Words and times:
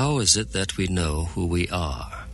How 0.00 0.18
is 0.18 0.34
it 0.34 0.52
that 0.52 0.78
we 0.78 0.86
know 0.86 1.26
who 1.26 1.44
we 1.44 1.68
are? 1.68 2.24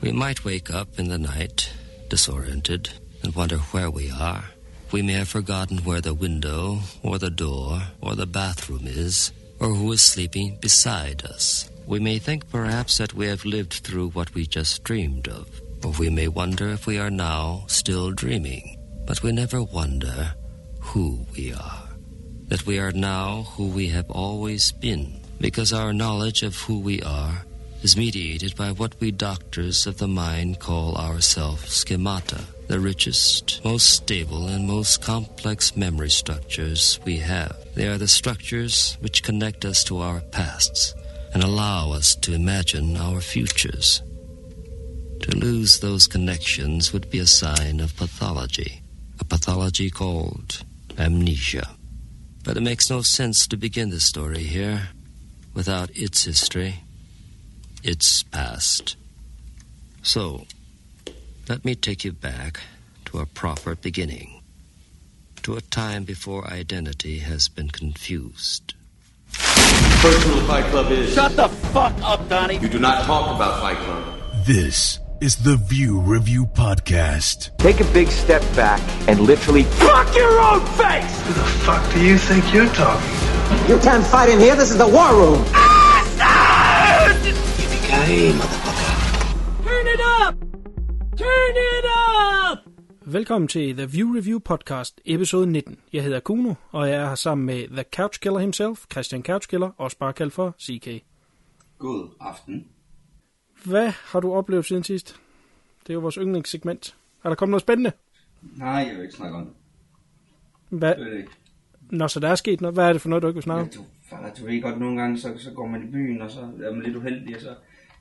We 0.00 0.10
might 0.10 0.44
wake 0.44 0.74
up 0.74 0.98
in 0.98 1.06
the 1.06 1.16
night, 1.16 1.70
disoriented, 2.08 2.90
and 3.22 3.32
wonder 3.32 3.58
where 3.70 3.88
we 3.88 4.10
are. 4.10 4.46
We 4.90 5.02
may 5.02 5.12
have 5.12 5.28
forgotten 5.28 5.84
where 5.84 6.00
the 6.00 6.14
window, 6.14 6.80
or 7.00 7.20
the 7.20 7.30
door, 7.30 7.82
or 8.00 8.16
the 8.16 8.26
bathroom 8.26 8.88
is, 8.88 9.30
or 9.60 9.68
who 9.68 9.92
is 9.92 10.04
sleeping 10.04 10.58
beside 10.60 11.24
us. 11.26 11.70
We 11.86 12.00
may 12.00 12.18
think 12.18 12.50
perhaps 12.50 12.98
that 12.98 13.14
we 13.14 13.28
have 13.28 13.44
lived 13.44 13.74
through 13.74 14.08
what 14.08 14.34
we 14.34 14.44
just 14.44 14.82
dreamed 14.82 15.28
of, 15.28 15.46
or 15.84 15.92
we 15.92 16.10
may 16.10 16.26
wonder 16.26 16.70
if 16.70 16.88
we 16.88 16.98
are 16.98 17.08
now 17.08 17.66
still 17.68 18.10
dreaming. 18.10 18.82
But 19.06 19.22
we 19.22 19.30
never 19.30 19.62
wonder 19.62 20.34
who 20.80 21.24
we 21.36 21.52
are. 21.52 21.88
That 22.48 22.66
we 22.66 22.80
are 22.80 22.90
now 22.90 23.46
who 23.54 23.68
we 23.68 23.86
have 23.94 24.10
always 24.10 24.72
been, 24.72 25.21
because 25.42 25.72
our 25.72 25.92
knowledge 25.92 26.44
of 26.44 26.56
who 26.56 26.78
we 26.78 27.02
are 27.02 27.44
is 27.82 27.96
mediated 27.96 28.54
by 28.54 28.70
what 28.70 28.94
we 29.00 29.10
doctors 29.10 29.88
of 29.88 29.98
the 29.98 30.06
mind 30.06 30.60
call 30.60 30.96
ourselves 30.96 31.68
schemata, 31.68 32.40
the 32.68 32.78
richest, 32.78 33.60
most 33.64 33.90
stable, 33.90 34.46
and 34.46 34.68
most 34.68 35.02
complex 35.02 35.76
memory 35.76 36.08
structures 36.08 37.00
we 37.04 37.16
have. 37.16 37.56
They 37.74 37.88
are 37.88 37.98
the 37.98 38.06
structures 38.06 38.96
which 39.00 39.24
connect 39.24 39.64
us 39.64 39.82
to 39.84 39.98
our 39.98 40.20
pasts 40.20 40.94
and 41.34 41.42
allow 41.42 41.90
us 41.90 42.14
to 42.22 42.34
imagine 42.34 42.96
our 42.96 43.20
futures. 43.20 44.00
To 45.22 45.36
lose 45.36 45.80
those 45.80 46.06
connections 46.06 46.92
would 46.92 47.10
be 47.10 47.18
a 47.18 47.26
sign 47.26 47.80
of 47.80 47.96
pathology, 47.96 48.80
a 49.18 49.24
pathology 49.24 49.90
called 49.90 50.62
amnesia. 50.98 51.68
But 52.44 52.56
it 52.56 52.62
makes 52.62 52.90
no 52.90 53.02
sense 53.02 53.48
to 53.48 53.56
begin 53.56 53.90
the 53.90 53.98
story 53.98 54.44
here 54.44 54.88
without 55.54 55.90
its 55.96 56.24
history, 56.24 56.80
its 57.82 58.22
past. 58.22 58.96
So, 60.02 60.46
let 61.48 61.64
me 61.64 61.74
take 61.74 62.04
you 62.04 62.12
back 62.12 62.60
to 63.06 63.18
a 63.18 63.26
proper 63.26 63.74
beginning, 63.74 64.42
to 65.42 65.56
a 65.56 65.60
time 65.60 66.04
before 66.04 66.46
identity 66.50 67.18
has 67.18 67.48
been 67.48 67.68
confused. 67.68 68.74
First 69.32 70.26
rule 70.26 70.38
of 70.38 70.46
Fight 70.46 70.64
Club 70.66 70.90
is 70.90 71.14
Shut 71.14 71.36
the 71.36 71.48
fuck 71.48 71.94
up, 72.02 72.28
Donnie. 72.28 72.58
you 72.58 72.68
do 72.68 72.78
not 72.78 73.04
talk 73.04 73.34
about 73.34 73.60
Fight 73.60 73.76
Club. 73.78 74.18
This 74.44 74.98
is 75.20 75.36
the 75.36 75.56
View 75.56 76.00
Review 76.00 76.46
Podcast. 76.46 77.56
Take 77.58 77.80
a 77.80 77.84
big 77.92 78.08
step 78.08 78.42
back 78.56 78.80
and 79.08 79.20
literally 79.20 79.62
fuck 79.62 80.14
your 80.16 80.40
own 80.40 80.60
face! 80.66 81.22
Who 81.26 81.32
the 81.34 81.44
fuck 81.64 81.92
do 81.92 82.04
you 82.04 82.18
think 82.18 82.52
you're 82.52 82.66
talking 82.74 83.08
to? 83.08 83.21
You 83.70 83.78
can't 83.86 84.04
fight 84.14 84.28
in 84.34 84.38
here. 84.38 84.54
This 84.60 84.70
is 84.70 84.78
the 84.84 84.90
war 84.96 85.10
room. 85.20 85.40
Turn 89.66 89.86
it 89.94 90.00
up! 90.20 90.34
Turn 91.16 91.54
it 91.70 91.86
up! 91.86 92.58
Velkommen 93.06 93.48
til 93.48 93.76
The 93.76 93.86
View 93.86 94.16
Review 94.16 94.38
Podcast, 94.38 95.00
episode 95.04 95.46
19. 95.46 95.78
Jeg 95.92 96.02
hedder 96.02 96.20
Kuno, 96.20 96.54
og 96.70 96.88
jeg 96.88 96.96
er 96.96 97.08
her 97.08 97.14
sammen 97.14 97.46
med 97.46 97.68
The 97.68 97.84
Couch 97.96 98.20
Killer 98.20 98.38
himself, 98.38 98.84
Christian 98.92 99.22
Couchkiller, 99.24 99.70
også 99.76 99.98
bare 99.98 100.12
kaldt 100.12 100.32
for 100.32 100.54
CK. 100.62 101.04
God 101.78 102.08
aften. 102.20 102.66
Hvad 103.64 103.92
har 104.04 104.20
du 104.20 104.32
oplevet 104.34 104.64
siden 104.64 104.84
sidst? 104.84 105.16
Det 105.82 105.90
er 105.90 105.94
jo 105.94 106.00
vores 106.00 106.14
yndlingssegment. 106.14 106.96
Er 107.24 107.28
der 107.28 107.36
kommet 107.36 107.50
noget 107.50 107.62
spændende? 107.62 107.92
Nej, 108.42 108.68
jeg 108.68 108.94
vil 108.94 109.02
ikke 109.02 109.14
snakke 109.14 109.36
om 109.36 109.44
det. 109.44 109.54
Hvad? 110.68 110.94
Det 110.94 111.06
det 111.06 111.18
ikke. 111.18 111.30
Nå, 111.92 112.08
så 112.08 112.20
der 112.20 112.28
er 112.28 112.34
sket 112.34 112.60
noget. 112.60 112.74
Hvad 112.76 112.88
er 112.88 112.92
det 112.92 113.02
for 113.02 113.08
noget, 113.08 113.22
du 113.22 113.28
ikke 113.28 113.36
vil 113.36 113.42
snakke 113.42 113.60
Ja, 113.74 113.78
om? 113.80 113.84
du, 113.84 113.90
fader, 114.16 114.34
du 114.34 114.44
ved 114.46 114.62
godt, 114.62 114.80
nogle 114.80 115.00
gange 115.00 115.18
så, 115.18 115.32
så 115.38 115.50
går 115.50 115.66
man 115.66 115.88
i 115.88 115.90
byen, 115.90 116.22
og 116.22 116.30
så 116.30 116.40
er 116.40 116.72
man 116.72 116.82
lidt 116.82 116.96
uheldig, 116.96 117.36
og 117.36 117.40
så 117.42 117.54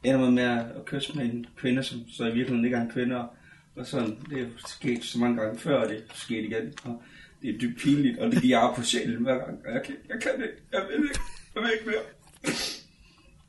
ender 0.04 0.20
man 0.20 0.34
med 0.34 0.44
at, 0.44 0.66
kysse 0.86 1.18
med 1.18 1.26
en 1.26 1.46
kvinde, 1.58 1.84
som 1.84 2.00
så 2.10 2.24
i 2.24 2.26
virkeligheden 2.26 2.66
ikke 2.66 2.78
er 2.78 2.82
en 2.82 2.92
kvinde, 2.92 3.18
og, 3.18 3.28
og 3.76 3.86
sådan, 3.86 4.18
det 4.30 4.42
er 4.42 4.46
sket 4.68 5.04
så 5.04 5.20
mange 5.20 5.42
gange 5.42 5.60
før, 5.60 5.82
og 5.84 5.90
det 5.90 5.98
er 5.98 6.02
sket 6.14 6.44
igen, 6.44 6.74
og 6.84 7.02
det 7.42 7.56
er 7.56 7.60
dybt 7.60 7.80
pinligt, 7.80 8.20
og 8.20 8.32
det 8.32 8.42
giver 8.42 8.58
ar 8.60 8.76
på 8.76 8.84
sjælen 8.84 9.24
hver 9.24 9.38
gang, 9.46 9.60
jeg 9.74 9.82
kan, 9.86 9.96
jeg 10.10 10.22
kan 10.22 10.32
ikke, 10.36 10.56
jeg 10.72 10.82
vil 10.90 11.04
ikke, 11.04 11.20
jeg 11.56 11.64
vil 11.64 11.72
ikke 11.74 11.86
mere. 11.86 12.54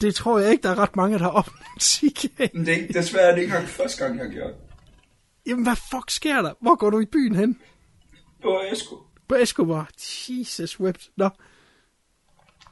Det 0.01 0.15
tror 0.15 0.39
jeg 0.39 0.51
ikke, 0.51 0.63
der 0.63 0.71
er 0.71 0.79
ret 0.79 0.97
mange, 0.97 1.19
der 1.19 1.25
har 1.25 1.31
oplevet, 1.31 1.83
CK. 1.83 2.55
Men 2.55 2.67
det 2.67 2.83
er 2.83 2.93
desværre 2.93 3.25
er 3.31 3.35
det 3.35 3.43
ikke 3.43 3.51
engang 3.55 3.69
første 3.69 4.05
gang, 4.05 4.19
jeg 4.19 4.25
har 4.27 4.33
gjort 4.33 4.51
det. 4.51 4.57
Jamen, 5.47 5.65
hvad 5.65 5.77
fuck 5.91 6.11
sker 6.11 6.43
der? 6.43 6.53
Hvor 6.61 6.75
går 6.75 6.91
du 6.91 7.01
i 7.01 7.05
byen 7.07 7.35
hen? 7.35 7.49
Det 8.39 8.45
var 8.45 8.61
Esko. 8.73 8.97
På 9.33 9.37
Escobar. 9.37 9.91
Jesus 10.29 10.81
whipped. 10.81 11.11
Nå, 11.17 11.29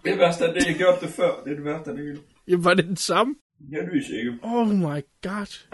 Det 0.05 0.19
værste 0.19 0.45
er 0.45 0.53
det, 0.53 0.67
jeg 0.67 0.75
gjort 0.77 1.01
det 1.01 1.09
før, 1.09 1.43
det 1.45 1.51
er 1.51 1.55
det 1.57 1.65
værste 1.65 1.91
af 1.91 1.97
det 1.97 2.23
jamen, 2.49 2.65
var 2.65 2.75
det 2.75 2.85
den 2.85 2.97
samme? 2.97 3.35
Jeg 3.71 3.89
lyser 3.93 4.19
ikke. 4.19 4.39
Oh 4.43 4.69
my 4.69 5.01
god. 5.23 5.67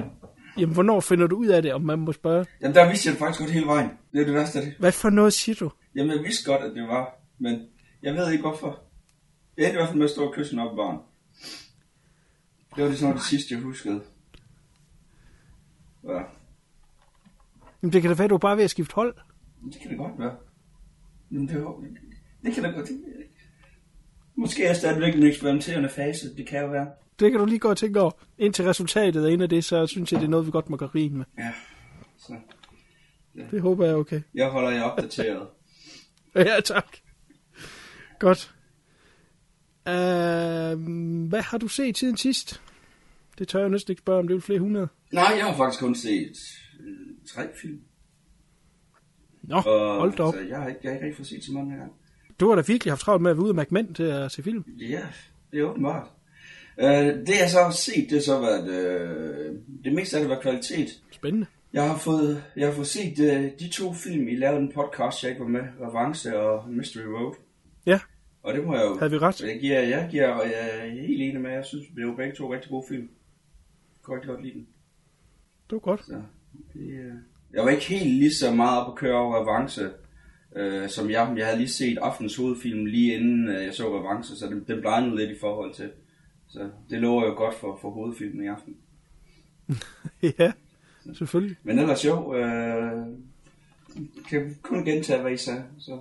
Jamen, 0.58 0.74
hvornår 0.74 1.00
finder 1.00 1.26
du 1.26 1.36
ud 1.36 1.46
af 1.46 1.62
det, 1.62 1.74
om 1.74 1.82
man 1.82 1.98
må 1.98 2.12
spørge? 2.12 2.46
Jamen, 2.60 2.74
der 2.74 2.88
vidste 2.88 3.06
jeg 3.06 3.12
det 3.12 3.18
faktisk 3.18 3.40
godt 3.40 3.50
hele 3.50 3.66
vejen. 3.66 3.90
Det 4.12 4.20
er 4.20 4.24
det 4.24 4.34
værste 4.34 4.58
af 4.58 4.64
det. 4.64 4.74
Hvad 4.78 4.92
for 4.92 5.10
noget 5.10 5.32
siger 5.32 5.56
du? 5.56 5.70
Jamen, 5.94 6.16
jeg 6.16 6.24
vidste 6.24 6.50
godt, 6.50 6.62
at 6.62 6.74
det 6.76 6.82
var, 6.82 7.14
men 7.38 7.66
jeg 8.02 8.14
ved 8.14 8.30
ikke 8.32 8.42
hvorfor. 8.42 8.82
Jeg 9.56 9.64
endte 9.64 9.74
i 9.74 9.78
hvert 9.78 9.88
fald 9.88 9.98
med 9.98 10.04
at 10.06 10.10
stå 10.10 10.26
og 10.28 10.34
kysse 10.34 10.58
op 10.60 10.76
barn. 10.76 10.98
Det 12.76 12.84
var 12.84 12.88
det 12.90 12.98
sådan 12.98 13.14
det 13.14 13.22
sidste, 13.22 13.54
jeg 13.54 13.62
huskede. 13.62 14.02
Ja, 16.04 16.20
Jamen, 17.82 17.92
det 17.92 18.02
kan 18.02 18.10
da 18.10 18.16
være, 18.16 18.28
du 18.28 18.34
er 18.34 18.38
bare 18.38 18.56
ved 18.56 18.64
at 18.64 18.70
skifte 18.70 18.94
hold. 18.94 19.14
det 19.72 19.80
kan 19.82 19.90
det 19.90 19.98
godt 19.98 20.18
være. 20.18 20.36
Men 21.30 21.48
det, 21.48 21.76
det 22.42 22.54
kan 22.54 22.62
da 22.62 22.70
godt 22.70 22.90
ikke. 22.90 23.02
Måske 24.34 24.62
er 24.62 24.66
jeg 24.66 24.76
stadigvæk 24.76 25.14
en 25.14 25.22
eksperimenterende 25.22 25.88
fase, 25.88 26.36
det 26.36 26.46
kan 26.46 26.60
jo 26.60 26.70
være. 26.70 26.88
Det 27.20 27.30
kan 27.30 27.40
du 27.40 27.46
lige 27.46 27.58
gå 27.58 27.68
og 27.70 27.76
tænke 27.76 28.00
over. 28.00 28.10
Indtil 28.38 28.64
resultatet 28.64 29.24
er 29.24 29.28
en 29.28 29.40
af 29.40 29.48
det, 29.48 29.64
så 29.64 29.86
synes 29.86 30.12
jeg, 30.12 30.20
det 30.20 30.26
er 30.26 30.30
noget, 30.30 30.46
vi 30.46 30.50
godt 30.50 30.70
må 30.70 30.76
grine 30.76 31.16
med. 31.16 31.24
Ja, 31.38 31.52
så 32.18 32.34
Det 33.50 33.60
håber 33.60 33.84
jeg 33.84 33.92
er 33.92 33.96
okay. 33.96 34.20
jeg 34.34 34.48
holder 34.48 34.70
jer 34.70 34.82
opdateret. 34.82 35.48
Ja, 36.34 36.60
tak. 36.64 36.96
Godt. 38.18 38.54
Uh, 39.86 39.92
hvad 41.28 41.42
har 41.42 41.58
du 41.58 41.68
set 41.68 41.98
siden 41.98 42.16
sidst? 42.16 42.62
Det 43.38 43.48
tør 43.48 43.60
jeg 43.60 43.68
næsten 43.68 43.92
ikke 43.92 44.00
spørge 44.00 44.18
om, 44.18 44.28
det 44.28 44.36
er 44.36 44.40
flere 44.40 44.58
hundrede. 44.60 44.88
Nej, 45.12 45.32
jeg 45.36 45.44
har 45.46 45.56
faktisk 45.56 45.80
kun 45.80 45.94
set 45.94 46.36
øh, 46.80 46.96
tre 47.34 47.48
film. 47.62 47.80
Nå, 49.48 49.56
Og, 49.56 49.98
hold 49.98 50.16
da 50.16 50.22
op. 50.22 50.34
Så 50.34 50.40
jeg 50.40 50.58
har 50.60 50.68
ikke, 50.68 50.80
jeg 50.82 50.90
har 50.90 50.94
ikke 50.94 51.06
rigtig 51.06 51.16
fået 51.16 51.26
set 51.28 51.44
så 51.44 51.52
mange 51.52 51.76
gange. 51.76 51.92
Du 52.40 52.48
har 52.48 52.56
da 52.56 52.62
virkelig 52.66 52.92
haft 52.92 53.00
travlt 53.00 53.22
med 53.22 53.30
at 53.30 53.36
være 53.36 53.44
ude 53.44 53.54
mærke 53.54 53.74
mænd 53.74 53.94
til 53.94 54.02
at 54.02 54.32
se 54.32 54.42
film. 54.42 54.64
Ja, 54.80 55.02
det 55.52 55.60
er 55.60 55.64
åbenbart. 55.64 56.06
Øh, 56.80 56.86
det 56.86 57.28
jeg 57.40 57.50
så 57.50 57.62
har 57.62 57.70
set, 57.70 58.04
det 58.04 58.12
har 58.12 58.20
så 58.20 58.40
været, 58.40 58.68
øh, 58.70 59.54
det 59.84 59.92
meste 59.92 60.16
af 60.16 60.20
det 60.22 60.30
var 60.30 60.40
kvalitet. 60.40 60.88
Spændende. 61.10 61.46
Jeg 61.72 61.88
har 61.90 61.98
fået, 61.98 62.44
jeg 62.56 62.66
har 62.66 62.74
fået 62.74 62.86
set 62.86 63.18
øh, 63.18 63.50
de 63.60 63.68
to 63.68 63.92
film, 63.92 64.28
I 64.28 64.36
lavede 64.36 64.60
en 64.60 64.72
podcast, 64.72 65.22
jeg 65.22 65.30
ikke 65.30 65.42
var 65.42 65.48
med, 65.48 65.62
Revanche 65.80 66.38
og 66.38 66.70
Mystery 66.70 67.02
Road. 67.02 67.34
Ja, 67.86 68.00
Og 68.42 68.54
det 68.54 68.64
må 68.64 68.74
jeg 68.74 68.84
jo... 68.84 68.98
Havde 68.98 69.10
vi 69.10 69.18
ret? 69.18 69.40
Jeg 69.40 69.60
giver, 69.60 69.80
jeg 69.80 70.08
giver, 70.10 70.28
og 70.28 70.44
jeg 70.46 70.70
er 70.72 70.90
helt 70.90 71.22
enig 71.22 71.40
med, 71.40 71.50
jeg 71.50 71.64
synes, 71.64 71.86
det 71.96 72.06
var 72.06 72.14
begge 72.16 72.34
to 72.36 72.52
rigtig 72.52 72.70
gode 72.70 72.84
film. 72.88 73.02
Jeg 73.02 74.02
kunne 74.02 74.16
rigtig 74.16 74.28
godt 74.30 74.42
lide 74.42 74.54
den. 74.54 74.66
det 75.70 75.72
var 75.72 75.78
godt. 75.78 76.04
Så, 76.06 76.22
det, 76.72 76.80
øh, 76.90 77.12
jeg 77.52 77.64
var 77.64 77.70
ikke 77.70 77.84
helt 77.84 78.10
lige 78.10 78.34
så 78.34 78.54
meget 78.54 78.80
op 78.80 78.92
at 78.92 78.98
køre 78.98 79.14
over 79.14 79.40
Revanche, 79.40 79.90
øh, 80.56 80.88
som 80.88 81.10
jeg. 81.10 81.34
Jeg 81.36 81.46
havde 81.46 81.58
lige 81.58 81.68
set 81.68 81.98
aftens 81.98 82.36
hovedfilm 82.36 82.84
lige 82.84 83.14
inden 83.14 83.48
øh, 83.48 83.64
jeg 83.64 83.74
så 83.74 83.98
Revanche, 83.98 84.36
så 84.36 84.46
den, 84.46 84.64
den 84.68 84.80
blegede 84.80 85.16
lidt 85.16 85.30
i 85.30 85.40
forhold 85.40 85.74
til. 85.74 85.90
Så 86.48 86.70
det 86.90 87.00
lover 87.00 87.26
jo 87.26 87.34
godt 87.34 87.54
for, 87.54 87.78
for 87.80 87.90
hovedfilmen 87.90 88.44
i 88.44 88.48
aften. 88.48 88.76
ja, 90.38 90.52
selvfølgelig. 91.14 91.56
Men 91.62 91.78
ellers 91.78 92.04
jo, 92.04 92.34
øh, 92.34 93.06
kan 94.28 94.56
kun 94.62 94.84
gentage, 94.84 95.22
hvad 95.22 95.32
I 95.32 95.36
sagde. 95.36 95.64
Så 95.78 96.00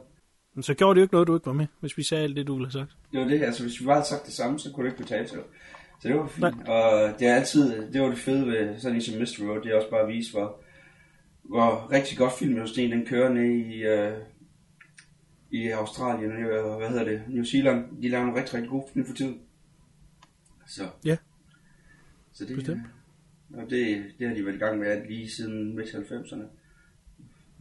Men 0.53 0.63
så 0.63 0.73
gjorde 0.73 0.95
det 0.95 1.01
jo 1.01 1.03
ikke 1.03 1.13
noget, 1.13 1.27
du 1.27 1.35
ikke 1.35 1.45
var 1.45 1.53
med, 1.53 1.67
hvis 1.79 1.97
vi 1.97 2.03
sagde 2.03 2.23
alt 2.23 2.35
det, 2.35 2.47
du 2.47 2.53
ville 2.53 2.67
have 2.67 2.71
sagt. 2.71 2.91
det 3.11 3.19
var 3.19 3.27
det, 3.27 3.43
altså 3.43 3.63
hvis 3.63 3.81
vi 3.81 3.85
bare 3.85 3.95
havde 3.95 4.07
sagt 4.07 4.25
det 4.25 4.33
samme, 4.33 4.59
så 4.59 4.71
kunne 4.71 4.85
det 4.85 4.91
ikke 4.91 5.03
betale 5.03 5.27
sig. 5.27 5.39
Så 6.01 6.07
det 6.07 6.17
var 6.17 6.27
fint. 6.27 6.67
Og 6.67 7.19
det 7.19 7.27
er 7.27 7.35
altid, 7.35 7.91
det 7.93 8.01
var 8.01 8.09
det 8.09 8.17
fede 8.17 8.47
ved 8.47 8.79
sådan 8.79 8.95
en 8.95 9.01
som 9.01 9.19
Mystery 9.19 9.45
Road, 9.45 9.61
det 9.61 9.71
er 9.71 9.75
også 9.75 9.89
bare 9.89 10.01
at 10.01 10.07
vise, 10.07 10.31
hvor, 10.31 10.59
hvor 11.49 11.91
rigtig 11.91 12.17
godt 12.17 12.33
filmindustrien 12.39 12.91
den 12.91 13.05
kører 13.05 13.33
ned 13.33 13.43
i, 13.43 13.83
øh, 13.83 14.17
i 15.51 15.67
Australien, 15.67 16.31
og 16.45 16.77
hvad 16.77 16.89
hedder 16.89 17.03
det, 17.03 17.21
New 17.27 17.43
Zealand. 17.43 18.01
De 18.01 18.09
laver 18.09 18.25
nogle 18.25 18.39
rigtig, 18.39 18.53
rigtig 18.53 18.69
gode 18.69 18.87
film 18.93 19.05
for 19.05 19.15
tiden. 19.15 19.41
Så, 20.67 20.83
Ja, 21.05 21.17
så 22.33 22.45
det, 22.45 22.55
bestemt. 22.55 22.81
Og 23.53 23.69
det, 23.69 24.05
det 24.19 24.27
har 24.27 24.35
de 24.35 24.45
været 24.45 24.55
i 24.55 24.59
gang 24.59 24.79
med 24.79 25.07
lige 25.07 25.29
siden 25.29 25.75
midt 25.75 25.89
90'erne. 25.89 26.43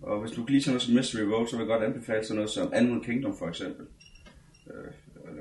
Og 0.02 0.20
hvis 0.20 0.30
du 0.30 0.44
kan 0.44 0.52
lide 0.52 0.62
sådan 0.62 0.72
noget 0.72 0.82
som 0.82 0.94
Mystery 0.94 1.20
Road, 1.20 1.48
så 1.48 1.56
vil 1.56 1.62
jeg 1.62 1.68
godt 1.68 1.84
anbefale 1.84 2.24
sådan 2.24 2.36
noget 2.36 2.50
som 2.50 2.72
Animal 2.72 3.04
Kingdom 3.04 3.36
for 3.36 3.48
eksempel. 3.48 3.86
Øh, 4.66 4.90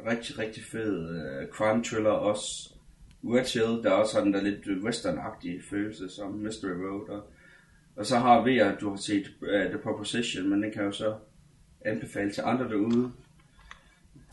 rigtig, 0.05 0.39
rigtig 0.39 0.63
fed 0.63 1.09
øh, 1.15 1.47
crime 1.47 1.83
thriller 1.83 2.09
også. 2.09 2.73
Red 3.23 3.53
Hill, 3.53 3.83
der 3.83 3.91
også 3.91 4.17
har 4.17 4.23
den 4.23 4.33
der 4.33 4.41
lidt 4.41 4.67
western-agtige 4.67 5.69
følelse 5.69 6.09
som 6.09 6.31
Mystery 6.31 6.69
Road. 6.69 7.09
Og, 7.09 7.23
og 7.95 8.05
så 8.05 8.17
har 8.19 8.41
vi, 8.43 8.59
at 8.59 8.77
du 8.81 8.89
har 8.89 8.97
set 8.97 9.31
uh, 9.41 9.47
The 9.47 9.77
Proposition, 9.83 10.49
men 10.49 10.63
den 10.63 10.71
kan 10.73 10.83
jo 10.83 10.91
så 10.91 11.15
anbefale 11.85 12.31
til 12.31 12.41
andre 12.45 12.69
derude. 12.69 13.11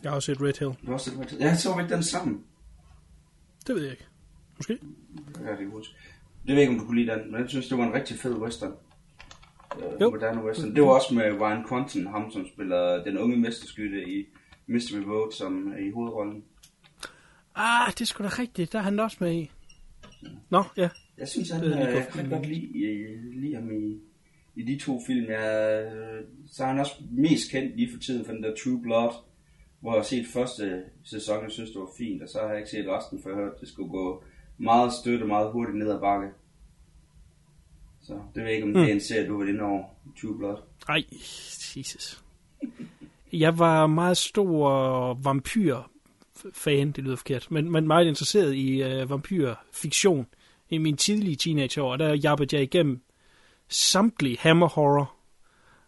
Jeg 0.03 0.11
har 0.11 0.17
også 0.17 0.27
set 0.27 0.43
Red 0.43 0.59
Hill. 0.59 0.71
Du 0.71 0.87
har 0.87 0.93
også 0.93 1.11
set 1.11 1.19
Red 1.21 1.27
Hill. 1.31 1.41
Ja, 1.43 1.55
så 1.55 1.77
vi 1.77 1.83
ikke 1.83 1.95
den 1.95 2.03
sammen. 2.03 2.45
Det 3.67 3.75
ved 3.75 3.83
jeg 3.83 3.91
ikke. 3.93 4.07
Måske. 4.57 4.73
Det 5.27 5.35
kan 5.37 5.47
jeg 5.47 5.61
ikke 5.61 5.73
huske. 5.73 5.95
Det 6.47 6.49
ved 6.49 6.55
jeg 6.55 6.61
ikke, 6.63 6.73
om 6.73 6.79
du 6.79 6.87
kunne 6.87 7.05
lide 7.05 7.13
den, 7.19 7.33
men 7.33 7.41
jeg 7.41 7.49
synes, 7.51 7.69
det 7.69 7.79
var 7.79 7.85
en 7.85 7.93
rigtig 7.95 8.19
fed 8.19 8.35
western. 8.35 8.73
Øh, 9.77 10.01
Jo. 10.01 10.11
moderne 10.11 10.45
western. 10.45 10.75
Det 10.75 10.83
var 10.83 10.89
også 10.89 11.15
med 11.15 11.41
Ryan 11.41 11.65
Quanten, 11.69 12.07
ham 12.07 12.31
som 12.33 12.47
spiller 12.55 13.05
den 13.05 13.19
unge 13.19 13.37
mesterskytte 13.37 14.09
i 14.09 14.27
Mystery 14.67 14.99
Road, 15.01 15.33
som 15.33 15.73
er 15.73 15.77
i 15.79 15.91
hovedrollen. 15.91 16.45
Ah, 17.55 17.91
det 17.93 18.01
er 18.01 18.05
sgu 18.05 18.23
da 18.25 18.29
rigtigt. 18.29 18.73
Der 18.73 18.79
er 18.79 18.83
han 18.83 19.01
også 19.01 19.17
med 19.21 19.33
i. 19.33 19.51
Nå, 20.51 20.65
ja. 20.77 20.89
Jeg 21.21 21.29
synes, 21.29 21.51
han, 21.51 21.65
øh, 21.65 21.71
jeg 21.71 22.09
kan 22.13 22.31
godt 22.31 22.47
lide, 22.47 22.79
øh, 22.79 23.35
lide 23.35 23.55
ham 23.55 23.73
i, 23.73 23.99
i 24.57 24.63
de 24.63 24.79
to 24.79 25.01
film. 25.07 25.31
Jeg, 25.31 25.83
øh, 25.95 26.25
så 26.47 26.65
er 26.65 26.69
han 26.69 26.79
også 26.79 26.93
mest 27.11 27.51
kendt 27.51 27.77
lige 27.77 27.93
for 27.93 28.01
tiden 28.01 28.25
for 28.25 28.33
den 28.33 28.43
der 28.43 28.55
True 28.65 28.83
Blood, 28.83 29.13
hvor 29.81 29.93
jeg 29.93 29.99
har 29.99 30.05
set 30.05 30.27
første 30.27 30.83
sæson, 31.05 31.43
jeg 31.43 31.51
synes, 31.51 31.71
det 31.71 31.81
var 31.81 31.91
fint, 31.99 32.23
og 32.23 32.29
så 32.29 32.39
har 32.39 32.49
jeg 32.49 32.59
ikke 32.59 32.71
set 32.71 32.89
resten, 32.89 33.23
for 33.23 33.29
jeg 33.29 33.37
hørte, 33.37 33.61
det 33.61 33.69
skulle 33.69 33.91
gå 33.91 34.25
meget 34.59 34.93
støtte 34.93 35.23
og 35.23 35.29
meget 35.29 35.53
hurtigt 35.53 35.79
ned 35.79 35.91
ad 35.91 36.01
bakke. 36.01 36.29
Så 38.03 38.13
det 38.35 38.43
ved 38.43 38.45
jeg 38.45 38.55
ikke, 38.55 38.67
om 38.67 38.75
det 38.75 38.83
er 38.83 38.95
en 38.95 39.01
serie, 39.01 39.29
du 39.29 39.39
vil 39.39 39.49
ind 39.49 39.61
over, 39.61 39.85
True 40.21 40.39
Blood. 40.39 40.57
Ej, 40.89 41.03
Jesus. 41.77 42.23
Jeg 43.33 43.59
var 43.59 43.87
meget 43.87 44.17
stor 44.17 45.15
vampyr-fan, 45.15 46.93
det 46.93 47.05
lyder 47.05 47.17
forkert, 47.17 47.51
men, 47.51 47.71
men 47.71 47.87
meget 47.87 48.07
interesseret 48.07 48.55
i 48.55 48.83
uh, 48.83 49.11
vampyrfiktion 49.11 50.27
i 50.71 50.79
min 50.79 50.97
tidlige 50.97 51.37
teenageår, 51.37 51.97
der 51.97 52.15
jappede 52.15 52.57
jeg 52.57 52.63
igennem 52.63 53.03
samtlige 53.69 54.37
Hammer 54.41 54.69
Horror, 54.69 55.15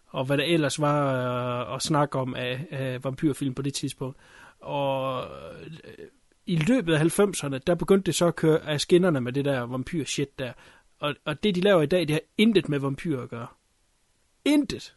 og 0.07 0.25
hvad 0.25 0.37
der 0.37 0.43
ellers 0.43 0.81
var 0.81 1.69
øh, 1.69 1.75
at 1.75 1.81
snakke 1.81 2.19
om 2.19 2.35
af, 2.35 2.67
af 2.71 3.03
vampyrfilm 3.03 3.53
på 3.53 3.61
det 3.61 3.73
tidspunkt. 3.73 4.17
Og 4.59 5.23
øh, 5.23 6.07
i 6.45 6.55
løbet 6.55 6.93
af 6.93 7.19
90'erne, 7.19 7.57
der 7.67 7.75
begyndte 7.75 8.05
det 8.05 8.15
så 8.15 8.25
at 8.25 8.35
køre 8.35 8.65
af 8.67 8.81
skinnerne 8.81 9.21
med 9.21 9.33
det 9.33 9.45
der 9.45 9.61
vampyr-shit 9.61 10.39
der. 10.39 10.53
Og, 10.99 11.15
og 11.25 11.43
det, 11.43 11.55
de 11.55 11.61
laver 11.61 11.81
i 11.81 11.85
dag, 11.85 12.01
det 12.01 12.11
har 12.11 12.21
intet 12.37 12.69
med 12.69 12.79
vampyrer 12.79 13.23
at 13.23 13.29
gøre. 13.29 13.47
Intet. 14.45 14.95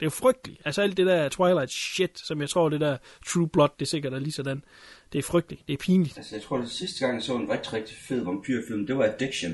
Det 0.00 0.02
er 0.02 0.06
jo 0.06 0.10
frygteligt. 0.10 0.62
Altså 0.64 0.82
alt 0.82 0.96
det 0.96 1.06
der 1.06 1.28
Twilight 1.28 1.70
shit, 1.70 2.18
som 2.18 2.40
jeg 2.40 2.48
tror, 2.48 2.68
det 2.68 2.80
der 2.80 2.96
True 3.26 3.48
Blood, 3.48 3.68
det 3.78 3.84
er 3.84 3.88
sikkert 3.88 4.12
er 4.12 4.18
lige 4.18 4.32
sådan. 4.32 4.64
Det 5.12 5.18
er 5.18 5.22
frygteligt. 5.22 5.68
Det 5.68 5.72
er 5.72 5.78
pinligt. 5.78 6.16
Altså, 6.18 6.34
jeg 6.36 6.42
tror, 6.42 6.58
det 6.58 6.70
sidste 6.70 7.00
gang, 7.04 7.14
jeg 7.14 7.22
så 7.22 7.36
en 7.36 7.50
rigtig, 7.50 7.72
rigtig 7.72 7.96
fed 7.96 8.24
vampyrfilm, 8.24 8.86
det 8.86 8.98
var 8.98 9.04
Addiction. 9.04 9.52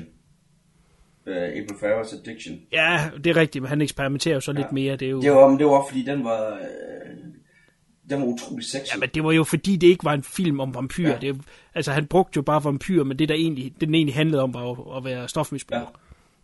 Uh, 1.27 1.33
April 1.35 1.75
Farrell's 1.81 2.19
Addiction. 2.19 2.59
Ja, 2.71 3.09
det 3.23 3.27
er 3.27 3.35
rigtigt, 3.35 3.61
men 3.61 3.69
han 3.69 3.81
eksperimenterer 3.81 4.33
jo 4.35 4.39
så 4.41 4.51
lidt 4.51 4.71
mere. 4.71 4.95
Det 4.95 5.05
er 5.05 5.09
jo... 5.09 5.21
Det 5.21 5.31
var, 5.31 5.49
men 5.49 5.57
det 5.59 5.65
var 5.65 5.85
fordi 5.89 6.03
den 6.03 6.23
var, 6.23 6.53
øh, 6.53 6.61
den 8.09 8.21
var 8.21 8.25
utrolig 8.27 8.65
sexy. 8.65 8.93
Ja, 8.95 8.99
men 8.99 9.09
det 9.13 9.23
var 9.23 9.31
jo 9.31 9.43
fordi, 9.43 9.75
det 9.75 9.87
ikke 9.87 10.03
var 10.05 10.13
en 10.13 10.23
film 10.23 10.59
om 10.59 10.73
vampyrer. 10.75 11.09
Ja. 11.09 11.19
Ja. 11.27 11.31
Det, 11.33 11.41
altså, 11.73 11.91
han 11.91 12.05
brugte 12.05 12.37
jo 12.37 12.41
bare 12.41 12.63
vampyrer, 12.63 13.03
men 13.03 13.19
det, 13.19 13.29
der 13.29 13.35
egentlig, 13.35 13.73
det 13.79 13.87
den 13.87 13.95
egentlig 13.95 14.15
handlede 14.15 14.43
om, 14.43 14.53
var 14.53 14.61
jo 14.61 14.97
at 14.97 15.03
være 15.05 15.27
stofmisbruger. 15.27 15.81
Ja. 15.81 15.87
Ja. 15.87 15.95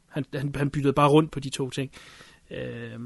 Han, 0.08 0.26
han, 0.34 0.56
han 0.56 0.70
byttede 0.70 0.94
bare 0.94 1.10
rundt 1.10 1.32
på 1.32 1.40
de 1.40 1.50
to 1.50 1.70
ting. 1.70 1.92
Øh, 2.52 3.00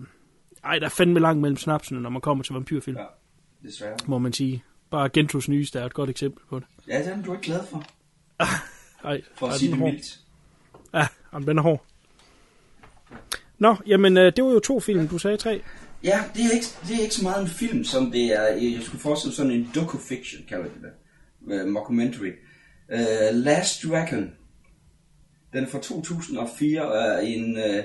ej, 0.64 0.80
der 0.80 0.86
er 0.86 0.90
fandme 0.90 1.20
langt 1.20 1.42
mellem 1.42 1.58
snapsene, 1.58 2.02
når 2.02 2.10
man 2.10 2.22
kommer 2.22 2.44
til 2.44 2.54
vampyrfilm, 2.54 2.98
Ja, 2.98 3.04
ja. 3.04 3.68
desværre. 3.68 3.98
må 4.08 4.18
man 4.18 4.34
sige. 4.34 4.64
Bare 4.90 5.10
Gentos 5.10 5.50
nyeste 5.50 5.80
er 5.80 5.86
et 5.86 5.94
godt 5.94 6.10
eksempel 6.10 6.44
på 6.50 6.60
det. 6.60 6.68
Ja, 6.88 7.04
den 7.04 7.20
er 7.20 7.24
du 7.24 7.34
ikke 7.34 7.44
glad 7.44 7.60
for, 7.70 7.84
Ej, 9.04 9.22
for 9.36 9.48
at 9.48 9.54
sige 9.54 9.72
det 9.72 9.80
mildt. 9.80 10.20
Ja, 10.94 11.08
jamen, 11.34 11.48
den 11.48 11.58
er 11.58 11.62
hård. 11.62 11.86
Nå, 13.60 13.76
jamen, 13.88 14.18
øh, 14.18 14.34
det 14.36 14.44
var 14.44 14.52
jo 14.52 14.60
to 14.60 14.80
film, 14.80 15.08
du 15.08 15.18
sagde 15.18 15.38
tre. 15.38 15.62
Ja, 16.04 16.24
det 16.36 16.46
er, 16.46 16.52
ikke, 16.52 16.66
det 16.88 16.96
er 16.96 17.02
ikke 17.02 17.16
så 17.16 17.24
meget 17.24 17.42
en 17.42 17.48
film, 17.48 17.84
som 17.84 18.12
det 18.12 18.26
er, 18.26 18.44
jeg 18.44 18.80
skulle 18.82 19.02
forestille 19.02 19.36
sådan 19.36 19.52
en 19.52 19.72
docu-fiction, 19.76 20.44
kalder 20.50 20.66
de 20.66 20.82
det. 20.82 21.62
Uh, 21.62 21.68
mockumentary. 21.68 22.32
Uh, 22.94 23.36
Last 23.36 23.84
Dragon. 23.84 24.32
Den 25.54 25.64
er 25.64 25.68
fra 25.68 25.80
2004 25.80 26.88
og 26.88 26.98
er 26.98 27.20
en 27.20 27.58
uh, 27.58 27.84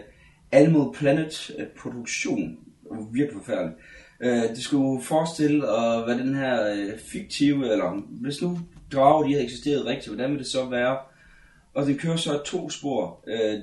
Animal 0.53 0.95
Planet 0.95 1.51
uh, 1.59 1.65
produktion. 1.79 2.59
Virkelig 3.13 3.43
forfærdelig. 3.45 3.75
Uh, 4.25 4.27
det 4.27 4.63
skulle 4.63 5.03
forestille 5.03 5.69
at 5.69 6.07
være 6.07 6.19
den 6.19 6.35
her 6.35 6.73
uh, 6.73 6.99
fiktive, 6.99 7.73
eller 7.73 8.03
hvis 8.21 8.43
nu 8.43 8.59
drager 8.93 9.23
de 9.23 9.33
havde 9.33 9.45
eksisteret 9.45 9.87
rigtigt, 9.87 10.09
hvordan 10.09 10.31
vil 10.31 10.39
det 10.39 10.47
så 10.47 10.69
være? 10.69 10.99
Og 11.75 11.87
den 11.87 11.99
kører 11.99 12.17
så 12.17 12.43
to 12.43 12.71
spor. 12.71 13.25
Uh, 13.27 13.61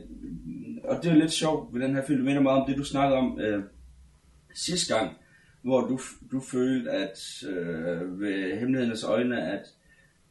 og 0.84 1.04
det 1.04 1.12
er 1.12 1.16
lidt 1.16 1.32
sjovt 1.32 1.74
ved 1.74 1.82
den 1.82 1.96
her 1.96 2.06
film. 2.06 2.18
Det 2.18 2.26
minder 2.26 2.42
meget 2.42 2.62
om 2.62 2.68
det, 2.70 2.78
du 2.78 2.84
snakkede 2.84 3.18
om 3.18 3.34
uh, 3.34 3.64
sidste 4.54 4.96
gang, 4.96 5.18
hvor 5.62 5.82
du, 5.82 6.00
du 6.32 6.40
følte, 6.40 6.92
at 6.92 7.44
øh, 7.50 8.22
ved 8.22 8.60
hemmelighedernes 8.60 9.04
øjne, 9.04 9.42
at, 9.42 9.66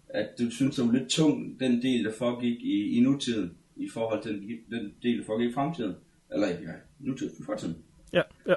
at 0.08 0.29
du 0.38 0.50
synes, 0.50 0.76
det 0.76 0.87
var 0.87 0.93
lidt 0.93 1.08
tung, 1.08 1.61
den 1.61 1.82
del, 1.82 2.05
der 2.05 2.12
foregik 2.12 2.61
i, 2.62 2.96
i 2.96 3.00
nutiden, 3.00 3.52
i 3.76 3.88
forhold 3.88 4.22
til 4.22 4.32
den, 4.32 4.81
den 4.81 4.93
del, 5.02 5.19
der 5.19 5.25
foregik 5.25 5.50
i 5.50 5.55
fremtiden. 5.55 5.94
Eller 6.32 6.49
ja, 6.49 6.72
nutiden, 7.00 7.34
i 7.40 7.43
fortiden. 7.43 7.76
Ja, 8.12 8.22
ja. 8.46 8.55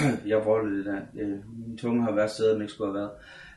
Jeg 0.32 0.44
voldede 0.44 0.78
det 0.78 0.86
der. 0.86 1.00
Øh, 1.22 1.28
Min 1.68 1.78
tunge 1.78 2.02
har 2.02 2.12
været 2.12 2.30
steder, 2.30 2.52
den 2.52 2.62
ikke 2.62 2.72
skulle 2.72 2.92
have 2.92 3.10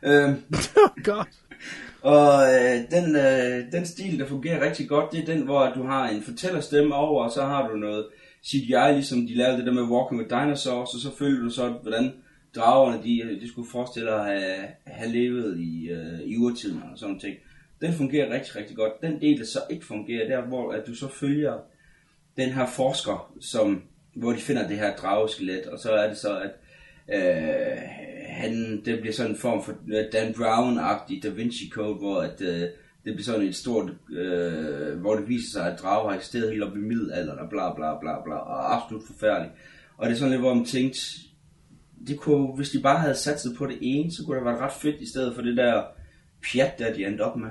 været. 0.03 0.29
Øh, 0.29 0.35
Godt. 1.13 1.27
og 2.15 2.33
øh, 2.53 2.75
den, 2.91 3.15
øh, 3.15 3.71
den 3.71 3.85
stil, 3.85 4.19
der 4.19 4.25
fungerer 4.25 4.65
rigtig 4.65 4.89
godt, 4.89 5.11
det 5.11 5.19
er 5.19 5.33
den, 5.33 5.41
hvor 5.41 5.71
du 5.75 5.83
har 5.83 6.09
en 6.09 6.21
fortællerstemme 6.21 6.95
over, 6.95 7.23
og 7.23 7.31
så 7.31 7.41
har 7.41 7.67
du 7.67 7.75
noget 7.75 8.05
CGI, 8.45 8.93
ligesom 8.93 9.27
de 9.27 9.35
lavede 9.35 9.57
det 9.57 9.65
der 9.65 9.73
med 9.73 9.83
Walking 9.83 10.21
with 10.21 10.29
Dinosaurs, 10.29 10.93
og 10.93 10.99
så 10.99 11.17
følger 11.17 11.43
du 11.43 11.49
så, 11.49 11.69
hvordan 11.69 12.13
dragerne, 12.55 13.03
de, 13.03 13.39
de 13.41 13.49
skulle 13.49 13.69
forestille 13.71 14.11
at 14.11 14.25
have, 14.25 14.67
have 14.85 15.11
levet 15.11 15.59
i, 15.59 15.89
øh, 15.89 16.19
i 16.19 16.37
urtiden 16.37 16.83
og 16.91 16.99
sådan 16.99 17.09
noget 17.09 17.21
ting. 17.21 17.35
Den 17.81 17.93
fungerer 17.93 18.33
rigtig, 18.33 18.55
rigtig 18.55 18.75
godt. 18.75 19.01
Den 19.01 19.21
del, 19.21 19.39
der 19.39 19.45
så 19.45 19.59
ikke 19.69 19.85
fungerer, 19.85 20.27
der 20.27 20.47
hvor 20.47 20.71
at 20.71 20.87
du 20.87 20.95
så 20.95 21.07
følger 21.07 21.53
den 22.37 22.49
her 22.49 22.67
forsker, 22.67 23.33
som, 23.39 23.83
hvor 24.15 24.31
de 24.31 24.37
finder 24.37 24.67
det 24.67 24.77
her 24.77 24.95
drageskelet, 24.95 25.65
og 25.65 25.79
så 25.79 25.91
er 25.91 26.07
det 26.07 26.17
så, 26.17 26.39
at 26.39 26.51
øh, 27.13 27.77
han, 28.27 28.81
det 28.85 28.99
bliver 28.99 29.13
sådan 29.13 29.31
en 29.31 29.37
form 29.37 29.63
for 29.63 29.71
øh, 29.87 30.05
Dan 30.13 30.33
Brown-agtig 30.33 31.23
Da 31.23 31.29
Vinci 31.29 31.69
Code, 31.69 31.95
hvor 31.95 32.21
at, 32.21 32.41
øh, 32.41 32.61
det 33.05 33.13
bliver 33.13 33.23
sådan 33.23 33.47
et 33.47 33.55
stort, 33.55 33.91
øh, 34.09 34.99
hvor 34.99 35.15
det 35.15 35.29
viser 35.29 35.51
sig, 35.51 35.71
at 35.71 35.79
drager 35.79 36.09
har 36.09 36.15
eksisteret 36.15 36.51
helt 36.51 36.63
op 36.63 36.75
i 36.75 36.79
middelalderen, 36.79 37.39
og 37.39 37.49
bla 37.49 37.75
bla 37.75 37.99
bla 37.99 38.23
bla, 38.23 38.35
og 38.35 38.75
absolut 38.75 39.03
forfærdeligt. 39.07 39.53
Og 39.97 40.07
det 40.07 40.13
er 40.13 40.17
sådan 40.17 40.31
lidt, 40.31 40.41
hvor 40.41 40.53
man 40.53 40.65
tænkte, 40.65 40.99
det 42.07 42.19
kunne, 42.19 42.55
hvis 42.55 42.69
de 42.69 42.81
bare 42.81 42.99
havde 42.99 43.15
satset 43.15 43.55
på 43.57 43.65
det 43.65 43.77
ene, 43.81 44.11
så 44.11 44.23
kunne 44.25 44.35
det 44.35 44.43
have 44.43 44.53
været 44.53 44.63
ret 44.63 44.81
fedt, 44.81 45.01
i 45.01 45.09
stedet 45.09 45.35
for 45.35 45.41
det 45.41 45.57
der 45.57 45.83
pjat, 46.51 46.79
der 46.79 46.93
de 46.93 47.05
endte 47.05 47.21
op 47.21 47.37
med. 47.37 47.49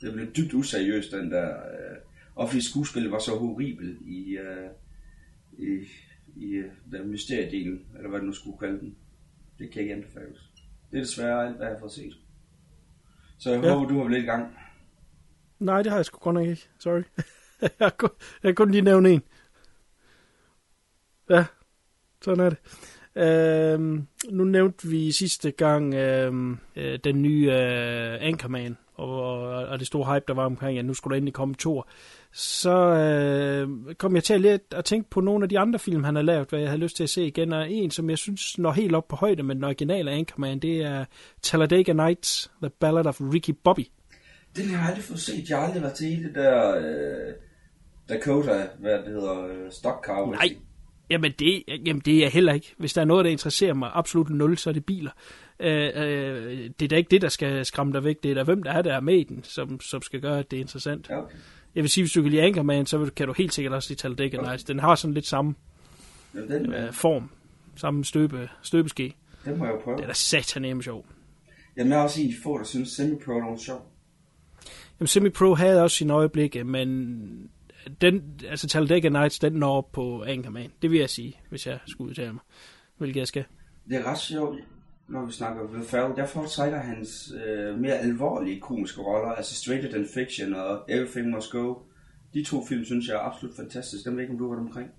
Det 0.00 0.12
blev 0.12 0.26
dybt 0.26 0.54
useriøst, 0.54 1.12
den 1.12 1.30
der, 1.30 1.48
øh, 1.48 1.96
og 2.40 2.48
fordi 2.48 2.62
skuespillet 2.62 3.10
var 3.12 3.18
så 3.18 3.38
horribel 3.38 3.98
i, 4.06 4.36
øh, 4.36 4.70
i, 5.58 5.86
i 6.36 6.50
øh, 6.50 6.70
den 6.92 7.10
mysteriedelen, 7.10 7.86
eller 7.96 8.08
hvad 8.08 8.18
det 8.18 8.26
nu 8.26 8.32
skulle 8.32 8.58
kalde 8.58 8.80
den. 8.80 8.96
Det 9.58 9.70
kan 9.70 9.82
ikke 9.82 9.94
anbefales. 9.94 10.38
Det 10.90 10.96
er 10.98 11.02
desværre 11.02 11.46
alt, 11.46 11.56
hvad 11.56 11.66
jeg 11.66 11.74
har 11.74 11.80
fået 11.80 11.92
set. 11.92 12.16
Så 13.38 13.50
jeg 13.50 13.64
Ja. 13.64 13.74
håber, 13.74 13.88
du 13.88 14.02
har 14.02 14.08
lidt 14.08 14.22
i 14.22 14.26
gang. 14.26 14.54
Nej, 15.58 15.82
det 15.82 15.92
har 15.92 15.98
jeg 15.98 16.04
sgu 16.04 16.18
godt 16.18 16.34
nok 16.34 16.46
ikke. 16.48 16.68
Sorry. 16.78 17.02
jeg, 17.62 17.70
har 17.80 17.90
kun, 17.98 18.10
jeg 18.42 18.48
kan 18.48 18.54
kun 18.54 18.70
lige 18.70 18.82
nævne 18.82 19.10
en. 19.10 19.22
Ja, 21.30 21.44
sådan 22.22 22.44
er 22.44 22.50
det. 22.50 22.58
Øhm, 23.16 24.06
nu 24.30 24.44
nævnte 24.44 24.88
vi 24.88 25.12
sidste 25.12 25.50
gang 25.50 25.94
øhm, 25.94 26.58
øh, 26.76 26.98
den 27.04 27.22
nye 27.22 27.52
øh, 27.52 28.18
Anchorman, 28.20 28.76
og, 28.94 29.22
og, 29.22 29.66
og 29.66 29.78
det 29.78 29.86
store 29.86 30.14
hype, 30.14 30.24
der 30.28 30.34
var 30.34 30.44
omkring, 30.44 30.78
at 30.78 30.84
nu 30.84 30.94
skulle 30.94 31.12
der 31.12 31.16
endelig 31.16 31.34
komme 31.34 31.54
to. 31.54 31.82
Så 32.32 32.72
øh, 32.72 33.94
kom 33.94 34.14
jeg 34.14 34.24
til 34.24 34.34
at, 34.34 34.40
lidt 34.40 34.62
at 34.70 34.84
tænke 34.84 35.10
på 35.10 35.20
nogle 35.20 35.44
af 35.44 35.48
de 35.48 35.58
andre 35.58 35.78
film, 35.78 36.04
han 36.04 36.14
har 36.14 36.22
lavet, 36.22 36.50
hvad 36.50 36.60
jeg 36.60 36.68
havde 36.68 36.80
lyst 36.80 36.96
til 36.96 37.02
at 37.02 37.10
se 37.10 37.26
igen. 37.26 37.52
Og 37.52 37.70
en, 37.70 37.90
som 37.90 38.10
jeg 38.10 38.18
synes 38.18 38.58
når 38.58 38.72
helt 38.72 38.94
op 38.94 39.08
på 39.08 39.16
højde 39.16 39.42
med 39.42 39.54
den 39.54 39.64
originale 39.64 40.10
Anchorman, 40.10 40.58
det 40.58 40.82
er 40.82 41.04
Talladega 41.42 41.92
Nights, 41.92 42.50
The 42.62 42.70
Ballad 42.80 43.06
of 43.06 43.20
Ricky 43.20 43.50
Bobby. 43.64 43.86
Den 44.56 44.68
har 44.68 44.78
jeg 44.78 44.88
aldrig 44.88 45.04
fået 45.04 45.20
set. 45.20 45.48
Jeg 45.48 45.58
har 45.58 45.66
aldrig 45.66 45.82
været 45.82 45.94
til 45.94 46.24
det 46.24 46.34
der 46.34 46.76
øh, 46.76 47.34
Dakota, 48.08 48.68
hvad 48.78 48.98
det 48.98 49.06
hedder, 49.06 49.46
øh, 49.46 49.72
Stock 49.72 50.04
Car. 50.04 50.30
Nej, 50.30 50.56
jamen 51.10 51.32
det, 51.38 51.62
jamen 51.86 52.02
det 52.04 52.14
er 52.14 52.20
jeg 52.20 52.30
heller 52.30 52.52
ikke. 52.52 52.74
Hvis 52.78 52.92
der 52.92 53.00
er 53.00 53.04
noget, 53.04 53.24
der 53.24 53.30
interesserer 53.30 53.74
mig 53.74 53.90
absolut 53.94 54.30
nul, 54.30 54.58
så 54.58 54.70
er 54.70 54.74
det 54.74 54.84
biler. 54.84 55.10
Øh, 55.60 55.90
øh, 55.94 56.70
det 56.80 56.82
er 56.82 56.88
da 56.88 56.96
ikke 56.96 57.10
det, 57.10 57.22
der 57.22 57.28
skal 57.28 57.64
skræmme 57.64 57.92
dig 57.92 58.04
væk. 58.04 58.22
Det 58.22 58.30
er 58.30 58.34
da 58.34 58.42
hvem, 58.42 58.62
der 58.62 58.72
er 58.72 58.82
der 58.82 58.94
er 58.94 59.00
med 59.00 59.14
i 59.14 59.24
den, 59.24 59.44
som, 59.44 59.80
som 59.80 60.02
skal 60.02 60.20
gøre, 60.20 60.38
at 60.38 60.50
det 60.50 60.56
er 60.56 60.60
interessant. 60.60 61.10
Okay. 61.10 61.36
Jeg 61.74 61.82
vil 61.82 61.90
sige, 61.90 62.04
hvis 62.04 62.12
du 62.12 62.22
kan 62.22 62.30
lide 62.30 62.42
Anchorman, 62.42 62.86
så 62.86 63.10
kan 63.16 63.26
du 63.26 63.32
helt 63.32 63.54
sikkert 63.54 63.74
også 63.74 63.90
lide 63.90 64.00
Talladega 64.00 64.36
Nights. 64.36 64.64
Den 64.64 64.78
har 64.78 64.94
sådan 64.94 65.14
lidt 65.14 65.26
samme 65.26 65.54
Jamen, 66.34 66.50
den, 66.50 66.72
øh, 66.74 66.92
form, 66.92 67.30
samme 67.76 68.04
støbe, 68.04 68.48
støbeske. 68.62 69.16
den 69.44 69.58
må 69.58 69.64
jeg 69.64 69.72
jo 69.74 69.80
prøve. 69.84 69.96
Det 69.96 70.02
er 70.02 70.06
da 70.06 70.12
satanem 70.12 70.82
sjov. 70.82 71.06
Jamen, 71.76 71.92
jeg 71.92 71.98
er 71.98 72.02
også 72.02 72.20
en 72.20 72.26
af 72.26 72.32
de 72.32 72.42
få, 72.42 72.58
der 72.58 72.64
synes 72.64 73.00
Semi-Pro 73.00 73.32
er 73.32 73.56
sjov. 73.58 73.92
Jamen, 75.00 75.08
Semi-Pro 75.08 75.54
havde 75.54 75.82
også 75.82 75.96
sine 75.96 76.12
øjeblikke, 76.12 76.64
men 76.64 77.50
den, 78.00 78.40
altså 78.48 78.68
Talladega 78.68 79.08
Nights, 79.08 79.38
den 79.38 79.52
når 79.52 79.76
op 79.76 79.92
på 79.92 80.24
Anchorman. 80.24 80.70
Det 80.82 80.90
vil 80.90 80.98
jeg 80.98 81.10
sige, 81.10 81.36
hvis 81.50 81.66
jeg 81.66 81.78
skulle 81.86 82.10
udtale 82.10 82.32
mig. 82.32 82.42
Hvilket 82.98 83.20
jeg 83.20 83.28
skal. 83.28 83.44
Det 83.88 83.96
er 83.96 84.04
ret 84.04 84.18
sjovt 84.18 84.58
når 85.10 85.26
vi 85.26 85.32
snakker 85.32 85.64
Will 85.64 85.84
Ferrell, 85.84 86.16
der 86.16 86.26
foretrækker 86.26 86.78
hans 86.78 87.32
øh, 87.46 87.78
mere 87.78 87.98
alvorlige 87.98 88.60
komiske 88.60 89.00
roller, 89.00 89.32
altså 89.32 89.54
Straighter 89.54 89.90
Than 89.90 90.06
Fiction 90.14 90.54
og 90.54 90.84
Everything 90.88 91.30
Must 91.30 91.50
Go. 91.50 91.74
De 92.34 92.44
to 92.44 92.66
film 92.66 92.84
synes 92.84 93.08
jeg 93.08 93.14
er 93.14 93.20
absolut 93.20 93.56
fantastiske. 93.56 94.10
Dem 94.10 94.16
ved 94.16 94.22
ikke, 94.22 94.32
om 94.32 94.38
du 94.38 94.52
har 94.52 94.60
omkring. 94.60 94.90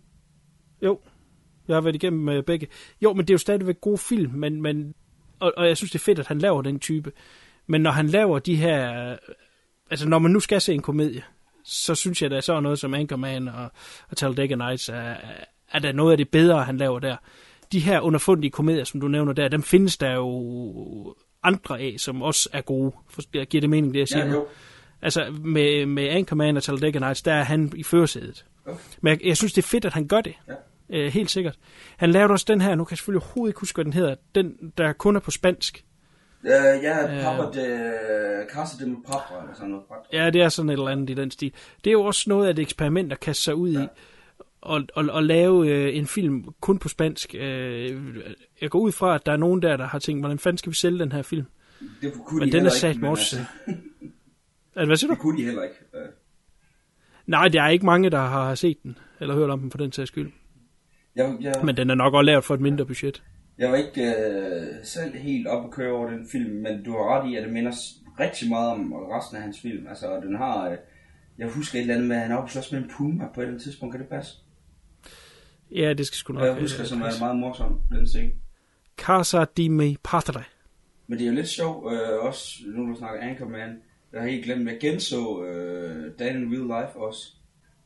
Jo, 0.81 0.99
jeg 1.67 1.75
har 1.75 1.81
været 1.81 1.95
igennem 1.95 2.29
øh, 2.29 2.43
begge. 2.43 2.67
Jo, 3.01 3.13
men 3.13 3.25
det 3.25 3.29
er 3.29 3.33
jo 3.33 3.37
stadigvæk 3.37 3.81
gode 3.81 3.97
film, 3.97 4.31
men, 4.31 4.61
men, 4.61 4.93
og, 5.39 5.53
og 5.57 5.67
jeg 5.67 5.77
synes, 5.77 5.91
det 5.91 5.99
er 5.99 6.03
fedt, 6.03 6.19
at 6.19 6.27
han 6.27 6.39
laver 6.39 6.61
den 6.61 6.79
type. 6.79 7.11
Men 7.67 7.81
når 7.81 7.91
han 7.91 8.07
laver 8.07 8.39
de 8.39 8.55
her... 8.55 9.09
øh, 9.11 9.17
Altså, 9.91 10.09
når 10.09 10.19
man 10.19 10.31
nu 10.31 10.39
skal 10.39 10.61
se 10.61 10.73
en 10.73 10.81
komedie, 10.81 11.23
så 11.63 11.95
synes 11.95 12.21
jeg, 12.21 12.31
at 12.31 12.43
så 12.43 12.53
er 12.53 12.59
noget 12.59 12.79
som 12.79 12.93
Anchorman 12.93 13.47
og, 13.47 13.71
og 14.09 14.17
Talladega 14.17 14.55
Nights, 14.55 14.89
er, 14.89 14.95
er, 14.95 15.43
er 15.71 15.79
der 15.79 15.91
noget 15.91 16.11
af 16.11 16.17
det 16.17 16.29
bedre, 16.29 16.63
han 16.63 16.77
laver 16.77 16.99
der. 16.99 17.17
De 17.71 17.79
her 17.79 17.99
underfundige 17.99 18.51
komedier, 18.51 18.83
som 18.83 19.01
du 19.01 19.07
nævner 19.07 19.33
der, 19.33 19.47
dem 19.47 19.63
findes 19.63 19.97
der 19.97 20.13
jo 20.13 21.15
andre 21.43 21.79
af, 21.79 21.95
som 21.97 22.21
også 22.21 22.49
er 22.53 22.61
gode. 22.61 22.91
For, 23.09 23.45
giver 23.45 23.61
det 23.61 23.69
mening, 23.69 23.93
det 23.93 23.99
jeg 23.99 24.07
siger 24.07 24.25
Ja, 24.25 24.31
nu? 24.31 24.37
jo. 24.37 24.47
Altså, 25.01 25.33
med, 25.43 25.85
med 25.85 26.09
Anchorman 26.09 26.57
og 26.57 26.63
Talladega 26.63 26.99
Nights, 26.99 27.21
der 27.21 27.33
er 27.33 27.43
han 27.43 27.71
i 27.75 27.83
førersædet. 27.83 28.45
Okay. 28.65 28.77
Men 29.01 29.11
jeg, 29.11 29.27
jeg 29.27 29.37
synes, 29.37 29.53
det 29.53 29.63
er 29.63 29.67
fedt, 29.67 29.85
at 29.85 29.93
han 29.93 30.07
gør 30.07 30.21
det. 30.21 30.33
Ja. 30.47 30.53
Øh, 30.89 31.13
helt 31.13 31.31
sikkert. 31.31 31.55
Han 31.97 32.11
lavede 32.11 32.31
også 32.31 32.45
den 32.47 32.61
her, 32.61 32.75
nu 32.75 32.83
kan 32.83 32.91
jeg 32.91 32.97
selvfølgelig 32.97 33.23
overhovedet 33.23 33.49
ikke 33.49 33.59
huske, 33.59 33.77
hvad 33.77 33.85
den 33.85 33.93
hedder, 33.93 34.15
den, 34.35 34.73
der 34.77 34.93
kun 34.93 35.15
er 35.15 35.19
på 35.19 35.31
spansk. 35.31 35.85
Øh, 36.45 36.51
ja, 36.83 37.07
Papa 37.23 37.59
de 37.59 38.45
Casa 38.53 38.85
de 38.85 38.95
Papa, 39.07 39.41
eller 39.41 39.55
sådan 39.55 39.69
noget. 39.69 39.83
Ja, 40.13 40.29
det 40.29 40.41
er 40.41 40.49
sådan 40.49 40.69
et 40.69 40.73
eller 40.73 40.87
andet 40.87 41.09
i 41.09 41.13
den 41.13 41.31
stil. 41.31 41.53
Det 41.83 41.89
er 41.89 41.91
jo 41.91 42.03
også 42.03 42.29
noget 42.29 42.47
af 42.47 42.51
et 42.51 42.59
eksperiment 42.59 43.11
at 43.11 43.19
kaste 43.19 43.43
sig 43.43 43.55
ud 43.55 43.69
ja. 43.69 43.83
i. 43.83 43.87
Og, 44.61 44.81
og, 44.95 45.05
og 45.09 45.23
lave 45.23 45.67
øh, 45.67 45.97
en 45.97 46.05
film 46.05 46.53
kun 46.61 46.79
på 46.79 46.89
spansk. 46.89 47.35
Øh, 47.35 48.17
jeg 48.61 48.69
går 48.69 48.79
ud 48.79 48.91
fra, 48.91 49.15
at 49.15 49.25
der 49.25 49.31
er 49.31 49.37
nogen 49.37 49.61
der, 49.61 49.77
der 49.77 49.85
har 49.85 49.99
tænkt, 49.99 50.21
hvordan 50.21 50.39
fanden 50.39 50.57
skal 50.57 50.69
vi 50.69 50.75
sælge 50.75 50.99
den 50.99 51.11
her 51.11 51.21
film? 51.21 51.45
Det 52.01 52.13
kunne 52.25 52.39
Men 52.39 52.51
de 52.51 52.57
den 52.57 52.65
er 52.65 52.69
sat 52.69 52.95
ikke, 52.95 53.07
altså, 53.07 53.35
Altså, 54.75 54.85
hvad 54.85 54.97
siger 54.97 55.07
du? 55.07 55.13
Det 55.13 55.21
kunne 55.21 55.37
de 55.37 55.45
heller 55.45 55.63
ikke. 55.63 55.75
Øh, 55.93 56.09
Nej, 57.27 57.47
der 57.47 57.61
er 57.63 57.69
ikke 57.69 57.85
mange, 57.85 58.09
der 58.09 58.19
har 58.19 58.55
set 58.55 58.83
den, 58.83 58.97
eller 59.19 59.35
hørt 59.35 59.49
om 59.49 59.59
den 59.59 59.71
for 59.71 59.77
den 59.77 59.91
sags 59.91 60.07
skyld. 60.07 60.31
Jeg, 61.15 61.37
jeg, 61.41 61.53
Men 61.63 61.77
den 61.77 61.89
er 61.89 61.95
nok 61.95 62.13
også 62.13 62.25
lavet 62.25 62.43
for 62.43 62.53
et 62.53 62.61
mindre 62.61 62.85
budget. 62.85 63.23
jeg 63.57 63.69
var 63.69 63.75
ikke 63.75 64.01
øh, 64.01 64.67
selv 64.83 65.15
helt 65.15 65.47
op 65.47 65.65
at 65.65 65.71
køre 65.71 65.91
over 65.91 66.09
den 66.09 66.27
film, 66.31 66.51
men 66.51 66.83
du 66.83 66.91
har 66.91 67.19
ret 67.19 67.31
i, 67.31 67.35
at 67.35 67.43
det 67.43 67.53
minder 67.53 67.71
rigtig 68.19 68.49
meget 68.49 68.71
om 68.71 68.93
resten 68.93 69.37
af 69.37 69.43
hans 69.43 69.59
film. 69.61 69.87
Altså, 69.87 70.19
den 70.23 70.35
har... 70.35 70.69
Øh, 70.69 70.77
jeg 71.37 71.49
husker 71.49 71.79
et 71.79 71.81
eller 71.81 71.95
andet 71.95 72.07
med, 72.07 72.15
at 72.15 72.27
han 72.27 72.47
slås 72.47 72.71
med 72.71 72.79
en 72.79 72.91
puma 72.97 73.25
på 73.33 73.41
et 73.41 73.43
eller 73.43 73.51
andet 73.51 73.63
tidspunkt. 73.63 73.93
Kan 73.93 74.01
det 74.01 74.09
passe? 74.09 74.37
Ja, 75.75 75.93
det 75.93 76.07
skal 76.07 76.15
sgu 76.15 76.33
nok 76.33 76.43
jeg 76.43 76.53
husker, 76.53 76.81
øh, 76.81 76.87
som 76.87 77.01
er 77.01 77.19
meget 77.19 77.35
morsom, 77.35 77.81
den 77.91 78.07
scene. 78.07 78.31
Casa 78.97 79.45
de 79.57 79.69
mi 79.69 79.97
Padre. 80.03 80.43
Men 81.07 81.17
det 81.17 81.25
er 81.25 81.29
jo 81.29 81.35
lidt 81.35 81.47
sjovt, 81.47 81.93
øh, 81.93 82.19
også 82.19 82.63
nu 82.65 82.89
du 82.89 82.95
snakker 82.97 83.21
Anchorman, 83.21 83.81
jeg 84.13 84.21
har 84.21 84.27
helt 84.27 84.45
glemt, 84.45 84.67
at 84.67 84.73
jeg 84.73 84.81
genså 84.81 85.43
øh, 85.43 86.11
Dan 86.19 86.35
in 86.35 86.53
Real 86.53 86.83
Life 86.83 86.99
også. 86.99 87.33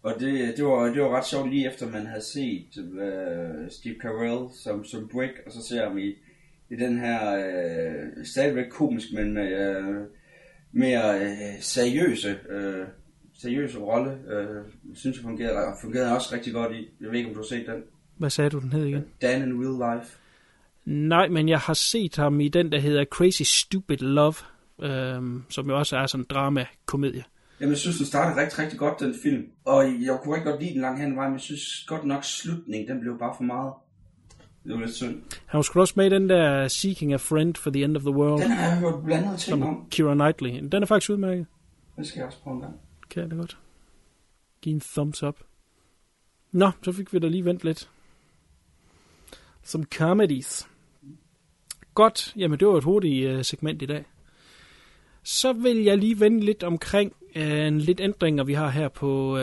Og 0.03 0.13
det, 0.19 0.57
det, 0.57 0.65
var, 0.65 0.83
det 0.83 1.01
var 1.01 1.17
ret 1.17 1.25
sjovt 1.25 1.49
lige 1.49 1.67
efter 1.67 1.89
man 1.89 2.05
havde 2.05 2.25
set 2.25 2.77
øh, 2.77 3.71
Steve 3.71 3.95
Carell 4.01 4.53
som, 4.63 4.83
som 4.83 5.09
Brick, 5.11 5.33
og 5.45 5.51
så 5.51 5.61
ser 5.61 5.87
ham 5.87 5.97
i, 5.97 6.15
i 6.69 6.75
den 6.75 6.99
her 6.99 7.35
øh, 7.35 8.25
stadigvæk 8.25 8.69
komisk, 8.69 9.07
men 9.13 9.37
øh, 9.37 10.07
mere 10.71 11.21
øh, 11.21 11.61
seriøse, 11.61 12.35
øh, 12.49 12.87
seriøse 13.41 13.79
rolle, 13.79 14.11
øh, 14.11 14.61
synes 14.95 15.17
jeg 15.17 15.23
fungerede, 15.23 15.57
og 15.57 15.73
fungerede 15.81 16.15
også 16.15 16.29
rigtig 16.35 16.53
godt 16.53 16.71
i. 16.75 16.89
Jeg 17.01 17.09
ved 17.09 17.17
ikke, 17.17 17.29
om 17.29 17.35
du 17.35 17.39
har 17.41 17.45
set 17.47 17.65
den. 17.67 17.83
Hvad 18.17 18.29
sagde 18.29 18.49
du, 18.49 18.59
den 18.59 18.71
hed 18.73 18.85
igen? 18.85 19.05
Dan 19.21 19.41
in 19.41 19.65
Real 19.65 19.97
Life. 19.99 20.17
Nej, 20.85 21.27
men 21.27 21.49
jeg 21.49 21.59
har 21.59 21.73
set 21.73 22.15
ham 22.15 22.39
i 22.39 22.47
den, 22.47 22.71
der 22.71 22.79
hedder 22.79 23.05
Crazy 23.05 23.41
Stupid 23.41 23.97
Love, 23.97 24.33
øhm, 24.81 25.43
som 25.49 25.69
jo 25.69 25.77
også 25.77 25.97
er 25.97 26.05
sådan 26.05 26.21
en 26.21 26.27
drama-komedie. 26.29 27.23
Jamen, 27.59 27.69
jeg 27.71 27.77
synes, 27.77 27.97
den 27.97 28.05
startede 28.05 28.41
rigtig, 28.41 28.59
rigtig 28.59 28.79
godt, 28.79 28.99
den 28.99 29.15
film. 29.23 29.43
Og 29.65 29.83
jeg 29.83 30.19
kunne 30.23 30.35
rigtig 30.35 30.51
godt 30.51 30.61
lide 30.61 30.73
den 30.73 30.81
langt 30.81 30.99
hen 31.01 31.11
ad 31.11 31.15
vejen, 31.15 31.31
men 31.31 31.35
jeg 31.37 31.41
synes 31.41 31.85
godt 31.87 32.05
nok 32.05 32.23
slutningen, 32.23 32.87
den 32.89 32.99
blev 33.01 33.19
bare 33.19 33.33
for 33.37 33.43
meget. 33.43 33.73
Det 34.63 34.73
var 34.73 34.79
lidt 34.79 34.93
synd. 34.93 35.21
Han 35.45 35.57
var 35.57 35.61
sgu 35.61 35.79
også 35.79 35.93
med 35.97 36.05
i 36.05 36.09
den 36.09 36.29
der 36.29 36.67
Seeking 36.67 37.13
a 37.13 37.17
Friend 37.17 37.55
for 37.55 37.69
the 37.71 37.83
End 37.83 37.97
of 37.97 38.01
the 38.03 38.11
World, 38.11 38.41
Den 38.41 38.51
har 38.51 38.67
jeg 38.69 38.77
hørt 38.79 39.03
blandet 39.05 39.39
ting 39.39 39.53
om. 39.53 39.61
som 39.61 39.87
Keira 39.91 40.13
Knightley. 40.13 40.69
Den 40.71 40.83
er 40.83 40.85
faktisk 40.87 41.09
udmærket. 41.11 41.45
Den 41.95 42.05
skal 42.05 42.19
jeg 42.19 42.25
også 42.27 42.39
prøve 42.39 42.55
en 42.55 42.61
gang. 42.61 42.73
Kan 43.15 43.23
jeg 43.23 43.31
da 43.31 43.35
godt. 43.35 43.57
Giv 44.61 44.73
en 44.73 44.79
thumbs 44.79 45.23
up. 45.23 45.39
Nå, 46.51 46.71
så 46.83 46.91
fik 46.91 47.13
vi 47.13 47.19
da 47.19 47.27
lige 47.27 47.45
vendt 47.45 47.63
lidt. 47.63 47.89
Som 49.63 49.85
comedies. 49.85 50.67
Godt, 51.93 52.33
jamen 52.37 52.59
det 52.59 52.67
var 52.67 52.77
et 52.77 52.83
hurtigt 52.83 53.29
øh, 53.29 53.45
segment 53.45 53.81
i 53.81 53.85
dag. 53.85 54.05
Så 55.23 55.53
vil 55.53 55.77
jeg 55.77 55.97
lige 55.97 56.19
vende 56.19 56.39
lidt 56.39 56.63
omkring 56.63 57.15
øh, 57.35 57.67
en 57.67 57.79
lidt 57.79 57.99
ændringer, 57.99 58.43
vi 58.43 58.53
har 58.53 58.69
her 58.69 58.89
på 58.89 59.33
uh, 59.33 59.39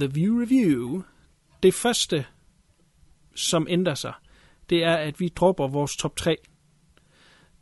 The 0.00 0.10
View 0.14 0.40
Review. 0.40 1.02
Det 1.62 1.74
første, 1.74 2.26
som 3.34 3.66
ændrer 3.70 3.94
sig, 3.94 4.12
det 4.70 4.84
er, 4.84 4.96
at 4.96 5.20
vi 5.20 5.28
dropper 5.28 5.68
vores 5.68 5.96
top 5.96 6.16
3. 6.16 6.36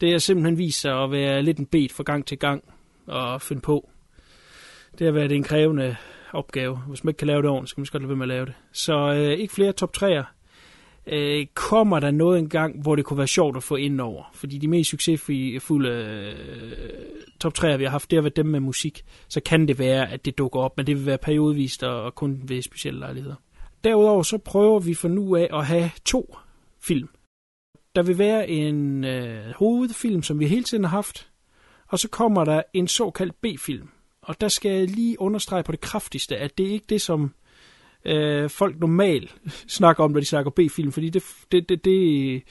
Det 0.00 0.12
er 0.12 0.18
simpelthen 0.18 0.58
vist 0.58 0.80
sig 0.80 1.02
at 1.02 1.10
være 1.10 1.42
lidt 1.42 1.58
en 1.58 1.66
bed 1.66 1.88
fra 1.88 2.02
gang 2.02 2.26
til 2.26 2.38
gang 2.38 2.64
at 3.08 3.42
finde 3.42 3.62
på. 3.62 3.91
Det 4.98 5.06
har 5.06 5.12
været 5.12 5.32
en 5.32 5.42
krævende 5.42 5.96
opgave. 6.32 6.76
Hvis 6.76 7.04
man 7.04 7.10
ikke 7.10 7.18
kan 7.18 7.26
lave 7.26 7.42
det 7.42 7.50
ordentligt, 7.50 7.68
så 7.70 7.74
kan 7.74 7.80
man 7.80 7.88
godt 7.92 8.02
lade 8.02 8.08
være 8.08 8.16
med 8.16 8.24
at 8.24 8.28
lave 8.28 8.46
det. 8.46 8.54
Så 8.72 9.12
øh, 9.12 9.38
ikke 9.38 9.54
flere 9.54 9.72
top 9.72 9.96
3'er. 9.96 10.24
Øh, 11.06 11.46
kommer 11.54 12.00
der 12.00 12.10
noget 12.10 12.38
engang, 12.38 12.82
hvor 12.82 12.96
det 12.96 13.04
kunne 13.04 13.18
være 13.18 13.26
sjovt 13.26 13.56
at 13.56 13.62
få 13.62 13.76
ind 13.76 14.00
over? 14.00 14.30
Fordi 14.34 14.58
de 14.58 14.68
mest 14.68 14.90
succesfulde 14.90 15.88
øh, 15.88 16.34
top 17.40 17.52
3'er, 17.58 17.76
vi 17.76 17.84
har 17.84 17.90
haft, 17.90 18.10
det 18.10 18.16
har 18.16 18.22
været 18.22 18.36
dem 18.36 18.46
med 18.46 18.60
musik. 18.60 19.04
Så 19.28 19.40
kan 19.40 19.68
det 19.68 19.78
være, 19.78 20.10
at 20.10 20.24
det 20.24 20.38
dukker 20.38 20.60
op, 20.60 20.76
men 20.76 20.86
det 20.86 20.96
vil 20.96 21.06
være 21.06 21.18
periodvist 21.18 21.82
og, 21.82 22.02
og 22.02 22.14
kun 22.14 22.40
ved 22.44 22.62
specielle 22.62 23.00
lejligheder. 23.00 23.34
Derudover 23.84 24.22
så 24.22 24.38
prøver 24.38 24.80
vi 24.80 24.94
for 24.94 25.08
nu 25.08 25.36
af 25.36 25.48
at 25.52 25.66
have 25.66 25.90
to 26.04 26.36
film. 26.80 27.08
Der 27.94 28.02
vil 28.02 28.18
være 28.18 28.48
en 28.48 29.04
øh, 29.04 29.52
hovedfilm, 29.56 30.22
som 30.22 30.40
vi 30.40 30.46
hele 30.46 30.64
tiden 30.64 30.84
har 30.84 30.90
haft, 30.90 31.30
og 31.88 31.98
så 31.98 32.08
kommer 32.08 32.44
der 32.44 32.62
en 32.74 32.88
såkaldt 32.88 33.40
B-film. 33.40 33.88
Og 34.22 34.40
der 34.40 34.48
skal 34.48 34.70
jeg 34.70 34.88
lige 34.88 35.20
understrege 35.20 35.62
på 35.62 35.72
det 35.72 35.80
kraftigste, 35.80 36.36
at 36.36 36.58
det 36.58 36.66
er 36.66 36.70
ikke 36.70 36.86
det, 36.88 37.00
som 37.00 37.34
øh, 38.04 38.50
folk 38.50 38.80
normalt 38.80 39.34
snakker 39.78 40.04
om, 40.04 40.10
når 40.10 40.20
de 40.20 40.26
snakker 40.26 40.50
B-film, 40.50 40.92
fordi 40.92 41.10
det, 41.10 41.24
det, 41.52 41.68
det, 41.68 41.84
det, 41.84 42.42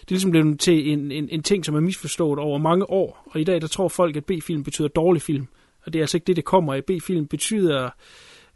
det 0.00 0.06
er 0.06 0.10
ligesom 0.10 0.30
blevet 0.30 0.60
til 0.60 0.92
en, 0.92 1.12
en, 1.12 1.28
en 1.28 1.42
ting, 1.42 1.64
som 1.64 1.74
er 1.74 1.80
misforstået 1.80 2.38
over 2.38 2.58
mange 2.58 2.90
år. 2.90 3.28
Og 3.30 3.40
i 3.40 3.44
dag, 3.44 3.60
der 3.60 3.66
tror 3.66 3.88
folk, 3.88 4.16
at 4.16 4.24
B-film 4.24 4.64
betyder 4.64 4.88
dårlig 4.88 5.22
film. 5.22 5.46
Og 5.84 5.92
det 5.92 5.98
er 5.98 6.02
altså 6.02 6.16
ikke 6.16 6.26
det, 6.26 6.36
det 6.36 6.44
kommer 6.44 6.74
af. 6.74 6.84
B-film 6.84 7.26
betyder, 7.26 7.84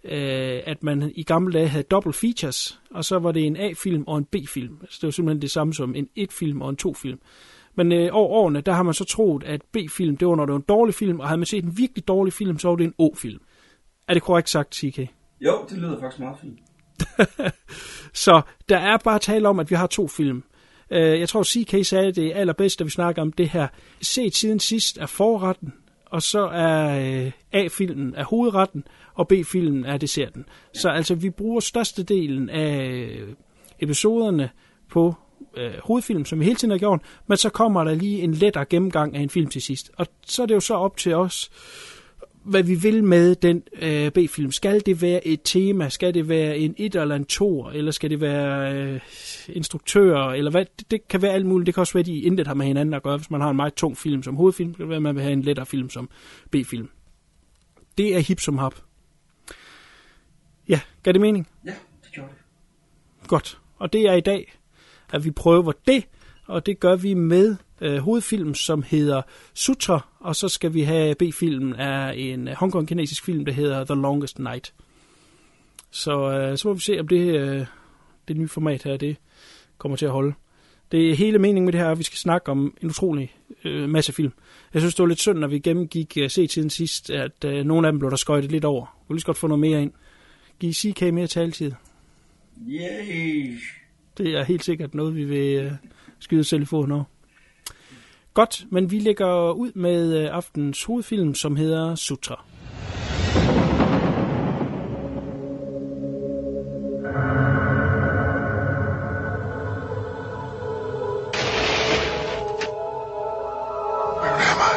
øh, 0.04 0.60
at 0.64 0.82
man 0.82 1.12
i 1.14 1.22
gamle 1.22 1.52
dage 1.52 1.68
havde 1.68 1.84
double 1.84 2.12
features, 2.12 2.80
og 2.90 3.04
så 3.04 3.18
var 3.18 3.32
det 3.32 3.46
en 3.46 3.56
A-film 3.56 4.04
og 4.06 4.18
en 4.18 4.24
B-film. 4.24 4.78
Så 4.90 4.98
det 5.00 5.06
var 5.06 5.10
simpelthen 5.10 5.42
det 5.42 5.50
samme 5.50 5.74
som 5.74 5.94
en 5.94 6.08
1-film 6.18 6.62
og 6.62 6.70
en 6.70 6.76
2-film. 6.86 7.18
Men 7.76 7.92
øh, 7.92 8.08
over 8.12 8.28
årene, 8.28 8.60
der 8.60 8.72
har 8.72 8.82
man 8.82 8.94
så 8.94 9.04
troet, 9.04 9.44
at 9.44 9.62
B-film, 9.72 10.16
det 10.16 10.28
var, 10.28 10.34
når 10.34 10.44
det 10.46 10.52
var 10.52 10.58
en 10.58 10.64
dårlig 10.68 10.94
film, 10.94 11.20
og 11.20 11.28
havde 11.28 11.38
man 11.38 11.46
set 11.46 11.64
en 11.64 11.78
virkelig 11.78 12.08
dårlig 12.08 12.32
film, 12.32 12.58
så 12.58 12.68
var 12.68 12.76
det 12.76 12.84
en 12.84 12.94
O-film. 12.98 13.40
Er 14.08 14.14
det 14.14 14.22
korrekt 14.22 14.50
sagt, 14.50 14.74
CK? 14.74 14.98
Jo, 15.40 15.52
det 15.70 15.78
lyder 15.78 16.00
faktisk 16.00 16.20
meget 16.20 16.36
fint. 16.42 16.58
Så 18.24 18.42
der 18.68 18.78
er 18.78 18.96
bare 19.04 19.18
tale 19.18 19.48
om, 19.48 19.58
at 19.58 19.70
vi 19.70 19.74
har 19.74 19.86
to 19.86 20.08
film. 20.08 20.42
Øh, 20.90 21.20
Jeg 21.20 21.28
tror, 21.28 21.42
CK 21.42 21.86
sagde 21.86 22.12
det 22.12 22.32
allerbedst, 22.34 22.78
da 22.78 22.84
vi 22.84 22.90
snakker 22.90 23.22
om 23.22 23.32
det 23.32 23.48
her. 23.48 23.68
Set 24.02 24.36
siden 24.36 24.60
sidst 24.60 24.98
er 24.98 25.06
forretten, 25.06 25.72
og 26.06 26.22
så 26.22 26.46
er 26.46 27.00
øh, 27.24 27.32
A-filmen 27.52 28.14
er 28.16 28.24
hovedretten, 28.24 28.84
og 29.14 29.28
B-filmen 29.28 29.84
er 29.84 29.96
desserten. 29.96 30.44
Så 30.74 30.88
altså, 30.88 31.14
vi 31.14 31.30
bruger 31.30 31.60
størstedelen 31.60 32.50
af 32.50 32.86
øh, 32.88 33.28
episoderne 33.80 34.50
på 34.90 35.14
øh, 35.56 35.72
hovedfilm, 35.82 36.24
som 36.24 36.40
vi 36.40 36.44
hele 36.44 36.56
tiden 36.56 36.70
har 36.70 36.78
gjort, 36.78 37.00
men 37.26 37.38
så 37.38 37.48
kommer 37.48 37.84
der 37.84 37.94
lige 37.94 38.22
en 38.22 38.34
lettere 38.34 38.64
gennemgang 38.64 39.16
af 39.16 39.20
en 39.20 39.30
film 39.30 39.48
til 39.48 39.62
sidst. 39.62 39.90
Og 39.96 40.06
så 40.26 40.42
er 40.42 40.46
det 40.46 40.54
jo 40.54 40.60
så 40.60 40.74
op 40.74 40.96
til 40.96 41.14
os, 41.14 41.50
hvad 42.44 42.62
vi 42.62 42.74
vil 42.74 43.04
med 43.04 43.34
den 43.34 43.62
øh, 43.72 44.10
B-film. 44.10 44.52
Skal 44.52 44.86
det 44.86 45.02
være 45.02 45.26
et 45.26 45.40
tema? 45.44 45.88
Skal 45.88 46.14
det 46.14 46.28
være 46.28 46.58
en 46.58 46.74
et 46.76 46.94
eller 46.94 47.16
en 47.16 47.24
to? 47.24 47.68
Eller 47.68 47.90
skal 47.90 48.10
det 48.10 48.20
være 48.20 48.74
øh, 48.74 49.00
instruktører? 49.48 50.32
Eller 50.32 50.50
hvad? 50.50 50.64
Det, 50.78 50.90
det 50.90 51.08
kan 51.08 51.22
være 51.22 51.32
alt 51.32 51.46
muligt. 51.46 51.66
Det 51.66 51.74
kan 51.74 51.80
også 51.80 51.92
være, 51.92 52.00
at 52.00 52.06
de 52.06 52.18
intet 52.18 52.46
har 52.46 52.54
med 52.54 52.66
hinanden 52.66 52.94
at 52.94 53.02
gøre. 53.02 53.16
Hvis 53.16 53.30
man 53.30 53.40
har 53.40 53.50
en 53.50 53.56
meget 53.56 53.74
tung 53.74 53.98
film 53.98 54.22
som 54.22 54.36
hovedfilm, 54.36 54.72
så 54.72 54.76
kan 54.76 54.82
det 54.82 54.88
være, 54.88 54.96
at 54.96 55.02
man 55.02 55.14
vil 55.14 55.22
have 55.22 55.32
en 55.32 55.42
lettere 55.42 55.66
film 55.66 55.90
som 55.90 56.08
B-film. 56.50 56.90
Det 57.98 58.16
er 58.16 58.18
hip 58.18 58.40
som 58.40 58.58
hap. 58.58 58.74
Ja, 60.68 60.80
gav 61.02 61.12
det 61.12 61.20
mening? 61.20 61.48
Ja, 61.66 61.74
det 62.04 62.12
gjorde 62.12 62.30
det. 62.30 63.28
Godt. 63.28 63.58
Og 63.78 63.92
det 63.92 64.00
er 64.00 64.12
i 64.12 64.20
dag, 64.20 64.52
at 65.14 65.24
vi 65.24 65.30
prøver 65.30 65.72
det, 65.86 66.04
og 66.46 66.66
det 66.66 66.80
gør 66.80 66.96
vi 66.96 67.14
med 67.14 67.56
øh, 67.80 67.96
hovedfilm, 67.96 68.54
som 68.54 68.82
hedder 68.82 69.22
Sutra, 69.54 70.08
og 70.20 70.36
så 70.36 70.48
skal 70.48 70.74
vi 70.74 70.82
have 70.82 71.14
B-filmen 71.14 71.74
af 71.74 72.14
en 72.16 72.48
øh, 72.48 72.54
Hongkong-kinesisk 72.54 73.24
film, 73.24 73.44
der 73.44 73.52
hedder 73.52 73.84
The 73.84 73.94
Longest 73.94 74.38
Night. 74.38 74.74
Så, 75.90 76.30
øh, 76.32 76.58
så 76.58 76.68
må 76.68 76.74
vi 76.74 76.80
se, 76.80 77.00
om 77.00 77.08
det, 77.08 77.40
øh, 77.40 77.66
det 78.28 78.36
nye 78.36 78.48
format 78.48 78.82
her, 78.82 78.96
det 78.96 79.16
kommer 79.78 79.96
til 79.96 80.06
at 80.06 80.12
holde. 80.12 80.34
Det 80.92 81.10
er 81.10 81.14
hele 81.14 81.38
meningen 81.38 81.64
med 81.64 81.72
det 81.72 81.80
her, 81.80 81.90
at 81.90 81.98
vi 81.98 82.04
skal 82.04 82.18
snakke 82.18 82.50
om 82.50 82.76
en 82.82 82.88
utrolig 82.88 83.34
øh, 83.64 83.88
masse 83.88 84.12
film. 84.12 84.32
Jeg 84.74 84.82
synes, 84.82 84.94
det 84.94 85.02
var 85.02 85.08
lidt 85.08 85.20
synd, 85.20 85.38
når 85.38 85.48
vi 85.48 85.58
gennemgik 85.58 86.18
uh, 86.20 86.28
C-tiden 86.28 86.70
sidst, 86.70 87.10
at 87.10 87.44
øh, 87.44 87.64
nogle 87.64 87.86
af 87.86 87.92
dem 87.92 87.98
blev 87.98 88.10
der 88.10 88.16
skøjtet 88.16 88.52
lidt 88.52 88.64
over. 88.64 88.84
Vi 88.84 89.04
vil 89.08 89.14
lige 89.14 89.20
så 89.20 89.26
godt 89.26 89.36
få 89.36 89.46
noget 89.46 89.60
mere 89.60 89.82
ind. 89.82 89.92
Giv 90.60 90.72
CK 90.72 91.02
mere 91.02 91.26
taletid. 91.26 91.72
Yay! 92.68 93.58
Det 94.18 94.36
er 94.36 94.44
helt 94.44 94.64
sikkert 94.64 94.94
noget, 94.94 95.16
vi 95.16 95.24
vil 95.24 95.64
øh, 95.64 95.72
skyde 96.18 96.44
selv 96.44 96.62
i 96.62 96.64
foden 96.64 96.92
over. 96.92 97.04
Godt, 98.34 98.64
men 98.70 98.90
vi 98.90 98.98
lægger 98.98 99.50
ud 99.50 99.72
med 99.74 100.18
øh, 100.18 100.28
aftens 100.32 100.84
hovedfilm, 100.84 101.34
som 101.34 101.56
hedder 101.56 101.94
Sutra. 101.94 102.44
Where 114.20 114.40
am 114.52 114.60
I? 114.70 114.74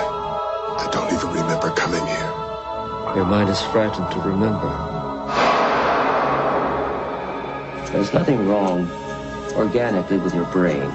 I 0.84 0.88
don't 0.96 1.10
even 1.16 1.30
remember 1.42 1.70
coming 1.76 2.06
here. 2.08 2.32
Your 3.16 3.26
mind 3.26 3.50
is 3.50 3.62
frightened 3.72 4.12
to 4.12 4.20
remember. 4.30 4.72
There's 7.92 8.14
nothing 8.14 8.48
wrong 8.48 9.07
organically 9.58 10.18
with 10.20 10.36
your 10.36 10.46
brain. 10.46 10.90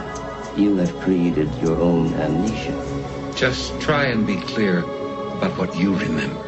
You 0.57 0.76
have 0.76 0.95
created 1.00 1.52
your 1.57 1.76
own 1.78 2.14
amnesia. 2.14 3.33
Just 3.35 3.78
try 3.81 4.04
and 4.04 4.26
be 4.26 4.37
clear 4.37 4.78
about 4.78 5.59
what 5.59 5.76
you 5.76 5.95
remember. 5.97 6.47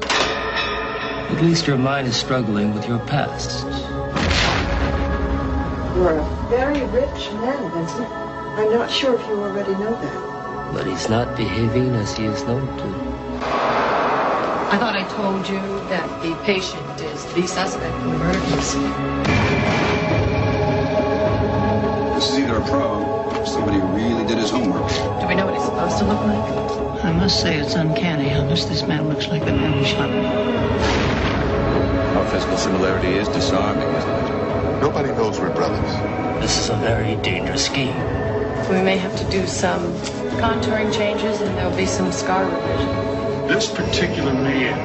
At 0.00 1.42
least 1.42 1.66
your 1.66 1.76
mind 1.76 2.08
is 2.08 2.16
struggling 2.16 2.74
with 2.74 2.88
your 2.88 3.00
past. 3.00 3.66
You're 5.96 6.18
a 6.18 6.46
very 6.48 6.80
rich 6.86 7.30
man, 7.32 7.70
Vincent. 7.72 8.10
I'm 8.10 8.70
not 8.72 8.90
sure 8.90 9.14
if 9.14 9.26
you 9.26 9.34
already 9.34 9.72
know 9.72 9.92
that. 10.00 10.72
But 10.72 10.86
he's 10.86 11.08
not 11.08 11.36
behaving 11.36 11.94
as 11.96 12.16
he 12.16 12.24
is 12.24 12.42
known 12.44 12.66
to. 12.66 12.84
I 14.72 14.78
thought 14.78 14.96
I 14.96 15.04
told 15.14 15.48
you 15.48 15.60
that 15.88 16.22
the 16.22 16.34
patient 16.44 17.00
is 17.00 17.24
the 17.34 17.46
suspect 17.46 17.94
in 18.02 18.12
the 18.12 18.18
murder 18.18 18.40
case. 18.40 19.43
Pro 22.66 23.24
somebody 23.44 23.78
who 23.78 23.86
really 23.88 24.26
did 24.26 24.38
his 24.38 24.50
homework. 24.50 24.88
Do 25.20 25.26
we 25.26 25.34
know 25.34 25.46
what 25.46 25.54
he's 25.54 25.64
supposed 25.64 25.98
to 25.98 26.04
look 26.04 26.20
like? 26.20 27.04
I 27.04 27.12
must 27.12 27.40
say 27.40 27.58
it's 27.58 27.74
uncanny 27.74 28.28
how 28.28 28.44
much 28.44 28.64
this 28.66 28.82
man 28.82 29.08
looks 29.08 29.28
like 29.28 29.44
the 29.44 29.52
man 29.52 29.74
who 29.74 29.84
shot 29.84 30.10
me. 30.10 30.24
Our 32.16 32.26
physical 32.30 32.56
similarity 32.56 33.08
is 33.08 33.28
disarming, 33.28 33.88
isn't 33.88 34.10
it? 34.10 34.80
Nobody 34.80 35.10
knows 35.10 35.38
we're 35.38 35.54
brothers. 35.54 35.90
This 36.40 36.58
is 36.58 36.70
a 36.70 36.76
very 36.76 37.16
dangerous 37.16 37.66
scheme. 37.66 37.94
We 38.70 38.80
may 38.80 38.96
have 38.96 39.14
to 39.18 39.30
do 39.30 39.46
some 39.46 39.92
contouring 40.40 40.92
changes 40.92 41.40
and 41.42 41.54
there'll 41.56 41.76
be 41.76 41.86
some 41.86 42.10
scar 42.12 42.44
revision. 42.44 42.88
This 43.46 43.70
particular 43.70 44.32
man 44.32 44.78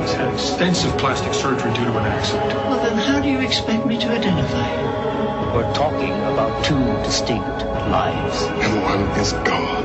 has 0.00 0.14
had 0.14 0.32
extensive 0.32 0.96
plastic 0.96 1.34
surgery 1.34 1.72
due 1.74 1.84
to 1.84 1.98
an 1.98 2.06
accident. 2.06 2.54
Well, 2.54 2.82
then 2.82 2.96
how 2.96 3.20
do 3.20 3.28
you 3.28 3.40
expect 3.40 3.84
me 3.84 3.98
to 3.98 4.08
identify 4.08 4.68
him? 4.68 5.07
We're 5.54 5.72
talking 5.72 6.12
about 6.12 6.64
two 6.64 6.78
distinct 7.02 7.64
lives. 7.88 8.42
And 8.42 8.82
one 8.82 9.00
is 9.18 9.32
gone. 9.32 9.84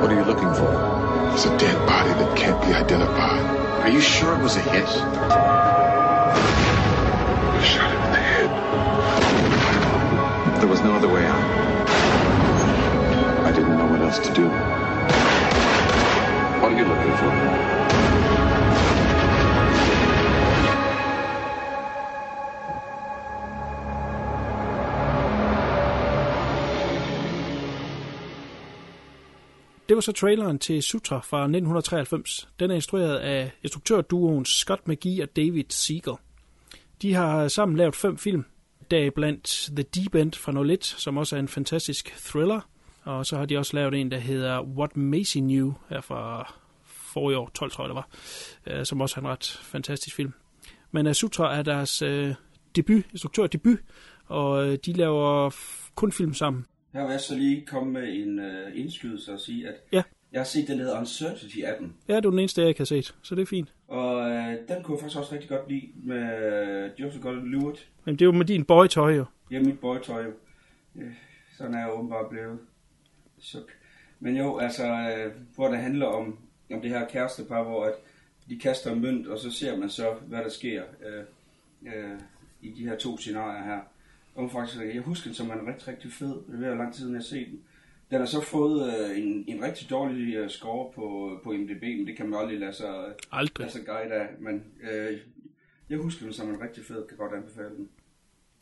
What 0.00 0.12
are 0.12 0.14
you 0.14 0.24
looking 0.24 0.52
for? 0.52 0.70
It's 1.32 1.46
a 1.46 1.56
dead 1.56 1.76
body 1.86 2.10
that 2.10 2.36
can't 2.36 2.60
be 2.60 2.74
identified. 2.74 3.40
Are 3.82 3.88
you 3.88 4.02
sure 4.02 4.34
it 4.34 4.40
was 4.42 4.56
a 4.56 4.60
hit? 4.60 4.86
I 4.86 4.88
shot 7.64 7.90
him 7.90 8.02
in 8.02 8.12
the 8.12 8.20
head. 8.20 8.50
There 10.60 10.68
was 10.68 10.82
no 10.82 10.92
other 10.94 11.08
way 11.08 11.24
out. 11.26 11.42
I 13.46 13.50
didn't 13.50 13.78
know 13.78 13.86
what 13.86 14.02
else 14.02 14.18
to 14.18 14.32
do. 14.34 14.48
What 16.60 16.72
are 16.72 16.76
you 16.76 16.84
looking 16.84 17.16
for? 17.16 18.33
Det 29.94 29.96
var 29.96 30.00
så 30.00 30.12
traileren 30.12 30.58
til 30.58 30.82
Sutra 30.82 31.16
fra 31.18 31.38
1993. 31.38 32.48
Den 32.60 32.70
er 32.70 32.74
instrueret 32.74 33.16
af 33.16 33.50
instruktørduoen 33.62 34.44
Scott 34.44 34.88
McGee 34.88 35.22
og 35.22 35.36
David 35.36 35.64
Siegel. 35.68 36.14
De 37.02 37.14
har 37.14 37.48
sammen 37.48 37.76
lavet 37.76 37.96
fem 37.96 38.18
film, 38.18 38.44
deriblandt 38.90 39.70
The 39.76 39.82
Deep 39.82 40.14
End 40.14 40.32
fra 40.32 40.72
01, 40.72 40.84
som 40.84 41.16
også 41.16 41.36
er 41.36 41.40
en 41.40 41.48
fantastisk 41.48 42.14
thriller. 42.16 42.60
Og 43.04 43.26
så 43.26 43.36
har 43.36 43.46
de 43.46 43.58
også 43.58 43.76
lavet 43.76 43.94
en, 43.94 44.10
der 44.10 44.18
hedder 44.18 44.62
What 44.62 44.96
Macy 44.96 45.38
Knew, 45.38 45.72
her 45.88 46.00
fra 46.00 46.54
forrige 46.84 47.38
år, 47.38 47.50
12 47.54 47.70
tror 47.70 47.84
jeg 47.84 47.88
det 47.88 47.96
var, 47.96 48.08
øh, 48.66 48.86
som 48.86 49.00
også 49.00 49.20
er 49.20 49.24
en 49.24 49.28
ret 49.28 49.60
fantastisk 49.62 50.16
film. 50.16 50.32
Men 50.90 51.14
Sutra 51.14 51.56
er 51.56 51.62
deres 51.62 52.02
uh, 52.02 52.30
debut, 52.76 53.04
instruktørdebut, 53.12 53.78
og 54.26 54.66
øh, 54.66 54.78
de 54.86 54.92
laver 54.92 55.50
kun 55.94 56.12
film 56.12 56.34
sammen. 56.34 56.66
Her 56.94 57.02
vil 57.02 57.10
jeg 57.10 57.20
så 57.20 57.36
lige 57.36 57.66
komme 57.66 57.92
med 57.92 58.14
en 58.14 58.38
uh, 58.38 58.78
indskydelse 58.80 59.32
og 59.32 59.40
sige, 59.40 59.68
at 59.68 59.74
Ja. 59.92 60.02
jeg 60.32 60.40
har 60.40 60.44
set 60.44 60.68
den, 60.68 60.78
der 60.78 60.84
hedder 60.84 60.98
Uncertainty 61.00 61.58
af 61.58 61.76
dem. 61.80 61.92
Ja, 62.08 62.16
det 62.16 62.24
er 62.24 62.30
den 62.30 62.38
eneste, 62.38 62.62
jeg 62.62 62.74
har 62.78 62.84
set, 62.84 63.14
så 63.22 63.34
det 63.34 63.42
er 63.42 63.46
fint. 63.46 63.72
Og 63.88 64.16
uh, 64.16 64.26
den 64.68 64.82
kunne 64.82 64.94
jeg 64.96 65.00
faktisk 65.00 65.18
også 65.18 65.32
rigtig 65.32 65.48
godt 65.48 65.68
lide 65.68 65.88
med 65.94 66.90
uh, 66.94 67.00
Joseph 67.00 67.24
Gordon-Levitt. 67.26 67.86
Men 68.04 68.14
det 68.14 68.22
er 68.22 68.26
jo 68.26 68.32
med 68.32 68.44
din 68.44 68.64
boytøj 68.64 69.14
jo. 69.16 69.24
Ja, 69.50 69.60
mit 69.60 69.78
boytøj 69.80 70.24
jo. 70.24 70.32
Øh, 70.96 71.12
Sådan 71.58 71.74
er 71.74 71.78
jeg 71.78 71.92
åbenbart 71.92 72.28
blevet. 72.30 72.58
Suk. 73.38 73.72
Men 74.20 74.36
jo, 74.36 74.58
altså, 74.58 74.86
øh, 74.86 75.32
hvor 75.54 75.68
det 75.68 75.78
handler 75.78 76.06
om, 76.06 76.38
om 76.72 76.80
det 76.80 76.90
her 76.90 77.08
kærestepar, 77.08 77.62
hvor 77.62 77.84
at 77.84 77.92
de 78.48 78.58
kaster 78.58 78.92
en 78.92 79.00
mønt, 79.00 79.26
og 79.26 79.38
så 79.38 79.50
ser 79.50 79.76
man 79.76 79.90
så, 79.90 80.14
hvad 80.26 80.38
der 80.38 80.48
sker 80.48 80.82
øh, 81.06 81.24
øh, 81.94 82.18
i 82.62 82.70
de 82.70 82.88
her 82.88 82.96
to 82.96 83.18
scenarier 83.18 83.64
her. 83.64 83.80
Og 84.34 84.50
faktisk, 84.50 84.80
jeg 84.94 85.02
husker 85.02 85.28
den 85.28 85.34
som 85.34 85.46
en 85.46 85.66
rigtig, 85.66 85.88
rigtig 85.88 86.12
fed. 86.12 86.58
Det 86.58 86.66
er 86.66 86.74
lang 86.74 86.92
tid, 86.92 86.98
siden 86.98 87.14
jeg 87.14 87.18
har 87.18 87.24
set 87.24 87.46
den. 87.46 87.60
Den 88.10 88.18
har 88.18 88.26
så 88.26 88.40
fået 88.40 88.94
øh, 88.94 89.18
en, 89.18 89.44
en 89.48 89.62
rigtig 89.62 89.90
dårlig 89.90 90.34
øh, 90.34 90.50
score 90.50 90.92
på, 90.94 91.38
på 91.44 91.52
MDB, 91.52 91.82
men 91.82 92.06
det 92.06 92.16
kan 92.16 92.30
man 92.30 92.40
aldrig 92.40 92.58
lade 92.58 92.72
sig, 92.72 93.14
Aldrig. 93.32 93.64
lade 93.64 93.72
sig 93.72 93.86
guide 93.86 94.14
af. 94.14 94.28
Men 94.40 94.64
øh, 94.82 95.18
jeg 95.90 95.98
husker 95.98 96.24
den 96.24 96.32
som 96.32 96.50
en 96.50 96.60
rigtig 96.60 96.84
fed, 96.84 97.06
kan 97.08 97.16
godt 97.16 97.32
anbefale 97.32 97.68
den. 97.76 97.88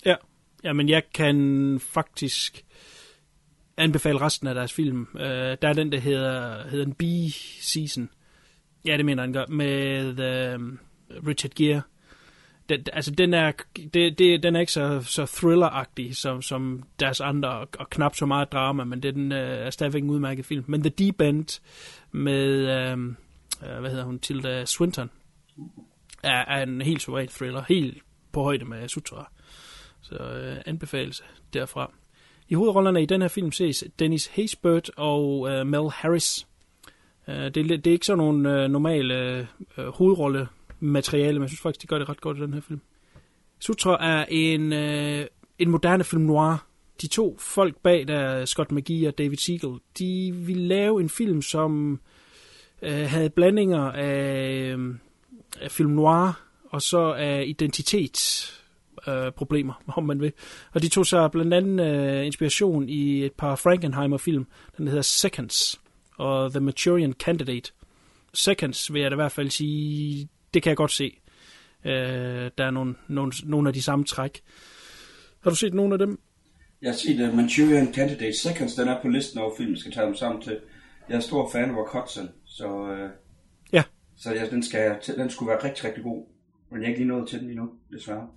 Ja. 0.05 0.17
ja, 0.65 0.73
men 0.73 0.89
jeg 0.89 1.03
kan 1.15 1.81
faktisk 1.81 2.65
anbefale 3.77 4.21
resten 4.21 4.47
af 4.49 4.55
deres 4.55 4.73
film. 4.73 5.07
Uh, 5.15 5.21
der 5.23 5.57
er 5.63 5.73
den, 5.73 5.93
der 5.93 5.99
hedder, 5.99 6.69
hedder 6.69 6.87
en 6.87 6.95
B-season. 6.95 8.11
Ja, 8.87 8.97
det 8.97 9.05
mener 9.05 9.23
han 9.23 9.33
gør. 9.33 9.47
Med 9.47 10.09
uh, 10.09 10.79
Richard 11.27 11.53
Gere. 11.55 11.83
Den, 12.69 12.85
altså, 12.93 13.11
den 13.11 13.35
er, 13.35 13.53
det, 13.95 14.19
det, 14.19 14.43
den 14.43 14.57
er 14.57 14.61
ikke 14.61 14.73
så, 14.73 15.01
så 15.01 15.27
thriller-agtig 15.27 16.17
som, 16.17 16.43
som 16.43 16.83
deres 17.01 17.21
andre, 17.21 17.49
og, 17.49 17.69
og 17.79 17.91
knap 17.91 18.17
så 18.17 18.27
meget 18.27 18.53
drama, 18.53 18.85
men 18.85 19.03
den 19.03 19.33
øh, 19.33 19.67
er 19.67 19.71
stadigvæk 19.71 20.03
en 20.03 20.11
udmærket 20.11 20.45
film. 20.45 20.65
Men 20.67 20.83
The 20.83 20.91
Deep 20.91 21.21
End 21.21 21.61
med, 22.13 22.49
øh, 22.49 22.99
øh, 23.73 23.81
hvad 23.81 23.91
hedder 23.91 24.05
hun, 24.05 24.19
Tilda 24.19 24.65
Swinton, 24.65 25.11
er, 26.23 26.45
er 26.45 26.63
en 26.63 26.83
helt 26.83 27.03
suveræn 27.03 27.29
thriller. 27.29 27.63
Helt 27.69 28.03
på 28.33 28.43
højde 28.43 28.65
med 28.65 28.89
Sutra. 28.89 29.31
Så 30.01 30.15
øh, 30.15 30.57
anbefalelse 30.67 31.23
derfra. 31.53 31.93
I 32.49 32.55
hovedrollerne 32.55 33.03
i 33.03 33.07
den 33.07 33.21
her 33.21 33.29
film 33.29 33.53
ses 33.53 33.85
Dennis 33.99 34.27
Haysbert 34.27 34.91
og 34.97 35.51
øh, 35.51 35.67
Mel 35.67 35.91
Harris. 35.91 36.47
Øh, 37.29 37.35
det, 37.35 37.57
er, 37.57 37.63
det 37.77 37.87
er 37.87 37.93
ikke 37.93 38.07
sådan 38.07 38.19
nogle 38.19 38.63
øh, 38.63 38.71
normale 38.71 39.15
øh, 39.79 39.87
materiale, 40.83 41.33
men 41.33 41.43
jeg 41.43 41.51
synes 41.51 41.61
faktisk, 41.61 41.83
de 41.83 41.87
gør 41.87 41.99
det 41.99 42.09
ret 42.09 42.21
godt 42.21 42.39
i 42.39 42.41
den 42.41 42.55
her 42.55 42.61
film. 42.61 42.81
Sutra 43.59 44.05
er 44.07 44.25
en, 44.29 44.73
øh, 44.73 45.27
en 45.59 45.71
moderne 45.71 46.05
film 46.05 46.23
noir. 46.23 46.67
De 47.03 47.07
to 47.07 47.37
folk 47.41 47.77
bag 47.77 48.09
der, 48.09 48.45
Scott 48.45 48.73
McGee 48.73 49.09
og 49.09 49.19
David 49.19 49.37
Siegel, 49.37 49.79
de 49.99 50.33
ville 50.35 50.67
lave 50.67 51.01
en 51.01 51.09
film, 51.09 51.43
som 51.43 52.01
øh, 52.83 53.07
havde 53.07 53.31
blandinger 53.31 53.83
af, 53.93 54.75
øh, 54.77 54.95
af 55.61 55.71
film 55.71 55.91
noir 55.91 56.43
og 56.71 56.83
så 56.83 57.13
af 57.13 57.45
identitet 57.47 58.19
øh, 59.09 59.33
problemer, 59.33 59.83
om 59.97 60.05
man 60.05 60.21
vil. 60.21 60.33
Og 60.73 60.83
de 60.83 60.89
tog 60.89 61.07
sig 61.07 61.31
blandt 61.31 61.55
andet 61.55 61.87
øh, 61.87 62.27
inspiration 62.27 62.89
i 62.89 63.25
et 63.25 63.33
par 63.33 63.57
Frankenheimer-film, 63.57 64.47
den 64.79 64.89
hedder 64.89 65.03
Seconds 65.03 65.81
og 66.17 66.51
The 66.51 66.61
Maturian 66.61 67.13
Candidate. 67.13 67.73
Seconds 68.35 68.93
vil 68.93 69.03
jeg 69.03 69.11
da 69.11 69.15
i 69.15 69.17
hvert 69.17 69.33
fald 69.33 69.51
sige, 69.51 70.29
det 70.55 70.63
kan 70.63 70.71
jeg 70.71 70.77
godt 70.77 70.93
se. 70.93 71.19
Øh, 71.85 72.51
der 72.59 72.65
er 72.65 72.71
nogle, 72.71 72.95
nogle, 73.09 73.33
nogle 73.45 73.69
af 73.69 73.75
de 73.75 73.83
samme 73.83 74.05
træk. 74.05 74.43
Har 75.43 75.51
du 75.51 75.57
set 75.57 75.75
nogle 75.75 75.95
af 75.95 75.99
dem? 75.99 76.21
Jeg 76.83 76.91
har 76.91 76.97
set 76.97 77.29
uh, 77.29 77.37
Manchurian 77.37 77.95
Candidate 77.95 78.39
Seconds, 78.39 78.75
den 78.75 78.89
er 78.89 79.03
på 79.03 79.09
listen 79.09 79.41
over 79.41 79.57
film, 79.57 79.71
jeg 79.71 79.79
skal 79.79 79.93
tage 79.93 80.07
dem 80.07 80.15
sammen 80.15 80.43
til. 80.43 80.59
Jeg 81.09 81.17
er 81.17 81.21
stor 81.21 81.51
fan 81.53 81.71
af 81.71 81.77
Hudson, 81.93 82.29
så, 82.45 82.67
uh, 82.67 83.11
Ja. 83.73 83.83
så 84.17 84.35
ja, 84.35 84.47
den, 84.47 84.63
skal, 84.63 84.81
jeg 84.81 85.17
den 85.17 85.31
skulle 85.31 85.49
være 85.49 85.65
rigtig, 85.65 85.85
rigtig 85.85 86.03
god. 86.03 86.27
Men 86.71 86.81
jeg 86.81 86.87
er 86.87 86.89
ikke 86.89 87.01
lige 87.01 87.09
nået 87.09 87.29
til 87.29 87.41
den 87.41 87.51
endnu, 87.51 87.71
desværre. 87.93 88.29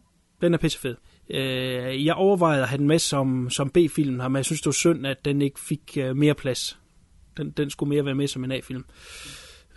Den 0.42 0.54
er 0.54 0.58
pissefed. 0.58 0.96
Øh, 1.30 2.06
jeg 2.06 2.14
overvejede 2.14 2.62
at 2.62 2.70
have 2.70 2.78
den 2.78 2.88
med 2.88 3.00
som, 3.00 3.50
som 3.50 3.70
B-film 3.70 4.14
men 4.14 4.36
jeg 4.36 4.46
synes, 4.46 4.62
det 4.62 4.66
var 4.66 4.72
synd, 4.72 5.08
at 5.08 5.26
den 5.26 5.42
ikke 5.42 5.60
fik 5.60 5.98
øh, 5.98 6.16
mere 6.16 6.34
plads. 6.36 6.80
Den, 7.38 7.52
den 7.52 7.70
skulle 7.70 7.90
mere 7.90 8.06
være 8.06 8.16
med 8.16 8.28
som 8.28 8.44
en 8.44 8.52
A-film. 8.52 8.86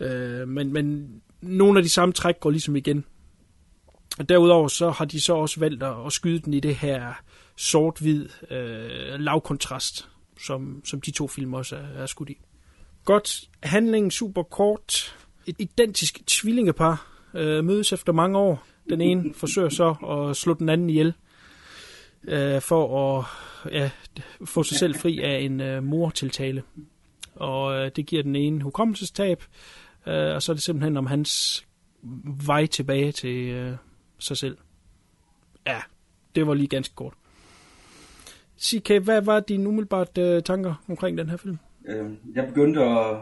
Øh, 0.01 0.49
men, 0.49 0.73
men 0.73 1.09
nogle 1.41 1.79
af 1.79 1.83
de 1.83 1.89
samme 1.89 2.13
træk 2.13 2.41
går 2.41 2.51
ligesom 2.51 2.77
igen. 2.77 3.05
Og 4.19 4.29
derudover 4.29 4.69
så 4.69 4.91
har 4.91 5.05
de 5.05 5.21
så 5.21 5.35
også 5.35 5.61
valgt 5.61 5.83
at, 5.83 6.07
at 6.07 6.13
skyde 6.13 6.39
den 6.39 6.55
i 6.55 6.61
det 6.61 6.75
her 6.75 7.13
sort-hvid 7.57 8.29
øh, 8.51 9.21
lavkontrast, 9.21 10.09
som, 10.41 10.83
som 10.85 11.01
de 11.01 11.11
to 11.11 11.29
film 11.29 11.55
også 11.55 11.77
er, 11.77 12.03
er 12.03 12.07
skudt 12.07 12.31
i. 12.31 12.39
Godt. 13.05 13.41
Handlingen 13.63 14.11
super 14.11 14.43
kort. 14.43 15.17
Et 15.47 15.57
identisk 15.59 16.27
tvillingepar 16.27 17.07
øh, 17.35 17.65
mødes 17.65 17.93
efter 17.93 18.13
mange 18.13 18.39
år. 18.39 18.67
Den 18.89 19.01
ene 19.01 19.35
forsøger 19.35 19.69
så 19.69 19.89
at 19.91 20.37
slå 20.37 20.55
den 20.55 20.69
anden 20.69 20.91
ihjel 20.91 21.15
øh, 22.25 22.61
for 22.61 23.19
at 23.19 23.25
ja, 23.73 23.91
få 24.45 24.63
sig 24.63 24.79
selv 24.79 24.95
fri 24.95 25.19
af 25.19 25.39
en 25.39 25.61
øh, 25.61 25.83
mortiltale. 25.83 26.63
Og 27.35 27.75
øh, 27.75 27.91
det 27.97 28.07
giver 28.07 28.23
den 28.23 28.37
ene 28.37 28.63
hukommelsestab, 28.63 29.43
øh, 30.09 30.35
og 30.35 30.43
så 30.43 30.53
er 30.53 30.55
det 30.55 30.63
simpelthen 30.63 30.97
om 30.97 31.07
hans 31.07 31.65
vej 32.47 32.67
tilbage 32.67 33.13
til 33.13 33.49
øh, 33.49 33.77
sig 34.19 34.37
selv. 34.37 34.57
Ja, 35.67 35.79
det 36.35 36.47
var 36.47 36.55
lige 36.55 36.69
ganske 36.69 36.95
kort. 36.95 37.15
CK, 38.61 38.91
hvad 39.03 39.21
var 39.21 39.41
dine 39.41 39.69
umiddelbart 39.69 40.19
øh, 40.19 40.43
tanker 40.43 40.75
omkring 40.89 41.19
den 41.19 41.29
her 41.29 41.37
film? 41.37 41.59
Øh, 41.89 42.11
jeg 42.35 42.47
begyndte 42.47 42.81
at, 42.81 43.11
at, 43.17 43.21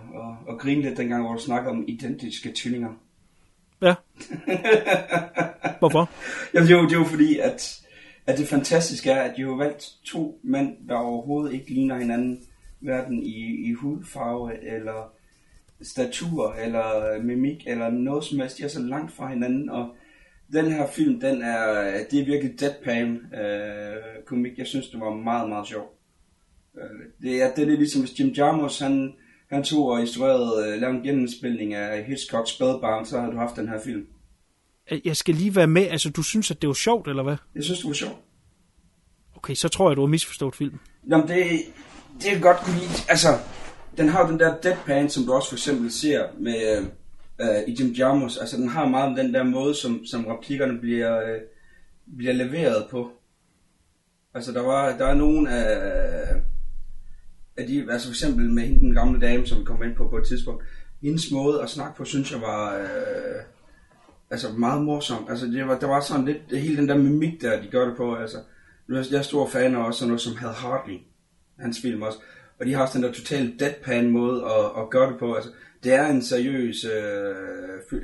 at 0.48 0.58
grine 0.58 0.82
lidt 0.82 0.98
dengang, 0.98 1.22
hvor 1.22 1.34
du 1.34 1.40
snakkede 1.40 1.70
om 1.70 1.84
identiske 1.88 2.52
tvillinger. 2.56 2.90
Ja. 3.82 3.94
Hvorfor? 5.78 6.10
Jamen, 6.54 6.68
det 6.68 6.74
er 6.74 6.78
jo, 6.78 6.84
det 6.84 6.92
er 6.92 6.98
jo 6.98 7.04
fordi, 7.04 7.38
at, 7.38 7.82
at 8.26 8.38
det 8.38 8.48
fantastiske 8.48 9.10
er, 9.10 9.22
at 9.22 9.36
de 9.36 9.42
har 9.42 9.56
valgt 9.56 9.84
to 10.04 10.40
mænd, 10.42 10.88
der 10.88 10.94
overhovedet 10.94 11.52
ikke 11.52 11.70
ligner 11.70 11.98
hinanden, 11.98 12.40
hverken 12.80 13.22
i, 13.22 13.68
i 13.70 13.72
hudfarve, 13.72 14.64
eller 14.76 15.12
statur, 15.82 16.52
eller 16.52 17.22
mimik, 17.22 17.66
eller 17.66 17.90
noget 17.90 18.24
som 18.24 18.38
helst. 18.38 18.58
De 18.58 18.62
er 18.62 18.68
så 18.68 18.80
langt 18.80 19.12
fra 19.12 19.28
hinanden, 19.28 19.70
og 19.70 19.88
den 20.52 20.72
her 20.72 20.86
film, 20.86 21.20
den 21.20 21.42
er, 21.42 21.92
det 22.10 22.20
er 22.20 22.24
virkelig 22.24 22.60
deadpan 22.60 23.20
øh, 23.34 24.24
komik. 24.26 24.58
Jeg 24.58 24.66
synes, 24.66 24.88
det 24.88 25.00
var 25.00 25.14
meget, 25.14 25.48
meget 25.48 25.66
sjov. 25.66 25.98
Øh, 26.76 27.28
det 27.28 27.42
er, 27.42 27.54
det 27.54 27.62
er 27.62 27.76
ligesom, 27.76 28.00
hvis 28.00 28.20
Jim 28.20 28.28
Jarmusch, 28.28 28.82
han, 28.82 29.14
han 29.50 29.64
tog 29.64 29.86
og 29.86 30.00
instruerede, 30.00 30.72
øh, 30.72 30.80
lavede 30.80 30.96
en 30.98 31.04
genindspilning 31.04 31.74
af 31.74 32.02
Hitchcock's 32.02 32.54
Spellbound, 32.54 33.06
så 33.06 33.20
har 33.20 33.30
du 33.30 33.36
haft 33.36 33.56
den 33.56 33.68
her 33.68 33.80
film. 33.84 34.06
Jeg 35.04 35.16
skal 35.16 35.34
lige 35.34 35.56
være 35.56 35.66
med. 35.66 35.86
Altså, 35.86 36.10
du 36.10 36.22
synes, 36.22 36.50
at 36.50 36.62
det 36.62 36.68
var 36.68 36.74
sjovt, 36.74 37.08
eller 37.08 37.22
hvad? 37.22 37.36
Jeg 37.54 37.64
synes, 37.64 37.78
det 37.78 37.88
var 37.88 37.94
sjovt. 37.94 38.16
Okay, 39.36 39.54
så 39.54 39.68
tror 39.68 39.90
jeg, 39.90 39.96
du 39.96 40.00
har 40.02 40.08
misforstået 40.08 40.54
filmen. 40.54 40.80
Jamen, 41.10 41.28
det, 41.28 41.44
det 42.20 42.32
er 42.32 42.40
godt 42.40 42.56
kunne 42.56 42.74
lide. 42.74 42.90
Altså, 43.08 43.28
den 43.96 44.08
har 44.08 44.24
jo 44.24 44.30
den 44.30 44.40
der 44.40 44.60
deadpan, 44.60 45.10
som 45.10 45.24
du 45.24 45.32
også 45.32 45.48
for 45.48 45.56
eksempel 45.56 45.92
ser 45.92 46.26
med 46.38 46.78
øh, 46.78 46.84
øh 47.40 47.62
i 47.68 47.76
Jim 47.80 47.92
Jarmus. 47.92 48.36
Altså, 48.36 48.56
den 48.56 48.68
har 48.68 48.88
meget 48.88 49.16
den 49.16 49.34
der 49.34 49.42
måde, 49.42 49.74
som, 49.74 50.06
som 50.06 50.26
replikkerne 50.26 50.78
bliver, 50.80 51.20
øh, 51.20 51.40
bliver 52.16 52.32
leveret 52.32 52.86
på. 52.90 53.10
Altså, 54.34 54.52
der 54.52 54.62
var 54.62 54.96
der 54.96 55.06
er 55.06 55.14
nogen 55.14 55.46
af, 55.46 55.76
af 57.56 57.66
de, 57.66 57.86
altså 57.90 58.08
for 58.08 58.12
eksempel 58.12 58.50
med 58.50 58.62
hende, 58.62 58.80
den 58.80 58.94
gamle 58.94 59.20
dame, 59.20 59.46
som 59.46 59.58
vi 59.58 59.64
kom 59.64 59.82
ind 59.82 59.96
på 59.96 60.08
på 60.08 60.16
et 60.16 60.26
tidspunkt. 60.26 60.64
Hendes 61.02 61.30
måde 61.32 61.62
at 61.62 61.70
snakke 61.70 61.96
på, 61.96 62.04
synes 62.04 62.32
jeg 62.32 62.40
var... 62.40 62.76
Øh, 62.78 63.42
altså 64.30 64.52
meget 64.52 64.82
morsom. 64.82 65.26
Altså 65.30 65.46
det 65.46 65.66
var, 65.66 65.78
der 65.78 65.86
var 65.86 66.00
sådan 66.00 66.24
lidt, 66.24 66.58
hele 66.58 66.76
den 66.76 66.88
der 66.88 66.96
mimik 66.96 67.42
der, 67.42 67.62
de 67.62 67.68
gør 67.68 67.88
det 67.88 67.96
på, 67.96 68.14
altså. 68.14 68.38
Jeg 68.88 69.18
er 69.18 69.22
stor 69.22 69.48
fan 69.48 69.74
af 69.74 69.86
også 69.86 69.98
sådan 69.98 70.08
noget 70.08 70.20
som 70.20 70.36
Hal 70.36 70.52
Hartley, 70.52 70.98
hans 71.58 71.80
film 71.82 72.02
også. 72.02 72.18
Og 72.60 72.66
de 72.66 72.72
har 72.74 72.82
også 72.82 72.98
den 72.98 73.02
der 73.02 73.12
totalt 73.12 73.60
deadpan 73.60 74.10
måde 74.10 74.44
at, 74.44 74.82
at 74.82 74.90
gøre 74.90 75.10
det 75.10 75.18
på. 75.18 75.34
Altså, 75.34 75.50
det 75.84 75.94
er 75.94 76.06
en 76.06 76.22
seriøs 76.22 76.84
øh, 76.84 77.34
øh, 77.92 78.02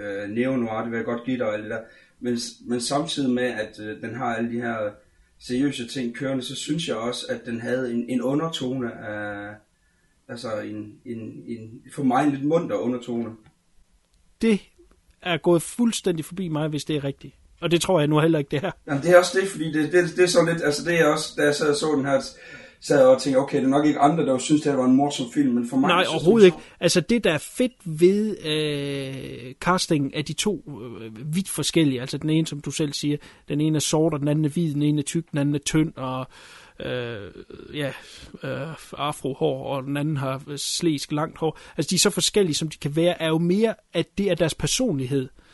øh, 0.00 0.28
neo-noir, 0.28 0.82
det 0.82 0.90
vil 0.90 0.96
jeg 0.96 1.04
godt 1.04 1.24
give 1.24 1.38
dig 1.38 1.46
og 1.46 1.54
alt 1.54 1.62
det 1.62 1.70
der. 1.70 1.80
Men, 2.20 2.38
men 2.66 2.80
samtidig 2.80 3.30
med, 3.30 3.44
at 3.44 3.80
øh, 3.80 4.02
den 4.02 4.14
har 4.14 4.34
alle 4.34 4.50
de 4.50 4.60
her 4.60 4.76
seriøse 5.38 5.88
ting 5.88 6.14
kørende, 6.14 6.42
så 6.42 6.56
synes 6.56 6.88
jeg 6.88 6.96
også, 6.96 7.26
at 7.28 7.46
den 7.46 7.60
havde 7.60 7.92
en, 7.92 8.04
en 8.08 8.22
undertone 8.22 8.92
af, 8.92 9.54
altså 10.28 10.60
en, 10.60 10.94
en, 11.04 11.18
en, 11.46 11.82
for 11.94 12.02
mig 12.02 12.24
en 12.24 12.30
lidt 12.30 12.44
munter 12.44 12.76
undertone. 12.76 13.30
Det 14.42 14.60
er 15.22 15.36
gået 15.36 15.62
fuldstændig 15.62 16.24
forbi 16.24 16.48
mig, 16.48 16.68
hvis 16.68 16.84
det 16.84 16.96
er 16.96 17.04
rigtigt. 17.04 17.34
Og 17.60 17.70
det 17.70 17.80
tror 17.80 17.98
jeg 17.98 18.08
nu 18.08 18.20
heller 18.20 18.38
ikke, 18.38 18.50
det 18.50 18.60
her. 18.60 18.70
Jamen, 18.86 19.02
det 19.02 19.10
er 19.10 19.18
også 19.18 19.38
det, 19.40 19.48
fordi 19.48 19.72
det, 19.72 19.92
det, 19.92 20.16
det 20.16 20.24
er 20.24 20.28
så 20.28 20.44
lidt, 20.44 20.62
altså 20.64 20.84
det 20.84 21.00
er 21.00 21.06
også, 21.06 21.34
da 21.36 21.42
jeg 21.42 21.48
og 21.48 21.76
så 21.76 21.94
den 21.96 22.04
her, 22.04 22.20
sad 22.80 23.06
og 23.06 23.22
tænkte, 23.22 23.38
okay, 23.38 23.58
det 23.58 23.64
er 23.64 23.68
nok 23.68 23.86
ikke 23.86 23.98
andre, 23.98 24.26
der 24.26 24.38
synes, 24.38 24.62
det 24.62 24.76
var 24.76 24.84
en 24.84 24.96
morsom 24.96 25.26
film, 25.34 25.54
men 25.54 25.68
for 25.68 25.76
mig... 25.76 25.88
Nej, 25.88 26.04
overhovedet 26.08 26.46
ikke. 26.46 26.58
Altså 26.80 27.00
det, 27.00 27.24
der 27.24 27.32
er 27.32 27.38
fedt 27.38 27.72
ved 27.84 28.36
øh, 28.46 29.54
castingen 29.60 30.14
af 30.14 30.24
de 30.24 30.32
to 30.32 30.64
øh, 31.00 31.34
vidt 31.34 31.48
forskellige, 31.48 32.00
altså 32.00 32.18
den 32.18 32.30
ene, 32.30 32.46
som 32.46 32.60
du 32.60 32.70
selv 32.70 32.92
siger, 32.92 33.16
den 33.48 33.60
ene 33.60 33.76
er 33.76 33.80
sort, 33.80 34.14
og 34.14 34.20
den 34.20 34.28
anden 34.28 34.44
er 34.44 34.48
hvid, 34.48 34.74
den 34.74 34.82
ene 34.82 34.98
er 34.98 35.04
tyk, 35.04 35.30
den 35.30 35.38
anden 35.38 35.54
er 35.54 35.58
tynd, 35.58 35.92
og 35.96 36.26
øh, 36.80 37.30
ja, 37.74 37.92
øh, 38.42 38.68
afrohår, 38.92 39.76
og 39.76 39.82
den 39.82 39.96
anden 39.96 40.16
har 40.16 40.56
slæsk 40.56 41.12
langt 41.12 41.38
hår. 41.38 41.58
Altså 41.76 41.90
de 41.90 41.94
er 41.94 41.98
så 41.98 42.10
forskellige, 42.10 42.54
som 42.54 42.68
de 42.68 42.78
kan 42.78 42.96
være, 42.96 43.22
er 43.22 43.28
jo 43.28 43.38
mere, 43.38 43.74
at 43.92 44.18
det 44.18 44.30
er 44.30 44.34
deres 44.34 44.54
personlighed. 44.54 45.22
Øh, 45.22 45.49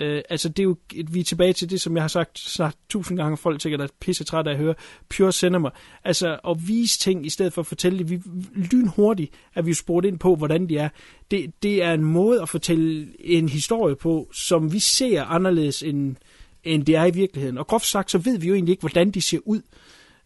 Øh, 0.00 0.22
altså 0.30 0.48
det 0.48 0.58
er 0.58 0.64
jo, 0.64 0.76
vi 1.10 1.20
er 1.20 1.24
tilbage 1.24 1.52
til 1.52 1.70
det, 1.70 1.80
som 1.80 1.96
jeg 1.96 2.02
har 2.02 2.08
sagt, 2.08 2.38
snart 2.38 2.74
tusind 2.88 3.18
gange, 3.18 3.36
folk 3.36 3.62
sikkert 3.62 3.80
er 3.80 3.86
pisse 4.00 4.24
træt 4.24 4.46
af 4.46 4.50
at 4.50 4.58
høre, 4.58 4.74
pure 5.08 5.32
cinema. 5.32 5.68
Altså 6.04 6.38
at 6.48 6.68
vise 6.68 6.98
ting, 6.98 7.26
i 7.26 7.30
stedet 7.30 7.52
for 7.52 7.62
at 7.62 7.66
fortælle 7.66 7.98
det, 7.98 8.10
vi 8.10 8.20
lynhurtigt 8.54 9.34
er 9.54 9.62
vi 9.62 9.70
jo 9.70 9.74
spurgt 9.74 10.06
ind 10.06 10.18
på, 10.18 10.36
hvordan 10.36 10.68
de 10.68 10.76
er. 10.76 10.88
Det, 11.30 11.62
det 11.62 11.82
er 11.82 11.92
en 11.92 12.04
måde 12.04 12.42
at 12.42 12.48
fortælle 12.48 13.08
en 13.20 13.48
historie 13.48 13.96
på, 13.96 14.30
som 14.32 14.72
vi 14.72 14.78
ser 14.78 15.24
anderledes 15.24 15.82
end, 15.82 16.16
end 16.64 16.84
det 16.84 16.96
er 16.96 17.04
i 17.04 17.14
virkeligheden. 17.14 17.58
Og 17.58 17.66
groft 17.66 17.86
sagt, 17.86 18.10
så 18.10 18.18
ved 18.18 18.38
vi 18.38 18.48
jo 18.48 18.54
egentlig 18.54 18.72
ikke, 18.72 18.80
hvordan 18.80 19.10
de 19.10 19.22
ser 19.22 19.38
ud. 19.44 19.60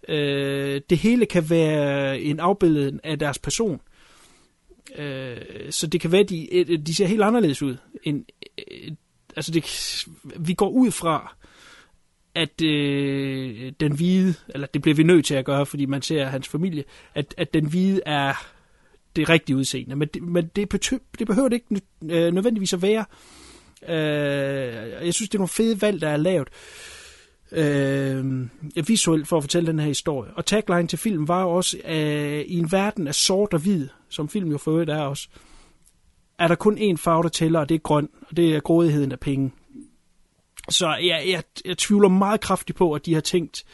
Øh, 0.09 0.81
det 0.90 0.98
hele 0.98 1.27
kan 1.27 1.51
være 1.51 2.20
en 2.20 2.40
afbildning 2.40 3.01
af 3.05 3.18
deres 3.18 3.38
person. 3.38 3.81
Øh, 4.98 5.37
så 5.70 5.87
det 5.87 6.01
kan 6.01 6.12
være, 6.12 6.20
at 6.20 6.29
de, 6.29 6.77
de 6.87 6.94
ser 6.94 7.07
helt 7.07 7.22
anderledes 7.22 7.62
ud. 7.62 7.77
End, 8.03 8.25
altså 9.37 9.53
det, 9.53 9.64
vi 10.47 10.55
går 10.55 10.68
ud 10.68 10.90
fra, 10.90 11.37
at 12.35 12.62
øh, 12.62 13.73
den 13.81 13.92
hvide, 13.92 14.35
eller 14.49 14.66
det 14.66 14.83
bliver 14.83 14.95
vi 14.95 15.03
nødt 15.03 15.25
til 15.25 15.35
at 15.35 15.45
gøre, 15.45 15.66
fordi 15.66 15.87
man 15.87 16.03
ser 16.03 16.25
hans 16.25 16.49
familie, 16.49 16.85
at, 17.14 17.35
at 17.38 17.55
den 17.55 17.66
hvide 17.66 18.01
er 18.07 18.47
det 19.16 19.29
rigtige 19.29 19.57
udseende. 19.57 19.97
Men 19.97 20.09
det, 20.09 20.23
men 20.23 20.51
det, 20.57 20.68
betø, 20.68 20.97
det 21.18 21.27
behøver 21.27 21.49
det 21.49 21.57
ikke 21.57 21.83
øh, 22.03 22.35
nødvendigvis 22.35 22.73
at 22.73 22.83
være. 22.83 23.05
Øh, 23.88 25.07
jeg 25.07 25.14
synes, 25.14 25.29
det 25.29 25.35
er 25.35 25.38
nogle 25.38 25.49
fede 25.49 25.83
valg, 25.83 26.01
der 26.01 26.09
er 26.09 26.16
lavet 26.16 26.49
øh, 27.53 28.49
visuelt 28.88 29.29
for 29.29 29.37
at 29.37 29.42
fortælle 29.42 29.66
den 29.66 29.79
her 29.79 29.87
historie. 29.87 30.31
Og 30.35 30.47
tagline 30.47 30.88
til 30.88 30.99
filmen 30.99 31.29
var 31.29 31.45
også, 31.45 31.79
øh, 31.88 32.40
i 32.40 32.59
en 32.59 32.73
verden 32.73 33.09
af 33.09 33.14
sort 33.14 33.55
og 33.55 33.61
hvid, 33.61 33.88
som 34.09 34.29
film 34.29 34.51
jo 34.51 34.59
for 34.59 34.71
øvrigt 34.71 34.90
er 34.90 35.01
også, 35.01 35.29
er 36.42 36.48
der 36.48 36.55
kun 36.55 36.78
én 36.78 36.96
farve, 36.96 37.22
der 37.22 37.28
tæller, 37.28 37.61
og 37.61 37.68
det 37.68 37.74
er 37.74 37.78
grøn, 37.78 38.09
og 38.31 38.37
det 38.37 38.55
er 38.57 38.61
grådigheden 38.61 39.12
af 39.12 39.20
penge. 39.20 39.52
Så 40.70 40.87
jeg, 40.87 41.22
jeg, 41.26 41.42
jeg 41.64 41.78
tvivler 41.78 42.09
meget 42.09 42.40
kraftigt 42.40 42.78
på, 42.78 42.92
at 42.92 43.07
de 43.07 43.14
har 43.14 43.20
tænkt 43.20 43.64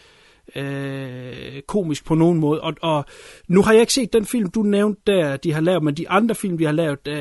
øh, 0.56 1.62
komisk 1.66 2.04
på 2.04 2.14
nogen 2.14 2.38
måde. 2.38 2.60
Og, 2.60 2.74
og 2.82 3.04
nu 3.48 3.62
har 3.62 3.72
jeg 3.72 3.80
ikke 3.80 3.92
set 3.92 4.12
den 4.12 4.26
film, 4.26 4.50
du 4.50 4.62
nævnte, 4.62 5.00
der 5.06 5.36
de 5.36 5.52
har 5.52 5.60
lavet, 5.60 5.82
men 5.82 5.94
de 5.94 6.08
andre 6.08 6.34
film, 6.34 6.58
de 6.58 6.64
har 6.64 6.72
lavet, 6.72 7.08
øh, 7.08 7.14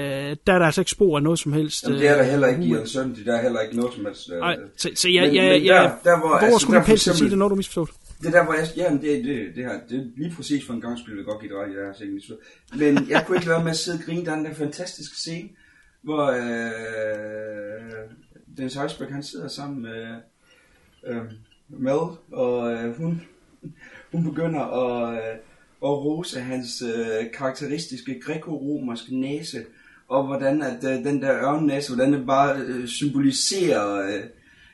der 0.48 0.54
er 0.54 0.60
der 0.60 0.66
altså 0.66 0.82
ikke 0.82 0.92
spor 0.92 1.18
af 1.18 1.24
noget 1.24 1.40
som 1.40 1.54
helst. 1.54 1.84
Jamen, 1.84 2.00
det 2.00 2.08
er 2.08 2.16
der 2.16 2.24
heller 2.24 2.48
ikke 2.48 2.64
i 2.64 2.70
en 2.70 2.88
søn, 2.88 3.18
der 3.26 3.38
er 3.38 3.42
heller 3.42 3.60
ikke 3.60 3.76
noget 3.76 3.94
som 3.94 4.06
helst. 4.06 4.30
Øh, 4.34 4.40
Nej, 4.40 4.58
så, 4.78 4.90
så 4.96 5.10
jeg, 5.10 5.28
men, 5.28 5.36
jeg, 5.36 5.52
men 5.54 5.66
jeg, 5.66 5.92
der, 6.04 6.12
der, 6.12 6.20
hvor, 6.20 6.28
hvor 6.28 6.38
altså, 6.38 6.60
skulle 6.60 6.80
du 6.80 6.86
helst 6.86 7.16
sige 7.16 7.30
det, 7.30 7.38
når 7.38 7.48
du 7.48 7.56
misforstået? 7.56 7.90
Det 8.24 8.34
der, 8.34 8.44
hvor 8.44 8.54
jeg, 8.54 8.68
ja, 8.78 8.92
det, 8.92 9.02
det, 9.02 9.56
det, 9.56 9.64
her, 9.64 9.80
det 9.90 10.00
er 10.00 10.06
lige 10.18 10.36
præcis 10.36 10.66
for 10.66 10.74
en 10.74 10.82
gang 10.82 11.00
skyld, 11.00 11.18
jeg 11.18 11.26
godt 11.26 11.42
give 11.42 11.54
dig 11.54 11.60
ret 11.60 11.72
i 11.72 11.76
det 11.76 11.86
her 11.86 11.94
scene. 11.94 12.38
Men 12.78 13.10
jeg 13.10 13.24
kunne 13.26 13.38
ikke 13.38 13.48
lade 13.48 13.64
med 13.64 13.72
at 13.72 13.78
sidde 13.78 13.98
og 13.98 14.04
grine, 14.04 14.26
der 14.26 14.32
er 14.32 14.36
den 14.36 14.46
der 14.46 14.54
fantastiske 14.54 15.16
scene, 15.16 15.50
hvor 16.02 16.26
øh, 16.26 18.10
Dennis 18.58 18.76
Heisberg, 18.76 19.14
han 19.14 19.24
sidder 19.24 19.48
sammen 19.48 19.82
med 19.82 20.16
øh, 21.08 21.22
Mel, 21.70 22.18
og 22.32 22.74
øh, 22.74 22.98
hun, 22.98 23.22
hun 24.12 24.24
begynder 24.24 24.62
at, 24.62 25.14
øh, 25.14 25.36
at 25.84 25.90
rose 26.06 26.40
hans 26.40 26.82
øh, 26.82 27.32
karakteristiske 27.34 28.22
græko-romerske 28.22 29.16
næse, 29.16 29.66
og 30.08 30.26
hvordan 30.26 30.62
at 30.62 30.84
øh, 30.84 31.06
den 31.06 31.22
der 31.22 31.36
ørnenæse, 31.36 31.96
hvordan 31.96 32.14
det 32.14 32.26
bare 32.26 32.60
øh, 32.60 32.88
symboliserer 32.88 34.08
øh, 34.08 34.24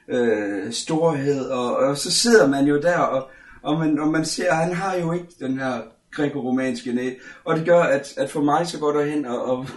øh, 0.07 0.71
storhed, 0.71 1.45
og, 1.45 1.75
og 1.75 1.97
så 1.97 2.11
sidder 2.11 2.47
man 2.47 2.65
jo 2.65 2.81
der, 2.81 2.97
og, 2.97 3.29
og, 3.61 3.79
man, 3.79 3.99
og 3.99 4.07
man 4.07 4.25
ser, 4.25 4.51
at 4.51 4.57
han 4.57 4.73
har 4.73 4.95
jo 4.95 5.11
ikke 5.11 5.27
den 5.39 5.59
her 5.59 5.81
græko-romanske 6.11 6.93
næ. 6.93 7.09
Og 7.43 7.57
det 7.57 7.65
gør, 7.65 7.83
at, 7.83 8.13
at 8.17 8.29
for 8.29 8.41
mig 8.41 8.67
så 8.67 8.79
går 8.79 8.91
der 8.91 9.05
hen 9.05 9.25
og, 9.25 9.45
og, 9.45 9.67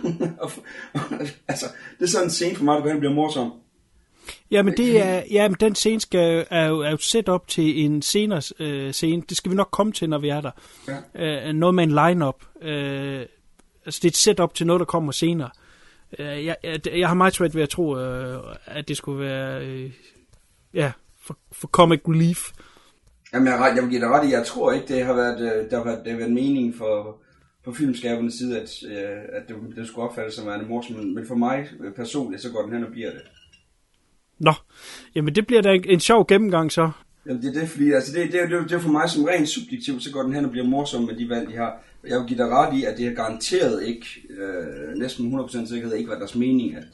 og, 0.41 0.51
og, 0.95 1.01
altså, 1.49 1.67
det 1.99 2.05
er 2.05 2.09
sådan 2.09 2.27
en 2.27 2.31
scene 2.31 2.57
for 2.57 2.65
mig, 2.65 2.85
der 2.85 2.99
bliver 2.99 3.15
morsom. 3.15 3.53
Jamen, 4.51 4.77
det 4.77 5.01
er, 5.03 5.23
jamen 5.31 5.57
den 5.61 5.75
scene 5.75 6.01
skal, 6.01 6.47
er, 6.51 6.67
jo, 6.67 6.81
er 6.81 6.91
jo 6.91 6.97
set 6.97 7.29
op 7.29 7.49
til 7.49 7.85
en 7.85 8.03
senere 8.03 8.43
øh, 8.59 8.93
scene. 8.93 9.23
Det 9.29 9.37
skal 9.37 9.51
vi 9.51 9.57
nok 9.57 9.69
komme 9.73 9.93
til, 9.93 10.09
når 10.09 10.19
vi 10.19 10.29
er 10.29 10.41
der. 10.41 10.51
Ja. 11.15 11.49
Øh, 11.49 11.55
noget 11.55 11.75
med 11.75 11.85
en 11.85 11.91
line-up. 11.91 12.45
Øh, 12.63 13.21
altså, 13.87 14.01
det 14.03 14.05
er 14.05 14.09
et 14.09 14.17
setup 14.17 14.55
til 14.55 14.67
noget, 14.67 14.81
der 14.81 14.87
kommer 14.87 15.13
senere. 15.13 15.51
Øh, 16.19 16.45
jeg, 16.45 16.57
jeg, 16.63 16.99
jeg 16.99 17.09
har 17.09 17.15
meget 17.15 17.35
svært 17.35 17.55
ved 17.55 17.63
at 17.63 17.69
tro, 17.69 17.99
øh, 17.99 18.39
at 18.67 18.89
det 18.89 18.97
skulle 18.97 19.21
være 19.21 19.67
øh, 19.67 19.91
ja, 20.77 20.93
for, 21.27 21.39
for 21.53 21.69
comic 21.69 22.01
relief. 22.09 22.39
Jamen, 23.33 23.49
jeg, 23.49 23.73
jeg 23.75 23.83
vil 23.83 23.91
give 23.91 24.01
dig 24.01 24.11
ret 24.11 24.29
i, 24.29 24.33
jeg 24.33 24.47
tror 24.47 24.73
ikke, 24.73 24.95
det 24.95 25.05
har 25.05 25.15
været, 25.15 25.41
øh, 25.41 25.71
der 25.71 25.77
har 25.77 25.85
været, 25.85 26.05
det 26.05 26.13
har 26.13 26.19
været 26.19 26.33
mening 26.33 26.75
for, 26.75 27.19
på 27.65 27.73
filmskabernes 27.73 28.35
side, 28.35 28.61
at, 28.61 28.71
øh, 28.89 29.23
at 29.33 29.49
det, 29.49 29.57
det 29.77 29.87
skulle 29.87 30.09
opfattes 30.09 30.35
som 30.35 30.49
en 30.49 30.69
morsom, 30.69 30.97
men 30.97 31.27
for 31.27 31.35
mig 31.35 31.69
personligt, 31.97 32.43
så 32.43 32.51
går 32.53 32.63
den 32.63 32.73
hen 32.73 32.85
og 32.85 32.93
bliver 32.93 33.11
det. 33.11 33.23
Nå, 34.39 34.53
jamen 35.15 35.35
det 35.35 35.47
bliver 35.47 35.63
da 35.63 35.73
en, 35.73 35.85
en 35.87 36.01
sjov 36.01 36.27
gennemgang 36.27 36.73
så. 36.73 36.91
Jamen 37.27 37.43
det 37.43 37.57
er 37.57 37.61
det, 37.61 37.69
fordi 37.69 37.93
altså, 37.93 38.13
det, 38.13 38.33
det, 38.33 38.51
det, 38.51 38.71
det 38.71 38.73
er 38.73 38.79
for 38.79 38.91
mig 38.91 39.11
som 39.11 39.25
rent 39.25 39.49
subjektivt, 39.49 40.03
så 40.03 40.13
går 40.13 40.23
den 40.23 40.35
hen 40.35 40.45
og 40.45 40.51
bliver 40.51 40.67
morsom 40.67 41.03
med 41.03 41.17
de 41.17 41.29
valg, 41.29 41.49
de 41.49 41.57
har. 41.57 41.83
Jeg 42.09 42.19
vil 42.19 42.27
give 42.27 42.39
dig 42.39 42.49
ret 42.49 42.79
i, 42.79 42.85
at 42.85 42.99
det 42.99 43.07
er 43.07 43.15
garanteret 43.15 43.87
ikke, 43.87 44.07
øh, 44.31 44.99
næsten 44.99 45.41
100% 45.41 45.69
sikkerhed, 45.69 45.97
ikke 45.97 46.11
var 46.11 46.19
deres 46.19 46.35
mening, 46.35 46.77
at, 46.77 46.85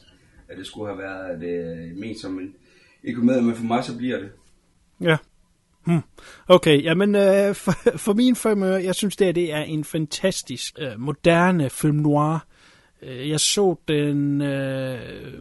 at 0.49 0.57
det 0.57 0.67
skulle 0.67 0.87
have 0.87 0.99
været 0.99 1.41
det 1.41 1.91
ment 1.97 2.19
som 2.19 2.39
en 2.39 2.53
ikke 3.03 3.21
med, 3.21 3.41
men 3.41 3.55
for 3.55 3.63
mig 3.63 3.83
så 3.83 3.97
bliver 3.97 4.19
det. 4.19 4.29
Ja. 5.01 5.17
Hmm. 5.85 6.01
Okay, 6.47 6.83
jamen 6.83 7.15
øh, 7.15 7.55
for, 7.55 7.71
for 8.05 8.13
min 8.13 8.35
fem 8.35 8.63
jeg 8.63 8.95
synes 8.95 9.15
det, 9.15 9.35
det 9.35 9.53
er 9.53 9.61
en 9.61 9.83
fantastisk 9.83 10.75
øh, 10.79 10.99
moderne 10.99 11.69
film 11.69 11.97
noir. 11.97 12.45
Øh, 13.01 13.29
jeg 13.29 13.39
så 13.39 13.75
den 13.87 14.41
øh, 14.41 15.33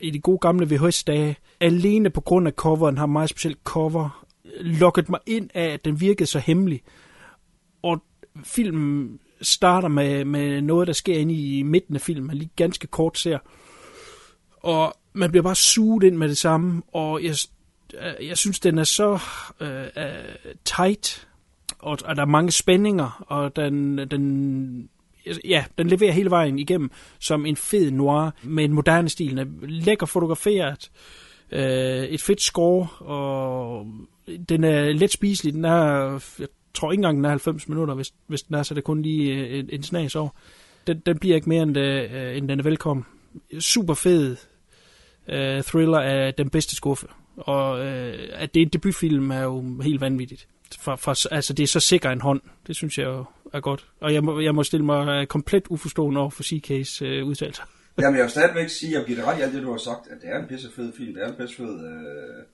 i 0.00 0.10
de 0.10 0.20
gode 0.20 0.38
gamle 0.38 0.66
VHS-dage, 0.66 1.36
alene 1.60 2.10
på 2.10 2.20
grund 2.20 2.46
af 2.46 2.52
coveren, 2.52 2.98
har 2.98 3.06
meget 3.06 3.30
specielt 3.30 3.58
cover, 3.64 4.26
lukket 4.60 5.08
mig 5.08 5.20
ind 5.26 5.50
af, 5.54 5.64
at 5.64 5.84
den 5.84 6.00
virkede 6.00 6.26
så 6.26 6.38
hemmelig. 6.38 6.82
Og 7.82 8.02
filmen 8.44 9.18
starter 9.40 9.88
med, 9.88 10.24
med 10.24 10.60
noget, 10.62 10.86
der 10.86 10.92
sker 10.92 11.14
inde 11.14 11.34
i 11.34 11.62
midten 11.62 11.94
af 11.94 12.00
filmen, 12.00 12.26
man 12.26 12.36
lige 12.36 12.50
ganske 12.56 12.86
kort 12.86 13.18
ser. 13.18 13.38
Og 14.64 14.94
man 15.12 15.30
bliver 15.30 15.42
bare 15.42 15.54
suget 15.54 16.02
ind 16.02 16.16
med 16.16 16.28
det 16.28 16.38
samme, 16.38 16.82
og 16.92 17.24
jeg, 17.24 17.34
øh, 17.94 18.28
jeg 18.28 18.38
synes, 18.38 18.60
den 18.60 18.78
er 18.78 18.84
så 18.84 19.18
øh, 19.60 19.86
øh, 19.96 20.54
tight, 20.64 21.28
og, 21.78 21.98
og 22.04 22.16
der 22.16 22.22
er 22.22 22.26
mange 22.26 22.50
spændinger, 22.50 23.24
og 23.28 23.56
den, 23.56 23.98
den 23.98 24.88
ja, 25.44 25.64
den 25.78 25.86
leverer 25.86 26.12
hele 26.12 26.30
vejen 26.30 26.58
igennem 26.58 26.90
som 27.18 27.46
en 27.46 27.56
fed 27.56 27.90
noir 27.90 28.30
med 28.42 28.64
en 28.64 28.72
moderne 28.72 29.08
stil. 29.08 29.30
Den 29.30 29.38
er 29.38 29.66
lækker 29.66 30.06
fotograferet, 30.06 30.90
øh, 31.50 32.04
et 32.04 32.22
fedt 32.22 32.42
score, 32.42 32.88
og 32.98 33.86
den 34.48 34.64
er 34.64 34.92
let 34.92 35.12
spiselig. 35.12 35.52
Den 35.52 35.64
er, 35.64 36.20
jeg 36.38 36.48
tror 36.74 36.92
ikke 36.92 36.98
engang, 37.00 37.16
den 37.16 37.24
er 37.24 37.28
90 37.30 37.68
minutter, 37.68 37.94
hvis, 37.94 38.14
hvis 38.26 38.42
den 38.42 38.54
er, 38.54 38.62
så 38.62 38.74
det 38.74 38.80
er 38.80 38.84
kun 38.84 39.02
lige 39.02 39.34
øh, 39.34 39.58
en, 39.58 39.68
en 39.72 39.82
snas 39.82 40.16
over. 40.16 40.30
Den, 40.86 41.02
den 41.06 41.18
bliver 41.18 41.36
ikke 41.36 41.48
mere, 41.48 41.62
end, 41.62 41.78
øh, 41.78 42.36
end 42.36 42.48
den 42.48 42.58
er 42.58 42.64
velkommen. 42.64 43.06
Super 43.60 43.94
fed 43.94 44.36
øh, 45.28 45.62
thriller 45.62 45.98
af 45.98 46.34
den 46.34 46.50
bedste 46.50 46.76
skuffe. 46.76 47.06
Og 47.36 47.86
øh, 47.86 48.28
at 48.32 48.54
det 48.54 48.60
er 48.60 48.66
en 48.66 48.72
debutfilm 48.72 49.30
er 49.30 49.42
jo 49.42 49.80
helt 49.82 50.00
vanvittigt. 50.00 50.48
For, 50.80 50.96
for, 50.96 51.34
altså, 51.34 51.52
det 51.52 51.62
er 51.62 51.66
så 51.66 51.80
sikker 51.80 52.10
en 52.10 52.20
hånd. 52.20 52.40
Det 52.66 52.76
synes 52.76 52.98
jeg 52.98 53.04
jo 53.04 53.24
er 53.52 53.60
godt. 53.60 53.86
Og 54.00 54.14
jeg 54.14 54.24
må, 54.24 54.40
jeg 54.40 54.54
må 54.54 54.62
stille 54.62 54.86
mig 54.86 55.08
øh, 55.08 55.26
komplet 55.26 55.64
uforstående 55.68 56.20
over 56.20 56.30
for 56.30 56.42
CK's 56.42 57.04
øh, 57.04 57.26
udtalelser. 57.26 57.62
Jamen, 58.00 58.16
jeg 58.16 58.22
vil 58.22 58.30
stadigvæk 58.30 58.68
sige, 58.68 58.96
at 58.96 58.98
jeg 58.98 59.06
giver 59.06 59.18
dig 59.18 59.26
ret 59.26 59.38
i 59.38 59.42
alt 59.42 59.54
det, 59.54 59.62
du 59.62 59.70
har 59.70 59.78
sagt, 59.78 60.06
at 60.06 60.20
det 60.22 60.30
er 60.30 60.38
en 60.38 60.48
pisse 60.48 60.68
fed 60.76 60.92
film. 60.96 61.14
Det 61.14 61.22
er 61.22 61.28
en 61.28 61.34
pisse 61.34 61.56
fed 61.56 61.86
øh, 61.86 62.44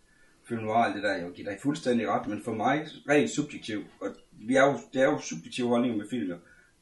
film 0.48 0.62
noir, 0.62 0.76
alt 0.76 0.94
det 0.94 1.02
der. 1.02 1.12
Jeg 1.12 1.30
giver 1.34 1.50
dig 1.50 1.58
fuldstændig 1.62 2.08
ret, 2.08 2.26
men 2.26 2.42
for 2.44 2.54
mig, 2.54 2.86
rent 3.08 3.30
subjektiv, 3.30 3.84
og 4.00 4.08
vi 4.32 4.54
er 4.54 4.66
jo, 4.66 4.78
det 4.92 5.02
er 5.02 5.04
jo 5.04 5.20
subjektive 5.20 5.68
holdninger 5.68 5.98
med 5.98 6.06
film, 6.10 6.32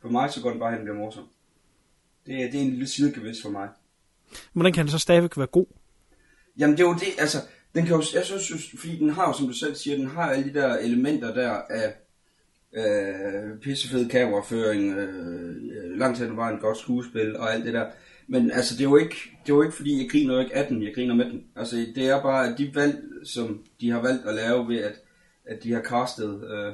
for 0.01 0.09
mig 0.09 0.33
så 0.33 0.43
går 0.43 0.51
den 0.51 0.59
bare 0.59 0.71
hen 0.71 0.79
og 0.79 0.85
bliver 0.85 0.97
morsom. 0.97 1.25
Det, 2.27 2.53
det 2.53 2.61
er 2.61 2.65
en 2.65 2.71
lille 2.71 2.87
sidegevinst 2.87 3.43
for 3.43 3.51
mig. 3.51 3.69
Hvordan 4.53 4.73
kan 4.73 4.85
den 4.85 4.91
så 4.91 4.99
stadigvæk 4.99 5.37
være 5.37 5.47
god? 5.47 5.67
Jamen 6.59 6.77
det 6.77 6.83
er 6.83 6.89
jo 6.89 6.95
det, 6.95 7.09
altså, 7.19 7.39
den 7.75 7.87
kan 7.87 7.97
jo, 7.97 8.03
jeg 8.15 8.25
synes, 8.25 8.71
fordi 8.79 8.99
den 8.99 9.11
har 9.11 9.27
jo, 9.27 9.33
som 9.33 9.47
du 9.47 9.53
selv 9.53 9.75
siger, 9.75 9.97
den 9.97 10.07
har 10.07 10.31
alle 10.31 10.45
de 10.45 10.55
der 10.55 10.77
elementer 10.77 11.35
der 11.35 11.51
af 11.51 11.95
øh, 12.73 13.59
pissefed 13.61 14.09
kameraføring, 14.09 14.95
øh, 14.99 15.99
langt 15.99 16.19
hen 16.19 16.37
var 16.37 16.49
en 16.49 16.59
godt 16.59 16.79
skuespil 16.79 17.37
og 17.37 17.55
alt 17.55 17.65
det 17.65 17.75
der. 17.75 17.87
Men 18.27 18.51
altså, 18.51 18.75
det 18.75 18.81
er 18.81 18.91
jo 18.91 18.97
ikke, 18.97 19.17
det 19.47 19.53
er 19.53 19.57
jo 19.57 19.63
ikke 19.63 19.77
fordi, 19.77 20.03
jeg 20.03 20.11
griner 20.11 20.41
ikke 20.41 20.57
af 20.57 20.67
den, 20.67 20.83
jeg 20.83 20.95
griner 20.95 21.15
med 21.15 21.25
den. 21.25 21.45
Altså, 21.57 21.77
det 21.95 22.09
er 22.09 22.23
bare, 22.23 22.49
at 22.49 22.59
de 22.59 22.71
valg, 22.75 22.99
som 23.25 23.65
de 23.81 23.91
har 23.91 24.03
valgt 24.03 24.27
at 24.27 24.35
lave 24.35 24.69
ved, 24.69 24.79
at, 24.79 24.95
at 25.47 25.63
de 25.63 25.73
har 25.73 25.83
castet 25.83 26.51
øh, 26.51 26.73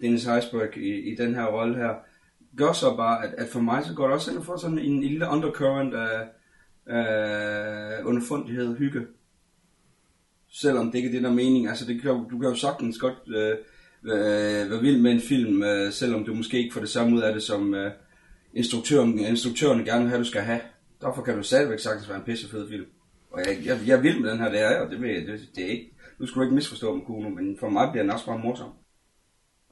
Dennis 0.00 0.24
Heisberg 0.24 0.76
i, 0.76 1.12
i 1.12 1.14
den 1.14 1.34
her 1.34 1.46
rolle 1.46 1.76
her, 1.76 1.94
gør 2.56 2.72
så 2.72 2.96
bare, 2.96 3.26
at, 3.26 3.34
at 3.38 3.48
for 3.48 3.60
mig 3.60 3.84
så 3.84 3.94
går 3.94 4.04
det 4.04 4.14
også 4.14 4.30
ind 4.30 4.38
og 4.38 4.44
får 4.44 4.56
sådan 4.56 4.78
en, 4.78 4.92
en 4.92 5.02
lille 5.02 5.26
undercurrent 5.30 5.94
af, 5.94 6.20
øh, 6.88 8.06
underfundighed, 8.06 8.76
hygge 8.76 9.06
selvom 10.52 10.90
det 10.90 10.98
ikke 10.98 11.08
er 11.08 11.12
det, 11.12 11.22
der 11.22 11.30
er 11.30 11.34
mening. 11.34 11.68
Altså, 11.68 11.84
det 11.86 12.02
kan, 12.02 12.10
du 12.10 12.38
kan 12.38 12.48
jo 12.48 12.54
sagtens 12.54 12.98
godt 12.98 13.18
øh, 13.28 13.56
øh, 14.04 14.70
være 14.70 14.80
vild 14.80 15.00
med 15.00 15.12
en 15.12 15.20
film, 15.20 15.62
øh, 15.62 15.92
selvom 15.92 16.24
du 16.24 16.34
måske 16.34 16.58
ikke 16.58 16.72
får 16.72 16.80
det 16.80 16.90
samme 16.90 17.16
ud 17.16 17.22
af 17.22 17.32
det, 17.34 17.42
som 17.42 17.74
øh, 17.74 17.90
instruktøren, 18.54 19.18
instruktøren 19.18 19.84
gerne 19.84 20.02
vil 20.02 20.08
have, 20.08 20.18
du 20.18 20.28
skal 20.28 20.42
have. 20.42 20.60
Derfor 21.00 21.22
kan 21.22 21.36
du 21.36 21.42
stadigvæk 21.42 21.78
sagtens 21.78 22.08
være 22.08 22.18
en 22.18 22.24
pissefed 22.24 22.68
film. 22.68 22.86
Og 23.30 23.40
jeg, 23.46 23.58
jeg, 23.64 23.78
jeg 23.86 23.98
er 23.98 24.02
vild 24.02 24.20
med 24.20 24.30
den 24.30 24.38
her, 24.38 24.50
det 24.50 24.60
er 24.60 24.80
og 24.80 24.90
det, 24.90 25.02
ved, 25.02 25.08
det, 25.08 25.48
det 25.56 25.64
er 25.64 25.68
ikke, 25.68 25.92
nu 26.18 26.26
skal 26.26 26.38
du 26.40 26.42
ikke 26.42 26.54
misforstå 26.54 26.94
mig, 26.94 27.06
Kuno, 27.06 27.28
men 27.28 27.56
for 27.60 27.68
mig 27.68 27.88
bliver 27.92 28.02
den 28.02 28.12
også 28.12 28.26
bare 28.26 28.38
morsom. 28.38 28.70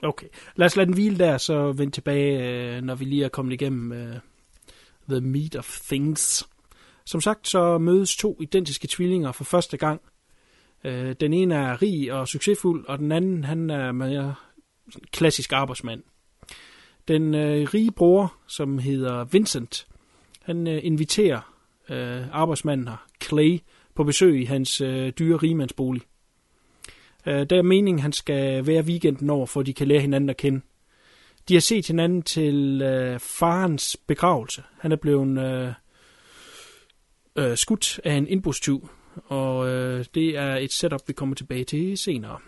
Okay, 0.03 0.27
lad 0.57 0.67
os 0.67 0.77
lade 0.77 0.87
den 0.87 0.95
hvile 0.95 1.19
der, 1.19 1.39
så 1.39 1.73
vend 1.73 1.93
tilbage, 1.93 2.49
øh, 2.77 2.83
når 2.83 2.95
vi 2.95 3.05
lige 3.05 3.25
er 3.25 3.29
kommet 3.29 3.53
igennem 3.53 3.91
uh, 3.91 4.19
The 5.09 5.21
Meat 5.21 5.57
of 5.57 5.81
Things. 5.81 6.49
Som 7.07 7.21
sagt, 7.21 7.49
så 7.49 7.79
mødes 7.79 8.17
to 8.17 8.37
identiske 8.41 8.89
tvillinger 8.91 9.33
for 9.33 9.45
første 9.45 9.77
gang– 9.77 10.01
Øh, 10.85 11.15
den 11.21 11.33
ene 11.33 11.55
er 11.55 11.83
rig 11.83 12.13
og 12.13 12.29
succesfuld, 12.29 12.87
og 12.87 12.99
den 12.99 13.13
anden 13.13 13.45
han 13.45 13.71
er 13.71 13.93
mere 13.93 14.35
klassisk 15.13 15.53
arbejdsmand. 15.53 16.03
Den 17.09 17.35
øh, 17.35 17.69
rige 17.75 17.93
bror, 17.93 18.35
som 18.47 18.79
hedder 18.79 19.25
Vincent, 19.25 19.87
han 20.43 20.67
øh, 20.67 20.81
inviterer 20.83 21.55
øh, 21.91 22.23
arbejdsmanden 22.33 22.89
her, 22.89 23.07
Clay, 23.23 23.59
på 23.95 24.05
besøg 24.05 24.41
i 24.41 24.45
hans 24.45 24.81
øh, 24.81 25.13
dyre 25.19 25.37
rigemandsbolig. 25.37 26.03
Øh, 27.27 27.47
der 27.51 27.59
er 27.59 27.63
meningen, 27.63 28.03
han 28.03 28.13
skal 28.13 28.67
være 28.67 28.85
weekenden 28.85 29.31
over, 29.31 29.47
for 29.47 29.63
de 29.63 29.75
kan 29.75 29.89
lære 29.89 30.01
hinanden 30.01 30.31
at 30.31 30.37
kende. 30.37 30.61
De 31.49 31.55
har 31.55 31.61
set 31.61 31.87
hinanden 31.87 32.23
til 32.23 32.83
øh, 32.83 33.21
farens 33.21 33.97
begravelse. 34.07 34.63
Han 34.79 34.93
er 34.93 34.97
blevet 34.97 35.39
øh, 35.39 35.73
øh, 37.37 37.57
skudt 37.57 38.01
af 38.05 38.15
en 38.15 38.29
indbrudstyv, 38.29 38.89
og 39.25 39.69
øh, 39.69 40.05
det 40.15 40.37
er 40.37 40.57
et 40.57 40.73
setup, 40.73 41.01
vi 41.07 41.13
kommer 41.13 41.35
tilbage 41.35 41.65
til 41.65 41.99
senere. 41.99 42.39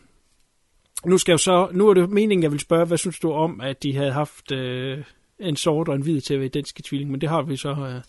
Nu 1.05 1.19
skal 1.19 1.33
jeg 1.33 1.41
så, 1.41 1.69
nu 1.73 1.89
er 1.89 1.95
det 1.95 2.11
meningen, 2.11 2.43
jeg 2.43 2.53
vil 2.53 2.61
spørge, 2.61 2.87
hvad 2.87 2.99
synes 2.99 3.19
du 3.19 3.33
om, 3.33 3.61
at 3.61 3.83
de 3.83 3.97
havde 3.97 4.13
haft 4.13 4.53
øh, 4.53 5.05
en 5.39 5.57
sort 5.57 5.89
og 5.89 5.95
en 5.95 6.03
hvid 6.03 6.21
til 6.21 6.35
at 6.35 6.41
være 6.41 6.47
identiske 6.47 6.83
tvilling, 6.83 7.11
men 7.11 7.21
det 7.21 7.29
har 7.29 7.43
vi 7.43 7.57
så, 7.57 7.71
øh, 7.71 8.03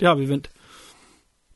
det 0.00 0.08
har 0.08 0.14
vi 0.14 0.28
vendt. 0.28 0.50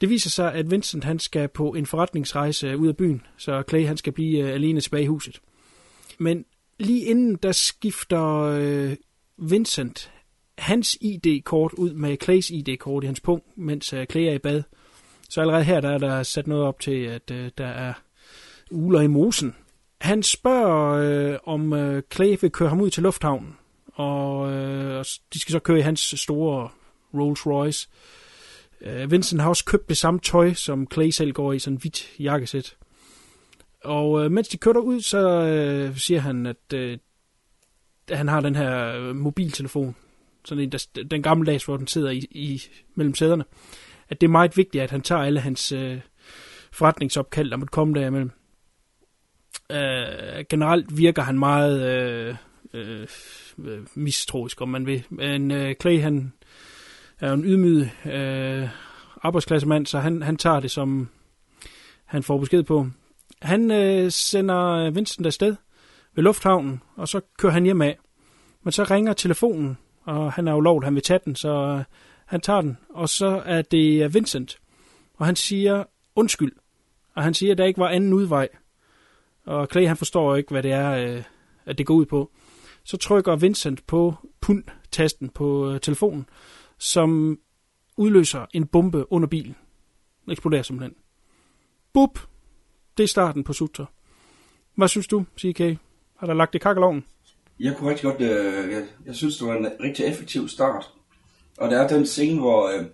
Det 0.00 0.08
viser 0.08 0.30
sig, 0.30 0.52
at 0.52 0.70
Vincent 0.70 1.04
han 1.04 1.18
skal 1.18 1.48
på 1.48 1.70
en 1.72 1.86
forretningsrejse 1.86 2.76
ud 2.76 2.88
af 2.88 2.96
byen, 2.96 3.22
så 3.36 3.62
Clay 3.68 3.86
han 3.86 3.96
skal 3.96 4.12
blive 4.12 4.38
øh, 4.38 4.54
alene 4.54 4.80
tilbage 4.80 5.02
i 5.02 5.06
huset. 5.06 5.40
Men 6.18 6.44
lige 6.78 7.04
inden 7.04 7.36
der 7.36 7.52
skifter 7.52 8.42
øh, 8.42 8.96
Vincent 9.36 10.12
hans 10.58 10.98
ID-kort 11.00 11.72
ud 11.72 11.92
med 11.92 12.16
Clays 12.22 12.50
ID-kort 12.50 13.04
i 13.04 13.06
hans 13.06 13.20
punkt, 13.20 13.58
mens 13.58 13.92
øh, 13.92 14.06
Clay 14.06 14.22
er 14.22 14.32
i 14.32 14.38
bad. 14.38 14.62
Så 15.30 15.40
allerede 15.40 15.64
her 15.64 15.80
der 15.80 15.88
er 15.88 15.98
der 15.98 16.22
sat 16.22 16.46
noget 16.46 16.64
op 16.64 16.80
til, 16.80 17.04
at 17.04 17.30
øh, 17.30 17.50
der 17.58 17.66
er 17.66 17.92
uler 18.70 19.00
i 19.00 19.06
mosen. 19.06 19.54
Han 20.00 20.22
spørger, 20.22 21.32
øh, 21.32 21.38
om 21.44 21.72
øh, 21.72 22.02
Clay 22.12 22.36
vil 22.40 22.50
køre 22.50 22.68
ham 22.68 22.80
ud 22.80 22.90
til 22.90 23.02
lufthavnen, 23.02 23.56
og 23.92 24.52
øh, 24.52 25.04
de 25.34 25.38
skal 25.38 25.52
så 25.52 25.58
køre 25.58 25.78
i 25.78 25.82
hans 25.82 26.14
store 26.16 26.68
Rolls 27.14 27.46
Royce. 27.46 27.88
Øh, 28.80 29.10
Vincent 29.10 29.40
har 29.40 29.48
også 29.48 29.64
købt 29.64 29.88
det 29.88 29.96
samme 29.96 30.20
tøj, 30.20 30.54
som 30.54 30.86
Clay 30.92 31.10
selv 31.10 31.32
går 31.32 31.52
i, 31.52 31.58
sådan 31.58 31.74
en 31.74 31.80
hvidt 31.80 32.20
jakkesæt. 32.20 32.76
Og 33.84 34.24
øh, 34.24 34.30
mens 34.30 34.48
de 34.48 34.56
kører 34.56 34.78
ud, 34.78 35.00
så 35.00 35.28
øh, 35.28 35.96
siger 35.96 36.20
han, 36.20 36.46
at 36.46 36.72
øh, 36.74 36.98
han 38.10 38.28
har 38.28 38.40
den 38.40 38.56
her 38.56 38.96
øh, 38.96 39.16
mobiltelefon, 39.16 39.96
sådan 40.44 40.64
en, 40.64 40.72
der, 40.72 40.86
den 41.10 41.22
gamle 41.22 41.52
dags, 41.52 41.64
hvor 41.64 41.76
den 41.76 41.86
sidder 41.86 42.10
i, 42.10 42.18
i 42.30 42.62
mellem 42.94 43.14
sæderne 43.14 43.44
at 44.10 44.20
det 44.20 44.26
er 44.26 44.30
meget 44.30 44.56
vigtigt, 44.56 44.82
at 44.82 44.90
han 44.90 45.00
tager 45.00 45.22
alle 45.22 45.40
hans 45.40 45.72
øh, 45.72 46.00
forretningsopkald, 46.72 47.50
der 47.50 47.56
måtte 47.56 47.72
komme 47.72 47.94
der 47.94 48.06
imellem. 48.06 48.30
Øh, 49.70 50.44
generelt 50.48 50.98
virker 50.98 51.22
han 51.22 51.38
meget 51.38 51.82
øh, 51.82 52.36
øh, 52.74 53.06
mistroisk, 53.94 54.60
om 54.60 54.68
man 54.68 54.86
vil. 54.86 55.04
Men 55.10 55.50
øh, 55.50 55.74
Clay, 55.80 56.00
han 56.00 56.32
er 57.20 57.32
en 57.32 57.44
ydmyg 57.44 57.88
øh, 58.06 58.68
arbejdsklassemand, 59.22 59.86
så 59.86 59.98
han, 59.98 60.22
han 60.22 60.36
tager 60.36 60.60
det 60.60 60.70
som 60.70 61.08
han 62.04 62.22
får 62.22 62.38
besked 62.38 62.62
på. 62.62 62.86
Han 63.42 63.70
øh, 63.70 64.10
sender 64.10 64.90
Vincent 64.90 65.26
afsted 65.26 65.56
ved 66.14 66.24
lufthavnen, 66.24 66.82
og 66.96 67.08
så 67.08 67.20
kører 67.38 67.52
han 67.52 67.64
hjem 67.64 67.82
af. 67.82 67.98
Men 68.62 68.72
så 68.72 68.84
ringer 68.84 69.12
telefonen, 69.12 69.78
og 70.04 70.32
han 70.32 70.48
er 70.48 70.52
jo 70.52 70.60
lovt, 70.60 70.84
han 70.84 70.94
vil 70.94 71.02
tage 71.02 71.20
den, 71.24 71.36
så 71.36 71.48
øh, 71.48 71.84
han 72.30 72.40
tager 72.40 72.60
den. 72.60 72.78
Og 72.88 73.08
så 73.08 73.42
er 73.46 73.62
det 73.62 74.04
øh, 74.04 74.14
Vincent, 74.14 74.60
og 75.16 75.26
han 75.26 75.36
siger 75.36 75.84
undskyld. 76.14 76.52
Og 77.14 77.22
han 77.22 77.34
siger, 77.34 77.52
at 77.52 77.58
der 77.58 77.64
ikke 77.64 77.80
var 77.80 77.88
anden 77.88 78.12
udvej. 78.12 78.48
Og 79.44 79.68
Clay 79.72 79.86
han 79.86 79.96
forstår 79.96 80.36
ikke, 80.36 80.50
hvad 80.50 80.62
det 80.62 80.72
er, 80.72 80.90
øh, 80.90 81.22
at 81.66 81.78
det 81.78 81.86
går 81.86 81.94
ud 81.94 82.06
på. 82.06 82.30
Så 82.84 82.96
trykker 82.96 83.36
Vincent 83.36 83.86
på 83.86 84.14
pund-tasten 84.40 85.28
på 85.28 85.70
øh, 85.70 85.80
telefonen, 85.80 86.26
som 86.78 87.38
udløser 87.96 88.46
en 88.54 88.66
bombe 88.66 89.12
under 89.12 89.28
bilen. 89.28 89.56
Den 90.24 90.32
eksploderer 90.32 90.62
simpelthen. 90.62 90.94
Bup! 91.92 92.18
Det 92.96 93.02
er 93.02 93.08
starten 93.08 93.44
på 93.44 93.52
Sutra. 93.52 93.86
Hvad 94.74 94.88
synes 94.88 95.06
du, 95.06 95.24
CK? 95.38 95.60
Har 96.16 96.26
der 96.26 96.34
lagt 96.34 96.52
det 96.52 96.60
kakkeloven? 96.60 97.04
Jeg 97.60 97.76
kunne 97.76 97.90
rigtig 97.90 98.04
godt, 98.04 98.20
øh, 98.20 98.72
jeg, 98.72 98.86
jeg 99.06 99.14
synes, 99.14 99.38
det 99.38 99.48
var 99.48 99.54
en 99.54 99.68
rigtig 99.80 100.06
effektiv 100.06 100.48
start. 100.48 100.90
Og 101.60 101.70
der 101.70 101.78
er 101.78 101.88
den 101.88 102.06
scene, 102.06 102.40
hvor 102.40 102.68
øh, 102.68 102.84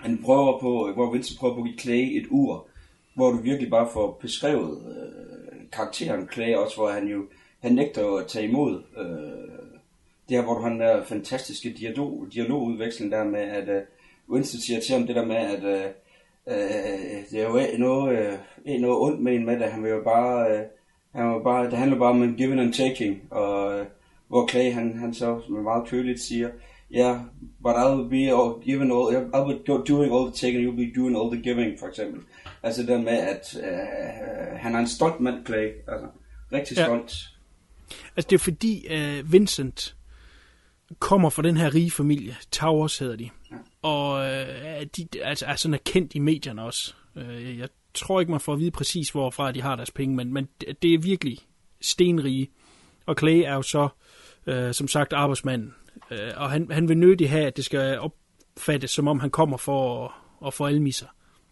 han 0.00 0.22
prøver 0.24 0.60
på, 0.60 0.92
hvor 0.94 1.12
Vincent 1.12 1.38
prøver 1.38 1.54
på 1.54 1.60
at 1.60 1.66
give 1.66 1.78
Clay 1.78 2.18
et 2.18 2.26
ur, 2.30 2.66
hvor 3.14 3.30
du 3.30 3.36
virkelig 3.36 3.70
bare 3.70 3.88
får 3.92 4.18
beskrevet 4.20 4.82
øh, 4.88 5.70
karakteren 5.72 6.28
Clay 6.32 6.54
også, 6.54 6.76
hvor 6.76 6.90
han 6.90 7.08
jo, 7.08 7.24
han 7.60 7.72
nægter 7.72 8.16
at 8.16 8.26
tage 8.26 8.48
imod 8.48 8.82
øh, 8.98 9.04
det 10.28 10.36
her, 10.36 10.42
hvor 10.42 10.54
du 10.54 10.60
har 10.60 10.68
den 10.68 10.80
der 10.80 11.04
fantastiske 11.04 11.72
dialog, 11.72 12.26
dialogudveksling 12.34 13.12
der 13.12 13.24
med, 13.24 13.40
at 13.40 13.68
øh, 13.68 13.82
Winston 14.30 14.60
siger 14.60 14.80
til 14.80 14.94
ham 14.94 15.06
det 15.06 15.16
der 15.16 15.24
med, 15.24 15.36
at 15.36 15.64
øh, 15.64 15.84
øh, 16.46 17.30
det 17.30 17.40
er 17.40 17.48
jo 17.48 17.56
ikke 17.56 17.78
noget, 17.78 18.38
øh, 18.66 18.80
noget 18.80 18.98
ondt 18.98 19.20
med 19.20 19.34
en 19.34 19.46
med 19.46 19.60
det, 19.60 19.72
han 19.72 19.82
vil 19.82 19.90
jo 19.90 20.02
bare, 20.04 20.50
øh, 20.50 20.62
han 21.14 21.34
vil 21.34 21.42
bare, 21.44 21.70
det 21.70 21.78
handler 21.78 21.98
bare 21.98 22.10
om 22.10 22.22
en 22.22 22.34
giving 22.34 22.60
and 22.60 22.72
taking, 22.72 23.22
og 23.30 23.78
øh, 23.78 23.86
hvor 24.28 24.48
Clay 24.48 24.72
han, 24.72 24.98
han 24.98 25.14
så 25.14 25.40
meget 25.48 25.88
køligt 25.88 26.20
siger, 26.20 26.48
yeah, 26.94 27.20
but 27.62 27.74
I'll 27.76 28.08
be 28.10 28.32
all, 28.32 28.60
giving 28.64 28.92
all, 28.92 29.06
I'll 29.34 29.48
be 29.48 29.82
doing 29.92 30.12
all 30.12 30.26
the 30.30 30.36
taking, 30.36 30.62
you'll 30.64 30.76
be 30.86 31.00
doing 31.00 31.16
all 31.16 31.30
the 31.30 31.42
giving, 31.42 31.78
for 31.78 31.86
eksempel. 31.88 32.22
Altså 32.62 32.82
det 32.82 33.00
med, 33.04 33.12
at 33.12 33.56
øh, 33.62 34.58
han 34.58 34.74
er 34.74 34.78
en 34.78 34.88
stolt 34.88 35.20
mand, 35.20 35.46
Clay. 35.46 35.68
Altså, 35.88 36.06
rigtig 36.52 36.76
Ja. 36.76 36.84
stolt. 36.84 37.12
Altså 38.16 38.26
det 38.30 38.32
er 38.32 38.38
fordi 38.38 38.86
uh, 38.90 39.32
Vincent 39.32 39.96
kommer 40.98 41.30
fra 41.30 41.42
den 41.42 41.56
her 41.56 41.74
rige 41.74 41.90
familie, 41.90 42.36
Towers 42.50 42.98
hedder 42.98 43.16
de, 43.16 43.30
og 43.82 44.12
uh, 44.14 44.82
de 44.96 45.08
altså, 45.22 45.46
er 45.46 45.54
sådan 45.56 45.78
kendt 45.84 46.14
i 46.14 46.18
medierne 46.18 46.62
også. 46.62 46.94
Uh, 47.16 47.58
jeg 47.58 47.68
tror 47.94 48.20
ikke, 48.20 48.30
man 48.32 48.40
får 48.40 48.52
at 48.52 48.58
vide 48.58 48.70
præcis, 48.70 49.10
hvorfra 49.10 49.52
de 49.52 49.62
har 49.62 49.76
deres 49.76 49.90
penge, 49.90 50.16
men, 50.16 50.32
men 50.32 50.48
det- 50.82 50.94
er 50.94 50.98
virkelig 50.98 51.38
stenrige. 51.80 52.50
Og 53.06 53.16
Clay 53.18 53.42
er 53.46 53.54
jo 53.54 53.62
så, 53.62 53.88
uh, 54.46 54.72
som 54.72 54.88
sagt, 54.88 55.12
arbejdsmanden. 55.12 55.74
Uh, 56.14 56.42
og 56.42 56.50
han, 56.50 56.70
han 56.70 56.88
vil 56.88 56.98
nødig 56.98 57.30
have, 57.30 57.46
at 57.46 57.56
det 57.56 57.64
skal 57.64 57.98
opfattes, 57.98 58.90
som 58.90 59.08
om 59.08 59.20
han 59.20 59.30
kommer 59.30 59.56
for 59.56 60.04
at, 60.04 60.10
at 60.46 60.54
få 60.54 60.66
almisser. 60.66 61.06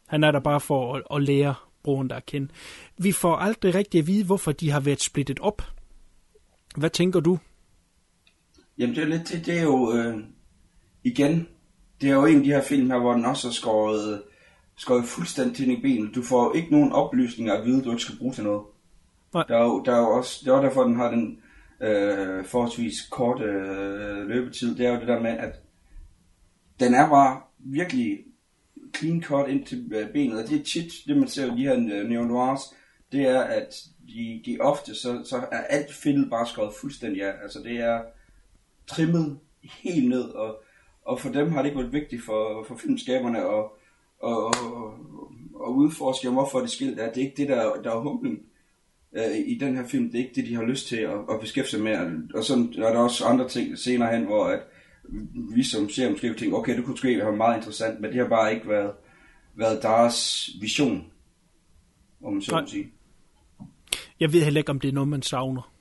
Han 0.07 0.25
er 0.25 0.31
der 0.31 0.40
bare 0.40 0.61
for 0.61 0.94
at, 0.94 1.03
at 1.14 1.22
lære 1.22 1.55
broren 1.83 2.11
der 2.11 2.16
at 2.16 2.27
kende. 2.27 2.48
Vi 2.98 3.12
får 3.12 3.37
aldrig 3.37 3.75
rigtig 3.75 3.98
at 3.98 4.07
vide, 4.07 4.25
hvorfor 4.25 4.53
de 4.53 4.70
har 4.70 4.81
været 4.81 5.01
splittet 5.01 5.40
op. 5.40 5.62
Hvad 6.77 6.90
tænker 6.90 7.20
du? 7.20 7.38
Jamen 8.79 8.96
det 8.96 9.03
er 9.03 9.09
lidt 9.09 9.29
det, 9.29 9.46
det 9.46 9.59
er 9.59 9.62
jo, 9.62 9.96
øh, 9.96 10.18
igen, 11.05 11.48
det 12.01 12.11
er 12.11 12.14
jo 12.14 12.27
en 12.27 12.37
af 12.37 12.42
de 12.42 12.51
her 12.51 12.62
film 12.62 12.90
her, 12.90 12.98
hvor 12.98 13.12
den 13.12 13.25
også 13.25 13.48
er 13.48 13.53
skåret, 13.53 14.22
skåret 14.77 15.05
fuldstændig 15.05 15.79
i 15.79 15.81
benet. 15.83 16.14
Du 16.14 16.22
får 16.22 16.55
ikke 16.55 16.70
nogen 16.70 16.92
oplysninger 16.92 17.55
at 17.55 17.64
vide, 17.64 17.85
du 17.85 17.90
ikke 17.90 18.03
skal 18.03 18.18
bruge 18.18 18.35
til 18.35 18.44
noget. 18.44 18.62
Nej. 19.35 19.44
Der 19.48 19.57
er 19.57 19.64
jo, 19.64 19.83
der 19.85 19.92
er 19.92 19.98
jo 19.98 20.11
også, 20.11 20.40
det 20.44 20.48
er 20.48 20.53
også 20.53 20.66
derfor, 20.66 20.85
den 20.85 20.96
har 20.96 21.11
den 21.11 21.38
øh, 21.83 22.45
forholdsvis 22.45 22.95
kort 23.11 23.40
øh, 23.42 24.29
løbetid. 24.29 24.77
Det 24.77 24.87
er 24.87 24.90
jo 24.90 25.01
det 25.01 25.09
der 25.09 25.21
med, 25.21 25.31
at 25.31 25.61
den 26.81 26.95
er 26.95 27.09
bare 27.09 27.40
virkelig 27.59 28.18
clean 28.97 29.23
cut 29.23 29.49
ind 29.49 29.66
til 29.66 29.92
øh, 29.95 30.12
benet, 30.12 30.42
og 30.42 30.49
det 30.49 30.61
er 30.61 30.64
tit, 30.64 30.92
det 31.07 31.16
man 31.16 31.29
ser 31.29 31.47
i 31.47 31.51
øh, 31.51 31.57
de 31.57 31.62
her 31.62 31.77
neo-noirs, 32.09 32.75
det 33.12 33.29
er, 33.29 33.40
at 33.40 33.85
de, 34.09 34.42
de 34.47 34.59
ofte, 34.61 34.95
så, 34.95 35.23
så 35.25 35.37
er 35.37 35.61
alt 35.61 35.95
fedtet 35.95 36.31
bare 36.31 36.47
skåret 36.47 36.75
fuldstændig 36.81 37.23
af. 37.23 37.33
Altså 37.42 37.59
det 37.62 37.81
er 37.81 38.03
trimmet 38.87 39.38
helt 39.62 40.09
ned, 40.09 40.25
og, 40.25 40.62
og 41.05 41.21
for 41.21 41.29
dem 41.29 41.53
har 41.53 41.62
det 41.62 41.68
ikke 41.68 41.81
været 41.81 41.92
vigtigt 41.92 42.25
for, 42.25 42.64
for 42.68 42.77
filmskaberne 42.77 43.38
at, 43.38 43.45
og, 43.45 43.77
og, 44.18 44.55
og 45.55 45.77
udforske, 45.77 46.31
hvorfor 46.31 46.61
det 46.61 46.71
skilt 46.71 47.01
er. 47.01 47.12
Det 47.12 47.16
er 47.16 47.27
ikke 47.27 47.37
det, 47.37 47.49
der, 47.49 47.83
der 47.83 47.90
er 47.90 48.01
humlen 48.01 48.42
øh, 49.16 49.38
i 49.46 49.59
den 49.59 49.77
her 49.77 49.87
film. 49.88 50.11
Det 50.11 50.20
er 50.20 50.25
ikke 50.25 50.35
det, 50.40 50.46
de 50.48 50.55
har 50.55 50.62
lyst 50.62 50.87
til 50.88 50.96
at, 50.96 51.14
at 51.31 51.40
beskæftige 51.40 51.70
sig 51.70 51.81
med. 51.83 52.29
Og 52.35 52.44
sådan 52.44 52.75
er 52.79 52.92
der 52.92 52.98
også 52.98 53.25
andre 53.25 53.48
ting 53.48 53.79
senere 53.79 54.16
hen, 54.16 54.25
hvor 54.27 54.44
at 54.46 54.61
vi 55.57 55.62
som 55.62 55.88
ser 55.88 56.11
måske 56.11 56.29
vil 56.29 56.38
tænke, 56.38 56.57
okay, 56.57 56.77
det 56.77 56.85
kunne 56.85 56.92
måske 56.92 57.18
være 57.18 57.37
meget 57.37 57.57
interessant, 57.57 58.01
men 58.01 58.11
det 58.11 58.18
har 58.20 58.29
bare 58.29 58.55
ikke 58.55 58.68
været, 58.68 58.92
været 59.55 59.83
deres 59.83 60.48
vision, 60.61 61.05
om 62.25 62.33
man 62.33 62.42
så 62.42 62.61
må 62.61 62.66
sige. 62.66 62.88
Jeg 64.20 64.33
ved 64.33 64.42
heller 64.44 64.61
ikke, 64.61 64.70
om 64.70 64.81
det 64.81 64.88
er 64.88 64.92
noget, 64.92 65.09
man 65.09 65.22
savner, 65.22 65.72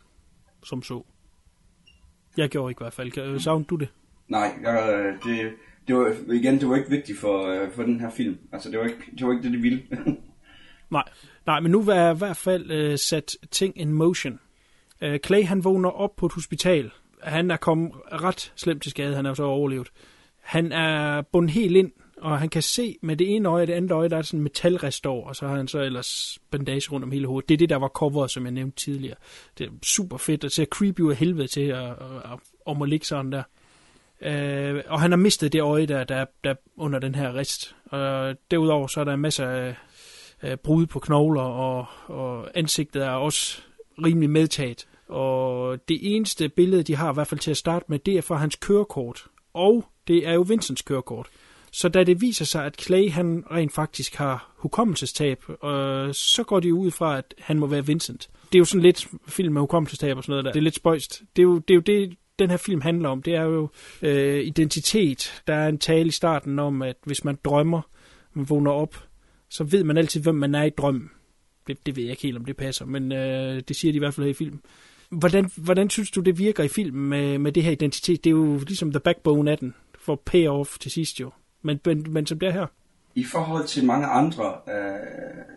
som 0.63 0.83
så. 0.83 1.03
Jeg 2.37 2.49
gjorde 2.49 2.71
ikke 2.71 2.81
i 2.81 2.83
hvert 2.83 2.93
fald. 2.93 3.11
Kan- 3.11 3.39
Savner 3.39 3.65
du 3.65 3.75
det? 3.75 3.87
Nej, 4.27 4.53
jeg, 4.61 5.13
det, 5.25 5.51
det 5.87 5.95
var, 5.95 6.15
igen, 6.33 6.59
det 6.59 6.69
var 6.69 6.75
ikke 6.75 6.89
vigtigt 6.89 7.19
for, 7.19 7.45
øh, 7.47 7.71
for 7.71 7.83
den 7.83 7.99
her 7.99 8.09
film. 8.09 8.37
Altså, 8.51 8.71
det 8.71 8.79
var 8.79 8.85
ikke 8.85 8.97
det, 9.17 9.25
var 9.27 9.31
ikke 9.33 9.43
det 9.43 9.51
de 9.51 9.57
ville. 9.57 9.83
Nej, 10.89 11.03
Nej 11.45 11.59
men 11.59 11.71
nu 11.71 11.79
er 11.89 12.13
i 12.13 12.17
hvert 12.17 12.37
fald 12.37 12.71
øh, 12.71 12.97
sat 12.97 13.37
ting 13.51 13.79
in 13.79 13.93
motion. 13.93 14.39
Øh, 15.01 15.19
Clay 15.19 15.43
han 15.43 15.63
vågner 15.63 15.89
op 15.89 16.15
på 16.15 16.25
et 16.25 16.33
hospital. 16.33 16.91
Han 17.23 17.51
er 17.51 17.57
kommet 17.57 17.91
ret 18.11 18.53
slemt 18.55 18.81
til 18.81 18.91
skade. 18.91 19.15
Han 19.15 19.25
er 19.25 19.33
så 19.33 19.43
overlevet. 19.43 19.91
Han 20.41 20.71
er 20.71 21.21
bundet 21.21 21.51
helt 21.51 21.77
ind, 21.77 21.91
og 22.17 22.39
han 22.39 22.49
kan 22.49 22.61
se 22.61 22.97
med 23.01 23.17
det 23.17 23.35
ene 23.35 23.49
øje 23.49 23.61
og 23.61 23.67
det 23.67 23.73
andet 23.73 23.91
øje, 23.91 24.09
der 24.09 24.17
er 24.17 24.21
sådan 24.21 24.39
en 24.39 24.43
metalrest 24.43 25.05
over, 25.05 25.27
og 25.27 25.35
så 25.35 25.47
har 25.47 25.55
han 25.55 25.67
så 25.67 25.79
ellers 25.79 26.39
bandage 26.51 26.91
rundt 26.91 27.03
om 27.03 27.11
hele 27.11 27.27
hovedet. 27.27 27.49
Det 27.49 27.55
er 27.55 27.57
det, 27.57 27.69
der 27.69 27.75
var 27.75 27.87
coveret, 27.87 28.31
som 28.31 28.43
jeg 28.45 28.51
nævnte 28.51 28.77
tidligere. 28.77 29.15
Det 29.57 29.65
er 29.65 29.71
super 29.83 30.17
fedt, 30.17 30.43
og 30.43 30.51
ser 30.51 30.65
creepy 30.65 30.99
ud 30.99 31.11
af 31.11 31.17
helvede 31.17 31.47
til 31.47 31.61
at, 31.61 31.89
at, 31.89 32.15
at, 32.31 32.39
om 32.65 32.81
at 32.81 32.89
ligge 32.89 33.05
sådan 33.05 33.31
der. 33.31 33.43
Øh, 34.21 34.83
og 34.87 35.01
han 35.01 35.11
har 35.11 35.17
mistet 35.17 35.53
det 35.53 35.61
øje, 35.61 35.85
der, 35.85 36.03
der, 36.03 36.25
der 36.43 36.55
under 36.77 36.99
den 36.99 37.15
her 37.15 37.35
rest. 37.35 37.75
Og 37.85 38.35
derudover 38.51 38.87
så 38.87 38.99
er 38.99 39.03
der 39.03 39.13
en 39.13 39.19
masse 39.19 39.45
af 39.45 39.75
øh, 40.43 40.57
brud 40.57 40.85
på 40.85 40.99
knogler, 40.99 41.41
og, 41.41 41.85
og 42.05 42.57
ansigtet 42.57 43.03
er 43.03 43.09
også 43.09 43.61
rimelig 44.03 44.29
medtaget. 44.29 44.87
Og 45.07 45.77
det 45.89 46.15
eneste 46.15 46.49
billede, 46.49 46.83
de 46.83 46.95
har 46.95 47.11
i 47.11 47.13
hvert 47.13 47.27
fald 47.27 47.39
til 47.39 47.51
at 47.51 47.57
starte 47.57 47.85
med, 47.87 47.99
det 47.99 48.17
er 48.17 48.21
fra 48.21 48.35
hans 48.35 48.55
kørekort. 48.55 49.25
Og 49.53 49.85
det 50.07 50.27
er 50.27 50.33
jo 50.33 50.41
Vincents 50.41 50.81
kørekort. 50.81 51.27
Så 51.71 51.89
da 51.89 52.03
det 52.03 52.21
viser 52.21 52.45
sig, 52.45 52.65
at 52.65 52.81
Clay 52.81 53.09
han 53.09 53.43
rent 53.51 53.73
faktisk 53.73 54.15
har 54.15 54.53
hukommelsestab, 54.57 55.49
øh, 55.49 56.13
så 56.13 56.43
går 56.47 56.59
de 56.59 56.73
ud 56.73 56.91
fra, 56.91 57.17
at 57.17 57.33
han 57.39 57.59
må 57.59 57.67
være 57.67 57.85
Vincent. 57.85 58.29
Det 58.43 58.55
er 58.55 58.59
jo 58.59 58.65
sådan 58.65 58.81
lidt 58.81 59.07
film 59.27 59.53
med 59.53 59.61
hukommelsestab 59.61 60.17
og 60.17 60.23
sådan 60.23 60.31
noget 60.31 60.45
der. 60.45 60.51
Det 60.51 60.59
er 60.59 60.63
lidt 60.63 60.75
spøjst. 60.75 61.21
Det 61.35 61.41
er 61.41 61.43
jo 61.43 61.57
det, 61.57 61.73
er 61.73 61.75
jo 61.75 61.81
det 61.81 62.17
den 62.39 62.49
her 62.49 62.57
film 62.57 62.81
handler 62.81 63.09
om. 63.09 63.21
Det 63.21 63.35
er 63.35 63.41
jo 63.41 63.69
øh, 64.01 64.43
identitet. 64.43 65.43
Der 65.47 65.53
er 65.53 65.67
en 65.67 65.77
tale 65.77 66.07
i 66.07 66.11
starten 66.11 66.59
om, 66.59 66.81
at 66.81 66.95
hvis 67.05 67.23
man 67.23 67.37
drømmer, 67.43 67.81
man 68.33 68.49
vågner 68.49 68.71
op, 68.71 68.95
så 69.51 69.63
ved 69.63 69.83
man 69.83 69.97
altid, 69.97 70.21
hvem 70.21 70.35
man 70.35 70.55
er 70.55 70.63
i 70.63 70.69
drømmen. 70.69 71.11
Det, 71.67 71.85
det 71.85 71.95
ved 71.95 72.03
jeg 72.03 72.11
ikke 72.11 72.23
helt, 72.23 72.37
om 72.37 72.45
det 72.45 72.57
passer, 72.57 72.85
men 72.85 73.11
øh, 73.11 73.61
det 73.67 73.75
siger 73.75 73.91
de 73.91 73.95
i 73.95 73.99
hvert 73.99 74.13
fald 74.13 74.25
her 74.25 74.31
i 74.31 74.33
filmen. 74.33 74.61
Hvordan, 75.09 75.51
hvordan 75.57 75.89
synes 75.89 76.11
du, 76.11 76.21
det 76.21 76.39
virker 76.39 76.63
i 76.63 76.67
filmen 76.67 77.09
med, 77.09 77.37
med 77.37 77.51
det 77.51 77.63
her 77.63 77.71
identitet? 77.71 78.23
Det 78.23 78.29
er 78.29 78.35
jo 78.35 78.57
ligesom 78.57 78.91
the 78.91 78.99
backbone 78.99 79.51
af 79.51 79.57
den, 79.57 79.73
for 79.99 80.21
payoff 80.25 80.77
til 80.77 80.91
sidst 80.91 81.19
jo. 81.19 81.31
Men, 81.61 81.79
men, 81.85 82.05
men 82.09 82.25
som 82.25 82.39
det 82.39 82.47
er 82.47 82.53
her. 82.53 82.65
I 83.15 83.23
forhold 83.23 83.67
til 83.67 83.85
mange 83.85 84.07
andre 84.07 84.53
af, 84.67 84.99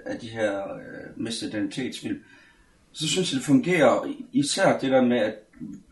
af 0.07 0.19
de 0.21 0.29
her 0.29 0.59
øh, 0.59 1.23
Mr. 1.23 1.45
Identitetsfilm, 1.49 2.19
så 2.93 3.09
synes 3.09 3.33
jeg, 3.33 3.39
det 3.39 3.47
fungerer 3.47 4.09
især 4.33 4.79
det 4.79 4.91
der 4.91 5.03
med, 5.03 5.19
at 5.19 5.35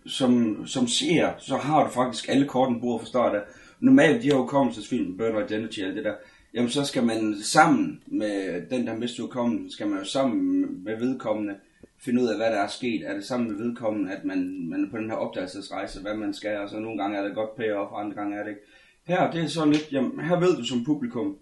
som, 0.07 0.63
som 0.67 0.89
seer, 0.89 1.33
så 1.39 1.57
har 1.57 1.85
du 1.85 1.91
faktisk 1.91 2.29
alle 2.29 2.49
korten 2.49 2.81
bord 2.81 2.83
bordet 2.83 3.01
fra 3.01 3.09
start 3.09 3.35
af. 3.35 3.41
Normalt, 3.81 4.23
de 4.23 4.29
her 4.29 4.37
hukommelsesfilm, 4.37 5.17
Burn 5.17 5.45
Identity 5.45 5.81
og 5.81 5.87
alt 5.87 5.97
det 5.97 6.05
der, 6.05 6.15
jamen 6.55 6.71
så 6.71 6.85
skal 6.85 7.05
man 7.05 7.35
sammen 7.43 8.03
med 8.07 8.67
den, 8.71 8.87
der 8.87 8.97
mister 8.97 9.23
hukommelsen, 9.23 9.71
skal 9.71 9.89
man 9.89 9.99
jo 9.99 10.05
sammen 10.05 10.85
med 10.85 10.99
vedkommende 10.99 11.57
finde 11.99 12.23
ud 12.23 12.29
af, 12.29 12.37
hvad 12.37 12.51
der 12.51 12.63
er 12.63 12.67
sket. 12.67 13.07
Er 13.07 13.15
det 13.15 13.25
sammen 13.25 13.51
med 13.51 13.67
vedkommende, 13.67 14.13
at 14.13 14.25
man, 14.25 14.69
man 14.69 14.85
er 14.85 14.91
på 14.91 14.99
den 14.99 15.11
her 15.11 15.17
opdagelsesrejse, 15.17 16.01
hvad 16.01 16.15
man 16.15 16.35
skal, 16.35 16.59
og 16.59 16.69
så 16.69 16.79
nogle 16.79 17.03
gange 17.03 17.19
er 17.19 17.23
det 17.23 17.35
godt 17.35 17.57
payoff, 17.57 17.93
og 17.93 18.01
andre 18.01 18.15
gange 18.15 18.37
er 18.37 18.43
det 18.43 18.51
ikke. 18.51 18.63
Her, 19.05 19.31
det 19.31 19.43
er 19.43 19.47
sådan 19.47 19.73
lidt, 19.73 19.93
jamen, 19.93 20.21
her 20.21 20.41
ved 20.41 20.57
du 20.57 20.65
som 20.65 20.85
publikum, 20.85 21.39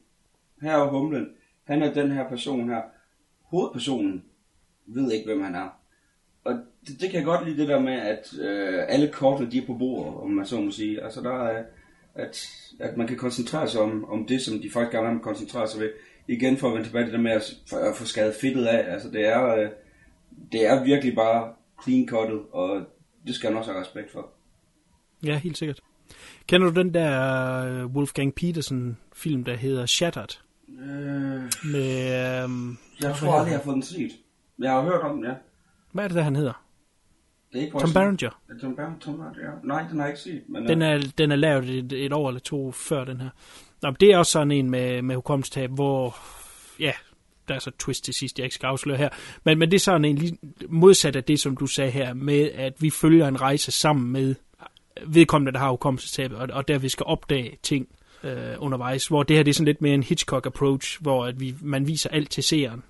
her 0.63 0.77
er 0.77 0.91
humlen, 0.91 1.29
han 1.65 1.83
er 1.83 1.93
den 1.93 2.11
her 2.11 2.29
person 2.29 2.69
her. 2.69 2.83
Hovedpersonen 3.43 4.25
ved 4.87 5.13
ikke, 5.13 5.27
hvem 5.27 5.43
han 5.43 5.55
er. 5.55 5.69
Og 6.45 6.55
det, 6.87 7.01
det 7.01 7.11
kan 7.11 7.19
jeg 7.19 7.25
godt 7.25 7.49
lide 7.49 7.61
det 7.61 7.69
der 7.69 7.81
med, 7.81 7.93
at 7.93 8.35
øh, 8.41 8.85
alle 8.89 9.09
kortene 9.09 9.51
de 9.51 9.59
er 9.59 9.67
på 9.67 9.75
bordet, 9.75 10.15
om 10.15 10.31
man 10.31 10.47
så 10.47 10.61
må 10.61 10.71
sige. 10.71 11.05
Altså 11.05 11.21
der 11.21 11.43
er, 11.43 11.65
at, 12.15 12.49
at 12.81 12.97
man 12.97 13.07
kan 13.07 13.17
koncentrere 13.17 13.69
sig 13.69 13.81
om, 13.81 14.05
om 14.05 14.27
det, 14.27 14.43
som 14.43 14.59
de 14.59 14.71
faktisk 14.71 14.93
gerne 14.93 15.11
vil 15.11 15.21
koncentrere 15.21 15.69
sig 15.69 15.81
ved, 15.81 15.91
igen 16.29 16.57
for 16.57 16.69
at 16.69 16.75
vende 16.75 16.87
tilbage 16.89 17.05
til 17.05 17.13
det 17.13 17.21
med 17.21 17.33
at, 17.33 17.43
at 17.73 17.97
få 17.97 18.05
skadet 18.05 18.35
fedtet 18.41 18.67
af, 18.67 18.93
altså 18.93 19.11
det 19.11 19.27
er, 19.27 19.47
øh, 19.47 19.69
det 20.53 20.67
er 20.67 20.85
virkelig 20.85 21.15
bare 21.15 21.53
clean 21.83 22.09
cuttet, 22.09 22.41
og 22.53 22.81
det 23.27 23.35
skal 23.35 23.51
han 23.51 23.59
også 23.59 23.73
have 23.73 23.81
respekt 23.81 24.13
for. 24.13 24.31
Ja, 25.27 25.39
helt 25.39 25.59
sikkert. 25.59 25.81
Kender 26.47 26.71
du 26.71 26.81
den 26.81 26.95
der 26.95 27.65
øh, 27.65 27.87
Wolfgang 27.87 28.35
Petersen 28.35 28.99
film, 29.13 29.45
der 29.45 29.57
hedder 29.57 29.87
Shattered? 29.87 30.39
Øh, 30.69 31.43
Med, 31.73 32.43
øhm, 32.43 32.79
jeg 33.01 33.15
tror 33.15 33.33
aldrig, 33.33 33.51
jeg 33.51 33.59
har 33.59 33.65
fået 33.65 33.75
den 33.75 33.83
set. 33.83 34.13
Jeg 34.59 34.71
har 34.71 34.83
hørt 34.83 35.01
om 35.01 35.17
den, 35.17 35.25
ja. 35.25 35.35
Hvad 35.93 36.05
er 36.05 36.09
det, 36.09 36.17
der 36.17 36.23
han 36.23 36.37
hedder? 36.37 36.65
Det 37.53 37.59
er 37.59 37.63
ikke 37.63 37.73
Tom. 37.73 37.81
Ja, 38.49 38.55
Tom 38.61 38.77
Berenger, 38.77 38.99
Tom. 39.01 39.23
Nej, 39.65 39.83
den 39.91 39.99
har 39.99 40.07
jeg 40.07 40.09
ikke 40.09 40.21
set. 40.21 40.43
Men, 40.49 40.69
Den 40.69 40.83
øh, 40.83 40.89
er, 40.89 41.13
den 41.19 41.33
er 41.33 41.37
lavet 41.37 41.69
et, 41.69 41.93
et 41.93 42.13
år 42.13 42.29
eller 42.29 42.41
to 42.41 42.73
før 42.73 43.05
den 43.05 43.21
her. 43.21 43.31
Nå, 43.83 43.91
det 43.91 44.09
er 44.09 44.19
også 44.19 44.33
sådan 44.33 44.51
en 44.51 44.71
med, 44.71 45.03
med 45.03 45.15
hukommelsestab, 45.15 45.71
hvor, 45.71 46.17
ja, 46.81 46.93
der 47.49 47.55
er 47.55 47.59
så 47.59 47.71
twist 47.79 48.05
til 48.05 48.15
sidst, 48.15 48.39
jeg 48.39 48.45
ikke 48.45 48.55
skal 48.55 48.67
afsløre 48.67 48.97
her. 48.97 49.09
Men, 49.45 49.59
men 49.59 49.71
det 49.71 49.77
er 49.77 49.81
sådan 49.81 50.05
en 50.05 50.17
lige 50.17 50.39
modsat 50.69 51.17
af 51.17 51.25
det, 51.25 51.41
som 51.41 51.57
du 51.57 51.67
sagde 51.67 51.91
her, 51.91 52.15
med 52.15 52.51
at 52.55 52.83
vi 52.83 52.91
følger 52.91 53.29
en 53.29 53.41
rejse 53.41 53.71
sammen 53.71 54.13
med 54.13 54.35
vedkommende, 55.07 55.53
der 55.53 55.59
har 55.59 55.71
hukommelsestab, 55.71 56.33
og, 56.33 56.49
og 56.53 56.69
der 56.69 56.79
vi 56.79 56.89
skal 56.89 57.07
opdage 57.07 57.59
ting 57.63 57.89
øh, 58.25 58.55
undervejs. 58.59 59.07
Hvor 59.07 59.23
det 59.23 59.37
her 59.37 59.43
det 59.43 59.51
er 59.51 59.55
sådan 59.55 59.67
lidt 59.67 59.83
mere 59.83 59.95
en 59.95 60.03
Hitchcock-approach, 60.03 60.99
hvor 61.01 61.27
at 61.27 61.41
vi, 61.41 61.55
man 61.61 61.87
viser 61.87 62.11
alt 62.11 62.31
til 62.31 62.43
seeren 62.43 62.83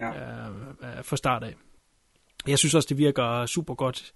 ja. 0.00 0.08
øh, 0.08 0.48
øh, 0.82 1.04
fra 1.04 1.16
start 1.16 1.42
af. 1.42 1.54
Jeg 2.46 2.58
synes 2.58 2.74
også, 2.74 2.86
det 2.86 2.98
virker 2.98 3.46
super 3.46 3.74
godt. 3.74 4.12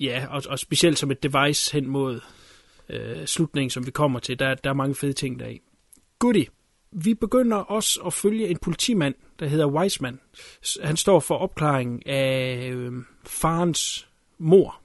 Ja, 0.00 0.26
og, 0.30 0.42
og 0.48 0.58
specielt 0.58 0.98
som 0.98 1.10
et 1.10 1.22
device 1.22 1.72
hen 1.72 1.86
mod 1.86 2.20
øh, 2.88 3.26
slutningen, 3.26 3.70
som 3.70 3.86
vi 3.86 3.90
kommer 3.90 4.18
til. 4.18 4.38
Der, 4.38 4.54
der 4.54 4.70
er 4.70 4.74
mange 4.74 4.94
fede 4.94 5.12
ting 5.12 5.40
deri. 5.40 5.60
Goodie. 6.18 6.46
Vi 6.92 7.14
begynder 7.14 7.56
også 7.56 8.00
at 8.06 8.12
følge 8.12 8.48
en 8.48 8.56
politimand, 8.56 9.14
der 9.38 9.46
hedder 9.46 9.66
Wiseman. 9.66 10.20
Han 10.82 10.96
står 10.96 11.20
for 11.20 11.36
opklaringen 11.36 12.02
af 12.06 12.68
øh, 12.72 12.92
farens 13.26 14.08
mor. 14.38 14.80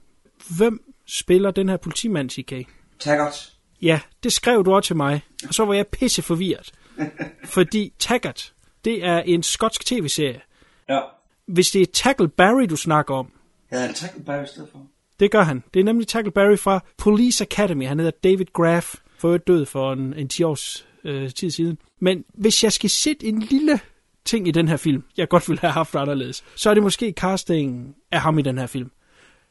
Hvem 0.57 0.93
spiller 1.05 1.51
den 1.51 1.69
her 1.69 1.77
politimand, 1.77 2.29
CK? 2.29 2.67
Taggart. 2.99 3.53
Ja, 3.81 3.99
det 4.23 4.33
skrev 4.33 4.65
du 4.65 4.73
også 4.73 4.87
til 4.87 4.95
mig, 4.95 5.21
og 5.47 5.53
så 5.53 5.65
var 5.65 5.73
jeg 5.73 5.87
pisse 5.87 6.21
forvirret. 6.21 6.71
fordi 7.55 7.93
Taggart, 7.99 8.53
det 8.85 9.05
er 9.05 9.19
en 9.19 9.43
skotsk 9.43 9.85
tv-serie. 9.85 10.41
Ja. 10.89 10.99
Hvis 11.47 11.71
det 11.71 11.81
er 11.81 11.85
Tackleberry, 11.93 12.65
du 12.69 12.75
snakker 12.75 13.13
om, 13.15 13.31
Havde 13.69 13.85
han 13.85 13.93
Tackleberry 13.93 14.43
i 14.43 14.47
stedet 14.47 14.69
for? 14.71 14.81
det 15.19 15.31
gør 15.31 15.41
han. 15.43 15.63
Det 15.73 15.79
er 15.79 15.83
nemlig 15.83 16.07
Tackleberry 16.07 16.57
fra 16.57 16.83
Police 16.97 17.43
Academy. 17.43 17.87
Han 17.87 17.99
hedder 17.99 18.11
David 18.23 18.45
Graff, 18.53 18.95
for 19.17 19.27
øvrigt 19.27 19.47
død 19.47 19.65
for 19.65 19.93
en, 19.93 20.13
en 20.13 20.27
10 20.27 20.43
års 20.43 20.87
øh, 21.03 21.31
tid 21.31 21.51
siden. 21.51 21.77
Men 21.99 22.23
hvis 22.33 22.63
jeg 22.63 22.73
skal 22.73 22.89
sætte 22.89 23.25
en 23.25 23.39
lille 23.39 23.79
ting 24.25 24.47
i 24.47 24.51
den 24.51 24.67
her 24.67 24.77
film, 24.77 25.03
jeg 25.17 25.29
godt 25.29 25.49
ville 25.49 25.59
have 25.59 25.71
haft 25.71 25.95
anderledes, 25.95 26.43
så 26.55 26.69
er 26.69 26.73
det 26.73 26.83
måske 26.83 27.13
castingen 27.17 27.95
af 28.11 28.21
ham 28.21 28.39
i 28.39 28.41
den 28.41 28.57
her 28.57 28.67
film. 28.67 28.91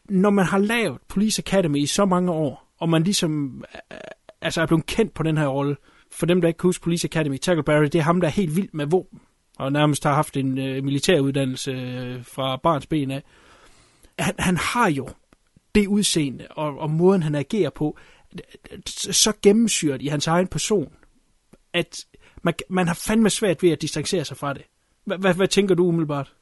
Når 0.08 0.30
man 0.30 0.44
har 0.44 0.58
lavet 0.58 0.98
Police 1.08 1.42
Academy 1.46 1.78
i 1.78 1.86
så 1.86 2.04
mange 2.04 2.32
år, 2.32 2.72
og 2.78 2.88
man 2.88 3.02
ligesom 3.02 3.64
øh, 3.92 3.98
altså 4.40 4.62
er 4.62 4.66
blevet 4.66 4.86
kendt 4.86 5.14
på 5.14 5.22
den 5.22 5.38
her 5.38 5.46
rolle, 5.46 5.76
for 6.10 6.26
dem, 6.26 6.40
der 6.40 6.48
ikke 6.48 6.58
kan 6.58 6.68
huske 6.68 6.82
Police 6.82 7.08
Academy, 7.08 7.38
Tackleberry, 7.38 7.84
det 7.84 7.94
er 7.94 8.02
ham, 8.02 8.20
der 8.20 8.28
er 8.28 8.32
helt 8.32 8.56
vild 8.56 8.68
med 8.72 8.86
våben, 8.86 9.20
og 9.56 9.72
nærmest 9.72 10.04
har 10.04 10.14
haft 10.14 10.36
en 10.36 10.58
øh, 10.58 10.84
militæruddannelse 10.84 11.70
øh, 11.70 12.24
fra 12.24 12.56
barns 12.56 12.86
ben 12.86 13.10
af. 13.10 13.22
Han, 14.18 14.34
han 14.38 14.56
har 14.56 14.90
jo 14.90 15.08
det 15.74 15.86
udseende 15.86 16.46
og, 16.50 16.78
og 16.78 16.90
måden, 16.90 17.22
han 17.22 17.34
agerer 17.34 17.70
på, 17.70 17.98
så 18.86 19.32
gennemsyret 19.42 20.02
i 20.02 20.06
hans 20.06 20.26
egen 20.26 20.46
person, 20.46 20.92
at 21.72 22.04
man, 22.42 22.54
man 22.68 22.86
har 22.86 22.94
fandme 22.94 23.30
svært 23.30 23.62
ved 23.62 23.70
at 23.70 23.82
distancere 23.82 24.24
sig 24.24 24.36
fra 24.36 24.54
det. 24.54 24.62
Hvad, 25.04 25.34
hvad, 25.34 25.48
tænker 25.48 25.74
du 25.74 25.86
umiddelbart? 25.86 26.32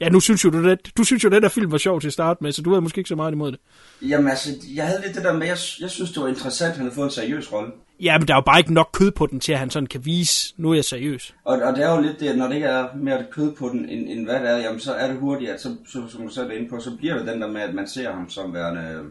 Ja, 0.00 0.08
nu 0.08 0.20
synes 0.20 0.44
jo 0.44 0.50
du, 0.50 0.68
det, 0.68 0.92
du 0.96 1.04
synes 1.04 1.24
jo, 1.24 1.28
den 1.28 1.42
der 1.42 1.48
film 1.48 1.72
var 1.72 1.78
sjov 1.78 2.00
til 2.00 2.06
at 2.06 2.12
starte 2.12 2.44
med, 2.44 2.52
så 2.52 2.62
du 2.62 2.70
havde 2.70 2.82
måske 2.82 2.98
ikke 2.98 3.08
så 3.08 3.16
meget 3.16 3.32
imod 3.32 3.52
det. 3.52 3.60
Jamen 4.02 4.28
altså, 4.28 4.50
jeg 4.74 4.86
havde 4.86 5.02
lidt 5.02 5.14
det 5.14 5.24
der 5.24 5.32
med, 5.32 5.46
jeg, 5.46 5.56
jeg 5.80 5.90
synes, 5.90 6.12
det 6.12 6.22
var 6.22 6.28
interessant, 6.28 6.70
at 6.70 6.76
han 6.76 6.84
havde 6.84 6.94
fået 6.94 7.04
en 7.04 7.10
seriøs 7.10 7.52
rolle. 7.52 7.72
Ja, 8.02 8.18
men 8.18 8.28
der 8.28 8.34
er 8.34 8.38
jo 8.38 8.42
bare 8.46 8.58
ikke 8.58 8.74
nok 8.74 8.90
kød 8.92 9.10
på 9.10 9.26
den 9.26 9.40
til, 9.40 9.52
at 9.52 9.58
han 9.58 9.70
sådan 9.70 9.86
kan 9.86 10.04
vise, 10.04 10.54
nu 10.56 10.70
er 10.70 10.74
jeg 10.74 10.84
seriøs. 10.84 11.34
Og, 11.44 11.58
og 11.62 11.76
det 11.76 11.84
er 11.84 11.94
jo 11.94 12.00
lidt 12.00 12.20
det, 12.20 12.28
at 12.28 12.38
når 12.38 12.46
det 12.46 12.54
ikke 12.54 12.66
er 12.66 12.88
mere 12.96 13.26
kød 13.30 13.56
på 13.56 13.68
den, 13.68 13.88
end, 13.88 14.08
end 14.08 14.24
hvad 14.24 14.40
det 14.40 14.50
er, 14.50 14.56
jamen 14.56 14.80
så 14.80 14.92
er 14.94 15.08
det 15.08 15.16
hurtigt, 15.16 15.50
at 15.50 15.60
så, 15.60 15.76
så, 15.86 16.08
som 16.08 16.22
du 16.22 16.28
selv 16.28 16.50
er 16.50 16.54
inde 16.54 16.68
på, 16.68 16.80
så 16.80 16.96
bliver 16.96 17.18
det 17.18 17.26
den 17.26 17.40
der 17.40 17.48
med, 17.48 17.60
at 17.60 17.74
man 17.74 17.88
ser 17.88 18.12
ham 18.12 18.30
som 18.30 18.54
værende, 18.54 19.10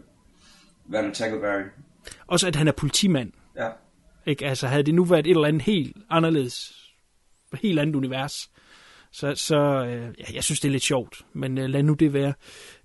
værende 0.86 1.16
Tackleberry. 1.16 1.64
Også 2.28 2.48
at 2.48 2.56
han 2.56 2.68
er 2.68 2.72
politimand. 2.72 3.32
Ja. 3.58 3.68
Ikke? 4.26 4.46
Altså, 4.46 4.68
havde 4.68 4.84
det 4.84 4.94
nu 4.94 5.04
været 5.04 5.28
et 5.28 5.32
eller 5.32 5.48
andet 5.48 5.62
helt 5.62 5.98
anderledes, 6.10 6.74
helt 7.62 7.80
andet 7.80 7.96
univers, 7.96 8.50
så, 9.12 9.36
så 9.36 9.86
øh, 9.86 10.14
ja, 10.20 10.34
jeg 10.34 10.44
synes, 10.44 10.60
det 10.60 10.68
er 10.68 10.72
lidt 10.72 10.84
sjovt, 10.84 11.26
men 11.34 11.58
øh, 11.58 11.70
lad 11.70 11.84
nu 11.84 11.94
det 11.94 12.14
være. 12.14 12.34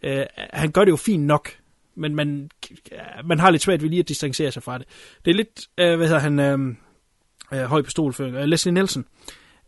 Øh, 0.03 0.25
han 0.37 0.71
gør 0.71 0.85
det 0.85 0.91
jo 0.91 0.97
fint 0.97 1.25
nok, 1.25 1.51
men 1.97 2.15
man, 2.15 2.51
man 3.25 3.39
har 3.39 3.51
lidt 3.51 3.63
svært 3.63 3.83
ved 3.83 3.89
lige 3.89 4.01
at 4.01 4.09
distancere 4.09 4.51
sig 4.51 4.63
fra 4.63 4.79
det. 4.79 4.87
Det 5.25 5.31
er 5.31 5.35
lidt, 5.35 5.69
øh, 5.79 5.97
hvad 5.97 6.07
hedder 6.07 6.21
han, 6.21 6.39
øh, 6.41 6.77
øh, 7.53 7.65
høj 7.65 7.83
pistolføring, 7.83 8.37
øh, 8.37 8.45
Leslie 8.45 8.73
Nielsen. 8.73 9.05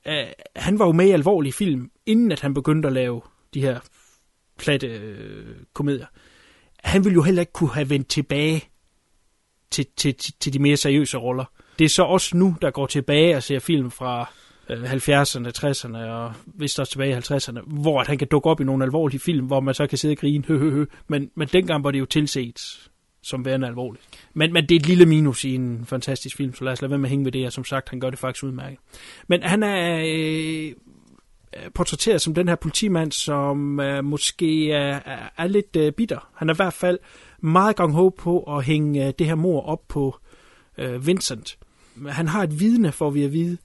Øh, 0.07 0.27
han 0.57 0.79
var 0.79 0.87
jo 0.87 0.93
med 0.93 1.07
i 1.07 1.11
alvorlige 1.11 1.53
film, 1.53 1.91
inden 2.07 2.33
at 2.33 2.41
han 2.41 2.55
begyndte 2.55 2.87
at 2.87 2.93
lave 2.93 3.21
de 3.55 3.61
her 3.61 3.81
platte 4.59 4.87
øh, 4.87 5.57
komedier. 5.75 6.07
Han 6.85 7.05
ville 7.05 7.15
jo 7.15 7.23
heller 7.23 7.43
ikke 7.43 7.53
kunne 7.53 7.75
have 7.75 7.91
vendt 7.91 8.09
tilbage 8.09 8.65
til, 9.71 9.87
til, 9.97 10.15
til, 10.15 10.35
til 10.41 10.53
de 10.53 10.59
mere 10.59 10.77
seriøse 10.77 11.17
roller. 11.19 11.45
Det 11.79 11.85
er 11.85 11.89
så 11.89 12.03
også 12.03 12.37
nu, 12.37 12.57
der 12.63 12.71
går 12.71 12.87
tilbage 12.87 13.37
og 13.37 13.43
ser 13.43 13.59
film 13.59 13.91
fra 13.91 14.33
Øh, 14.71 14.93
70'erne, 14.93 15.51
60'erne 15.59 15.97
og 15.97 16.33
vist 16.45 16.81
også 16.81 16.93
tilbage 16.93 17.11
i 17.11 17.19
50'erne, 17.19 17.61
hvor 17.67 18.01
at 18.01 18.07
han 18.07 18.19
kan 18.19 18.29
dukke 18.29 18.51
op 18.51 18.61
i 18.61 18.65
nogle 18.65 18.85
alvorlige 18.85 19.21
film, 19.21 19.47
hvor 19.47 19.61
man 19.61 19.75
så 19.75 19.87
kan 19.87 19.99
sidde 19.99 20.13
og 20.13 20.19
grine, 20.19 20.45
hø, 20.45 20.59
hø, 20.59 20.71
hø. 20.71 20.85
Men, 21.09 21.31
men 21.35 21.49
dengang 21.49 21.85
var 21.85 21.91
det 21.91 21.99
jo 21.99 22.05
tilset 22.05 22.89
som 23.23 23.45
værende 23.45 23.67
alvorligt. 23.67 24.05
Men, 24.35 24.53
men 24.53 24.69
det 24.69 24.75
er 24.75 24.81
et 24.81 24.87
lille 24.87 25.07
minus 25.07 25.45
i 25.45 25.55
en 25.55 25.85
fantastisk 25.87 26.37
film, 26.37 26.55
så 26.55 26.65
lad 26.65 26.73
os 26.73 26.83
lade 26.83 26.91
være 26.91 26.99
med 26.99 27.07
at 27.07 27.11
hænge 27.11 27.25
ved 27.25 27.33
det, 27.33 27.47
og 27.47 27.53
som 27.53 27.65
sagt, 27.65 27.89
han 27.89 28.01
gør 28.01 28.11
det 28.11 28.19
faktisk 28.19 28.45
udmærket. 28.45 28.79
Men 29.29 29.43
han 29.43 29.63
er 29.63 30.03
øh, 30.07 30.73
portrætteret 31.75 32.23
som 32.23 32.35
den 32.35 32.49
her 32.49 32.57
politimand, 32.57 33.13
som 33.13 33.81
øh, 33.81 34.05
måske 34.05 34.73
er, 34.73 35.01
er, 35.37 35.47
lidt 35.47 35.77
øh, 35.77 35.93
bitter. 35.93 36.31
Han 36.35 36.49
er 36.49 36.55
i 36.55 36.57
hvert 36.57 36.73
fald 36.73 36.99
meget 37.41 37.77
gang 37.77 37.93
håb 37.93 38.17
på 38.17 38.57
at 38.57 38.65
hænge 38.65 39.07
øh, 39.07 39.13
det 39.19 39.27
her 39.27 39.35
mor 39.35 39.61
op 39.61 39.89
på 39.89 40.17
øh, 40.79 41.07
Vincent. 41.07 41.59
Han 42.09 42.29
har 42.29 42.43
et 42.43 42.61
vidne, 42.61 42.93
for 42.93 43.11
vi 43.11 43.25
at 43.25 43.33
vide, 43.33 43.57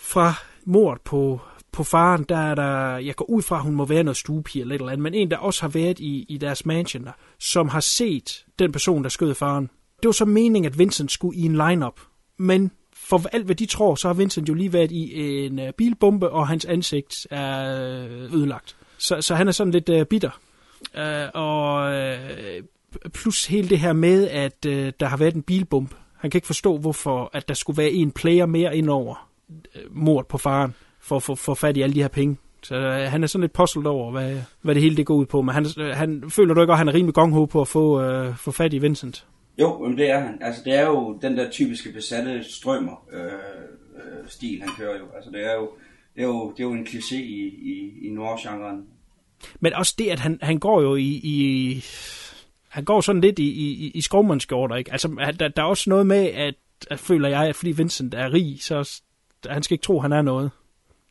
fra 0.00 0.34
mord 0.64 1.00
på, 1.04 1.40
på 1.72 1.84
faren, 1.84 2.24
der 2.28 2.36
er 2.36 2.54
der, 2.54 2.96
jeg 2.96 3.16
går 3.16 3.30
ud 3.30 3.42
fra, 3.42 3.56
at 3.56 3.62
hun 3.62 3.74
må 3.74 3.84
være 3.84 4.02
noget 4.02 4.16
stuepige 4.16 4.60
eller 4.62 4.74
et 4.74 4.78
eller 4.78 4.92
andet, 4.92 5.02
men 5.02 5.14
en, 5.14 5.30
der 5.30 5.36
også 5.36 5.60
har 5.60 5.68
været 5.68 5.98
i, 5.98 6.26
i 6.28 6.38
deres 6.38 6.66
mansion 6.66 7.04
der, 7.04 7.12
som 7.38 7.68
har 7.68 7.80
set 7.80 8.44
den 8.58 8.72
person, 8.72 9.02
der 9.02 9.08
skød 9.08 9.34
faren. 9.34 9.70
Det 10.02 10.06
var 10.08 10.12
så 10.12 10.24
meningen, 10.24 10.72
at 10.72 10.78
Vincent 10.78 11.12
skulle 11.12 11.38
i 11.38 11.44
en 11.44 11.52
lineup, 11.52 12.00
men 12.38 12.70
for 12.94 13.22
alt 13.32 13.44
hvad 13.44 13.54
de 13.54 13.66
tror, 13.66 13.94
så 13.94 14.08
har 14.08 14.14
Vincent 14.14 14.48
jo 14.48 14.54
lige 14.54 14.72
været 14.72 14.90
i 14.90 15.20
en 15.46 15.58
øh, 15.58 15.72
bilbombe, 15.72 16.30
og 16.30 16.48
hans 16.48 16.64
ansigt 16.64 17.26
er 17.30 17.80
øh, 18.04 18.34
ødelagt. 18.34 18.76
Så, 18.98 19.20
så 19.20 19.34
han 19.34 19.48
er 19.48 19.52
sådan 19.52 19.72
lidt 19.72 19.88
uh, 19.88 20.02
bitter. 20.02 20.40
Uh, 20.94 21.30
og 21.34 21.92
uh, 21.92 23.10
plus 23.10 23.46
hele 23.46 23.68
det 23.68 23.78
her 23.78 23.92
med, 23.92 24.28
at 24.28 24.66
uh, 24.66 24.72
der 24.72 25.06
har 25.06 25.16
været 25.16 25.34
en 25.34 25.42
bilbombe. 25.42 25.96
Han 26.16 26.30
kan 26.30 26.38
ikke 26.38 26.46
forstå, 26.46 26.78
hvorfor 26.78 27.30
at 27.32 27.48
der 27.48 27.54
skulle 27.54 27.76
være 27.76 27.90
en 27.90 28.10
player 28.10 28.46
mere 28.46 28.76
indover 28.76 29.29
mord 29.90 30.28
på 30.28 30.38
faren, 30.38 30.74
for 31.00 31.16
at 31.16 31.38
få 31.38 31.54
fat 31.54 31.76
i 31.76 31.82
alle 31.82 31.94
de 31.94 32.02
her 32.02 32.08
penge. 32.08 32.36
Så 32.62 32.76
uh, 32.76 33.10
han 33.12 33.22
er 33.22 33.26
sådan 33.26 33.40
lidt 33.40 33.52
puzzled 33.52 33.86
over, 33.86 34.10
hvad, 34.10 34.36
hvad 34.62 34.74
det 34.74 34.82
hele 34.82 34.96
det 34.96 35.06
går 35.06 35.14
ud 35.14 35.26
på. 35.26 35.42
Men 35.42 35.54
han, 35.54 35.66
uh, 35.80 35.86
han 35.86 36.30
føler 36.30 36.54
du 36.54 36.60
ikke, 36.60 36.72
at 36.72 36.78
han 36.78 36.88
er 36.88 36.94
rimelig 36.94 37.14
gong 37.14 37.50
på 37.50 37.60
at 37.60 37.68
få, 37.68 38.18
uh, 38.28 38.36
få 38.36 38.50
fat 38.50 38.72
i 38.72 38.78
Vincent? 38.78 39.26
Jo, 39.60 39.78
men 39.78 39.98
det 39.98 40.10
er 40.10 40.20
han. 40.20 40.38
Altså, 40.40 40.62
det 40.64 40.74
er 40.74 40.86
jo 40.86 41.18
den 41.22 41.36
der 41.36 41.50
typiske 41.50 41.92
besatte 41.92 42.44
strømmer 42.44 43.06
øh, 43.12 43.24
øh, 43.96 44.28
stil, 44.28 44.60
han 44.60 44.70
kører 44.78 44.98
jo. 44.98 45.04
Altså, 45.16 45.30
det 45.30 45.46
er 45.46 45.54
jo, 45.54 45.70
det 46.16 46.22
er 46.22 46.26
jo, 46.26 46.50
det 46.50 46.60
er 46.60 46.64
jo 46.64 46.72
en 46.72 46.86
kliché 46.86 47.16
i, 47.16 47.46
i, 47.62 48.06
i 48.06 48.10
noir-genren. 48.10 48.86
Men 49.60 49.72
også 49.72 49.94
det, 49.98 50.06
at 50.10 50.18
han, 50.18 50.38
han 50.42 50.58
går 50.58 50.82
jo 50.82 50.94
i, 50.94 51.20
i 51.22 51.84
han 52.68 52.84
går 52.84 53.00
sådan 53.00 53.20
lidt 53.20 53.38
i, 53.38 53.48
i, 53.50 53.90
i 53.94 54.00
skovmandskjorter, 54.00 54.76
ikke? 54.76 54.92
Altså, 54.92 55.34
der, 55.38 55.48
der 55.48 55.62
er 55.62 55.66
også 55.66 55.90
noget 55.90 56.06
med, 56.06 56.26
at, 56.26 56.54
at 56.90 56.98
føler 56.98 57.28
jeg, 57.28 57.48
at 57.48 57.56
fordi 57.56 57.72
Vincent 57.72 58.14
er 58.14 58.32
rig, 58.32 58.62
så 58.62 59.00
han 59.46 59.62
skal 59.62 59.74
ikke 59.74 59.82
tro, 59.82 60.00
han 60.00 60.12
er 60.12 60.22
noget. 60.22 60.50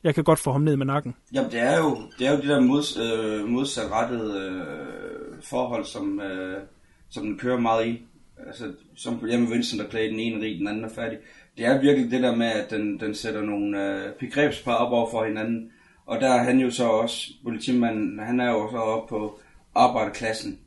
Jeg 0.03 0.15
kan 0.15 0.23
godt 0.23 0.39
få 0.39 0.51
ham 0.51 0.61
ned 0.61 0.75
med 0.75 0.86
nakken. 0.86 1.15
Jamen, 1.34 1.51
det 1.51 1.59
er 1.59 1.77
jo 1.77 1.97
det, 2.19 2.27
er 2.27 2.32
jo 2.32 2.38
det 2.38 2.47
der 2.49 2.59
mods, 2.59 2.97
øh, 2.97 3.47
modsatrettede 3.47 4.39
øh, 4.39 5.43
forhold, 5.43 5.86
som, 5.86 6.21
øh, 6.21 6.61
som 7.09 7.25
den 7.25 7.38
kører 7.38 7.59
meget 7.59 7.88
i. 7.88 8.05
Altså, 8.47 8.73
som 8.95 9.25
hjemme 9.27 9.49
Vincent, 9.49 9.82
der 9.82 9.89
klæder 9.89 10.09
den 10.09 10.19
ene 10.19 10.45
rig, 10.45 10.59
den 10.59 10.67
anden 10.67 10.84
er 10.84 10.89
fattig. 10.89 11.19
Det 11.57 11.65
er 11.65 11.82
virkelig 11.82 12.11
det 12.11 12.23
der 12.23 12.36
med, 12.36 12.47
at 12.47 12.69
den, 12.69 12.99
den 12.99 13.15
sætter 13.15 13.41
nogle 13.41 13.86
øh, 13.86 14.13
begrebspar 14.19 14.75
op 14.75 14.91
over 14.91 15.11
for 15.11 15.25
hinanden. 15.25 15.71
Og 16.05 16.21
der 16.21 16.30
er 16.30 16.43
han 16.43 16.59
jo 16.59 16.71
så 16.71 16.88
også, 16.88 17.32
politimanden, 17.43 18.19
han 18.19 18.39
er 18.39 18.51
jo 18.51 18.71
så 18.71 18.77
oppe 18.77 19.09
på 19.09 19.39
arbejderklassen. 19.75 20.59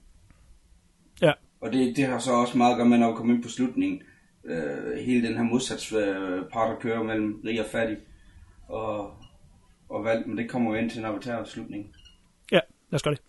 Ja. 1.23 1.33
Og 1.61 1.73
det, 1.73 1.97
det 1.97 2.07
har 2.07 2.19
så 2.19 2.33
også 2.33 2.59
meget 2.59 2.73
at 2.73 2.77
gøre 2.77 2.89
med, 2.89 2.99
når 2.99 3.11
vi 3.11 3.17
kommer 3.17 3.35
ind 3.35 3.43
på 3.43 3.49
slutningen. 3.49 4.03
Øh, 4.45 4.99
hele 5.07 5.29
den 5.29 5.37
her 5.37 5.43
modsatspart, 5.43 6.71
der 6.71 6.77
kører 6.81 7.03
mellem 7.03 7.41
rig 7.45 7.61
og 7.61 7.67
fattig. 7.73 7.97
Og, 8.69 9.11
og 9.89 10.05
valgt, 10.05 10.27
men 10.27 10.39
det 10.39 10.51
kommer 10.51 10.71
jo 10.71 10.77
ind 10.77 10.91
til 10.91 10.99
en 10.99 11.05
avatar-slutning. 11.05 11.87
Ja, 12.53 12.61
lad 12.91 12.95
os 12.95 13.03
gøre 13.03 13.15
det. 13.15 13.23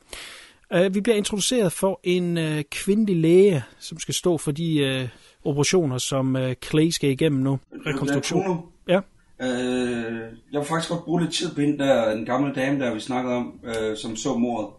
Uh, 0.87 0.95
vi 0.95 1.01
bliver 1.01 1.15
introduceret 1.15 1.71
for 1.71 1.99
en 2.03 2.37
uh, 2.37 2.61
kvindelig 2.71 3.15
læge, 3.15 3.63
som 3.79 3.99
skal 3.99 4.13
stå 4.13 4.37
for 4.37 4.51
de 4.51 5.01
uh, 5.43 5.49
operationer, 5.51 5.97
som 5.97 6.35
uh, 6.35 6.51
Clay 6.63 6.89
skal 6.89 7.09
igennem 7.09 7.41
nu. 7.41 7.59
Rekonstruktion. 7.85 8.65
Ja. 8.87 8.99
Øh, 9.41 10.21
jeg 10.51 10.59
vil 10.59 10.67
faktisk 10.67 10.89
godt 10.89 11.03
bruge 11.03 11.21
lidt 11.21 11.33
tid 11.33 11.55
på 11.55 11.61
hende 11.61 11.77
der, 11.77 12.15
den 12.15 12.25
gamle 12.25 12.53
dame 12.53 12.79
der, 12.79 12.93
vi 12.93 12.99
snakkede 12.99 13.35
om, 13.35 13.59
øh, 13.63 13.97
som 13.97 14.15
så 14.15 14.37
mordet. 14.37 14.69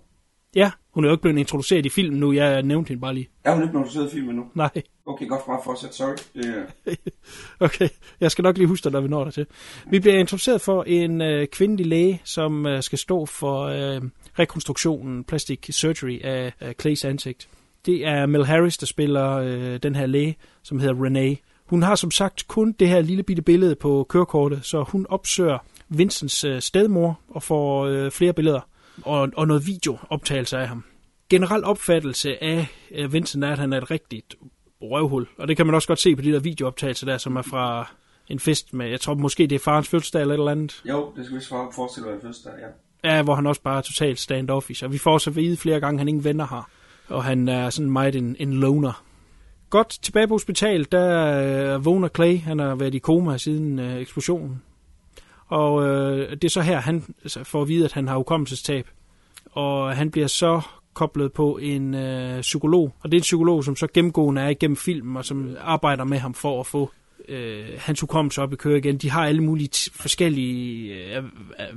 Ja, 0.55 0.71
hun 0.95 1.05
er 1.05 1.09
jo 1.09 1.15
ikke 1.15 1.23
blevet 1.23 1.39
introduceret 1.39 1.87
i 1.87 1.89
filmen 1.89 2.21
nu. 2.21 2.33
Jeg 2.33 2.63
nævnte 2.63 2.89
hende 2.89 3.01
bare 3.01 3.15
lige. 3.15 3.29
Er 3.45 3.53
hun 3.53 3.63
ikke 3.63 3.73
blevet 3.73 3.87
introduceret 3.87 4.13
i 4.13 4.17
filmen 4.17 4.37
nu? 4.37 4.45
Nej. 4.55 4.71
Okay, 5.07 5.29
godt 5.29 5.47
bare 5.47 5.61
fortsæt. 5.65 5.95
Sorry. 5.95 6.17
Det, 6.35 6.99
okay, 7.67 7.89
jeg 8.21 8.31
skal 8.31 8.43
nok 8.43 8.59
lige 8.59 8.67
huske 8.67 8.85
dig, 8.85 8.93
når 8.93 9.01
vi 9.01 9.09
når 9.09 9.25
der 9.25 9.31
til. 9.31 9.47
Vi 9.91 10.01
bliver 10.01 10.19
introduceret 10.19 10.61
for 10.61 10.83
en 10.83 11.21
øh, 11.21 11.47
kvindelig 11.47 11.87
læge, 11.87 12.21
som 12.25 12.67
øh, 12.67 12.83
skal 12.83 12.99
stå 12.99 13.27
for 13.27 13.63
øh, 13.63 14.03
rekonstruktionen, 14.39 15.25
plastic 15.25 15.59
surgery 15.71 16.21
af, 16.25 16.53
af 16.61 16.75
Clays 16.81 17.05
ansigt. 17.05 17.49
Det 17.87 18.07
er 18.07 18.27
Mel 18.27 18.45
Harris, 18.45 18.79
der 18.79 18.87
spiller 18.87 19.31
øh, 19.31 19.79
den 19.83 19.95
her 19.95 20.07
læge, 20.07 20.37
som 20.63 20.79
hedder 20.79 21.05
Renee. 21.05 21.37
Hun 21.67 21.83
har 21.83 21.95
som 21.95 22.11
sagt 22.11 22.49
kun 22.49 22.73
det 22.73 22.89
her 22.89 23.01
lille 23.01 23.23
bitte 23.23 23.43
billede 23.43 23.75
på 23.75 24.07
kørekortet, 24.09 24.65
så 24.65 24.83
hun 24.83 25.07
opsøger 25.09 25.59
Vincents 25.89 26.45
øh, 26.45 26.61
stedmor 26.61 27.21
og 27.29 27.43
får 27.43 27.87
øh, 27.87 28.11
flere 28.11 28.33
billeder 28.33 28.61
og, 29.03 29.31
og 29.37 29.47
noget 29.47 29.67
videooptagelse 29.67 30.59
af 30.59 30.69
ham. 30.69 30.85
Generel 31.31 31.65
opfattelse 31.65 32.43
af 32.43 32.67
Vincent 33.11 33.45
er, 33.45 33.53
at 33.53 33.59
han 33.59 33.73
er 33.73 33.79
et 33.79 33.91
rigtigt 33.91 34.35
røvhul, 34.83 35.27
og 35.39 35.49
det 35.49 35.57
kan 35.57 35.67
man 35.67 35.75
også 35.75 35.89
godt 35.89 35.99
se 35.99 36.17
på 36.17 36.23
de 36.23 36.33
der 36.33 36.41
videooptagelser 36.41 37.07
der, 37.07 37.19
som 37.19 37.37
er 37.37 37.43
fra 37.43 37.91
en 38.29 38.39
fest 38.39 38.75
med, 38.75 38.89
jeg 38.89 39.01
tror 39.01 39.15
måske 39.15 39.47
det 39.47 39.57
er 39.57 39.61
farens 39.61 39.89
fødselsdag 39.89 40.21
eller 40.21 40.35
et 40.35 40.39
eller 40.39 40.51
andet. 40.51 40.83
Jo, 40.89 41.13
det 41.17 41.25
skal 41.25 41.37
vist 41.37 41.49
forestille 41.49 42.09
være 42.09 42.21
fødselsdag, 42.23 42.53
ja. 43.05 43.15
Ja, 43.15 43.23
hvor 43.23 43.35
han 43.35 43.47
også 43.47 43.63
bare 43.63 43.79
er 43.79 43.83
totalt 43.83 44.19
standoffish, 44.21 44.85
og 44.85 44.93
vi 44.93 44.99
får 44.99 45.19
så 45.19 45.31
vide 45.31 45.57
flere 45.57 45.81
gange, 45.81 45.97
at 45.97 46.01
han 46.01 46.09
ingen 46.09 46.25
venner 46.25 46.47
har, 46.47 46.71
og 47.09 47.25
han 47.25 47.49
er 47.49 47.71
sådan 47.71 47.91
meget 47.91 48.17
en, 48.17 48.37
en 48.39 48.53
loner. 48.53 49.05
Godt, 49.71 49.99
tilbage 50.03 50.29
på 50.29 50.35
hospitalet, 50.35 50.93
der 50.93 51.75
øh, 51.75 51.85
vågner 51.85 52.09
Clay. 52.09 52.39
Han 52.39 52.59
har 52.59 52.75
været 52.75 52.95
i 52.95 52.99
koma 52.99 53.39
siden 53.39 53.79
øh, 53.79 53.97
eksplosionen. 53.97 54.63
Og 55.47 55.85
øh, 55.85 56.31
det 56.31 56.45
er 56.45 56.49
så 56.49 56.61
her, 56.61 56.81
han 56.81 57.05
altså, 57.23 57.45
får 57.45 57.63
at 57.63 57.69
vide, 57.69 57.85
at 57.85 57.93
han 57.93 58.09
har 58.09 58.17
hukommelsestab. 58.17 58.89
Og 59.51 59.97
han 59.97 60.11
bliver 60.11 60.27
så 60.27 60.61
koblet 60.95 61.33
på 61.33 61.59
en 61.63 61.95
øh, 61.95 62.41
psykolog. 62.41 62.95
Og 63.01 63.13
det 63.13 63.17
er 63.17 63.21
en 63.21 63.23
psykolog, 63.23 63.65
som 63.65 63.77
så 63.77 63.87
gennemgående 63.95 64.43
er 64.43 64.49
igennem 64.49 64.77
filmen, 64.77 65.17
og 65.17 65.25
som 65.25 65.57
arbejder 65.61 66.05
med 66.05 66.19
ham 66.19 66.35
for 66.35 66.61
at 66.61 66.67
få 66.67 66.91
øh, 67.29 67.65
hans 67.79 68.01
hukommelse 68.01 68.43
op 68.43 68.53
i 68.53 68.57
køre 68.57 68.79
igen. 68.79 68.97
De 68.97 69.11
har 69.11 69.27
alle 69.27 69.43
mulige 69.43 69.91
forskellige 69.95 70.95
øh, 71.17 71.25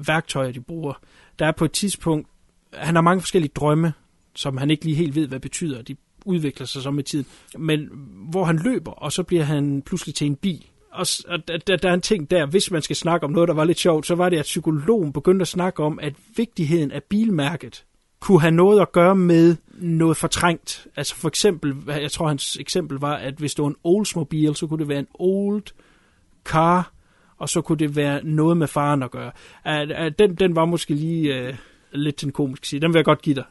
værktøjer, 0.07 0.51
de 0.51 0.61
bruger. 0.61 0.93
Der 1.39 1.45
er 1.45 1.51
på 1.51 1.65
et 1.65 1.71
tidspunkt, 1.71 2.27
han 2.73 2.95
har 2.95 3.01
mange 3.01 3.21
forskellige 3.21 3.51
drømme, 3.55 3.93
som 4.35 4.57
han 4.57 4.71
ikke 4.71 4.85
lige 4.85 4.95
helt 4.95 5.15
ved, 5.15 5.27
hvad 5.27 5.39
betyder. 5.39 5.81
De 5.81 5.95
udvikler 6.25 6.65
sig 6.65 6.81
så 6.81 6.91
med 6.91 7.03
tiden. 7.03 7.25
Men 7.57 7.89
hvor 8.29 8.43
han 8.43 8.57
løber, 8.57 8.91
og 8.91 9.11
så 9.11 9.23
bliver 9.23 9.43
han 9.43 9.81
pludselig 9.81 10.15
til 10.15 10.27
en 10.27 10.35
bil. 10.35 10.65
Og, 10.97 11.07
og 11.27 11.67
der, 11.67 11.75
der 11.77 11.89
er 11.89 11.93
en 11.93 12.01
ting 12.01 12.31
der, 12.31 12.45
hvis 12.45 12.71
man 12.71 12.81
skal 12.81 12.95
snakke 12.95 13.25
om 13.25 13.31
noget, 13.31 13.47
der 13.47 13.53
var 13.53 13.63
lidt 13.63 13.79
sjovt, 13.79 14.05
så 14.05 14.15
var 14.15 14.29
det, 14.29 14.37
at 14.37 14.43
psykologen 14.43 15.13
begyndte 15.13 15.43
at 15.43 15.47
snakke 15.47 15.83
om, 15.83 15.99
at 16.01 16.13
vigtigheden 16.35 16.91
af 16.91 17.03
bilmærket 17.03 17.85
kunne 18.19 18.41
have 18.41 18.51
noget 18.51 18.81
at 18.81 18.91
gøre 18.91 19.15
med 19.15 19.55
noget 19.79 20.17
fortrængt. 20.17 20.87
Altså 20.95 21.15
for 21.15 21.27
eksempel, 21.27 21.75
jeg 21.87 22.11
tror 22.11 22.27
hans 22.27 22.57
eksempel 22.59 22.97
var, 22.97 23.15
at 23.15 23.33
hvis 23.33 23.55
det 23.55 23.63
var 23.63 23.69
en 23.69 23.75
Oldsmobile, 23.83 24.55
så 24.55 24.67
kunne 24.67 24.79
det 24.79 24.87
være 24.87 24.99
en 24.99 25.07
old 25.13 25.63
car, 26.43 26.91
og 27.37 27.49
så 27.49 27.61
kunne 27.61 27.77
det 27.77 27.95
være 27.95 28.23
noget 28.23 28.57
med 28.57 28.67
faren 28.67 29.03
at 29.03 29.11
gøre. 29.11 29.31
At, 29.63 29.91
at 29.91 30.19
den, 30.19 30.35
den 30.35 30.55
var 30.55 30.65
måske 30.65 30.93
lige 30.93 31.49
uh, 31.49 31.55
lidt 31.91 32.15
til 32.15 32.25
en 32.25 32.31
komisk 32.31 32.65
side. 32.65 32.81
Den 32.81 32.93
vil 32.93 32.97
jeg 32.97 33.05
godt 33.05 33.21
give 33.21 33.35
dig. 33.35 33.45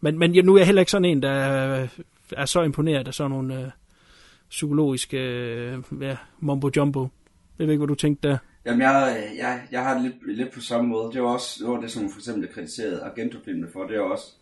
Men, 0.00 0.18
men 0.18 0.44
nu 0.44 0.54
er 0.54 0.58
jeg 0.58 0.66
heller 0.66 0.82
ikke 0.82 0.90
sådan 0.90 1.04
en, 1.04 1.22
der 1.22 1.30
er 2.32 2.44
så 2.44 2.62
imponeret 2.62 3.08
af 3.08 3.14
sådan 3.14 3.30
nogle 3.30 3.58
Uh, 3.58 3.70
psykologiske 4.52 5.16
øh, 5.16 5.82
ja, 6.00 6.16
mumbo-jumbo. 6.40 7.08
Jeg 7.58 7.66
ved 7.66 7.72
ikke, 7.72 7.80
hvad 7.80 7.88
du 7.88 7.94
tænkte 7.94 8.28
der. 8.28 8.38
Jamen, 8.66 8.80
jeg, 8.80 9.24
jeg, 9.38 9.62
jeg 9.72 9.82
har 9.84 9.94
det 9.94 10.02
lidt, 10.02 10.36
lidt 10.36 10.52
på 10.52 10.60
samme 10.60 10.88
måde. 10.90 11.12
Det 11.12 11.22
var 11.22 11.28
også 11.28 11.64
det, 11.64 11.70
var 11.70 11.80
det 11.80 11.90
som 11.90 12.10
for 12.10 12.18
eksempel 12.18 12.48
kritiserede 12.48 13.02
Argento-filmene 13.02 13.68
for. 13.72 13.86
Det 13.86 13.96
er 13.96 14.00
også, 14.00 14.32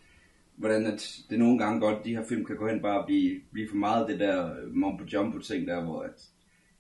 hvordan 0.57 0.87
at 0.87 1.17
det 1.31 1.39
nogle 1.39 1.59
gange 1.59 1.81
godt, 1.81 2.05
de 2.05 2.17
her 2.17 2.25
film 2.29 2.45
kan 2.45 2.57
gå 2.57 2.69
hen 2.69 2.83
bare 2.83 3.01
og 3.01 3.07
blive, 3.07 3.41
blive 3.53 3.69
for 3.69 3.77
meget 3.77 4.09
det 4.09 4.21
der 4.21 4.51
mumbo-jumbo-ting 4.73 5.67
der, 5.67 5.85
hvor 5.85 6.03
at 6.03 6.23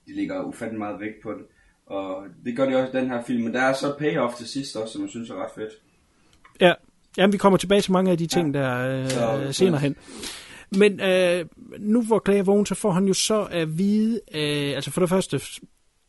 de 0.06 0.14
ligger 0.14 0.42
ufattelig 0.42 0.78
meget 0.78 1.00
vægt 1.00 1.22
på 1.22 1.32
det. 1.32 1.44
Og 1.86 2.24
det 2.44 2.56
gør 2.56 2.70
de 2.70 2.76
også 2.76 2.98
i 2.98 3.00
den 3.00 3.10
her 3.10 3.22
film. 3.22 3.44
Men 3.44 3.54
der 3.54 3.60
er 3.60 3.72
så 3.72 3.94
payoff 3.98 4.34
til 4.36 4.48
sidst 4.48 4.76
også, 4.76 4.92
som 4.92 5.02
jeg 5.02 5.10
synes 5.10 5.30
er 5.30 5.44
ret 5.44 5.52
fedt. 5.54 5.72
Ja, 6.60 6.72
Jamen, 7.16 7.32
vi 7.32 7.38
kommer 7.38 7.56
tilbage 7.56 7.80
til 7.80 7.92
mange 7.92 8.10
af 8.10 8.18
de 8.18 8.26
ting, 8.26 8.54
ja. 8.54 8.60
der 8.60 9.02
øh, 9.02 9.10
så, 9.10 9.52
senere 9.52 9.80
hen. 9.80 9.96
Men 10.70 11.00
øh, 11.00 11.46
nu 11.78 12.02
hvor 12.02 12.22
Clay 12.26 12.38
er 12.38 12.42
vågen, 12.42 12.66
så 12.66 12.74
får 12.74 12.92
han 12.92 13.06
jo 13.06 13.14
så 13.14 13.48
at 13.50 13.78
vide, 13.78 14.20
øh, 14.34 14.74
altså 14.74 14.90
for 14.90 15.00
det 15.00 15.08
første, 15.08 15.40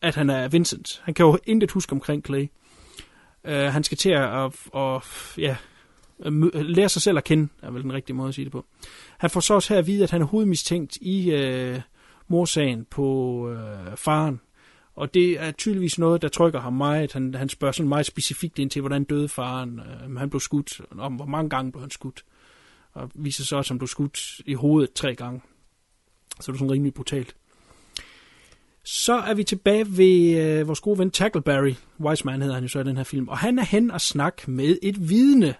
at 0.02 0.16
han 0.16 0.30
er 0.30 0.48
Vincent. 0.48 1.02
Han 1.04 1.14
kan 1.14 1.26
jo 1.26 1.38
intet 1.46 1.72
huske 1.72 1.92
omkring 1.92 2.26
Clay. 2.26 2.48
Øh, 3.44 3.64
han 3.64 3.84
skal 3.84 3.98
til 3.98 4.10
at, 4.10 4.34
at, 4.34 4.54
at 4.76 5.04
ja, 5.38 5.56
lære 6.54 6.90
sig 6.90 7.02
selv 7.02 7.18
at 7.18 7.24
kende, 7.24 7.48
er 7.64 7.72
vel 7.72 7.84
den 7.84 7.94
rigtige 7.94 8.16
måde 8.16 8.30
at 8.30 8.36
sige 8.36 8.46
det 8.46 8.52
på. 8.52 8.66
Han 9.18 9.30
får 9.30 9.40
så 9.40 9.54
også 9.54 9.74
her 9.74 9.80
at 9.80 9.88
vide, 9.88 10.04
at 10.04 10.12
han 10.12 10.22
er 10.22 10.26
hovedmistænkt 10.26 10.96
i 10.96 11.32
øh, 11.32 11.82
morsagen 12.28 12.86
på 12.90 13.50
øh, 13.50 13.98
faren, 13.98 14.42
og 14.96 15.14
det 15.14 15.42
er 15.42 15.52
tydeligvis 15.52 16.00
noget, 16.00 16.22
der 16.22 16.28
trykker 16.28 16.60
ham 16.60 16.74
meget. 16.74 17.14
Han, 17.14 17.36
han 17.36 17.50
spørger 17.50 17.72
sådan 17.72 17.90
meget 17.90 18.06
specifikt 18.06 18.60
ind 18.60 18.70
til, 18.70 18.82
hvordan 18.82 19.04
døde 19.04 19.30
faren. 19.30 19.80
Øh, 19.80 20.16
han 20.18 20.30
blev 20.30 20.40
skudt, 20.40 20.82
om 20.98 21.14
hvor 21.14 21.26
mange 21.26 21.50
gange 21.50 21.72
blev 21.72 21.82
han 21.82 21.92
skudt. 21.92 22.24
Og 22.94 23.12
viser 23.16 23.44
så 23.44 23.56
også, 23.56 23.74
han 23.74 23.80
blev 23.80 23.88
skudt 23.88 24.42
i 24.46 24.54
hovedet 24.54 24.94
tre 24.94 25.16
gange. 25.16 25.42
Så 26.40 26.52
det 26.52 26.58
er 26.58 26.60
sådan 26.60 26.72
rimelig 26.72 26.94
brutalt. 26.94 27.36
Så 28.84 29.14
er 29.14 29.34
vi 29.34 29.44
tilbage 29.44 29.98
ved 29.98 30.38
øh, 30.38 30.68
vores 30.68 30.80
gode 30.80 31.00
ven 31.00 31.12
Tackleberry. 31.12 31.74
Wiseman 32.00 32.42
hedder 32.42 32.56
han 32.56 32.64
jo 32.64 32.70
så 32.70 32.80
i 32.80 32.84
den 32.84 32.98
her 32.98 33.04
film. 33.04 33.28
Og 33.28 33.38
han 33.38 33.60
er 33.60 33.66
hen 33.66 33.92
og 33.92 34.02
snak 34.02 34.48
med 34.48 34.78
et 34.82 35.10
vidne. 35.10 35.56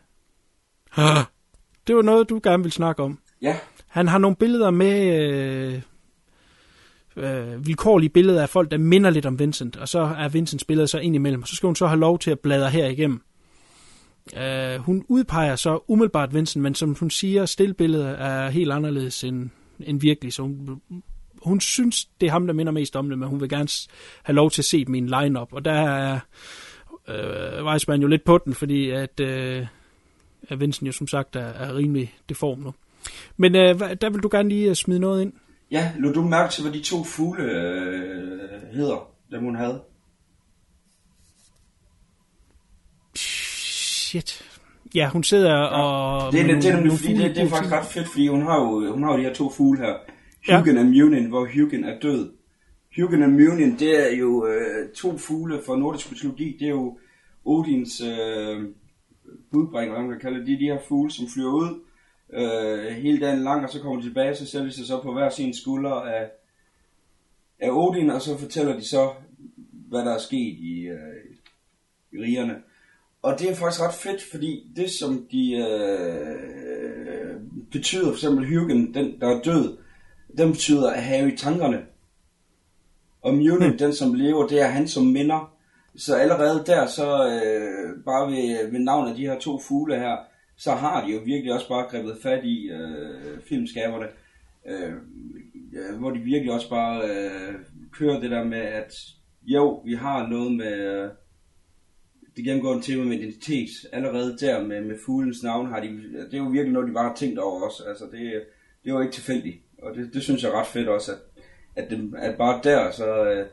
Det 1.88 1.96
var 1.96 2.02
noget, 2.02 2.30
du 2.30 2.40
gerne 2.44 2.64
vil 2.64 2.72
snakke 2.72 3.04
om. 3.04 3.20
Ja. 3.42 3.58
Han 3.88 4.08
har 4.08 4.18
nogle 4.18 4.36
billeder 4.36 4.72
med 4.72 5.16
øh, 5.16 5.82
øh, 7.16 7.68
vilkårlige 7.68 8.10
billeder 8.10 8.42
af 8.42 8.50
folk, 8.50 8.72
der 8.72 8.78
minder 8.78 9.10
lidt 9.10 9.26
om 9.26 9.40
Vincent, 9.40 9.78
og 9.78 9.90
så 9.90 10.00
er 10.00 10.30
Vincents 10.30 10.64
billede 10.64 10.88
så 10.88 11.00
ind 11.00 11.16
imellem, 11.16 11.42
og 11.42 11.48
så 11.48 11.56
skal 11.56 11.68
hun 11.68 11.76
så 11.76 11.88
have 11.88 12.00
lov 12.00 12.20
til 12.20 12.32
at 12.32 12.40
bladre 12.40 12.70
her 12.70 12.88
igennem. 12.88 13.22
Øh, 14.38 14.76
hun 14.80 15.06
udpeger 15.08 15.56
så 15.56 15.80
umiddelbart 15.88 16.34
Vincent, 16.34 16.64
men 16.64 16.76
som 16.76 16.96
hun 17.00 17.10
siger, 17.10 17.46
stillbilledet 17.46 18.16
er 18.20 18.50
helt 18.50 18.72
anderledes 18.72 19.24
end, 19.24 19.50
end 19.80 20.02
virkelig, 20.02 20.34
så 20.34 20.42
hun, 20.42 20.82
hun 21.42 21.60
synes, 21.60 22.06
det 22.22 22.28
er 22.28 22.32
ham, 22.32 22.48
der 22.48 22.54
minder 22.54 22.72
mest 22.72 22.96
om 22.96 23.10
det, 23.10 23.20
men 23.20 23.30
hun 23.30 23.42
vil 23.42 23.50
gerne 23.50 23.68
have 24.24 24.36
lov 24.36 24.52
til 24.52 24.62
at 24.62 24.66
se 24.66 24.86
min 24.86 25.08
line-up, 25.08 25.54
og 25.54 25.66
der 25.66 25.72
er 25.72 26.20
øh, 27.08 27.66
Weissman 27.66 28.02
jo 28.02 28.08
lidt 28.08 28.24
på 28.24 28.38
den, 28.38 28.54
fordi 28.54 28.90
at, 28.90 29.20
øh, 29.20 29.68
at 30.50 30.60
Vincent 30.60 30.88
jo 30.88 30.92
som 30.92 31.08
sagt 31.08 31.36
er, 31.36 31.46
er 31.46 31.76
rimelig 31.76 32.14
deform 32.30 32.60
nu. 32.60 32.74
Men 33.38 33.56
øh, 33.56 33.80
der 33.80 34.10
vil 34.10 34.24
du 34.24 34.30
gerne 34.32 34.50
lige 34.50 34.70
øh, 34.70 34.76
smide 34.76 35.00
noget 35.00 35.22
ind. 35.22 35.34
Ja, 35.72 35.92
lå 36.00 36.12
du 36.12 36.22
mærke 36.22 36.54
til, 36.54 36.64
hvad 36.64 36.74
de 36.74 36.82
to 36.82 37.04
fugle 37.04 37.44
øh, 37.44 38.40
hedder, 38.74 39.10
dem 39.32 39.44
hun 39.44 39.56
havde? 39.56 39.82
Shit. 44.12 44.44
Ja, 44.96 45.10
hun 45.10 45.24
sidder 45.24 45.52
ja. 45.52 45.64
og... 45.64 46.32
Det 46.32 46.42
er, 46.42 46.46
det, 46.46 46.66
er 46.66 46.76
nemlig, 46.76 46.92
fordi, 46.92 47.14
det, 47.14 47.36
det 47.36 47.44
er 47.44 47.48
faktisk 47.48 47.74
ret 47.74 47.86
fedt, 47.86 48.08
fordi 48.08 48.28
hun 48.28 48.42
har 48.42 48.60
jo, 48.60 48.94
hun 48.94 49.04
har 49.04 49.12
jo 49.12 49.18
de 49.18 49.24
her 49.24 49.34
to 49.34 49.50
fugle 49.50 49.80
her. 49.80 49.96
Hugin 50.50 50.76
ja. 50.76 50.82
og 50.82 50.86
Munin, 50.86 51.26
hvor 51.26 51.48
Hugin 51.56 51.84
er 51.84 52.00
død. 52.00 52.32
Hugin 52.96 53.24
og 53.24 53.30
Munin, 53.30 53.80
det 53.80 54.12
er 54.12 54.18
jo 54.18 54.48
øh, 54.48 54.90
to 54.96 55.18
fugle 55.18 55.62
fra 55.66 55.78
nordisk 55.78 56.12
mytologi. 56.12 56.58
Det 56.60 56.66
er 56.66 56.70
jo 56.70 56.98
Odins 57.46 58.02
øh, 58.02 58.70
budbringer, 59.52 59.94
hvad 59.94 60.04
man 60.04 60.12
kan 60.12 60.20
kalde 60.20 60.40
det. 60.40 60.48
De 60.48 60.54
er 60.54 60.58
de 60.58 60.66
her 60.66 60.80
fugle, 60.88 61.12
som 61.12 61.28
flyver 61.34 61.54
ud 61.54 61.80
øh, 62.34 62.96
hele 62.96 63.20
dagen 63.20 63.44
lang, 63.44 63.64
og 63.64 63.70
så 63.70 63.82
kommer 63.82 64.02
de 64.02 64.08
tilbage, 64.08 64.36
så 64.36 64.46
sætter 64.46 64.68
de 64.68 64.74
sig 64.74 64.88
så 64.88 65.02
på 65.02 65.14
hver 65.14 65.30
sin 65.30 65.54
skulder 65.54 65.94
af, 65.94 66.30
af 67.60 67.70
Odin, 67.72 68.10
og 68.10 68.22
så 68.22 68.38
fortæller 68.38 68.76
de 68.76 68.88
så, 68.88 69.10
hvad 69.90 70.00
der 70.00 70.14
er 70.14 70.20
sket 70.20 70.58
i, 70.60 70.88
øh, 70.88 71.26
i 72.14 72.18
rigerne. 72.18 72.56
Og 73.22 73.40
det 73.40 73.50
er 73.50 73.56
faktisk 73.56 73.82
ret 73.82 73.94
fedt, 73.94 74.24
fordi 74.32 74.72
det 74.76 74.92
som 74.92 75.28
de 75.32 75.56
øh, 75.56 76.42
betyder, 77.72 78.06
for 78.06 78.14
eksempel 78.14 78.46
Hyggen, 78.46 78.94
den 78.94 79.22
der 79.22 79.28
er 79.28 79.42
død, 79.42 79.78
den 80.38 80.52
betyder 80.52 80.90
at 80.90 81.04
have 81.04 81.34
i 81.34 81.38
tankerne. 81.38 81.82
Og 83.22 83.34
Munin, 83.34 83.72
mm. 83.72 83.78
den 83.78 83.94
som 83.94 84.14
lever, 84.14 84.48
det 84.48 84.62
er 84.62 84.68
han 84.68 84.88
som 84.88 85.06
minder. 85.06 85.54
Så 85.96 86.16
allerede 86.16 86.64
der, 86.66 86.88
så 86.88 87.28
øh, 87.28 88.04
bare 88.06 88.32
ved, 88.32 88.72
ved 88.72 88.80
navnet 88.80 89.10
af 89.10 89.16
de 89.16 89.26
her 89.26 89.40
to 89.40 89.60
fugle 89.60 90.00
her, 90.00 90.18
så 90.58 90.72
har 90.72 91.06
de 91.06 91.12
jo 91.12 91.20
virkelig 91.26 91.54
også 91.54 91.68
bare 91.68 91.88
grebet 91.90 92.18
fat 92.24 92.46
i 92.46 92.70
øh, 92.70 93.42
filmskaberne, 93.50 94.06
øh, 94.68 94.94
hvor 96.00 96.10
de 96.10 96.20
virkelig 96.20 96.54
også 96.54 96.70
bare 96.70 97.10
øh, 97.10 97.54
kører 97.92 98.20
det 98.20 98.32
der 98.32 98.44
med, 98.44 98.62
at 98.62 98.94
jo, 99.44 99.82
vi 99.86 99.94
har 99.94 100.28
noget 100.28 100.52
med, 100.52 101.10
det 102.36 102.44
gennemgående 102.46 102.84
tema 102.84 103.04
med 103.04 103.18
identitet. 103.20 103.70
Allerede 103.92 104.38
der 104.40 104.64
med, 104.68 104.82
med 104.82 104.96
fuglens 105.06 105.44
navn 105.44 105.68
har 105.68 105.80
de, 105.80 105.88
det 105.88 106.34
er 106.34 106.38
jo 106.38 106.44
virkelig 106.50 106.74
noget, 106.74 106.88
de 106.88 106.94
bare 106.94 107.08
har 107.10 107.16
tænkt 107.16 107.40
over 107.40 107.62
også. 107.66 107.84
Altså 107.84 108.06
det, 108.06 108.44
det 108.84 108.90
jo 108.90 109.02
ikke 109.02 109.14
tilfældigt. 109.14 109.58
Og 109.82 109.96
det, 109.96 110.14
det 110.14 110.24
synes 110.24 110.44
jeg 110.44 110.52
er 110.52 110.60
ret 110.60 110.68
fedt 110.68 110.88
også, 110.88 111.12
at, 111.12 111.20
at, 111.84 111.90
det, 111.92 112.14
at 112.18 112.38
bare 112.38 112.62
der, 112.64 112.92
så, 112.92 113.24
øh, 113.32 113.46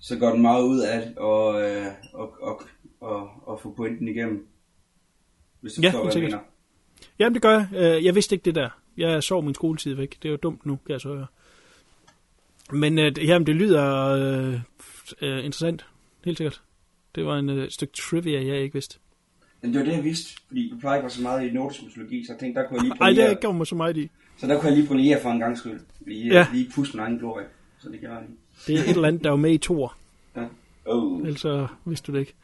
så 0.00 0.18
går 0.18 0.30
den 0.30 0.42
meget 0.42 0.62
ud 0.64 0.80
af 0.80 1.12
og, 1.16 1.62
øh, 1.62 1.86
og, 2.14 2.32
og, 2.42 2.62
og, 3.00 3.30
og 3.48 3.60
få 3.60 3.74
pointen 3.76 4.08
igennem. 4.08 4.46
Hvis 5.60 5.72
du 5.72 5.82
Ja, 5.82 5.88
forstår, 5.88 6.02
hvad 6.04 6.12
jeg 6.14 6.22
mener. 6.22 6.38
Jamen, 7.18 7.34
det 7.34 7.42
gør 7.42 7.50
jeg. 7.50 7.68
Øh, 7.96 8.04
Jeg 8.04 8.14
vidste 8.14 8.34
ikke 8.34 8.44
det 8.44 8.54
der. 8.54 8.70
Jeg 8.96 9.22
sov 9.22 9.42
min 9.44 9.54
skoletid 9.54 9.94
væk. 9.94 10.16
Det 10.22 10.28
er 10.28 10.30
jo 10.32 10.36
dumt 10.42 10.66
nu, 10.66 10.76
kan 10.86 10.92
jeg 10.92 11.00
så 11.00 11.08
høre. 11.14 11.26
Men 12.72 12.98
øh, 12.98 13.04
det- 13.16 13.26
jamen, 13.28 13.46
det 13.46 13.56
lyder 13.56 14.08
øh, 14.08 14.54
øh, 15.22 15.44
interessant. 15.44 15.86
Helt 16.24 16.38
sikkert. 16.38 16.62
Det 17.14 17.26
var 17.26 17.38
en 17.38 17.48
øh, 17.48 17.70
stykke 17.70 17.92
trivia, 17.94 18.46
jeg 18.46 18.62
ikke 18.62 18.72
vidste. 18.72 18.98
Men 19.62 19.72
det 19.72 19.78
var 19.80 19.86
det, 19.86 19.92
jeg 19.92 20.04
vidste, 20.04 20.40
fordi 20.46 20.70
du 20.70 20.78
plejer 20.78 20.98
ikke 20.98 21.10
så 21.10 21.22
meget 21.22 21.48
i 21.48 21.50
nordisk 21.50 21.82
mytologi, 21.84 22.26
så 22.26 22.32
jeg 22.32 22.40
tænkte, 22.40 22.60
der 22.60 22.68
kunne 22.68 22.76
jeg 22.76 22.84
lige 22.84 23.22
Ej, 23.22 23.28
det 23.28 23.40
gav 23.40 23.52
mig 23.52 23.66
så 23.66 23.74
meget 23.74 23.96
i. 23.96 24.10
Så 24.36 24.46
der 24.46 24.60
kunne 24.60 24.68
jeg 24.68 24.76
lige 24.76 24.88
brillere 24.88 25.20
for 25.22 25.30
en 25.30 25.38
gang 25.38 25.58
skyld. 25.58 25.80
Lige, 26.06 26.26
Ja. 26.26 26.34
ja. 26.38 26.46
lige 26.52 26.70
pusse 26.74 26.96
min 26.96 27.00
egen 27.06 27.18
glorie. 27.18 27.46
Så 27.78 27.88
det 27.88 28.00
gør 28.00 28.08
jeg 28.08 28.22
lige. 28.26 28.36
Det 28.66 28.74
er 28.86 28.90
et 28.90 28.96
eller 28.96 29.08
andet, 29.08 29.24
der 29.24 29.30
var 29.30 29.36
med 29.36 29.52
i 29.52 29.58
Thor. 29.58 29.96
Ja. 30.36 30.44
Oh. 30.86 31.20
Ellers 31.20 31.40
så 31.40 31.66
vidste 31.84 32.12
du 32.12 32.16
det 32.16 32.20
ikke. 32.20 32.34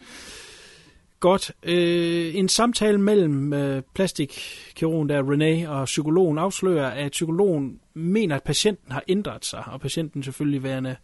Godt. 1.20 1.52
Øh, 1.62 2.34
en 2.34 2.48
samtale 2.48 2.98
mellem 3.00 3.52
øh, 3.52 3.82
plastikkirurgen 3.94 5.08
der, 5.08 5.22
René, 5.22 5.68
og 5.68 5.84
psykologen 5.84 6.38
afslører, 6.38 6.90
at 6.90 7.10
psykologen 7.12 7.80
mener, 7.94 8.36
at 8.36 8.42
patienten 8.42 8.92
har 8.92 9.02
ændret 9.08 9.44
sig, 9.44 9.64
og 9.66 9.80
patienten 9.80 10.22
selvfølgelig 10.22 10.62
værende 10.62 10.96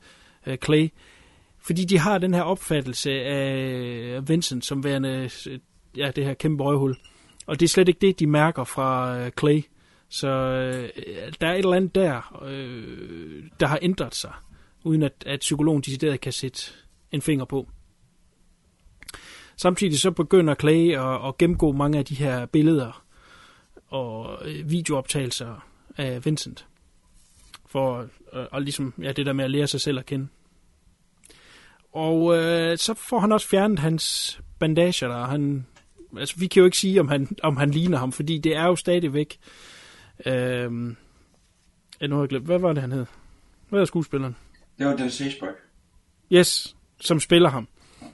øh, 0.47 0.57
Clay, 0.65 0.89
fordi 1.67 1.85
de 1.85 1.99
har 1.99 2.19
den 2.19 2.35
her 2.35 2.43
opfattelse 2.43 3.11
af 3.11 4.29
Vincent 4.29 4.65
som 4.65 4.85
værende 4.85 5.31
øh, 5.47 5.59
ja, 5.97 6.11
det 6.17 6.25
her 6.25 6.35
kæmpe 6.35 6.65
røghul. 6.65 6.97
Og 7.47 7.61
det 7.61 7.67
er 7.67 7.69
slet 7.69 7.89
ikke 7.89 8.07
det, 8.07 8.21
de 8.21 8.27
mærker 8.27 8.65
fra 8.65 9.19
øh, 9.19 9.31
Clay. 9.39 9.63
Så 10.09 10.29
øh, 10.29 10.89
der 11.41 11.47
er 11.47 11.53
et 11.53 11.59
eller 11.59 11.77
andet 11.77 11.95
der, 11.95 12.43
øh, 12.47 13.45
der 13.61 13.67
har 13.67 13.79
ændret 13.83 14.15
sig, 14.15 14.33
uden 14.85 15.03
at, 15.03 15.13
at 15.27 15.41
psykologen 15.41 15.83
decideret 15.83 16.21
kan 16.21 16.33
sætte 16.33 16.63
en 17.13 17.23
finger 17.23 17.45
på. 17.45 17.69
Samtidig 19.57 19.99
så 19.99 20.11
begynder 20.11 20.55
Clay 20.55 20.95
at, 20.97 21.29
at 21.29 21.39
gennemgå 21.39 21.73
mange 21.73 21.99
af 21.99 22.05
de 22.05 22.15
her 22.15 22.47
billeder 22.47 23.05
og 23.87 24.39
øh, 24.49 24.71
videooptagelser 24.71 25.67
af 25.97 26.25
Vincent. 26.25 26.67
For 27.67 28.09
øh, 28.33 28.47
og 28.53 28.63
ligesom 28.63 28.95
ja, 29.03 29.13
det 29.13 29.27
der 29.27 29.33
med 29.33 29.45
at 29.45 29.51
lære 29.51 29.67
sig 29.67 29.81
selv 29.81 29.99
at 29.99 30.07
kende. 30.07 30.29
Og 31.95 32.37
øh, 32.37 32.79
så 32.79 32.95
får 32.95 33.19
han 33.19 33.33
også 33.33 33.49
fjernet 33.49 33.79
hans 33.79 34.41
bandager 34.59 35.09
der. 35.09 35.25
Han, 35.27 35.67
altså, 36.19 36.35
vi 36.39 36.47
kan 36.47 36.61
jo 36.61 36.65
ikke 36.65 36.79
sige, 36.79 37.01
om 37.01 37.09
han, 37.09 37.29
om 37.43 37.57
han 37.57 37.71
ligner 37.71 37.99
ham, 37.99 38.13
fordi 38.13 38.39
det 38.39 38.57
er 38.57 38.65
jo 38.67 38.77
stadigvæk... 38.77 39.39
Øh, 40.27 40.35
ja, 42.01 42.07
nu 42.07 42.15
har 42.15 42.23
jeg 42.23 42.29
glemt. 42.29 42.47
Hvad 42.47 42.59
var 42.59 42.73
det, 42.73 42.83
han 42.83 42.93
hed? 42.93 43.07
Hvad 43.69 43.81
er 43.81 43.85
skuespilleren? 43.85 44.37
Det 44.79 44.87
var 44.87 44.97
Dennis 44.97 45.15
Seisberg. 45.15 45.55
Yes, 46.33 46.77
som 47.01 47.21
spiller 47.21 47.49
ham. 47.51 47.69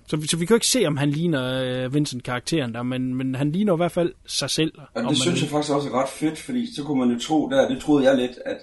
Så, 0.06 0.16
vi- 0.16 0.26
så 0.26 0.36
vi 0.36 0.46
kan 0.46 0.54
jo 0.54 0.56
ikke 0.56 0.66
se, 0.66 0.86
om 0.86 0.96
han 0.96 1.10
ligner 1.10 1.62
øh, 1.84 1.94
Vincent-karakteren 1.94 2.74
der, 2.74 2.82
men, 2.82 3.14
men 3.14 3.34
han 3.34 3.52
ligner 3.52 3.72
i 3.72 3.76
hvert 3.76 3.92
fald 3.92 4.12
sig 4.26 4.50
selv. 4.50 4.72
Og 4.94 5.02
det 5.04 5.16
synes 5.16 5.34
vil. 5.34 5.40
jeg 5.42 5.50
faktisk 5.50 5.72
også 5.74 5.88
er 5.88 6.02
ret 6.02 6.08
fedt, 6.08 6.38
fordi 6.38 6.74
så 6.74 6.84
kunne 6.84 6.98
man 6.98 7.10
jo 7.16 7.18
tro 7.22 7.48
der, 7.50 7.68
det 7.68 7.82
troede 7.82 8.04
jeg 8.10 8.16
lidt, 8.16 8.38
at 8.46 8.56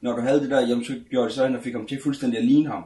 når 0.00 0.16
du 0.16 0.22
havde 0.22 0.40
det 0.40 0.50
der, 0.50 0.60
jamen 0.68 0.84
så 0.84 0.92
gjorde 1.10 1.26
det 1.26 1.34
så, 1.34 1.44
at 1.44 1.62
fik 1.62 1.72
ham 1.72 1.86
til 1.86 2.00
fuldstændig 2.02 2.38
at 2.38 2.44
ligne 2.44 2.68
ham. 2.70 2.84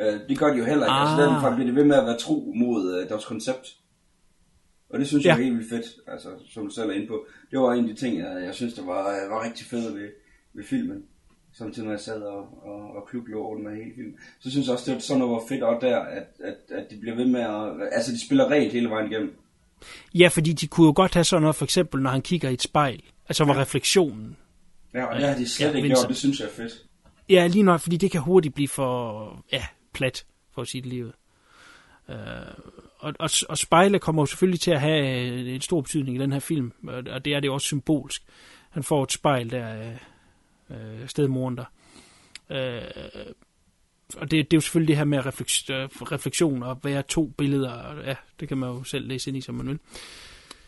Øh, 0.00 0.20
det 0.28 0.38
gør 0.38 0.52
de 0.52 0.58
jo 0.58 0.64
heller 0.64 0.84
ikke. 0.86 0.92
Ah. 0.92 1.10
Altså 1.12 1.22
Ah. 1.24 1.34
derfor 1.34 1.54
bliver 1.54 1.66
det 1.66 1.74
ved 1.76 1.84
med 1.84 1.96
at 1.96 2.04
være 2.06 2.18
tro 2.18 2.52
mod 2.56 2.94
øh, 3.02 3.08
deres 3.08 3.24
koncept. 3.24 3.66
Og 4.90 4.98
det 4.98 5.06
synes 5.08 5.24
jeg 5.24 5.30
Ja. 5.30 5.38
er 5.38 5.44
helt 5.44 5.56
vildt 5.56 5.70
fedt, 5.70 5.86
altså, 6.06 6.28
som 6.50 6.64
du 6.68 6.74
selv 6.74 6.90
er 6.90 6.94
inde 6.94 7.06
på. 7.06 7.26
Det 7.50 7.58
var 7.58 7.72
en 7.72 7.88
af 7.88 7.94
de 7.94 8.00
ting, 8.00 8.18
jeg, 8.18 8.42
jeg 8.44 8.54
synes, 8.54 8.74
der 8.74 8.84
var, 8.84 9.00
øh, 9.08 9.30
var 9.30 9.44
rigtig 9.44 9.66
fedt 9.66 9.94
ved, 9.94 10.08
ved 10.54 10.64
filmen. 10.64 11.02
Samtidig 11.52 11.86
med 11.88 11.94
at 11.94 11.98
jeg 11.98 12.04
sad 12.04 12.22
og, 12.22 12.38
og, 12.64 12.96
og 12.96 13.08
klublå 13.10 13.42
over 13.44 13.58
med 13.58 13.76
hele 13.76 13.92
filmen. 13.94 14.14
Så 14.40 14.50
synes 14.50 14.66
jeg 14.66 14.72
også, 14.72 14.84
det 14.86 14.94
var 14.94 15.00
sådan 15.00 15.18
noget 15.18 15.32
var 15.34 15.42
fedt 15.48 15.62
også 15.62 15.86
der, 15.86 15.98
at, 15.98 16.26
at, 16.44 16.54
at 16.78 16.90
de 16.90 16.96
bliver 17.00 17.16
ved 17.16 17.26
med 17.26 17.40
at... 17.40 17.88
Altså, 17.92 18.12
de 18.12 18.26
spiller 18.26 18.50
rent 18.50 18.72
hele 18.72 18.90
vejen 18.90 19.10
igennem. 19.12 19.34
Ja, 20.14 20.28
fordi 20.28 20.52
de 20.52 20.66
kunne 20.66 20.86
jo 20.86 20.92
godt 20.96 21.14
have 21.14 21.24
sådan 21.24 21.40
noget, 21.42 21.56
for 21.56 21.64
eksempel 21.64 22.02
når 22.02 22.10
han 22.10 22.22
kigger 22.22 22.48
i 22.48 22.52
et 22.52 22.62
spejl. 22.62 23.02
Altså 23.28 23.44
hvor 23.44 23.54
refleksionen. 23.54 24.36
Ja, 24.94 25.04
og 25.04 25.16
det 25.20 25.28
har 25.28 25.36
de 25.36 25.48
slet 25.48 25.66
Ja, 25.66 25.70
ja, 25.70 25.76
ikke 25.76 25.88
gjort. 25.88 26.08
Det 26.08 26.16
synes 26.16 26.40
jeg 26.40 26.46
er 26.46 26.52
fedt. 26.52 26.72
Ja, 27.28 27.46
lige 27.46 27.62
nok, 27.62 27.80
fordi 27.80 27.96
det 27.96 28.10
kan 28.10 28.20
hurtigt 28.20 28.54
blive 28.54 28.68
for 28.68 29.44
ja, 29.52 29.64
plat, 29.92 30.26
for 30.54 30.62
at 30.62 30.68
sige 30.68 30.82
det 30.82 30.90
livet. 30.90 31.12
Uh, 32.08 32.14
øh, 32.14 32.20
og, 32.98 33.14
og, 33.18 33.30
og 33.48 33.58
spejle 33.58 33.98
kommer 33.98 34.22
jo 34.22 34.26
selvfølgelig 34.26 34.60
til 34.60 34.70
at 34.70 34.80
have 34.80 35.28
øh, 35.28 35.54
en 35.54 35.60
stor 35.60 35.80
betydning 35.80 36.16
i 36.16 36.20
den 36.20 36.32
her 36.32 36.40
film, 36.40 36.72
og, 36.88 37.24
det 37.24 37.34
er 37.34 37.40
det 37.40 37.50
også 37.50 37.64
symbolsk. 37.64 38.22
Han 38.70 38.82
får 38.82 39.02
et 39.02 39.12
spejl 39.12 39.50
der 39.50 39.66
af 39.66 39.98
øh, 40.70 41.00
øh 41.02 41.08
stedmoren 41.08 41.56
der. 41.56 41.64
Øh, 42.50 42.82
og 44.16 44.30
det, 44.30 44.50
det 44.50 44.52
er 44.52 44.56
jo 44.56 44.60
selvfølgelig 44.60 44.88
det 44.88 44.96
her 44.96 45.04
med 45.04 45.26
refleks, 45.26 45.64
refleksion 45.68 46.62
og 46.62 46.80
være 46.82 47.02
to 47.02 47.26
billeder. 47.26 48.00
Ja, 48.04 48.14
det 48.40 48.48
kan 48.48 48.58
man 48.58 48.70
jo 48.70 48.84
selv 48.84 49.08
læse 49.08 49.30
ind 49.30 49.36
i, 49.36 49.40
som 49.40 49.54
man 49.54 49.68
vil. 49.68 49.78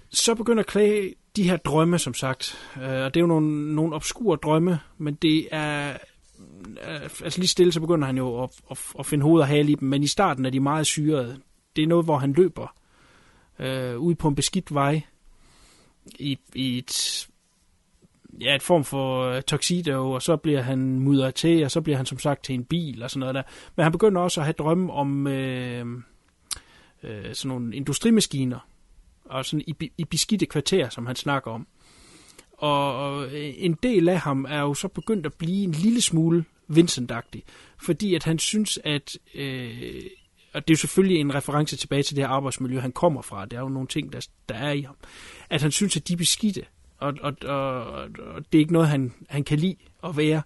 Så 0.09 0.35
begynder 0.35 0.63
Clay 0.63 1.15
de 1.37 1.43
her 1.51 1.57
drømme, 1.57 1.99
som 1.99 2.15
sagt. 2.15 2.71
Øh, 2.77 2.83
og 2.83 3.15
det 3.15 3.17
er 3.17 3.21
jo 3.21 3.27
nogle, 3.27 3.75
nogle 3.75 3.95
obskure 3.95 4.39
drømme, 4.43 4.79
men 4.99 5.15
det 5.15 5.49
er 5.51 5.97
øh, 6.89 7.03
Altså 7.03 7.39
lige 7.39 7.49
stille, 7.49 7.73
så 7.73 7.81
begynder 7.81 8.07
han 8.07 8.17
jo 8.17 8.43
at, 8.43 8.51
at, 8.71 8.79
at 8.99 9.07
finde 9.07 9.25
hoved 9.25 9.41
og 9.41 9.49
hale 9.49 9.73
i 9.73 9.75
dem, 9.75 9.89
men 9.89 10.03
i 10.03 10.07
starten 10.07 10.47
er 10.47 10.51
de 10.51 10.61
meget 10.61 10.87
syrede. 10.87 11.41
Det 11.77 11.83
er 11.83 11.89
noget, 11.89 12.05
hvor 12.05 12.19
han 12.19 12.33
løber 12.33 12.75
øh, 13.59 13.99
ud 13.99 14.15
på 14.15 14.29
en 14.29 14.35
beskidt 14.35 14.75
vej 14.75 15.03
i, 16.19 16.39
i 16.55 16.79
et 16.79 17.29
ja, 18.41 18.55
et 18.55 18.63
form 18.63 18.85
for 18.85 19.23
øh, 19.23 19.43
tuxedo, 19.43 20.11
og 20.11 20.23
så 20.23 20.37
bliver 20.37 20.63
han 20.63 21.01
mudret 21.01 21.35
til, 21.35 21.65
og 21.65 21.71
så 21.71 21.81
bliver 21.81 21.97
han 21.97 22.07
som 22.07 22.19
sagt 22.19 22.45
til 22.45 22.55
en 22.55 22.65
bil 22.65 23.03
og 23.03 23.11
sådan 23.11 23.21
noget 23.21 23.35
der. 23.35 23.43
Men 23.77 23.83
han 23.83 23.93
begynder 23.93 24.21
også 24.21 24.41
at 24.41 24.45
have 24.45 24.55
drømme 24.59 24.93
om 24.93 25.27
øh, 25.27 25.87
øh, 27.03 27.35
sådan 27.35 27.49
nogle 27.49 27.77
industrimaskiner, 27.77 28.69
og 29.25 29.45
sådan 29.45 29.65
i, 29.67 29.91
i 29.99 30.05
beskidte 30.05 30.47
kvarter, 30.47 30.89
som 30.89 31.07
han 31.07 31.17
snakker 31.17 31.51
om. 31.51 31.67
Og 32.61 33.29
en 33.37 33.79
del 33.83 34.09
af 34.09 34.21
ham 34.21 34.47
er 34.49 34.61
jo 34.61 34.75
så 34.75 34.89
begyndt 34.89 35.27
at 35.27 35.35
blive 35.35 35.65
en 35.65 35.73
lille 35.73 36.01
smule 36.01 36.45
Vincent-agtig, 36.69 37.43
fordi 37.83 38.15
at 38.15 38.25
han 38.25 38.39
synes, 38.39 38.79
at, 38.85 39.19
øh, 39.35 40.03
og 40.53 40.69
det 40.69 40.73
er 40.73 40.75
jo 40.75 40.77
selvfølgelig 40.77 41.21
en 41.21 41.35
reference 41.35 41.77
tilbage 41.77 42.03
til 42.03 42.17
det 42.17 42.25
her 42.25 42.29
arbejdsmiljø, 42.29 42.81
han 42.81 42.93
kommer 42.93 43.23
fra, 43.23 43.45
det 43.45 43.57
er 43.57 43.61
jo 43.61 43.69
nogle 43.69 43.89
ting, 43.89 44.13
der, 44.13 44.27
der 44.49 44.55
er 44.55 44.73
i 44.73 44.81
ham, 44.81 44.97
at 45.51 45.63
han 45.63 45.71
synes, 45.71 45.97
at 45.97 46.09
de 46.09 46.13
er 46.13 46.17
beskidte, 46.17 46.65
og, 46.99 47.15
og, 47.21 47.35
og, 47.45 47.83
og 48.19 48.53
det 48.53 48.59
er 48.59 48.61
ikke 48.61 48.73
noget, 48.73 48.89
han, 48.89 49.13
han 49.29 49.45
kan 49.45 49.59
lide 49.59 49.77
at 50.05 50.17
være. 50.17 50.43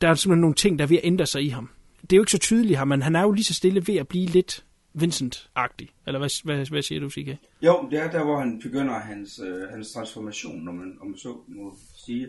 Der 0.00 0.08
er 0.08 0.14
simpelthen 0.14 0.40
nogle 0.40 0.54
ting, 0.54 0.78
der 0.78 0.84
er 0.84 0.88
ved 0.88 0.96
at 0.96 1.04
ændre 1.04 1.26
sig 1.26 1.42
i 1.42 1.48
ham. 1.48 1.70
Det 2.02 2.12
er 2.12 2.16
jo 2.16 2.22
ikke 2.22 2.32
så 2.32 2.38
tydeligt 2.38 2.78
her, 2.78 2.84
men 2.84 3.02
han 3.02 3.16
er 3.16 3.22
jo 3.22 3.30
lige 3.32 3.44
så 3.44 3.54
stille 3.54 3.86
ved 3.86 3.96
at 3.96 4.08
blive 4.08 4.26
lidt 4.26 4.64
Vincent-agtig. 4.94 5.88
Eller 6.06 6.18
hvad, 6.18 6.44
hvad, 6.44 6.66
hvad 6.70 6.82
siger 6.82 7.00
du, 7.00 7.10
Sigge? 7.10 7.38
Jo, 7.62 7.88
det 7.90 7.98
er 7.98 8.10
der, 8.10 8.24
hvor 8.24 8.38
han 8.38 8.60
begynder 8.62 8.98
hans, 8.98 9.40
øh, 9.44 9.68
hans 9.68 9.92
transformation, 9.92 10.64
når 10.64 10.72
man, 10.72 10.98
om 11.00 11.06
man 11.06 11.18
så 11.18 11.36
må 11.48 11.74
sige. 12.06 12.28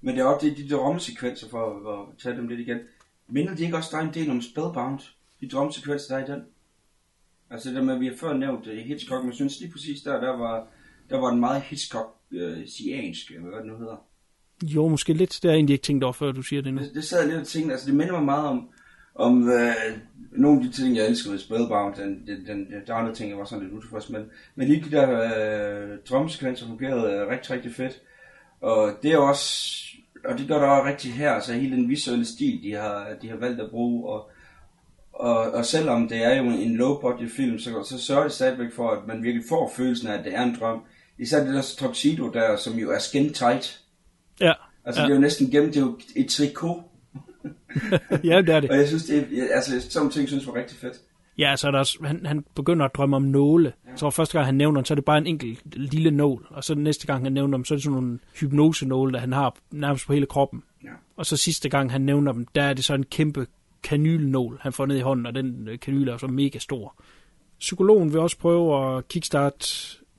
Men 0.00 0.14
det 0.14 0.20
er 0.20 0.24
også 0.24 0.46
de, 0.46 0.56
de 0.56 0.68
drømmesekvenser, 0.68 1.48
for 1.48 1.90
at, 1.90 2.00
at 2.00 2.18
tage 2.18 2.36
dem 2.36 2.48
lidt 2.48 2.60
igen. 2.60 2.78
Minder 3.28 3.54
de 3.54 3.64
ikke 3.64 3.76
også 3.76 3.96
dig 3.96 4.06
en 4.06 4.14
del 4.14 4.30
om 4.30 4.42
Spellbound? 4.42 5.00
De 5.40 5.48
drømmesekvenser, 5.48 6.14
der 6.14 6.22
er 6.22 6.28
i 6.28 6.32
den? 6.32 6.44
Altså 7.50 7.68
det 7.68 7.76
der 7.76 7.82
med, 7.82 7.94
at 7.94 8.00
vi 8.00 8.06
har 8.06 8.16
før 8.16 8.32
nævnt 8.32 8.66
uh, 8.66 8.72
Hitchcock, 8.72 9.22
men 9.22 9.30
jeg 9.30 9.34
synes 9.34 9.60
lige 9.60 9.72
præcis 9.72 10.02
der, 10.02 10.20
der 10.20 10.36
var, 10.36 10.66
der 11.10 11.18
var 11.18 11.30
den 11.30 11.40
meget 11.40 11.62
Hitchcock-siansk, 11.62 13.32
uh, 13.36 13.48
hvad 13.48 13.58
det 13.58 13.66
nu 13.66 13.76
hedder. 13.76 13.96
Jo, 14.62 14.88
måske 14.88 15.12
lidt. 15.12 15.30
Det 15.30 15.44
har 15.44 15.50
jeg 15.50 15.56
egentlig 15.56 15.74
ikke 15.74 15.82
tænkt 15.82 16.04
over, 16.04 16.12
før 16.12 16.32
du 16.32 16.42
siger 16.42 16.62
det 16.62 16.74
nu. 16.74 16.80
Det, 16.80 16.94
det 16.94 17.04
sad 17.04 17.18
jeg 17.18 17.28
lidt 17.28 17.40
og 17.40 17.46
tænkte, 17.46 17.72
altså 17.72 17.86
det 17.86 17.94
minder 17.94 18.12
mig 18.12 18.22
meget 18.24 18.46
om, 18.46 18.68
om 19.14 19.48
øh, 19.48 19.74
nogle 20.32 20.60
af 20.60 20.66
de 20.66 20.72
ting, 20.72 20.96
jeg 20.96 21.06
elsker 21.06 21.30
ved 21.30 21.38
Spellbound, 21.38 21.94
den, 21.94 22.26
den, 22.26 22.46
den, 22.46 22.66
der 22.86 22.94
andre 22.94 23.14
ting, 23.14 23.30
jeg 23.30 23.38
var 23.38 23.44
sådan 23.44 23.64
lidt 23.64 23.74
utilfreds 23.74 24.10
med. 24.10 24.24
Men 24.54 24.68
lige 24.68 24.84
de 24.84 24.96
der 24.96 25.10
øh, 25.10 25.98
drømmesekvenser 26.10 26.66
fungerede 26.66 27.12
øh, 27.12 27.28
rigtig, 27.28 27.50
rigtig 27.50 27.74
fedt. 27.74 28.00
Og 28.60 28.92
det 29.02 29.12
er 29.12 29.18
også, 29.18 29.84
og 30.24 30.38
det 30.38 30.48
gør 30.48 30.58
der 30.58 30.66
også 30.66 30.88
rigtig 30.88 31.12
her, 31.12 31.30
altså 31.32 31.52
hele 31.52 31.76
den 31.76 31.88
visuelle 31.88 32.24
stil, 32.24 32.62
de 32.62 32.72
har, 32.72 33.08
de 33.22 33.28
har 33.28 33.36
valgt 33.36 33.60
at 33.60 33.70
bruge, 33.70 34.08
og, 34.08 34.30
og, 35.12 35.36
og 35.36 35.64
selvom 35.64 36.08
det 36.08 36.24
er 36.24 36.36
jo 36.36 36.44
en 36.44 36.76
low-budget 36.76 37.30
film, 37.30 37.58
så, 37.58 37.84
så 37.84 37.98
sørger 37.98 38.22
det 38.22 38.32
stadigvæk 38.32 38.72
for, 38.72 38.90
at 38.90 39.06
man 39.06 39.22
virkelig 39.22 39.44
får 39.48 39.72
følelsen 39.76 40.08
af, 40.08 40.18
at 40.18 40.24
det 40.24 40.34
er 40.34 40.42
en 40.42 40.56
drøm. 40.60 40.80
Især 41.18 41.44
det 41.44 41.54
der 41.54 41.74
tuxedo 41.78 42.30
der, 42.30 42.56
som 42.56 42.72
jo 42.74 42.90
er 42.90 42.98
skin 42.98 43.32
tight. 43.32 43.80
Ja. 44.40 44.52
Altså 44.84 45.00
ja. 45.00 45.06
det 45.06 45.12
er 45.12 45.16
jo 45.16 45.20
næsten 45.20 45.50
gennem, 45.50 45.72
det 45.72 45.76
er 45.76 45.86
jo 45.86 45.98
et 46.16 46.28
trikot. 46.28 46.91
ja, 48.30 48.40
det 48.40 48.48
er 48.48 48.60
det. 48.60 48.70
Og 48.70 48.76
jeg 48.76 48.88
synes, 48.88 49.04
det 49.04 49.18
er, 49.18 49.54
altså 49.54 49.90
sådan 49.90 50.10
ting, 50.10 50.28
synes 50.28 50.46
var 50.46 50.54
rigtig 50.54 50.78
fedt. 50.78 51.00
Ja, 51.38 51.56
så 51.56 51.66
er 51.66 51.70
der 51.70 51.78
også, 51.78 51.98
han, 52.04 52.26
han 52.26 52.44
begynder 52.54 52.84
at 52.84 52.94
drømme 52.94 53.16
om 53.16 53.22
nåle. 53.22 53.72
Jeg 53.90 53.98
tror, 53.98 54.10
første 54.10 54.32
gang 54.38 54.46
han 54.46 54.54
nævner 54.54 54.80
den, 54.80 54.84
så 54.84 54.94
er 54.94 54.96
det 54.96 55.04
bare 55.04 55.18
en 55.18 55.26
enkelt 55.26 55.60
lille 55.76 56.10
nål. 56.10 56.46
Og 56.50 56.64
så 56.64 56.74
næste 56.74 57.06
gang 57.06 57.24
han 57.24 57.32
nævner 57.32 57.58
dem, 57.58 57.64
så 57.64 57.74
er 57.74 57.76
det 57.76 57.82
sådan 57.82 57.94
nogle 57.94 58.18
hypnosenåle, 58.40 59.12
der 59.12 59.18
han 59.18 59.32
har 59.32 59.56
nærmest 59.70 60.06
på 60.06 60.12
hele 60.12 60.26
kroppen. 60.26 60.62
Ja. 60.84 60.88
Og 61.16 61.26
så 61.26 61.36
sidste 61.36 61.68
gang 61.68 61.92
han 61.92 62.00
nævner 62.00 62.32
dem, 62.32 62.46
der 62.54 62.62
er 62.62 62.74
det 62.74 62.84
så 62.84 62.94
en 62.94 63.04
kæmpe 63.04 63.46
kanylnål, 63.82 64.58
han 64.60 64.72
får 64.72 64.86
ned 64.86 64.96
i 64.96 65.00
hånden, 65.00 65.26
og 65.26 65.34
den 65.34 65.68
øh, 65.68 65.78
kanyl 65.78 66.08
er 66.08 66.16
så 66.16 66.26
mega 66.26 66.58
stor. 66.58 66.96
Psykologen 67.58 68.12
vil 68.12 68.20
også 68.20 68.38
prøve 68.38 68.96
at 68.96 69.08
kickstarte 69.08 69.66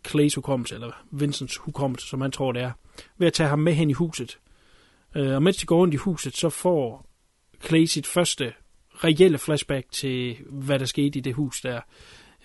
Clays 0.07 0.35
hukommelse, 0.35 0.75
eller 0.75 1.05
Vincents 1.11 1.57
hukommelse, 1.57 2.07
som 2.07 2.21
han 2.21 2.31
tror 2.31 2.51
det 2.51 2.61
er, 2.61 2.71
ved 3.17 3.27
at 3.27 3.33
tage 3.33 3.49
ham 3.49 3.59
med 3.59 3.73
hen 3.73 3.89
i 3.89 3.93
huset. 3.93 4.39
Øh, 5.15 5.35
og 5.35 5.43
mens 5.43 5.57
de 5.57 5.65
går 5.65 5.77
rundt 5.77 5.93
i 5.93 5.97
huset, 5.97 6.37
så 6.37 6.49
får 6.49 7.09
Clay 7.65 7.85
sit 7.85 8.07
første 8.07 8.53
reelle 8.95 9.37
flashback 9.37 9.91
til, 9.91 10.37
hvad 10.49 10.79
der 10.79 10.85
skete 10.85 11.19
i 11.19 11.21
det 11.21 11.33
hus 11.33 11.61
der. 11.61 11.81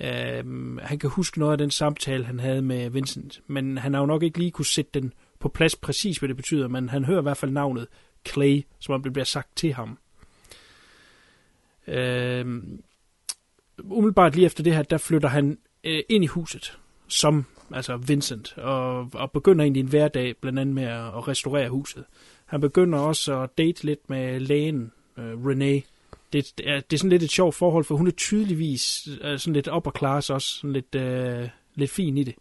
Øh, 0.01 0.77
han 0.79 0.99
kan 0.99 1.11
huske 1.11 1.39
noget 1.39 1.53
af 1.53 1.59
den 1.59 1.71
samtale, 1.71 2.25
han 2.25 2.41
havde 2.41 2.63
med 2.63 2.91
Vincent, 2.91 3.41
men 3.47 3.79
han 3.79 3.95
har 3.95 4.01
jo 4.01 4.07
nok 4.07 4.23
ikke 4.23 4.39
lige 4.39 4.51
kunne 4.51 4.67
sætte 4.67 5.01
den 5.01 5.13
på 5.39 5.49
plads 5.49 5.77
præcis, 5.77 6.19
hvad 6.19 6.29
det 6.29 6.37
betyder, 6.37 6.69
men 6.69 6.89
han 6.89 7.05
hører 7.05 7.19
i 7.19 7.23
hvert 7.23 7.37
fald 7.37 7.51
navnet 7.51 7.87
Clay, 8.29 8.63
som 8.81 8.95
om 8.95 9.03
det 9.03 9.13
bliver 9.13 9.25
sagt 9.25 9.57
til 9.57 9.73
ham. 9.73 9.99
Øh, 11.87 12.63
umiddelbart 13.85 14.35
lige 14.35 14.47
efter 14.47 14.63
det 14.63 14.75
her, 14.75 14.83
der 14.83 14.99
flytter 14.99 15.29
han 15.29 15.59
øh, 15.85 16.03
ind 16.09 16.25
i 16.25 16.27
huset, 16.27 16.79
som 17.09 17.45
altså 17.73 17.97
Vincent, 17.97 18.59
og, 18.59 19.11
og 19.15 19.33
begynder 19.33 19.65
egentlig 19.65 19.81
en 19.81 19.89
hverdag, 19.89 20.37
blandt 20.37 20.59
andet 20.59 20.75
med 20.75 20.85
at, 20.85 21.07
at 21.07 21.29
restaurere 21.29 21.69
huset. 21.69 22.05
Han 22.47 22.61
begynder 22.61 22.99
også 22.99 23.41
at 23.41 23.59
date 23.59 23.85
lidt 23.85 24.11
med 24.11 24.41
lægen, 24.41 24.93
øh, 25.19 25.33
René. 25.33 25.83
Det, 26.33 26.53
det, 26.59 26.71
er, 26.71 26.81
det 26.81 26.93
er 26.93 26.99
sådan 26.99 27.11
lidt 27.11 27.23
et 27.23 27.31
sjovt 27.31 27.55
forhold, 27.55 27.85
for 27.85 27.97
hun 27.97 28.07
er 28.07 28.11
tydeligvis 28.11 29.09
øh, 29.23 29.39
sådan 29.39 29.55
lidt 29.55 29.69
upper 29.69 29.91
class 29.99 30.31
også, 30.31 30.49
sådan 30.49 30.73
lidt, 30.73 30.95
øh, 30.95 31.49
lidt 31.75 31.91
fin 31.91 32.19
i 32.19 32.25
det. 32.25 32.35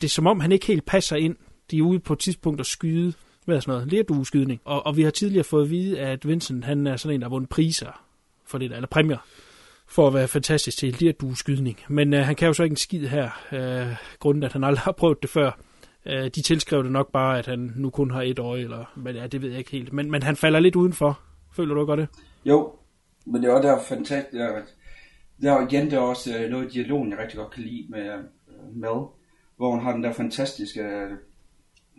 Det 0.00 0.04
er 0.06 0.10
som 0.10 0.26
om, 0.26 0.40
han 0.40 0.52
ikke 0.52 0.66
helt 0.66 0.86
passer 0.86 1.16
ind. 1.16 1.36
De 1.70 1.78
er 1.78 1.82
ude 1.82 1.98
på 1.98 2.12
et 2.12 2.18
tidspunkt 2.18 2.60
at 2.60 2.66
skyde, 2.66 3.12
hvad 3.44 3.56
er 3.56 3.60
sådan 3.60 3.72
noget, 3.72 3.92
lerdueskydning. 3.92 4.60
Og, 4.64 4.86
og 4.86 4.96
vi 4.96 5.02
har 5.02 5.10
tidligere 5.10 5.44
fået 5.44 5.64
at 5.64 5.70
vide, 5.70 6.00
at 6.00 6.28
Vincent, 6.28 6.64
han 6.64 6.86
er 6.86 6.96
sådan 6.96 7.14
en, 7.14 7.20
der 7.20 7.24
har 7.24 7.30
vundet 7.30 7.48
priser 7.48 8.02
for 8.46 8.58
det, 8.58 8.72
eller 8.72 8.86
præmier 8.86 9.18
for 9.86 10.06
at 10.06 10.14
være 10.14 10.28
fantastisk 10.28 10.78
til 10.78 10.96
lerdueskydning. 11.00 11.80
Men 11.88 12.14
øh, 12.14 12.24
han 12.24 12.34
kan 12.34 12.46
jo 12.46 12.52
så 12.52 12.62
ikke 12.62 12.72
en 12.72 12.76
skid 12.76 13.06
her, 13.06 13.30
øh, 13.52 13.96
grunden 14.18 14.42
at 14.42 14.52
han 14.52 14.64
aldrig 14.64 14.82
har 14.82 14.92
prøvet 14.92 15.22
det 15.22 15.30
før. 15.30 15.58
Øh, 16.06 16.24
de 16.24 16.42
tilskrev 16.42 16.82
det 16.82 16.92
nok 16.92 17.12
bare, 17.12 17.38
at 17.38 17.46
han 17.46 17.72
nu 17.76 17.90
kun 17.90 18.10
har 18.10 18.22
et 18.22 18.38
øje, 18.38 18.62
eller, 18.62 18.92
men 18.96 19.16
ja, 19.16 19.26
det 19.26 19.42
ved 19.42 19.48
jeg 19.48 19.58
ikke 19.58 19.70
helt. 19.70 19.92
Men, 19.92 20.10
men 20.10 20.22
han 20.22 20.36
falder 20.36 20.60
lidt 20.60 20.76
udenfor. 20.76 21.20
Føler 21.56 21.74
du 21.74 21.84
godt 21.84 22.00
det? 22.00 22.08
Jo, 22.44 22.72
men 23.26 23.42
det 23.42 23.50
er 23.50 23.54
også 23.54 23.68
der 23.68 23.82
fantastisk. 23.82 24.32
Der, 25.42 25.52
er 25.52 25.68
igen 25.68 25.90
der 25.90 25.96
er 25.96 26.00
også 26.00 26.38
øh, 26.38 26.50
noget 26.50 26.66
i 26.66 26.68
dialogen, 26.68 27.10
jeg 27.10 27.18
rigtig 27.18 27.38
godt 27.38 27.50
kan 27.50 27.62
lide 27.62 27.86
med 27.88 28.10
uh, 28.48 28.76
Mel, 28.76 29.06
hvor 29.56 29.70
hun 29.70 29.80
har 29.80 29.92
den 29.92 30.04
der 30.04 30.12
fantastiske 30.12 30.80
uh, 30.80 31.16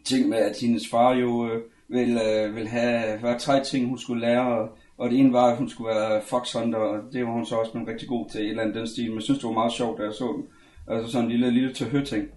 ting 0.06 0.30
med, 0.30 0.38
at 0.38 0.58
hendes 0.62 0.90
far 0.90 1.14
jo 1.14 1.50
vil, 1.88 2.20
vil 2.54 2.68
have, 2.68 3.22
var 3.22 3.38
tre 3.38 3.64
ting, 3.64 3.88
hun 3.88 3.98
skulle 3.98 4.22
lære, 4.22 4.58
og, 4.58 4.78
og 4.98 5.10
det 5.10 5.20
ene 5.20 5.34
var, 5.34 5.52
at 5.52 5.58
hun 5.58 5.70
skulle 5.70 5.96
være 5.96 6.22
foxhunter, 6.22 6.80
og 6.80 7.14
det 7.14 7.26
var 7.26 7.32
hun 7.32 7.46
så 7.46 7.56
også 7.56 7.72
blevet 7.72 7.88
rigtig 7.88 8.08
god 8.08 8.30
til, 8.30 8.42
et 8.42 8.50
eller 8.50 8.62
andet 8.62 8.76
den 8.76 8.88
stil, 8.88 9.06
men 9.06 9.16
jeg 9.16 9.24
synes, 9.24 9.40
det 9.40 9.48
var 9.48 9.54
meget 9.54 9.74
sjovt, 9.74 10.00
da 10.00 10.04
jeg 10.04 10.14
så 10.14 10.34
den. 10.36 10.46
Altså 10.88 11.12
sådan 11.12 11.26
en 11.26 11.32
lille, 11.32 11.52
lille 11.52 11.74
til 11.74 12.06
ting. 12.06 12.28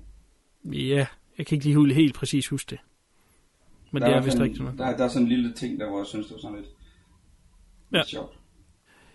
Ja, 0.64 1.06
jeg 1.38 1.46
kan 1.46 1.56
ikke 1.56 1.66
lige 1.66 1.94
helt 1.94 2.14
præcis 2.14 2.48
huske 2.48 2.70
det. 2.70 2.78
Men 3.90 4.02
der 4.02 4.08
det 4.08 4.16
er 4.16 4.22
vist 4.22 4.40
rigtigt. 4.40 4.64
Der, 4.78 4.96
der 4.96 5.04
er 5.04 5.08
sådan 5.08 5.22
en 5.22 5.28
lille 5.28 5.52
ting, 5.52 5.80
der 5.80 5.88
hvor 5.88 5.98
jeg 5.98 6.06
synes, 6.06 6.26
det 6.26 6.34
var 6.34 6.40
sådan 6.40 6.56
lidt, 6.56 6.68
ja. 7.93 8.05
sjovt. 8.05 8.32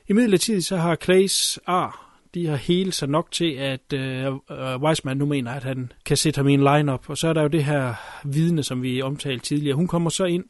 I 0.07 0.13
midlertid 0.13 0.61
så 0.61 0.77
har 0.77 0.95
Clays 0.95 1.59
ar, 1.65 2.19
de 2.33 2.47
har 2.47 2.55
hele 2.55 2.91
sig 2.91 3.09
nok 3.09 3.31
til, 3.31 3.51
at 3.53 3.93
uh, 3.93 4.33
uh, 4.33 4.81
Wiseman 4.81 5.17
nu 5.17 5.25
mener, 5.25 5.51
at 5.51 5.63
han 5.63 5.91
kan 6.05 6.17
sætte 6.17 6.37
ham 6.37 6.47
i 6.47 6.53
en 6.53 6.63
lineup. 6.63 7.09
Og 7.09 7.17
så 7.17 7.27
er 7.27 7.33
der 7.33 7.41
jo 7.41 7.47
det 7.47 7.63
her 7.63 7.93
vidne, 8.25 8.63
som 8.63 8.83
vi 8.83 9.01
omtalte 9.01 9.45
tidligere. 9.45 9.75
Hun 9.75 9.87
kommer 9.87 10.09
så 10.09 10.25
ind, 10.25 10.45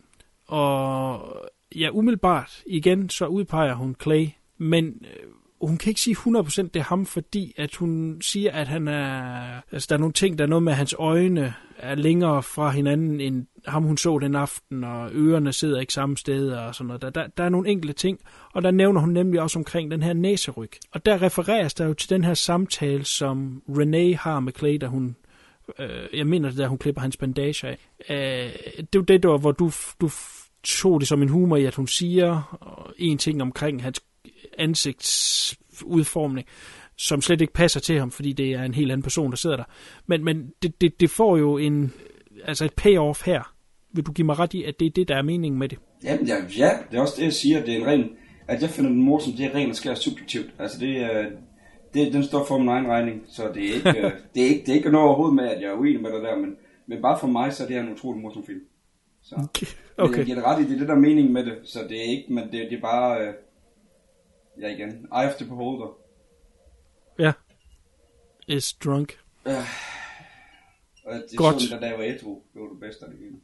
og 0.48 1.22
ja, 1.76 1.90
umiddelbart 1.92 2.64
igen, 2.66 3.10
så 3.10 3.26
udpeger 3.26 3.74
hun 3.74 3.96
Clay. 4.04 4.28
Men 4.58 4.86
uh, 4.86 5.35
hun 5.62 5.78
kan 5.78 5.90
ikke 5.90 6.02
sige 6.02 6.16
100% 6.16 6.62
det 6.62 6.76
er 6.76 6.84
ham, 6.84 7.06
fordi 7.06 7.54
at 7.58 7.76
hun 7.76 8.22
siger, 8.22 8.52
at 8.52 8.68
han 8.68 8.88
er... 8.88 9.62
Altså, 9.72 9.88
der 9.90 9.96
er 9.96 10.00
nogle 10.00 10.14
ting, 10.14 10.38
der 10.38 10.44
er 10.44 10.50
noget 10.50 10.64
med, 10.64 10.72
at 10.72 10.78
hans 10.78 10.96
øjne 11.00 11.54
er 11.78 11.96
længere 11.96 12.44
fra 12.44 12.70
hinanden, 12.70 13.22
end 13.22 13.46
ham 13.68 13.84
hun 13.84 13.98
så 13.98 14.20
den 14.20 14.36
aften, 14.36 14.84
og 14.84 15.10
ørerne 15.14 15.54
sidder 15.54 15.80
ikke 15.80 15.94
samme 15.94 16.18
sted, 16.18 16.52
og 16.52 16.76
sådan 16.76 16.88
noget. 16.88 17.02
Der, 17.02 17.10
der, 17.10 17.28
der 17.28 17.44
er 17.44 17.50
nogle 17.50 17.70
enkelte 17.70 17.94
ting, 17.94 18.20
og 18.54 18.62
der 18.62 18.72
nævner 18.72 19.02
hun 19.02 19.10
nemlig 19.10 19.42
også 19.42 19.60
omkring 19.60 19.92
den 19.92 20.04
her 20.04 20.14
næseryg. 20.14 20.72
Og 20.92 21.06
der 21.06 21.22
refereres 21.22 21.74
der 21.74 21.86
jo 21.86 21.94
til 21.94 22.10
den 22.10 22.24
her 22.24 22.34
samtale, 22.34 23.06
som 23.06 23.62
Renee 23.70 24.16
har 24.16 24.40
med 24.40 24.54
Clay, 24.54 24.78
da 24.82 24.88
hun 24.88 25.16
øh, 25.80 26.18
jeg 26.18 26.28
mener 26.28 26.50
det, 26.50 26.58
der, 26.58 26.68
hun 26.68 26.78
klipper 26.78 27.02
hans 27.02 27.18
bandage 27.18 27.68
af. 27.68 27.78
Øh, 28.10 28.54
det 28.78 28.96
er 28.96 29.00
jo 29.00 29.02
det, 29.02 29.24
der, 29.24 29.38
hvor 29.38 29.52
du, 29.52 29.72
du 30.02 30.10
tog 30.64 31.00
det 31.00 31.08
som 31.08 31.22
en 31.22 31.30
humor 31.30 31.58
i, 31.58 31.66
at 31.66 31.76
hun 31.76 31.88
siger 31.88 32.58
en 32.98 33.18
ting 33.18 33.42
omkring 33.42 33.84
hans 33.84 34.04
ansigtsudformning, 34.58 36.48
som 36.98 37.22
slet 37.22 37.42
ikke 37.42 37.54
passer 37.54 37.80
til 37.80 38.00
ham, 38.00 38.12
fordi 38.12 38.34
det 38.34 38.54
er 38.54 38.64
en 38.64 38.74
helt 38.74 38.92
anden 38.92 39.04
person, 39.04 39.32
der 39.32 39.38
sidder 39.38 39.56
der. 39.56 39.64
Men, 40.06 40.24
men 40.24 40.52
det, 40.62 40.82
det, 40.82 41.00
det 41.00 41.10
får 41.10 41.38
jo 41.38 41.58
en, 41.58 41.94
altså 42.46 42.66
et 42.66 42.74
payoff 42.74 43.26
her. 43.26 43.54
Vil 43.94 44.06
du 44.06 44.12
give 44.12 44.26
mig 44.26 44.40
ret 44.40 44.54
i, 44.54 44.64
at 44.64 44.80
det 44.80 44.86
er 44.86 44.92
det, 44.92 45.08
der 45.08 45.16
er 45.16 45.22
meningen 45.22 45.60
med 45.60 45.70
det? 45.70 45.80
Jamen, 46.04 46.28
ja, 46.28 46.36
ja, 46.58 46.70
det 46.92 46.98
er 46.98 47.02
også 47.02 47.14
det, 47.18 47.24
jeg 47.24 47.34
siger. 47.34 47.66
Det 47.66 47.74
er 47.74 47.78
en 47.78 47.88
ren, 47.88 48.10
at 48.48 48.62
jeg 48.62 48.70
finder 48.70 48.92
den 48.92 49.02
morsom, 49.02 49.34
det 49.34 49.46
er 49.46 49.56
rent 49.56 49.70
og 49.70 49.76
skær 49.76 49.94
subjektivt. 49.96 50.50
Altså, 50.60 50.80
det 50.80 50.98
er, 50.98 51.26
det, 51.94 52.14
den 52.14 52.24
står 52.24 52.46
for 52.46 52.58
min 52.58 52.68
egen 52.68 52.88
regning, 52.88 53.24
så 53.28 53.52
det 53.54 53.70
er 53.70 53.74
ikke, 53.74 53.90
det 54.34 54.44
er 54.44 54.48
ikke, 54.48 54.62
det 54.66 54.70
er 54.70 54.74
ikke 54.74 54.92
noget 54.92 55.08
overhovedet 55.08 55.36
med, 55.36 55.44
at 55.44 55.62
jeg 55.62 55.70
er 55.70 55.74
uenig 55.74 56.02
med 56.02 56.12
dig 56.12 56.22
der, 56.22 56.36
men, 56.38 56.56
men 56.88 57.02
bare 57.02 57.20
for 57.20 57.28
mig, 57.28 57.54
så 57.54 57.64
er 57.64 57.68
det 57.68 57.78
en 57.78 57.94
utrolig 57.94 58.22
morsom 58.22 58.46
film. 58.46 58.62
Så 59.24 59.36
okay. 59.36 59.68
okay. 59.98 60.18
jeg 60.18 60.26
giver 60.26 60.38
det 60.38 60.46
ret 60.46 60.62
i, 60.62 60.64
det 60.64 60.74
er 60.74 60.80
det, 60.80 60.88
der 60.88 60.94
er 60.94 61.00
meningen 61.00 61.34
med 61.34 61.46
det, 61.46 61.56
så 61.64 61.80
det 61.90 61.98
er 61.98 62.10
ikke, 62.12 62.34
men 62.34 62.44
det, 62.44 62.68
det 62.70 62.78
er 62.78 62.82
bare, 62.82 63.22
øh, 63.22 63.34
ja 64.62 64.68
igen, 64.68 64.90
Eye 64.90 65.28
of 65.28 65.36
the 65.36 65.46
Beholder. 65.46 65.98
Ja. 67.20 67.34
Is 68.48 68.74
drunk. 68.74 69.20
Ja. 69.46 69.66
Og 71.06 71.14
det 71.14 71.38
Godt. 71.38 71.62
sådan, 71.62 71.82
da 71.82 71.88
jeg 71.88 71.98
var 71.98 72.04
ædru, 72.04 72.42
det 72.54 72.62
var 72.62 72.68
det 72.68 72.80
bedste 72.80 73.06
af 73.06 73.12
det 73.12 73.20
hele. 73.20 73.36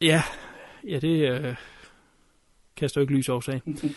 Ja, 0.00 0.22
ja 0.88 0.98
det 0.98 1.30
øh, 1.30 1.56
kaster 2.76 3.00
jo 3.00 3.02
ikke 3.02 3.14
lys 3.14 3.28
over 3.28 3.40
sagen. 3.40 3.78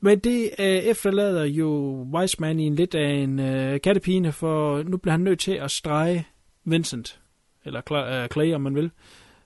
Men 0.00 0.18
det 0.18 0.50
øh, 0.58 0.66
efterlader 0.66 1.44
jo 1.44 1.68
Wiseman 2.14 2.60
i 2.60 2.66
en 2.66 2.74
lidt 2.74 2.94
af 2.94 3.10
en 3.10 3.38
øh, 3.38 3.80
kattepine, 3.80 4.32
for 4.32 4.82
nu 4.82 4.96
bliver 4.96 5.12
han 5.12 5.20
nødt 5.20 5.40
til 5.40 5.52
at 5.52 5.70
strege 5.70 6.26
Vincent, 6.64 7.20
eller 7.64 7.80
Cla- 7.90 8.22
øh, 8.22 8.28
Clay, 8.28 8.54
om 8.54 8.60
man 8.60 8.74
vil, 8.74 8.90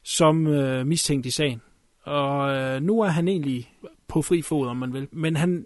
som 0.02 0.46
øh, 0.46 0.86
mistænkt 0.86 1.26
i 1.26 1.30
sagen. 1.30 1.62
Og 2.02 2.54
øh, 2.54 2.82
nu 2.82 3.00
er 3.00 3.08
han 3.08 3.28
egentlig 3.28 3.74
på 4.12 4.22
fri 4.22 4.42
fod, 4.42 4.68
om 4.68 4.76
man 4.76 4.92
vil. 4.92 5.08
Men 5.12 5.36
han, 5.36 5.64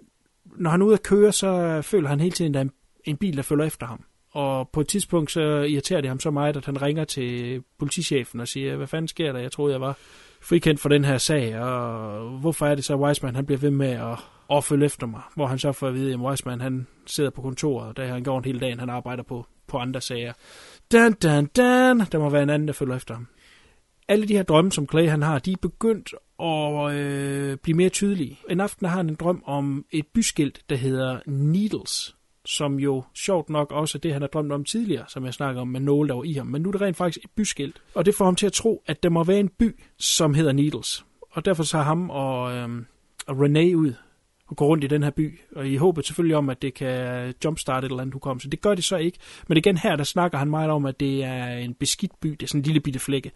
når 0.57 0.71
han 0.71 0.83
er 0.83 0.87
ude 0.87 0.95
at 0.95 1.03
køre, 1.03 1.33
så 1.33 1.83
føler 1.83 2.09
han 2.09 2.21
hele 2.21 2.33
tiden, 2.33 2.51
at 2.51 2.55
der 2.55 2.61
er 2.61 2.65
en, 2.65 2.73
en 3.05 3.17
bil, 3.17 3.37
der 3.37 3.43
følger 3.43 3.65
efter 3.65 3.87
ham. 3.87 4.05
Og 4.31 4.69
på 4.69 4.81
et 4.81 4.89
tidspunkt, 4.89 5.31
så 5.31 5.41
irriterer 5.41 6.01
det 6.01 6.09
ham 6.09 6.21
så 6.21 6.31
meget, 6.31 6.57
at 6.57 6.67
han 6.67 6.83
ringer 6.83 7.05
til 7.05 7.63
politichefen 7.79 8.41
og 8.41 8.49
siger, 8.49 8.77
hvad 8.77 8.87
fanden 8.87 9.09
sker 9.09 9.33
der? 9.33 9.41
Jeg 9.41 9.53
troede, 9.53 9.73
jeg 9.73 9.81
var 9.81 9.99
frikendt 10.41 10.81
for 10.81 10.89
den 10.89 11.05
her 11.05 11.19
sag, 11.19 11.61
og 11.61 12.21
hvorfor 12.29 12.67
er 12.67 12.75
det 12.75 12.85
så, 12.85 12.95
at 12.95 13.01
Wiseman 13.01 13.35
han 13.35 13.47
bliver 13.47 13.59
ved 13.59 13.71
med 13.71 13.91
at, 13.91 14.19
at 14.57 14.65
følge 14.65 14.87
efter 14.87 15.07
mig? 15.07 15.21
Hvor 15.35 15.47
han 15.47 15.59
så 15.59 15.73
får 15.73 15.89
at 15.89 15.95
vide, 15.95 16.13
at 16.13 16.21
Wiseman 16.21 16.61
han 16.61 16.87
sidder 17.07 17.31
på 17.31 17.43
kontoret, 17.43 17.89
og 17.89 17.97
der 17.97 18.07
han 18.07 18.23
går 18.23 18.39
en 18.39 18.45
hel 18.45 18.61
dag, 18.61 18.77
han 18.79 18.91
arbejder 18.91 19.23
på, 19.23 19.47
på 19.67 19.79
andre 19.79 20.01
sager. 20.01 20.33
Dan, 20.93 21.13
dan, 21.13 21.47
dan. 21.47 22.01
Der 22.01 22.19
må 22.19 22.31
være 22.31 22.43
en 22.43 22.51
anden, 22.51 22.69
der 22.69 22.75
følger 22.75 22.97
efter 22.97 23.15
ham. 23.15 23.27
Alle 24.09 24.29
de 24.29 24.37
her 24.37 24.43
drømme, 24.43 24.73
som 24.73 24.89
Clay 24.89 25.09
han 25.09 25.23
har, 25.23 25.39
de 25.39 25.53
er 25.53 25.57
begyndt 25.63 26.15
at 26.41 26.95
øh, 26.95 27.57
blive 27.57 27.77
mere 27.77 27.89
tydelige. 27.89 28.39
En 28.51 28.61
aften 28.61 28.87
har 28.87 28.97
han 28.97 29.09
en 29.09 29.15
drøm 29.15 29.43
om 29.47 29.85
et 29.91 30.07
byskilt, 30.15 30.61
der 30.71 30.77
hedder 30.77 31.21
Needles, 31.27 32.17
som 32.45 32.79
jo 32.79 33.05
sjovt 33.15 33.51
nok 33.51 33.73
også 33.73 33.99
er 33.99 34.01
det, 34.01 34.13
han 34.13 34.23
har 34.23 34.29
drømt 34.29 34.53
om 34.53 34.65
tidligere, 34.65 35.05
som 35.09 35.25
jeg 35.25 35.35
snakker 35.35 35.61
om 35.61 35.69
med 35.69 35.81
nåle, 35.81 36.09
der 36.09 36.15
var 36.15 36.25
i 36.25 36.33
ham. 36.33 36.47
Men 36.47 36.63
nu 36.63 36.69
er 36.69 36.73
det 36.73 36.81
rent 36.81 36.97
faktisk 36.97 37.25
et 37.25 37.31
byskilt, 37.37 37.83
og 37.95 38.07
det 38.07 38.15
får 38.15 38.25
ham 38.25 38.37
til 38.37 38.47
at 38.47 38.53
tro, 38.53 38.83
at 38.87 39.03
der 39.03 39.09
må 39.09 39.25
være 39.25 39.41
en 39.41 39.49
by, 39.49 39.81
som 39.99 40.35
hedder 40.35 40.53
Needles. 40.53 41.05
Og 41.31 41.45
derfor 41.45 41.63
så 41.63 41.79
ham 41.79 42.11
og, 42.11 42.57
øh, 42.57 42.69
og 43.27 43.41
Renee 43.41 43.77
ud 43.77 43.93
og 44.49 44.57
gå 44.57 44.67
rundt 44.67 44.85
i 44.85 44.87
den 44.87 45.03
her 45.03 45.11
by, 45.11 45.41
og 45.57 45.69
i 45.69 45.77
håbet 45.77 46.07
selvfølgelig 46.07 46.37
om, 46.37 46.51
at 46.51 46.63
det 46.63 46.75
kan 46.75 47.35
jumpstarte 47.45 47.85
et 47.85 47.91
eller 47.91 48.03
andet 48.03 48.13
hukommelse. 48.13 48.51
Det 48.51 48.61
gør 48.61 48.75
det 48.75 48.85
så 48.85 48.97
ikke. 48.97 49.19
Men 49.49 49.59
igen 49.59 49.77
her, 49.77 49.97
der 49.97 50.05
snakker 50.05 50.39
han 50.39 50.51
meget 50.51 50.71
om, 50.71 50.87
at 50.87 51.01
det 51.01 51.25
er 51.25 51.47
en 51.47 51.75
beskidt 51.75 52.21
by. 52.21 52.29
Det 52.29 52.43
er 52.43 52.47
sådan 52.47 52.61
en 52.61 52.65
lille 52.65 52.81
bitte 52.81 52.99
flække. 52.99 53.31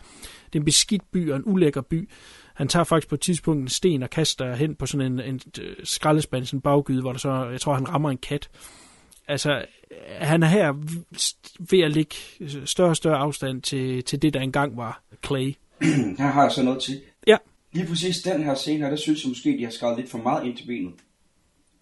Det 0.47 0.55
er 0.55 0.61
en 0.61 0.65
beskidt 0.65 1.03
by 1.13 1.31
og 1.31 1.37
en 1.37 1.43
ulækker 1.47 1.81
by. 1.81 2.09
Han 2.55 2.69
tager 2.69 2.85
faktisk 2.85 3.09
på 3.09 3.15
et 3.15 3.21
tidspunkt 3.21 3.63
en 3.63 3.69
sten 3.69 4.03
og 4.03 4.11
kaster 4.11 4.55
hen 4.55 4.75
på 4.75 4.87
sådan 4.87 5.13
en, 5.13 5.21
en 5.21 5.41
skraldespand, 5.85 6.45
sådan 6.45 6.59
en 6.59 6.63
baggyde, 6.63 7.01
hvor 7.01 7.13
der 7.13 7.19
så, 7.19 7.49
jeg 7.49 7.61
tror, 7.61 7.75
han 7.75 7.89
rammer 7.89 8.11
en 8.11 8.19
kat. 8.19 8.51
Altså, 9.29 9.65
han 10.09 10.43
er 10.43 10.47
her 10.47 10.73
ved 11.71 11.81
at 11.81 11.91
lægge 11.91 12.15
større 12.65 12.89
og 12.89 12.97
større 12.97 13.17
afstand 13.19 13.63
til, 13.63 14.05
til 14.05 14.23
det, 14.23 14.35
der 14.35 14.41
engang 14.41 14.77
var 14.77 15.03
Clay. 15.27 15.55
Her 16.19 16.27
har 16.27 16.43
jeg 16.43 16.53
så 16.53 16.63
noget 16.63 16.83
til. 16.83 17.01
Ja. 17.27 17.37
Lige 17.73 17.87
præcis 17.87 18.23
den 18.23 18.43
her 18.43 18.55
scene 18.55 18.83
her, 18.83 18.91
der 18.91 18.97
synes 18.97 19.25
jeg 19.25 19.29
måske, 19.29 19.59
de 19.59 19.64
har 19.64 19.71
skrevet 19.71 19.97
lidt 19.99 20.11
for 20.11 20.18
meget 20.18 20.47
ind 20.47 20.57
til 20.57 20.66
benet. 20.66 20.95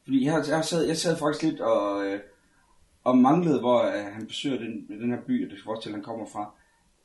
Fordi 0.05 0.25
jeg, 0.25 0.45
jeg, 0.49 0.65
sad, 0.65 0.87
jeg 0.87 0.97
sad 0.97 1.19
faktisk 1.19 1.43
lidt 1.43 1.61
og, 1.61 2.07
øh, 2.07 2.21
og 3.05 3.19
manglede, 3.19 3.61
hvor 3.61 3.83
øh, 3.83 4.13
han 4.13 4.27
besøger 4.27 4.59
den, 4.59 4.87
den 4.89 5.11
her 5.11 5.21
by, 5.27 5.45
og 5.45 5.51
det 5.51 5.59
skal 5.59 5.71
også 5.71 5.83
til, 5.83 5.93
han 5.93 6.03
kommer 6.03 6.27
fra. 6.27 6.51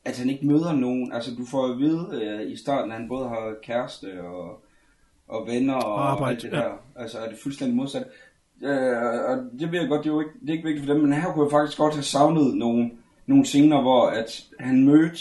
At 0.04 0.18
han 0.18 0.30
ikke 0.30 0.46
møder 0.46 0.72
nogen. 0.72 1.12
Altså, 1.12 1.34
du 1.34 1.44
får 1.44 1.66
at 1.66 1.78
vide 1.78 2.08
øh, 2.12 2.52
i 2.52 2.56
starten, 2.56 2.92
at 2.92 2.98
han 2.98 3.08
både 3.08 3.28
har 3.28 3.54
kæreste 3.62 4.22
og, 4.22 4.64
og 5.28 5.46
venner 5.46 5.74
og, 5.74 5.94
og 5.94 6.10
arbejde, 6.10 6.34
alt 6.34 6.42
det 6.42 6.52
der. 6.52 6.72
Altså, 6.96 7.18
er 7.18 7.28
det 7.28 7.38
fuldstændig 7.38 7.76
modsat. 7.76 8.06
Øh, 8.62 9.02
og 9.28 9.36
det 9.58 9.72
ved 9.72 9.80
jeg 9.80 9.88
godt, 9.88 10.04
det 10.04 10.10
er 10.10 10.14
jo 10.14 10.20
ikke, 10.20 10.32
det 10.40 10.48
er 10.48 10.52
ikke 10.52 10.64
vigtigt 10.64 10.86
for 10.86 10.92
dem, 10.92 11.02
men 11.02 11.12
her 11.12 11.32
kunne 11.32 11.44
jeg 11.44 11.50
faktisk 11.50 11.78
godt 11.78 11.94
have 11.94 12.02
savnet 12.02 12.56
nogle, 12.56 12.90
nogle 13.26 13.44
scener, 13.44 13.80
hvor 13.80 14.06
at 14.06 14.44
han 14.60 14.84
mødte 14.84 15.18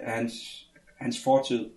hans, 0.00 0.66
hans 0.96 1.24
fortid. 1.24 1.70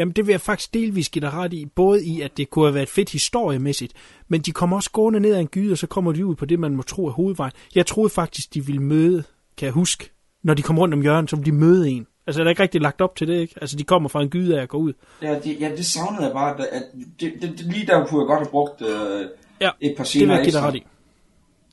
Jamen, 0.00 0.12
det 0.12 0.26
vil 0.26 0.32
jeg 0.32 0.40
faktisk 0.40 0.74
delvis 0.74 1.08
give 1.08 1.20
dig 1.20 1.32
ret 1.32 1.52
i. 1.52 1.66
Både 1.66 2.04
i, 2.04 2.20
at 2.20 2.36
det 2.36 2.50
kunne 2.50 2.64
have 2.66 2.74
været 2.74 2.88
fedt 2.88 3.10
historiemæssigt, 3.10 3.92
men 4.28 4.40
de 4.40 4.52
kommer 4.52 4.76
også 4.76 4.90
gående 4.90 5.20
ned 5.20 5.34
ad 5.34 5.40
en 5.40 5.46
gyde, 5.46 5.72
og 5.72 5.78
så 5.78 5.86
kommer 5.86 6.12
de 6.12 6.26
ud 6.26 6.34
på 6.34 6.44
det, 6.44 6.58
man 6.58 6.76
må 6.76 6.82
tro 6.82 7.06
er 7.06 7.10
hovedvejen. 7.10 7.52
Jeg 7.74 7.86
troede 7.86 8.10
faktisk, 8.10 8.54
de 8.54 8.66
ville 8.66 8.82
møde, 8.82 9.24
kan 9.56 9.66
jeg 9.66 9.72
huske, 9.72 10.10
når 10.42 10.54
de 10.54 10.62
kom 10.62 10.78
rundt 10.78 10.94
om 10.94 11.02
hjørnet, 11.02 11.30
så 11.30 11.36
ville 11.36 11.52
de 11.52 11.56
møde 11.56 11.90
en. 11.90 12.06
Altså, 12.26 12.40
er 12.40 12.44
der 12.44 12.50
ikke 12.50 12.62
rigtig 12.62 12.80
lagt 12.80 13.00
op 13.00 13.16
til 13.16 13.28
det, 13.28 13.40
ikke? 13.40 13.54
Altså, 13.60 13.76
de 13.76 13.84
kommer 13.84 14.08
fra 14.08 14.22
en 14.22 14.28
gyde 14.28 14.58
af 14.58 14.62
at 14.62 14.68
gå 14.68 14.78
ud. 14.78 14.92
Ja, 15.22 15.38
det, 15.38 15.60
ja, 15.60 15.70
det 15.76 15.86
savnede 15.86 16.24
jeg 16.24 16.32
bare, 16.32 16.60
at 16.60 16.82
det, 17.20 17.32
det, 17.42 17.58
det, 17.58 17.60
lige 17.60 17.86
der 17.86 18.06
kunne 18.06 18.20
jeg 18.20 18.26
godt 18.26 18.38
have 18.38 18.50
brugt 18.50 18.82
øh, 18.82 19.26
ja, 19.60 19.70
et 19.80 19.94
par 19.96 20.04
scener 20.04 20.26
det 20.26 20.28
vil 20.28 20.36
jeg 20.36 20.44
give 20.44 20.60
dig 20.60 20.62
ret 20.62 20.74
i. 20.74 20.84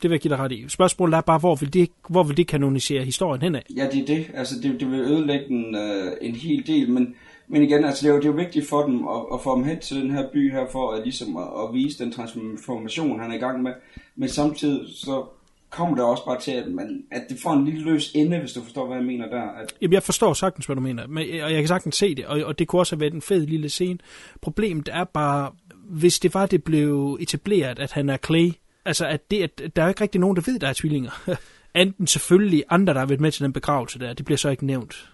Det 0.02 0.10
vil 0.10 0.16
jeg 0.16 0.22
give 0.22 0.34
dig 0.34 0.40
ret 0.40 0.52
i. 0.52 0.66
Spørgsmålet 0.68 1.18
er 1.18 1.22
bare, 1.22 1.40
hvor 1.40 1.56
vil 1.56 1.74
det, 1.74 1.90
hvor 2.10 2.24
vil 2.24 2.38
det 2.38 2.48
kanonisere 2.48 3.04
historien 3.04 3.42
henad? 3.42 3.62
Ja, 3.76 3.88
det 3.92 4.02
er 4.02 4.06
det. 4.06 4.26
Altså, 4.34 4.56
det, 4.64 4.80
det 4.80 4.92
vil 4.92 5.00
ødelægge 5.00 5.50
en, 5.50 5.76
øh, 5.76 6.14
en 6.22 6.36
hel 6.36 6.68
del, 6.68 6.90
men, 6.90 7.16
men 7.48 7.64
igen, 7.64 7.86
altså, 7.86 8.04
det 8.04 8.10
er, 8.10 8.14
jo, 8.14 8.20
det 8.20 8.26
er 8.26 8.32
jo 8.32 8.36
vigtigt 8.36 8.70
for 8.70 8.86
dem 8.86 9.08
at, 9.08 9.26
at 9.34 9.42
få 9.42 9.56
dem 9.56 9.64
hen 9.64 9.80
til 9.80 10.02
den 10.02 10.12
her 10.12 10.30
by 10.34 10.52
her, 10.52 10.66
for 10.72 10.92
at, 10.92 11.04
ligesom, 11.04 11.38
at, 11.38 11.44
at 11.44 11.74
vise 11.74 12.04
den 12.04 12.12
transformation, 12.12 13.20
han 13.20 13.32
er 13.32 13.36
i 13.36 13.40
gang 13.40 13.62
med. 13.62 13.72
Men 14.16 14.30
samtidig 14.30 14.88
så 14.96 15.26
kommer 15.70 15.96
det 15.96 16.06
også 16.06 16.26
bare 16.26 16.40
til, 16.40 16.52
at, 16.52 16.68
man, 16.68 17.04
at 17.12 17.26
det 17.30 17.38
får 17.44 17.54
en 17.54 17.66
lille 17.66 17.84
løs 17.84 18.12
ende, 18.16 18.40
hvis 18.40 18.54
du 18.54 18.64
forstår, 18.64 18.88
hvad 18.88 18.98
jeg 18.98 19.06
mener 19.06 19.30
der. 19.30 19.42
At... 19.42 19.74
Jamen, 19.82 19.94
jeg 19.94 20.04
forstår 20.04 20.34
sagtens, 20.34 20.66
hvad 20.66 20.76
du 20.76 20.82
mener, 20.82 21.08
men, 21.08 21.42
og 21.44 21.52
jeg 21.52 21.60
kan 21.60 21.68
sagtens 21.68 21.96
se 21.96 22.16
det, 22.16 22.26
og, 22.26 22.44
og 22.44 22.60
det 22.60 22.68
kunne 22.68 22.82
også 22.82 22.96
have 22.96 23.02
været 23.02 23.14
en 23.14 23.22
fed 23.22 23.46
lille 23.46 23.70
scene. 23.70 24.00
Problemet 24.42 24.90
er 24.92 25.04
bare, 25.04 25.52
hvis 25.90 26.20
det 26.20 26.34
var, 26.34 26.46
det 26.46 26.64
blev 26.64 27.18
etableret, 27.22 27.80
at 27.80 27.92
han 27.92 28.10
er 28.10 28.18
Clay, 28.18 28.52
altså 28.86 29.06
at, 29.06 29.32
det, 29.32 29.44
at 29.44 29.76
der 29.76 29.84
er 29.84 29.90
ikke 29.90 30.02
rigtig 30.02 30.22
nogen, 30.22 30.36
der 30.36 30.42
ved, 30.46 30.60
der 30.60 30.68
er 30.68 30.74
tvillinger. 30.74 31.12
Enten 31.76 32.08
selvfølgelig 32.08 32.64
andre, 32.70 32.94
der 32.94 33.00
har 33.00 33.08
været 33.08 33.22
med 33.22 33.32
til 33.32 33.44
den 33.44 33.54
begravelse 33.54 34.00
der, 34.00 34.14
det 34.14 34.26
bliver 34.26 34.38
så 34.38 34.50
ikke 34.50 34.66
nævnt. 34.66 35.10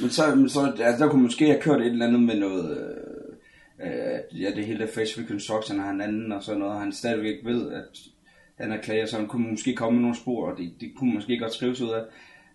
Men 0.00 0.10
så, 0.10 0.34
men 0.34 0.48
så 0.48 0.72
altså, 0.80 1.04
der 1.04 1.10
kunne 1.10 1.22
måske 1.22 1.46
have 1.46 1.60
kørt 1.60 1.80
et 1.80 1.86
eller 1.86 2.06
andet 2.06 2.20
med 2.22 2.38
noget... 2.40 2.78
Øh, 2.78 3.86
øh, 3.86 4.42
ja, 4.42 4.50
det 4.56 4.66
hele 4.66 4.78
der 4.78 4.92
face 4.94 5.20
reconstruction, 5.20 5.78
han 5.78 6.00
anden 6.00 6.32
og 6.32 6.42
sådan 6.42 6.60
noget, 6.60 6.80
han 6.80 6.92
stadigvæk 6.92 7.44
ved, 7.44 7.72
at 7.72 7.98
han 8.60 8.72
er 8.72 8.80
klager, 8.82 9.06
så 9.06 9.16
han 9.16 9.26
kunne 9.26 9.50
måske 9.50 9.74
komme 9.74 9.96
med 9.96 10.02
nogle 10.02 10.16
spor, 10.16 10.50
og 10.50 10.58
det, 10.58 10.72
det 10.80 10.92
kunne 10.96 11.14
måske 11.14 11.38
godt 11.38 11.54
skrives 11.54 11.80
ud 11.80 11.90
af. 11.90 12.02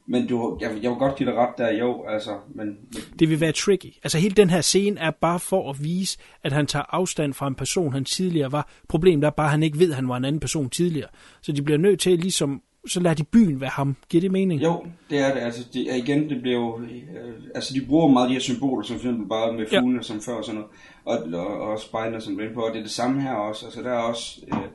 Men 0.08 0.28
du, 0.28 0.58
jeg, 0.62 0.70
jeg 0.82 0.92
vil 0.92 1.00
godt 1.00 1.16
give 1.16 1.30
dig 1.30 1.38
ret 1.38 1.58
der, 1.58 1.74
jo, 1.74 2.06
altså, 2.08 2.38
men, 2.56 2.68
men... 2.68 3.04
Det 3.20 3.30
vil 3.30 3.42
være 3.42 3.52
tricky. 3.52 3.94
Altså 4.04 4.18
hele 4.18 4.36
den 4.36 4.50
her 4.50 4.62
scene 4.62 5.00
er 5.00 5.12
bare 5.12 5.40
for 5.40 5.70
at 5.70 5.84
vise, 5.84 6.18
at 6.44 6.52
han 6.52 6.68
tager 6.68 6.86
afstand 6.90 7.34
fra 7.34 7.48
en 7.48 7.56
person, 7.56 7.94
han 7.94 8.06
tidligere 8.06 8.52
var. 8.52 8.70
Problemet 8.90 9.26
er 9.26 9.30
bare, 9.30 9.46
at 9.46 9.52
han 9.52 9.64
ikke 9.64 9.80
ved, 9.80 9.90
at 9.90 9.96
han 9.96 10.10
var 10.10 10.18
en 10.18 10.26
anden 10.26 10.40
person 10.40 10.70
tidligere. 10.70 11.10
Så 11.42 11.52
de 11.52 11.62
bliver 11.62 11.78
nødt 11.78 12.00
til 12.00 12.20
ligesom, 12.20 12.62
så 12.88 13.00
lader 13.00 13.16
de 13.16 13.24
byen 13.24 13.62
være 13.62 13.70
ham. 13.70 13.96
Giver 14.10 14.22
det 14.22 14.32
mening? 14.32 14.64
Jo, 14.64 14.86
det 15.10 15.20
er 15.20 15.34
det. 15.34 15.42
Altså, 15.42 15.68
det, 15.74 15.98
igen, 15.98 16.30
det 16.30 16.42
bliver 16.42 16.60
jo, 16.60 16.82
øh, 16.82 17.34
altså 17.56 17.74
de 17.74 17.86
bruger 17.86 18.08
meget 18.08 18.30
de 18.30 18.34
her 18.34 18.42
symboler, 18.42 18.84
som 18.84 19.00
for 19.00 19.08
eksempel 19.08 19.30
bare 19.30 19.54
med 19.54 19.68
fuglene, 19.68 19.96
ja. 19.96 20.02
som 20.02 20.22
før 20.22 20.34
og 20.34 20.46
sådan 20.46 20.62
noget, 21.06 21.34
og, 21.34 21.40
og, 21.40 21.62
og 21.62 21.80
spejler, 21.80 22.20
som 22.20 22.40
på, 22.54 22.62
og 22.62 22.74
det 22.74 22.80
er 22.80 22.84
det 22.84 22.92
samme 22.92 23.22
her 23.22 23.34
også. 23.34 23.66
Altså 23.66 23.82
der 23.82 23.92
er 23.92 24.02
også, 24.02 24.42
øh, 24.48 24.70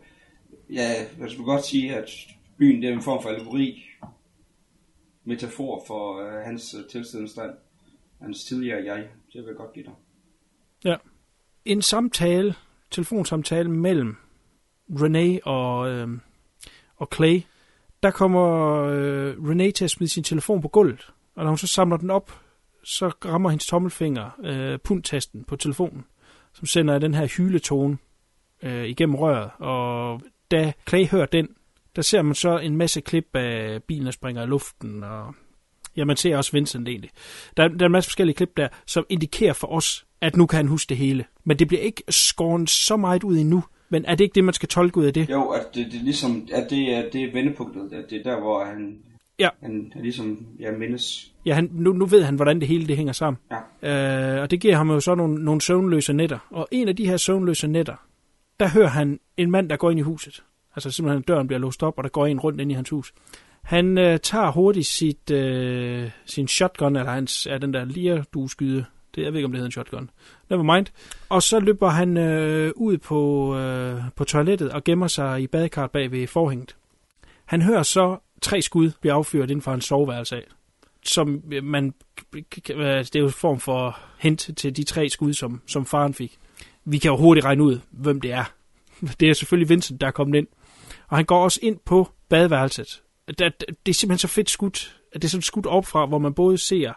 ja, 0.74 0.88
jeg 1.20 1.30
skulle 1.30 1.52
godt 1.52 1.64
sige, 1.64 1.96
at 1.96 2.10
byen 2.58 2.82
det 2.82 2.90
er 2.90 2.94
en 2.94 3.02
form 3.02 3.22
for 3.22 3.28
allegori, 3.28 3.84
metafor 5.24 5.84
for 5.86 6.22
uh, 6.22 6.42
hans 6.44 6.74
uh, 6.74 6.80
tilstand, 6.90 7.50
hans 8.20 8.44
tidligere 8.44 8.84
jeg. 8.84 8.98
Det 9.32 9.40
vil 9.40 9.44
jeg 9.46 9.56
godt 9.56 9.72
give 9.72 9.84
dig. 9.84 9.92
Ja. 10.84 10.96
En 11.64 11.82
samtale, 11.82 12.54
telefonsamtale 12.90 13.70
mellem 13.70 14.16
René 14.90 15.40
og, 15.42 15.90
øh, 15.90 16.08
og 16.96 17.08
Clay, 17.14 17.40
der 18.02 18.10
kommer 18.10 18.76
øh, 18.84 19.48
Renee 19.48 19.72
til 19.72 19.84
at 19.84 19.90
smide 19.90 20.10
sin 20.10 20.24
telefon 20.24 20.62
på 20.62 20.68
gulvet, 20.68 21.10
og 21.36 21.44
når 21.44 21.50
hun 21.50 21.58
så 21.58 21.66
samler 21.66 21.96
den 21.96 22.10
op, 22.10 22.40
så 22.84 23.08
rammer 23.08 23.50
hendes 23.50 23.66
tommelfinger 23.66 24.30
øh, 24.44 24.78
pundtasten 24.78 25.44
på 25.44 25.56
telefonen, 25.56 26.04
som 26.52 26.66
sender 26.66 26.98
den 26.98 27.14
her 27.14 27.26
hyletone 27.26 27.98
øh, 28.62 28.84
igennem 28.84 29.14
røret, 29.14 29.50
og 29.58 30.22
da 30.50 30.72
Clay 30.88 31.06
hører 31.06 31.26
den, 31.26 31.48
der 31.96 32.02
ser 32.02 32.22
man 32.22 32.34
så 32.34 32.58
en 32.58 32.76
masse 32.76 33.00
klip 33.00 33.26
af 33.34 33.82
bilen, 33.82 34.06
der 34.06 34.12
springer 34.12 34.42
i 34.42 34.46
luften, 34.46 35.04
og 35.04 35.34
ja, 35.96 36.04
man 36.04 36.16
ser 36.16 36.36
også 36.36 36.52
Vincent 36.52 36.88
egentlig. 36.88 37.10
Der, 37.56 37.68
der 37.68 37.84
er 37.84 37.86
en 37.86 37.92
masse 37.92 38.10
forskellige 38.10 38.36
klip 38.36 38.56
der, 38.56 38.68
som 38.86 39.06
indikerer 39.08 39.52
for 39.52 39.66
os, 39.66 40.06
at 40.20 40.36
nu 40.36 40.46
kan 40.46 40.56
han 40.56 40.68
huske 40.68 40.88
det 40.88 40.96
hele. 40.96 41.24
Men 41.44 41.58
det 41.58 41.68
bliver 41.68 41.82
ikke 41.82 42.02
skåret 42.08 42.70
så 42.70 42.96
meget 42.96 43.24
ud 43.24 43.36
endnu. 43.36 43.64
Men 43.88 44.04
er 44.04 44.14
det 44.14 44.24
ikke 44.24 44.34
det, 44.34 44.44
man 44.44 44.54
skal 44.54 44.68
tolke 44.68 44.98
ud 44.98 45.04
af 45.04 45.14
det? 45.14 45.30
Jo, 45.30 45.48
at 45.48 45.74
det, 45.74 45.86
det 45.92 46.02
ligesom, 46.02 46.48
at 46.52 46.70
det 46.70 46.94
er, 46.94 47.10
det 47.12 47.22
er 47.22 47.32
vendepunktet, 47.32 47.92
at 47.92 48.10
det 48.10 48.18
er 48.18 48.22
der, 48.22 48.40
hvor 48.40 48.64
han, 48.64 48.98
ja. 49.38 49.48
han 49.62 49.92
ligesom, 49.94 50.46
ja, 50.60 50.72
mindes. 50.72 51.32
Ja, 51.46 51.54
han, 51.54 51.70
nu, 51.72 51.92
nu 51.92 52.06
ved 52.06 52.22
han, 52.22 52.34
hvordan 52.34 52.60
det 52.60 52.68
hele 52.68 52.86
det 52.86 52.96
hænger 52.96 53.12
sammen. 53.12 53.40
Ja. 53.82 54.36
Øh, 54.36 54.42
og 54.42 54.50
det 54.50 54.60
giver 54.60 54.76
ham 54.76 54.90
jo 54.90 55.00
så 55.00 55.14
nogle, 55.14 55.44
nogle 55.44 55.60
søvnløse 55.60 56.12
nætter. 56.12 56.38
Og 56.50 56.68
en 56.70 56.88
af 56.88 56.96
de 56.96 57.06
her 57.06 57.16
søvnløse 57.16 57.68
nætter, 57.68 57.96
der 58.60 58.68
hører 58.68 58.88
han 58.88 59.20
en 59.36 59.50
mand, 59.50 59.68
der 59.68 59.76
går 59.76 59.90
ind 59.90 59.98
i 59.98 60.02
huset. 60.02 60.42
Altså 60.76 60.90
simpelthen 60.90 61.22
døren 61.22 61.46
bliver 61.46 61.60
låst 61.60 61.82
op, 61.82 61.98
og 61.98 62.04
der 62.04 62.10
går 62.10 62.26
en 62.26 62.40
rundt 62.40 62.60
ind 62.60 62.70
i 62.70 62.74
hans 62.74 62.90
hus. 62.90 63.12
Han 63.62 63.98
øh, 63.98 64.18
tager 64.18 64.50
hurtigt 64.50 64.86
sit, 64.86 65.30
øh, 65.30 66.10
sin 66.26 66.48
shotgun, 66.48 66.96
eller 66.96 67.12
hans, 67.12 67.46
er 67.46 67.58
den 67.58 67.74
der 67.74 67.84
lige 67.84 68.24
du 68.34 68.48
skyde. 68.48 68.84
Det, 69.14 69.22
jeg 69.22 69.32
ved 69.32 69.38
ikke, 69.38 69.44
om 69.44 69.52
det 69.52 69.58
hedder 69.58 69.66
en 69.66 69.72
shotgun. 69.72 70.10
Never 70.50 70.62
mind. 70.62 70.86
Og 71.28 71.42
så 71.42 71.60
løber 71.60 71.88
han 71.88 72.16
øh, 72.16 72.72
ud 72.76 72.98
på, 72.98 73.56
øh, 73.56 74.00
på 74.16 74.24
toilettet 74.24 74.70
og 74.72 74.84
gemmer 74.84 75.08
sig 75.08 75.42
i 75.42 75.46
badekart 75.46 75.90
bag 75.90 76.12
ved 76.12 76.26
forhænget. 76.26 76.76
Han 77.44 77.62
hører 77.62 77.82
så 77.82 78.18
tre 78.42 78.62
skud 78.62 78.90
blive 79.00 79.12
affyret 79.12 79.50
inden 79.50 79.62
for 79.62 79.70
hans 79.70 79.84
soveværelse 79.84 80.36
af. 80.36 80.44
Som 81.04 81.42
øh, 81.52 81.64
man, 81.64 81.94
det 82.32 83.16
er 83.16 83.20
jo 83.20 83.26
en 83.26 83.32
form 83.32 83.60
for 83.60 83.98
hint 84.18 84.50
til 84.56 84.76
de 84.76 84.84
tre 84.84 85.08
skud, 85.08 85.32
som, 85.32 85.60
som 85.66 85.86
faren 85.86 86.14
fik. 86.14 86.38
Vi 86.84 86.98
kan 86.98 87.10
jo 87.10 87.16
hurtigt 87.16 87.44
regne 87.44 87.62
ud, 87.62 87.80
hvem 87.90 88.20
det 88.20 88.32
er. 88.32 88.44
Det 89.20 89.30
er 89.30 89.34
selvfølgelig 89.34 89.68
Vincent, 89.68 90.00
der 90.00 90.06
er 90.06 90.10
kommet 90.10 90.38
ind. 90.38 90.46
Og 91.08 91.16
han 91.16 91.24
går 91.24 91.44
også 91.44 91.60
ind 91.62 91.78
på 91.84 92.08
badeværelset. 92.28 93.02
Det, 93.28 93.38
det 93.38 93.92
er 93.92 93.94
simpelthen 93.94 94.18
så 94.18 94.28
fedt 94.28 94.50
skudt, 94.50 94.96
at 95.12 95.22
det 95.22 95.28
er 95.28 95.30
sådan 95.30 95.42
skudt 95.42 95.66
op 95.66 95.86
fra, 95.86 96.06
hvor 96.06 96.18
man 96.18 96.34
både 96.34 96.58
ser, 96.58 96.92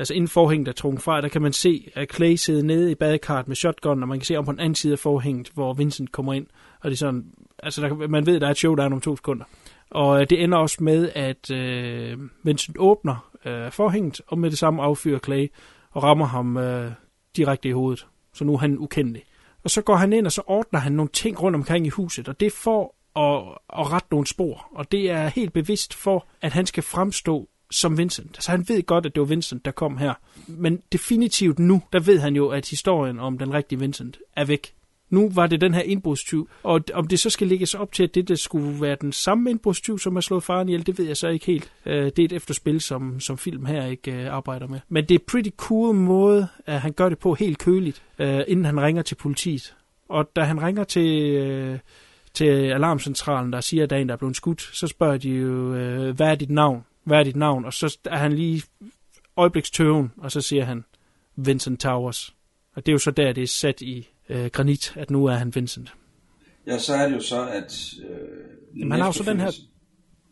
altså 0.00 0.14
inden 0.14 0.28
forhænget 0.28 0.68
er 0.68 0.72
trukket 0.72 1.02
fra, 1.02 1.20
der 1.20 1.28
kan 1.28 1.42
man 1.42 1.52
se, 1.52 1.90
at 1.94 2.14
Clay 2.14 2.34
sidder 2.34 2.62
nede 2.62 2.90
i 2.90 2.94
badekart 2.94 3.48
med 3.48 3.56
shotgun, 3.56 4.02
og 4.02 4.08
man 4.08 4.18
kan 4.18 4.24
se 4.24 4.36
om 4.36 4.44
på 4.44 4.52
den 4.52 4.60
anden 4.60 4.74
side 4.74 4.92
af 4.92 4.98
forhænget, 4.98 5.50
hvor 5.54 5.72
Vincent 5.74 6.12
kommer 6.12 6.32
ind. 6.32 6.46
Og 6.80 6.90
det 6.90 6.92
er 6.92 6.98
sådan, 6.98 7.24
altså 7.62 7.82
der, 7.82 8.08
man 8.08 8.26
ved, 8.26 8.40
der 8.40 8.46
er 8.46 8.50
et 8.50 8.56
show, 8.56 8.74
der 8.74 8.82
er 8.82 8.86
om 8.86 9.00
to 9.00 9.16
sekunder. 9.16 9.44
Og 9.90 10.20
øh, 10.20 10.26
det 10.30 10.42
ender 10.42 10.58
også 10.58 10.76
med, 10.80 11.10
at 11.14 11.50
øh, 11.50 12.18
Vincent 12.42 12.76
åbner 12.78 13.30
øh, 13.44 13.72
forhænget, 13.72 14.20
og 14.26 14.38
med 14.38 14.50
det 14.50 14.58
samme 14.58 14.82
affyrer 14.82 15.18
Clay, 15.18 15.46
og 15.90 16.02
rammer 16.02 16.26
ham 16.26 16.56
øh, 16.56 16.92
direkte 17.36 17.68
i 17.68 17.72
hovedet. 17.72 18.06
Så 18.34 18.44
nu 18.44 18.54
er 18.54 18.58
han 18.58 18.78
ukendelig. 18.78 19.22
Og 19.64 19.70
så 19.70 19.82
går 19.82 19.96
han 19.96 20.12
ind, 20.12 20.26
og 20.26 20.32
så 20.32 20.42
ordner 20.46 20.80
han 20.80 20.92
nogle 20.92 21.10
ting 21.12 21.42
rundt 21.42 21.56
omkring 21.56 21.86
i 21.86 21.88
huset, 21.88 22.28
og 22.28 22.40
det 22.40 22.52
får 22.52 22.96
at, 23.16 23.58
at 23.80 23.92
rette 23.92 24.08
nogle 24.10 24.26
spor. 24.26 24.68
Og 24.74 24.92
det 24.92 25.10
er 25.10 25.28
helt 25.28 25.52
bevidst 25.52 25.94
for, 25.94 26.26
at 26.40 26.52
han 26.52 26.66
skal 26.66 26.82
fremstå 26.82 27.48
som 27.70 27.98
Vincent. 27.98 28.30
Altså 28.36 28.50
han 28.50 28.68
ved 28.68 28.82
godt, 28.82 29.06
at 29.06 29.14
det 29.14 29.20
var 29.20 29.26
Vincent, 29.26 29.64
der 29.64 29.70
kom 29.70 29.96
her. 29.96 30.14
Men 30.46 30.82
definitivt 30.92 31.58
nu, 31.58 31.82
der 31.92 32.00
ved 32.00 32.18
han 32.18 32.36
jo, 32.36 32.48
at 32.48 32.68
historien 32.68 33.18
om 33.18 33.38
den 33.38 33.52
rigtige 33.52 33.78
Vincent 33.78 34.18
er 34.36 34.44
væk. 34.44 34.74
Nu 35.10 35.30
var 35.34 35.46
det 35.46 35.60
den 35.60 35.74
her 35.74 35.82
indbrudstyv, 35.82 36.48
og 36.62 36.80
om 36.92 37.06
det 37.06 37.20
så 37.20 37.30
skal 37.30 37.46
lægges 37.46 37.74
op 37.74 37.92
til, 37.92 38.02
at 38.02 38.14
det 38.14 38.28
der 38.28 38.34
skulle 38.34 38.80
være 38.80 38.96
den 39.00 39.12
samme 39.12 39.50
indbrudstyv, 39.50 39.98
som 39.98 40.16
har 40.16 40.20
slået 40.20 40.42
faren 40.42 40.68
ihjel, 40.68 40.86
det 40.86 40.98
ved 40.98 41.06
jeg 41.06 41.16
så 41.16 41.28
ikke 41.28 41.46
helt. 41.46 41.72
Øh, 41.86 42.04
det 42.04 42.18
er 42.18 42.24
et 42.24 42.32
efterspil, 42.32 42.80
som, 42.80 43.20
som 43.20 43.38
film 43.38 43.64
her 43.64 43.86
ikke 43.86 44.12
øh, 44.12 44.34
arbejder 44.34 44.66
med. 44.66 44.80
Men 44.88 45.04
det 45.08 45.14
er 45.14 45.24
pretty 45.26 45.50
cool 45.56 45.94
måde, 45.94 46.48
at 46.66 46.80
han 46.80 46.92
gør 46.92 47.08
det 47.08 47.18
på 47.18 47.34
helt 47.34 47.58
køligt, 47.58 48.02
øh, 48.18 48.40
inden 48.48 48.64
han 48.64 48.80
ringer 48.80 49.02
til 49.02 49.14
politiet. 49.14 49.74
Og 50.08 50.30
da 50.36 50.40
han 50.40 50.62
ringer 50.62 50.84
til 50.84 51.80
til 52.34 52.44
alarmcentralen, 52.44 53.52
der 53.52 53.60
siger, 53.60 53.84
at 53.84 53.90
der 53.90 53.96
er 53.96 54.00
en, 54.00 54.08
der 54.08 54.14
er 54.14 54.18
blevet 54.18 54.36
skudt, 54.36 54.60
så 54.72 54.86
spørger 54.86 55.16
de 55.16 55.30
jo, 55.30 55.72
hvad 56.12 56.26
er 56.26 56.34
dit 56.34 56.50
navn? 56.50 56.84
Hvad 57.04 57.18
er 57.18 57.22
dit 57.22 57.36
navn? 57.36 57.64
Og 57.64 57.72
så 57.72 57.98
er 58.04 58.16
han 58.16 58.32
lige 58.32 58.62
øjeblikstøven, 59.36 60.12
og 60.16 60.32
så 60.32 60.40
siger 60.40 60.64
han 60.64 60.84
Vincent 61.36 61.80
Towers. 61.80 62.34
Og 62.74 62.86
det 62.86 62.92
er 62.92 62.94
jo 62.94 62.98
så 62.98 63.10
der, 63.10 63.32
det 63.32 63.42
er 63.42 63.46
sat 63.46 63.80
i 63.80 64.08
øh, 64.28 64.46
granit, 64.46 64.92
at 64.96 65.10
nu 65.10 65.26
er 65.26 65.34
han 65.34 65.54
Vincent. 65.54 65.94
Ja, 66.66 66.78
så 66.78 66.94
er 66.94 67.08
det 67.08 67.14
jo 67.14 67.20
så, 67.20 67.48
at... 67.48 67.94
Øh, 68.10 68.78
Jamen, 68.80 68.92
han 68.92 69.00
har 69.00 69.10
så 69.10 69.22
den 69.22 69.40
her... 69.40 69.50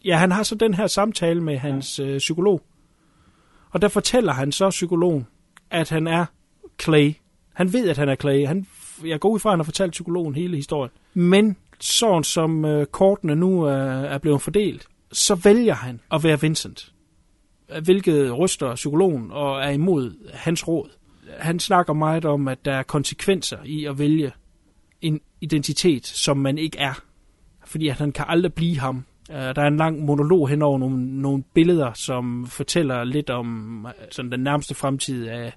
Ja, 0.05 0.16
han 0.16 0.31
har 0.31 0.43
så 0.43 0.55
den 0.55 0.75
her 0.75 0.87
samtale 0.87 1.43
med 1.43 1.59
hans 1.59 1.99
ja. 1.99 2.05
øh, 2.05 2.19
psykolog. 2.19 2.62
Og 3.71 3.83
der 3.83 3.89
fortæller 3.89 4.33
han 4.33 4.53
så 4.53 4.71
psykologen, 4.71 5.27
at 5.71 5.89
han 5.89 6.07
er 6.07 6.27
Clay. 6.83 7.12
Han 7.55 7.73
ved, 7.73 7.89
at 7.89 7.97
han 7.97 8.09
er 8.09 8.14
Clay. 8.14 8.47
Han, 8.47 8.66
jeg 9.05 9.21
går 9.21 9.29
ud 9.29 9.39
fra, 9.39 9.51
at 9.51 9.53
han 9.53 9.59
har 9.59 9.64
fortalt 9.64 9.93
psykologen 9.93 10.35
hele 10.35 10.57
historien. 10.57 10.91
Men 11.14 11.57
sådan 11.81 12.25
som 12.25 12.64
øh, 12.64 12.87
kortene 12.87 13.37
nu 13.37 13.62
er, 13.62 13.75
er 13.85 14.19
blevet 14.19 14.43
fordelt, 14.43 14.89
så 15.13 15.35
vælger 15.35 15.75
han 15.75 16.01
at 16.13 16.25
være 16.25 16.41
Vincent. 16.41 16.93
Hvilket 17.83 18.39
ryster 18.39 18.75
psykologen 18.75 19.31
og 19.31 19.63
er 19.63 19.71
imod 19.71 20.31
hans 20.35 20.69
råd. 20.69 20.91
Han 21.39 21.61
snakker 21.61 21.93
meget 21.93 22.25
om, 22.25 22.49
at 22.49 22.65
der 22.65 22.73
er 22.73 22.83
konsekvenser 22.83 23.59
i 23.65 23.85
at 23.85 23.99
vælge 23.99 24.33
en 25.01 25.21
identitet, 25.41 26.07
som 26.07 26.37
man 26.37 26.59
ikke 26.59 26.79
er. 26.79 27.03
fordi 27.65 27.89
at 27.89 27.99
han 27.99 28.13
kan 28.13 28.25
aldrig 28.29 28.55
blive 28.55 28.79
ham. 28.79 29.05
Øh, 29.31 29.37
der 29.37 29.63
er 29.63 29.67
en 29.67 29.77
lang 29.77 30.05
monolog 30.05 30.49
hen 30.49 30.63
over 30.63 30.79
nogle, 30.79 31.21
nogle 31.21 31.43
billeder, 31.55 31.93
som 31.93 32.47
fortæller 32.47 33.05
lidt 33.05 33.31
om 33.31 33.87
øh, 33.87 33.93
sådan 34.11 34.33
den 34.33 34.41
nærmeste 34.41 34.75
fremtid 34.75 35.27
af, 35.27 35.53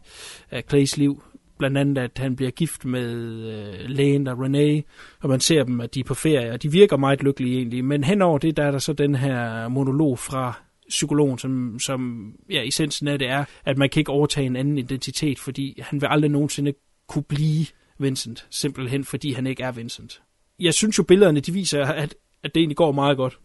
af 0.52 0.64
Clays 0.70 0.98
liv. 0.98 1.24
Blandt 1.62 1.78
andet, 1.78 1.98
at 1.98 2.12
han 2.18 2.36
bliver 2.36 2.52
gift 2.52 2.86
med 2.86 3.16
øh, 3.54 3.90
lægen 3.90 4.28
og 4.28 4.38
René, 4.46 4.82
og 5.20 5.30
man 5.30 5.40
ser 5.40 5.64
dem, 5.64 5.82
at 5.82 5.94
de 5.94 6.00
er 6.00 6.04
på 6.04 6.14
ferie, 6.14 6.52
og 6.52 6.64
de 6.64 6.72
virker 6.72 6.98
meget 6.98 7.24
lykkelige 7.24 7.58
egentlig. 7.58 7.86
Men 7.86 8.04
henover 8.04 8.38
det, 8.38 8.58
der 8.58 8.64
er 8.64 8.72
der 8.72 8.80
så 8.80 8.94
den 8.94 9.16
her 9.16 9.68
monolog 9.68 10.20
fra 10.20 10.54
psykologen, 10.90 11.38
som, 11.38 11.80
som 11.80 12.32
ja, 12.50 12.68
essensen 12.68 13.08
af 13.08 13.20
det 13.20 13.30
er, 13.30 13.46
at 13.66 13.78
man 13.78 13.90
kan 13.90 14.00
ikke 14.00 14.12
overtage 14.12 14.46
en 14.46 14.56
anden 14.56 14.78
identitet, 14.78 15.40
fordi 15.40 15.80
han 15.82 16.02
vil 16.02 16.08
aldrig 16.08 16.32
nogensinde 16.32 16.74
kunne 17.08 17.24
blive 17.24 17.66
Vincent, 18.00 18.48
simpelthen 18.50 19.04
fordi 19.04 19.34
han 19.34 19.48
ikke 19.48 19.64
er 19.64 19.72
Vincent. 19.72 20.22
Jeg 20.60 20.74
synes 20.74 20.98
jo, 20.98 21.04
billederne 21.04 21.40
de 21.40 21.54
viser, 21.54 21.86
at, 21.86 22.16
at 22.44 22.56
det 22.56 22.62
egentlig 22.62 22.78
går 22.78 22.92
meget 22.92 23.18
godt. 23.18 23.40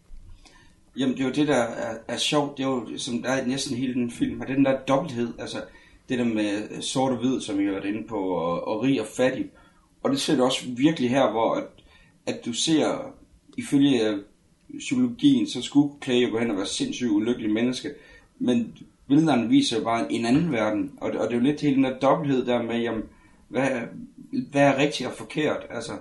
Jamen, 0.99 1.15
det 1.15 1.21
er 1.21 1.27
jo 1.27 1.33
det, 1.33 1.47
der 1.47 1.57
er, 1.57 1.97
er 2.07 2.17
sjovt. 2.17 2.57
Det 2.57 2.63
er 2.63 2.67
jo, 2.67 2.87
som 2.97 3.21
der 3.21 3.29
er 3.29 3.45
næsten 3.45 3.77
hele 3.77 3.93
den 3.93 4.11
film, 4.11 4.41
og 4.41 4.47
den 4.47 4.65
der 4.65 4.79
dobbelthed, 4.87 5.33
altså 5.39 5.57
det 6.09 6.19
der 6.19 6.25
med 6.25 6.81
sort 6.81 7.11
og 7.11 7.17
hvid, 7.17 7.41
som 7.41 7.59
jeg 7.59 7.65
har 7.65 7.71
været 7.71 7.85
inde 7.85 8.07
på, 8.07 8.19
og, 8.19 8.67
og 8.67 8.83
rig 8.83 9.01
og 9.01 9.07
fattig. 9.07 9.45
Og 10.03 10.11
det 10.11 10.19
ser 10.19 10.35
du 10.35 10.43
også 10.43 10.65
virkelig 10.77 11.09
her, 11.09 11.31
hvor 11.31 11.53
at, 11.55 11.63
at 12.25 12.45
du 12.45 12.53
ser, 12.53 13.13
ifølge 13.57 14.19
psykologien, 14.77 15.47
så 15.47 15.61
skulle 15.61 15.93
Clay 16.03 16.31
gå 16.31 16.39
hen 16.39 16.51
og 16.51 16.57
være 16.57 16.65
sindssygt 16.65 17.11
ulykkelig 17.11 17.51
menneske. 17.51 17.89
Men 18.39 18.77
billederne 19.07 19.49
viser 19.49 19.77
jo 19.77 19.83
bare 19.83 20.11
en 20.11 20.25
anden 20.25 20.51
verden. 20.51 20.91
Og, 21.01 21.07
og 21.07 21.27
det 21.27 21.31
er 21.31 21.35
jo 21.35 21.43
lidt 21.43 21.61
hele 21.61 21.75
den 21.75 21.83
der 21.83 21.99
dobbelthed 21.99 22.45
der 22.45 22.61
med, 22.61 22.79
jamen, 22.79 23.03
hvad, 23.47 23.69
hvad 24.51 24.61
er 24.61 24.77
rigtigt 24.77 25.09
og 25.09 25.15
forkert? 25.15 25.65
Altså, 25.69 25.91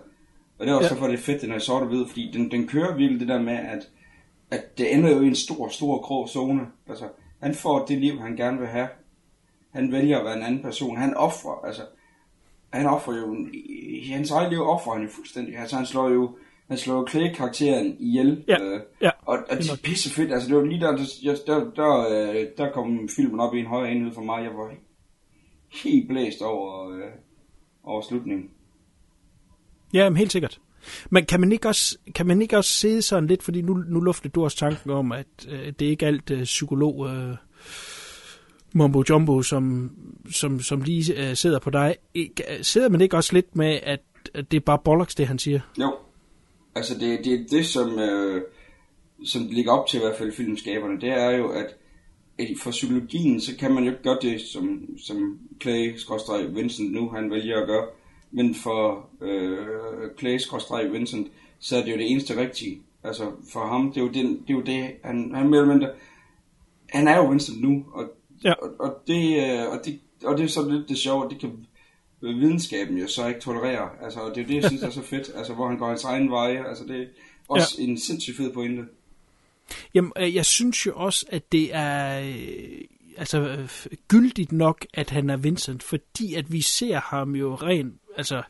og 0.58 0.66
det 0.66 0.72
er 0.72 0.74
også 0.76 0.88
ja. 0.88 0.94
derfor, 0.94 1.06
det 1.06 1.14
er 1.14 1.22
fedt, 1.22 1.42
den 1.42 1.52
er 1.52 1.58
sort 1.58 1.82
og 1.82 1.88
hvid, 1.88 2.06
fordi 2.06 2.30
den, 2.32 2.50
den 2.50 2.66
kører 2.66 2.96
virkelig 2.96 3.20
det 3.20 3.28
der 3.28 3.42
med, 3.42 3.52
at, 3.52 3.88
at 4.50 4.78
det 4.78 4.94
ender 4.94 5.10
jo 5.10 5.20
i 5.20 5.26
en 5.26 5.34
stor, 5.34 5.68
stor 5.68 6.00
grå 6.00 6.28
zone. 6.28 6.66
Altså, 6.88 7.04
han 7.42 7.54
får 7.54 7.86
det 7.86 7.98
liv, 7.98 8.18
han 8.18 8.36
gerne 8.36 8.58
vil 8.58 8.68
have. 8.68 8.88
Han 9.72 9.92
vælger 9.92 10.18
at 10.18 10.24
være 10.24 10.36
en 10.36 10.42
anden 10.42 10.62
person. 10.62 10.96
Han 10.96 11.14
offrer, 11.14 11.66
altså, 11.66 11.82
han 12.72 12.86
offrer 12.86 13.16
jo, 13.16 13.36
i 13.54 14.10
hans 14.10 14.30
eget 14.30 14.50
liv 14.50 14.62
offrer 14.62 14.92
han 14.92 15.02
jo 15.02 15.08
fuldstændig. 15.10 15.56
Altså, 15.56 15.76
han 15.76 15.86
slår 15.86 16.08
jo, 16.10 16.38
han 16.68 16.78
slår 16.78 17.06
Clay-karakteren 17.10 17.96
ihjel. 17.98 18.44
Ja, 18.48 18.62
øh, 18.62 18.80
ja. 19.00 19.10
Og, 19.22 19.38
og 19.50 19.56
det 19.56 19.70
er 19.70 19.76
pisse 19.84 20.10
fedt. 20.10 20.32
Altså, 20.32 20.48
det 20.48 20.56
var 20.56 20.64
lige 20.64 20.80
der, 20.80 20.96
der, 20.96 21.36
der, 21.46 21.70
der, 21.76 22.08
øh, 22.10 22.46
der 22.58 22.72
kom 22.72 23.08
filmen 23.16 23.40
op 23.40 23.54
i 23.54 23.58
en 23.60 23.66
højere 23.66 23.92
enhed 23.92 24.14
for 24.14 24.22
mig. 24.22 24.44
Jeg 24.44 24.52
var 24.54 24.70
helt 25.84 26.08
blæst 26.08 26.42
over, 26.42 26.90
øh, 26.90 27.10
over 27.84 28.02
slutningen. 28.02 28.50
Ja, 29.94 30.08
men 30.08 30.16
helt 30.16 30.32
sikkert. 30.32 30.60
Men 31.10 31.24
kan 31.24 31.40
man 31.40 31.52
ikke 31.52 31.68
også, 31.68 31.98
kan 32.14 32.26
man 32.26 32.42
ikke 32.42 32.56
også 32.56 32.72
se 32.72 33.02
sådan 33.02 33.26
lidt, 33.26 33.42
fordi 33.42 33.62
nu, 33.62 33.74
nu 33.74 34.00
luftede 34.00 34.32
du 34.32 34.44
også 34.44 34.56
tanken 34.56 34.90
om, 34.90 35.12
at 35.12 35.26
øh, 35.48 35.72
det 35.78 35.82
er 35.86 35.90
ikke 35.90 36.06
alt 36.06 36.30
øh, 36.30 36.42
psykolog 36.42 37.08
øh, 37.08 37.36
mumbo 38.74 39.02
jumbo, 39.08 39.42
som, 39.42 39.90
som, 40.30 40.60
som 40.60 40.80
lige 40.80 41.28
øh, 41.28 41.36
sidder 41.36 41.58
på 41.58 41.70
dig. 41.70 41.96
Ikke, 42.14 42.42
sidder 42.62 42.88
man 42.88 43.00
ikke 43.00 43.16
også 43.16 43.32
lidt 43.32 43.56
med, 43.56 43.78
at, 43.82 44.00
at 44.34 44.50
det 44.50 44.56
er 44.56 44.60
bare 44.60 44.78
bollocks, 44.84 45.14
det 45.14 45.26
han 45.26 45.38
siger? 45.38 45.60
Jo. 45.80 45.94
Altså 46.74 46.94
det, 46.94 47.24
det 47.24 47.32
er 47.32 47.44
det, 47.50 47.66
som, 47.66 47.98
øh, 47.98 48.42
som 49.24 49.46
ligger 49.50 49.72
op 49.72 49.86
til 49.86 49.96
i 49.96 50.00
hvert 50.00 50.16
fald 50.16 50.32
filmskaberne, 50.32 51.00
det 51.00 51.10
er 51.10 51.30
jo, 51.30 51.48
at, 51.48 51.66
for 52.62 52.70
psykologien, 52.70 53.40
så 53.40 53.56
kan 53.56 53.74
man 53.74 53.84
jo 53.84 53.90
ikke 53.90 54.02
gøre 54.02 54.18
det, 54.22 54.40
som, 54.40 54.82
som 54.98 55.38
Clay, 55.62 55.94
Vincent 56.48 56.92
nu, 56.92 57.08
han 57.08 57.30
vælger 57.30 57.60
at 57.60 57.66
gøre. 57.66 57.86
Men 58.30 58.54
for 58.54 59.08
øh, 59.20 59.58
Clay, 60.18 60.38
Vincent, 60.90 61.28
så 61.58 61.76
er 61.76 61.84
det 61.84 61.92
jo 61.92 61.96
det 61.96 62.10
eneste 62.10 62.36
rigtige. 62.36 62.82
Altså 63.04 63.30
for 63.52 63.66
ham, 63.66 63.92
det 63.92 64.00
er 64.00 64.04
jo, 64.04 64.12
den, 64.12 64.26
det, 64.26 64.50
er 64.50 64.54
jo 64.54 64.60
det, 64.60 64.90
han, 65.04 65.32
han 65.34 65.48
mere 65.48 65.60
eller 65.60 65.88
han 66.90 67.08
er 67.08 67.16
jo 67.16 67.26
Vincent 67.30 67.62
nu, 67.62 67.84
og, 67.92 68.04
ja. 68.44 68.52
og, 68.52 68.70
og, 68.78 69.02
det, 69.06 69.50
øh, 69.50 69.68
og, 69.72 69.80
det, 69.84 70.00
og 70.24 70.38
det 70.38 70.44
er 70.44 70.48
så 70.48 70.68
lidt 70.68 70.88
det 70.88 70.98
sjove, 70.98 71.28
det 71.30 71.40
kan 71.40 71.66
videnskaben 72.20 72.98
jo 72.98 73.08
så 73.08 73.26
ikke 73.26 73.40
tolerere. 73.40 73.88
Altså, 74.02 74.20
og 74.20 74.34
det 74.34 74.40
er 74.40 74.42
jo 74.42 74.48
det, 74.48 74.54
jeg 74.54 74.64
synes 74.64 74.82
er 74.82 74.90
så 74.90 75.02
fedt, 75.12 75.30
altså, 75.34 75.54
hvor 75.54 75.68
han 75.68 75.78
går 75.78 75.88
hans 75.88 76.04
egen 76.04 76.30
veje. 76.30 76.68
Altså, 76.68 76.84
det 76.84 77.02
er 77.02 77.06
også 77.48 77.76
ja. 77.78 77.84
en 77.84 77.98
sindssygt 77.98 78.36
fed 78.36 78.52
pointe. 78.52 78.82
Jamen, 79.94 80.12
øh, 80.18 80.34
jeg 80.34 80.46
synes 80.46 80.86
jo 80.86 80.92
også, 80.94 81.26
at 81.28 81.52
det 81.52 81.74
er 81.74 82.20
øh, 82.20 82.80
altså, 83.16 83.68
gyldigt 84.08 84.52
nok, 84.52 84.86
at 84.94 85.10
han 85.10 85.30
er 85.30 85.36
Vincent, 85.36 85.82
fordi 85.82 86.34
at 86.34 86.52
vi 86.52 86.60
ser 86.60 87.00
ham 87.00 87.34
jo 87.34 87.54
rent, 87.54 87.94
altså 88.16 88.42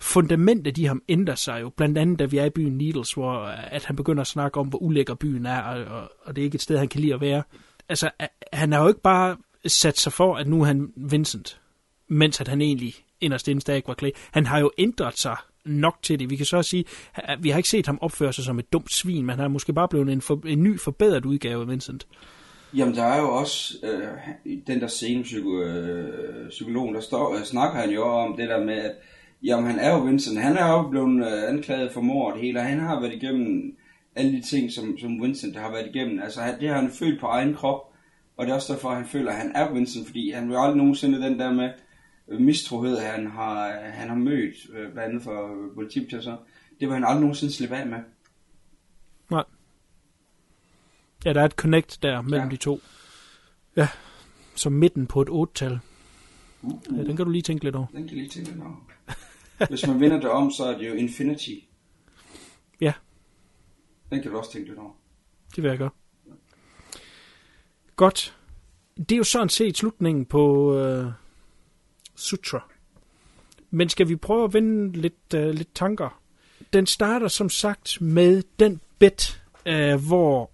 fundamentet 0.00 0.78
i 0.78 0.84
ham 0.84 1.02
ændrer 1.08 1.34
sig 1.34 1.60
jo, 1.60 1.68
blandt 1.68 1.98
andet 1.98 2.18
da 2.18 2.24
vi 2.24 2.38
er 2.38 2.44
i 2.44 2.50
byen 2.50 2.78
Needles, 2.78 3.12
hvor 3.12 3.38
at 3.46 3.84
han 3.84 3.96
begynder 3.96 4.20
at 4.20 4.26
snakke 4.26 4.60
om, 4.60 4.68
hvor 4.68 4.78
ulækker 4.78 5.14
byen 5.14 5.46
er, 5.46 5.60
og, 5.60 6.10
og 6.24 6.36
det 6.36 6.42
er 6.42 6.44
ikke 6.44 6.54
et 6.54 6.62
sted, 6.62 6.78
han 6.78 6.88
kan 6.88 7.00
lide 7.00 7.14
at 7.14 7.20
være. 7.20 7.42
Altså, 7.88 8.10
han 8.52 8.72
har 8.72 8.82
jo 8.82 8.88
ikke 8.88 9.00
bare 9.00 9.36
sat 9.66 9.98
sig 9.98 10.12
for, 10.12 10.36
at 10.36 10.46
nu 10.46 10.60
er 10.60 10.64
han 10.64 10.92
Vincent, 10.96 11.60
mens 12.08 12.40
at 12.40 12.48
han 12.48 12.60
egentlig 12.60 12.94
inderst 13.20 13.48
inden 13.48 13.60
stadig 13.60 13.82
var 13.86 13.94
Clay. 13.94 14.10
Han 14.30 14.46
har 14.46 14.58
jo 14.58 14.70
ændret 14.78 15.18
sig 15.18 15.36
nok 15.64 15.98
til 16.02 16.18
det. 16.18 16.30
Vi 16.30 16.36
kan 16.36 16.46
så 16.46 16.62
sige, 16.62 16.84
at 17.14 17.38
vi 17.42 17.50
har 17.50 17.56
ikke 17.56 17.68
set 17.68 17.86
ham 17.86 17.98
opføre 18.00 18.32
sig 18.32 18.44
som 18.44 18.58
et 18.58 18.72
dumt 18.72 18.92
svin, 18.92 19.26
men 19.26 19.36
han 19.36 19.44
er 19.44 19.48
måske 19.48 19.72
bare 19.72 19.88
blevet 19.88 20.08
en, 20.08 20.20
for, 20.20 20.40
en 20.46 20.62
ny 20.62 20.80
forbedret 20.80 21.24
udgave 21.24 21.60
af 21.60 21.68
Vincent. 21.68 22.06
Jamen, 22.74 22.94
der 22.94 23.04
er 23.04 23.20
jo 23.20 23.34
også 23.34 23.74
øh, 23.82 24.54
den 24.66 24.80
der 24.80 24.86
scene, 24.86 25.22
psyko, 25.22 25.62
øh, 25.62 26.48
psykologen, 26.48 26.94
der 26.94 27.00
står, 27.00 27.36
øh, 27.36 27.42
snakker 27.44 27.80
han 27.80 27.90
jo 27.90 28.02
om 28.02 28.36
det 28.36 28.48
der 28.48 28.64
med, 28.64 28.74
at 28.74 28.92
jamen, 29.42 29.70
han 29.70 29.78
er 29.78 29.94
jo 29.94 29.98
Vincent. 30.00 30.40
Han 30.40 30.56
er 30.56 30.72
jo 30.72 30.88
blevet 30.88 31.26
øh, 31.26 31.48
anklaget 31.48 31.92
for 31.92 32.00
mord 32.00 32.38
hele, 32.38 32.58
og 32.58 32.64
han 32.64 32.80
har 32.80 33.00
været 33.00 33.14
igennem 33.14 33.76
alle 34.16 34.32
de 34.32 34.40
ting, 34.42 34.72
som, 34.72 34.98
som 34.98 35.22
Vincent 35.22 35.56
har 35.56 35.70
været 35.70 35.90
igennem. 35.94 36.22
Altså, 36.22 36.56
det 36.60 36.68
har 36.68 36.80
han 36.80 36.90
følt 36.90 37.20
på 37.20 37.26
egen 37.26 37.54
krop, 37.54 37.80
og 38.36 38.46
det 38.46 38.50
er 38.50 38.56
også 38.56 38.72
derfor, 38.72 38.88
at 38.90 38.96
han 38.96 39.06
føler, 39.06 39.30
at 39.30 39.36
han 39.36 39.52
er 39.54 39.72
Vincent, 39.72 40.06
fordi 40.06 40.30
han 40.30 40.48
vil 40.48 40.56
aldrig 40.56 40.76
nogensinde 40.76 41.22
den 41.22 41.38
der 41.38 41.52
med, 41.52 41.70
mistrohed, 42.38 42.98
han 42.98 43.26
har, 43.26 43.80
han 43.82 44.08
har 44.08 44.16
mødt, 44.16 44.54
øh, 44.70 44.92
blandt 44.92 44.98
andet 44.98 45.22
for 45.22 45.56
politibetjenter, 45.74 46.36
det 46.80 46.88
vil 46.88 46.92
han 46.92 47.04
aldrig 47.04 47.20
nogensinde 47.20 47.52
slippe 47.52 47.76
af 47.76 47.86
med. 47.86 47.98
Nej. 49.30 49.44
Ja, 51.24 51.32
der 51.32 51.40
er 51.40 51.44
et 51.44 51.52
connect 51.52 51.98
der 52.02 52.22
mellem 52.22 52.48
ja. 52.48 52.50
de 52.50 52.56
to. 52.56 52.80
Ja, 53.76 53.88
som 54.54 54.72
midten 54.72 55.06
på 55.06 55.22
et 55.22 55.28
8-tal. 55.28 55.78
Uh, 56.62 56.72
uh. 56.72 56.98
Ja, 56.98 57.04
den 57.04 57.16
kan 57.16 57.26
du 57.26 57.30
lige 57.30 57.42
tænke 57.42 57.64
lidt 57.64 57.76
over. 57.76 57.86
Den 57.86 58.08
kan 58.08 58.16
lige 58.16 58.28
tænke 58.28 58.50
lidt 58.50 58.62
over. 58.62 58.86
Hvis 59.68 59.86
man 59.86 60.00
vinder 60.00 60.20
det 60.20 60.30
om, 60.30 60.50
så 60.50 60.64
er 60.64 60.78
det 60.78 60.88
jo 60.88 60.94
Infinity. 60.94 61.50
Ja. 62.80 62.92
Den 64.10 64.22
kan 64.22 64.30
du 64.30 64.38
også 64.38 64.52
tænke 64.52 64.68
lidt 64.68 64.78
over. 64.78 64.92
Det 65.56 65.62
vil 65.62 65.68
jeg 65.68 65.78
gøre. 65.78 65.90
Godt. 67.96 68.38
Det 68.96 69.12
er 69.12 69.16
jo 69.16 69.24
sådan 69.24 69.48
set 69.48 69.76
slutningen 69.76 70.24
på... 70.24 70.74
Øh 70.78 71.06
Sutra. 72.14 72.70
Men 73.70 73.88
skal 73.88 74.08
vi 74.08 74.16
prøve 74.16 74.44
at 74.44 74.54
vende 74.54 74.92
lidt, 75.00 75.34
øh, 75.34 75.50
lidt 75.50 75.74
tanker? 75.74 76.20
Den 76.72 76.86
starter 76.86 77.28
som 77.28 77.48
sagt 77.48 78.00
med 78.00 78.42
den 78.58 78.80
bed, 78.98 79.36
øh, 79.66 80.06
hvor 80.06 80.50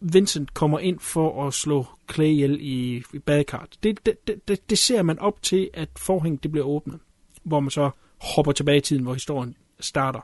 Vincent 0.00 0.54
kommer 0.54 0.78
ind 0.78 1.00
for 1.00 1.46
at 1.46 1.54
slå 1.54 1.86
Clay 2.12 2.26
ihjel 2.26 2.58
i, 2.60 3.02
i 3.12 3.18
badekarret. 3.18 3.78
Det, 3.82 4.06
det, 4.06 4.48
det, 4.48 4.70
det 4.70 4.78
ser 4.78 5.02
man 5.02 5.18
op 5.18 5.42
til, 5.42 5.70
at 5.74 5.88
forhænget 5.96 6.42
det 6.42 6.50
bliver 6.50 6.66
åbnet, 6.66 7.00
hvor 7.42 7.60
man 7.60 7.70
så 7.70 7.90
hopper 8.20 8.52
tilbage 8.52 8.78
i 8.78 8.80
tiden, 8.80 9.02
hvor 9.02 9.14
historien 9.14 9.56
starter. 9.80 10.20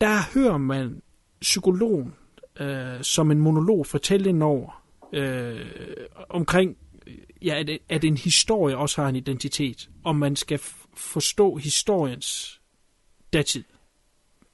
Der 0.00 0.18
hører 0.34 0.58
man 0.58 1.02
psykologen 1.40 2.14
øh, 2.60 3.02
som 3.02 3.30
en 3.30 3.40
monolog 3.40 3.86
fortælle 3.86 4.28
ind 4.28 4.42
over 4.42 4.82
øh, 5.12 5.66
omkring 6.28 6.76
ja, 7.42 7.58
at, 7.58 7.78
at 7.88 8.04
en 8.04 8.16
historie 8.16 8.76
også 8.76 9.02
har 9.02 9.08
en 9.08 9.16
identitet, 9.16 9.90
og 10.04 10.16
man 10.16 10.36
skal 10.36 10.58
forstå 10.94 11.56
historiens 11.56 12.60
datid. 13.32 13.64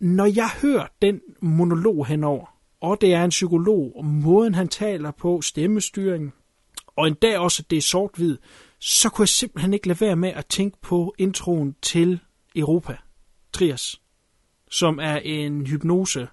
Når 0.00 0.26
jeg 0.26 0.50
hører 0.62 0.86
den 1.02 1.20
monolog 1.40 2.06
henover, 2.06 2.56
og 2.80 3.00
det 3.00 3.14
er 3.14 3.24
en 3.24 3.30
psykolog, 3.30 3.92
og 3.96 4.04
måden 4.04 4.54
han 4.54 4.68
taler 4.68 5.10
på, 5.10 5.40
stemmestyring, 5.40 6.34
og 6.86 7.06
endda 7.06 7.38
også 7.38 7.62
det 7.70 7.76
er 7.76 7.82
sort-hvid, 7.82 8.38
så 8.78 9.08
kunne 9.08 9.22
jeg 9.22 9.28
simpelthen 9.28 9.74
ikke 9.74 9.88
lade 9.88 10.00
være 10.00 10.16
med 10.16 10.28
at 10.28 10.46
tænke 10.46 10.76
på 10.82 11.14
introen 11.18 11.76
til 11.82 12.20
Europa, 12.56 12.96
Trias, 13.52 14.00
som 14.70 14.98
er 14.98 15.16
en 15.16 15.66
hypnose, 15.66 16.28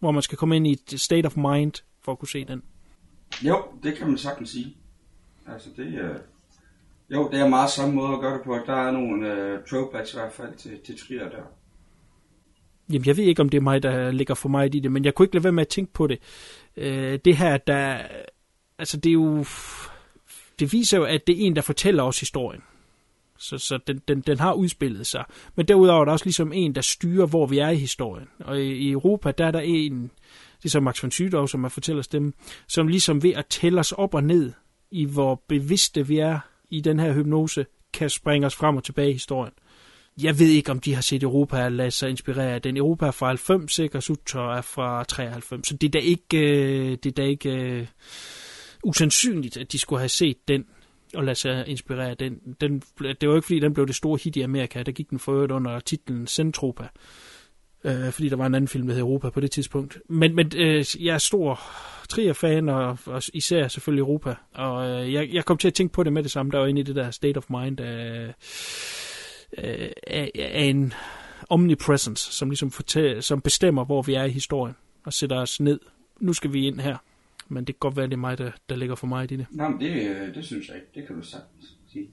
hvor 0.00 0.10
man 0.10 0.22
skal 0.22 0.38
komme 0.38 0.56
ind 0.56 0.66
i 0.66 0.72
et 0.72 1.00
state 1.00 1.26
of 1.26 1.36
mind 1.36 1.72
for 2.02 2.12
at 2.12 2.18
kunne 2.18 2.28
se 2.28 2.44
den. 2.44 2.62
Jo, 3.42 3.64
det 3.82 3.98
kan 3.98 4.06
man 4.06 4.18
sagtens 4.18 4.50
sige. 4.50 4.76
Altså 5.46 5.68
det 5.76 5.94
er... 5.94 6.14
Jo, 7.10 7.28
det 7.32 7.40
er 7.40 7.48
meget 7.48 7.70
samme 7.70 7.94
måde 7.94 8.12
at 8.12 8.20
gøre 8.20 8.34
det 8.34 8.42
på. 8.44 8.58
Der 8.66 8.74
er 8.74 8.90
nogle 8.90 9.54
uh, 9.54 9.64
throwbacks 9.64 10.12
i 10.12 10.16
hvert 10.16 10.32
fald 10.32 10.54
til, 10.56 10.78
til 10.84 10.98
Trier 10.98 11.28
der. 11.28 11.42
Jamen, 12.92 13.06
jeg 13.06 13.16
ved 13.16 13.24
ikke, 13.24 13.42
om 13.42 13.48
det 13.48 13.58
er 13.58 13.62
mig, 13.62 13.82
der 13.82 14.10
ligger 14.10 14.34
for 14.34 14.48
mig 14.48 14.74
i 14.74 14.80
det, 14.80 14.92
men 14.92 15.04
jeg 15.04 15.14
kunne 15.14 15.24
ikke 15.24 15.34
lade 15.34 15.44
være 15.44 15.52
med 15.52 15.62
at 15.62 15.68
tænke 15.68 15.92
på 15.92 16.06
det. 16.06 16.18
Uh, 16.76 16.84
det 17.24 17.36
her, 17.36 17.56
der... 17.56 17.98
Altså, 18.78 18.96
det 18.96 19.10
er 19.10 19.14
jo... 19.14 19.44
Det 20.58 20.72
viser 20.72 20.98
jo, 20.98 21.04
at 21.04 21.26
det 21.26 21.42
er 21.42 21.46
en, 21.46 21.56
der 21.56 21.62
fortæller 21.62 22.02
os 22.02 22.20
historien. 22.20 22.62
Så, 23.40 23.58
så 23.58 23.78
den, 23.86 24.00
den, 24.08 24.20
den 24.20 24.38
har 24.38 24.52
udspillet 24.52 25.06
sig. 25.06 25.24
Men 25.56 25.68
derudover 25.68 26.00
er 26.00 26.04
der 26.04 26.12
også 26.12 26.24
ligesom 26.24 26.52
en, 26.52 26.74
der 26.74 26.80
styrer, 26.80 27.26
hvor 27.26 27.46
vi 27.46 27.58
er 27.58 27.68
i 27.68 27.76
historien. 27.76 28.28
Og 28.40 28.60
i, 28.60 28.72
i 28.72 28.90
Europa, 28.90 29.30
der 29.30 29.46
er 29.46 29.50
der 29.50 29.60
en, 29.60 30.02
det 30.56 30.64
er 30.64 30.68
så 30.68 30.80
Max 30.80 31.02
von 31.02 31.10
Sydow, 31.10 31.46
som 31.46 31.64
har 31.64 31.68
fortæller 31.68 32.02
stemme, 32.02 32.32
som 32.68 32.88
ligesom 32.88 33.22
ved 33.22 33.32
at 33.32 33.46
tælle 33.46 33.80
os 33.80 33.92
op 33.92 34.14
og 34.14 34.24
ned 34.24 34.52
i, 34.90 35.04
hvor 35.04 35.42
bevidste 35.48 36.06
vi 36.06 36.18
er 36.18 36.38
i 36.70 36.80
den 36.80 37.00
her 37.00 37.12
hypnose, 37.12 37.66
kan 37.92 38.10
springe 38.10 38.46
os 38.46 38.54
frem 38.54 38.76
og 38.76 38.84
tilbage 38.84 39.10
i 39.10 39.12
historien. 39.12 39.52
Jeg 40.22 40.38
ved 40.38 40.48
ikke, 40.48 40.70
om 40.70 40.80
de 40.80 40.94
har 40.94 41.02
set 41.02 41.22
Europa 41.22 41.64
og 41.64 41.72
ladet 41.72 41.92
sig 41.92 42.10
inspirere 42.10 42.54
af 42.54 42.62
den. 42.62 42.76
Europa 42.76 43.06
er 43.06 43.10
fra 43.10 43.26
90, 43.26 43.72
sikkert 43.74 44.02
Sutter 44.02 44.56
er 44.56 44.62
fra 44.62 45.04
93. 45.04 45.68
Så 45.68 45.76
det 45.76 45.86
er 45.86 45.90
da 45.90 45.98
ikke, 45.98 46.38
øh, 46.38 46.90
det 46.90 47.06
er 47.06 47.10
da 47.10 47.22
ikke 47.22 47.78
uh, 47.80 47.86
usandsynligt, 48.84 49.56
at 49.56 49.72
de 49.72 49.78
skulle 49.78 50.00
have 50.00 50.08
set 50.08 50.48
den 50.48 50.64
og 51.14 51.24
lade 51.24 51.34
sig 51.34 51.64
inspirere 51.68 52.14
den. 52.14 52.40
den. 52.60 52.82
Det 53.20 53.28
var 53.28 53.34
ikke, 53.34 53.46
fordi 53.46 53.60
den 53.60 53.74
blev 53.74 53.86
det 53.86 53.94
store 53.94 54.18
hit 54.24 54.36
i 54.36 54.40
Amerika. 54.40 54.82
Der 54.82 54.92
gik 54.92 55.10
den 55.10 55.18
for 55.18 55.32
øvrigt 55.32 55.52
under 55.52 55.80
titlen 55.80 56.26
Centropa. 56.26 56.88
Øh, 57.84 58.10
fordi 58.10 58.28
der 58.28 58.36
var 58.36 58.46
en 58.46 58.54
anden 58.54 58.68
film, 58.68 58.86
der 58.86 58.94
hed 58.94 59.02
Europa 59.02 59.30
på 59.30 59.40
det 59.40 59.50
tidspunkt. 59.50 59.98
Men, 60.08 60.34
men 60.34 60.52
øh, 60.56 60.84
jeg 61.00 61.14
er 61.14 61.18
stor 61.18 61.60
Trier-fan, 62.08 62.68
og, 62.68 62.98
og 63.06 63.22
især 63.34 63.68
selvfølgelig 63.68 64.00
Europa. 64.00 64.34
Og 64.54 64.88
øh, 64.88 65.12
jeg, 65.12 65.28
jeg 65.32 65.44
kom 65.44 65.58
til 65.58 65.68
at 65.68 65.74
tænke 65.74 65.92
på 65.92 66.02
det 66.02 66.12
med 66.12 66.22
det 66.22 66.30
samme, 66.30 66.52
der 66.52 66.58
var 66.58 66.66
inde 66.66 66.80
i 66.80 66.84
det 66.84 66.96
der 66.96 67.10
state 67.10 67.38
of 67.38 67.50
mind 67.50 67.80
af, 67.80 68.34
øh, 69.58 69.90
af, 70.06 70.30
af 70.34 70.64
en 70.64 70.92
omnipresence, 71.50 72.32
som 72.32 72.50
ligesom 72.50 72.70
fortæller, 72.70 73.20
som 73.20 73.40
bestemmer, 73.40 73.84
hvor 73.84 74.02
vi 74.02 74.14
er 74.14 74.24
i 74.24 74.30
historien, 74.30 74.76
og 75.06 75.12
sætter 75.12 75.36
os 75.36 75.60
ned. 75.60 75.80
Nu 76.20 76.32
skal 76.32 76.52
vi 76.52 76.66
ind 76.66 76.80
her. 76.80 76.96
Men 77.50 77.64
det 77.64 77.74
kan 77.74 77.78
godt 77.80 77.96
være, 77.96 78.06
det 78.06 78.12
er 78.12 78.16
mig, 78.16 78.38
der, 78.38 78.50
der 78.68 78.76
ligger 78.76 78.94
for 78.94 79.06
mig 79.06 79.24
i 79.24 79.36
det. 79.36 79.46
Nej, 79.50 79.68
men 79.68 79.80
det, 79.80 80.34
det 80.34 80.44
synes 80.44 80.68
jeg 80.68 80.76
ikke. 80.76 80.88
Det 80.94 81.06
kan 81.06 81.16
du 81.16 81.22
sagtens 81.22 81.76
sige. 81.88 82.10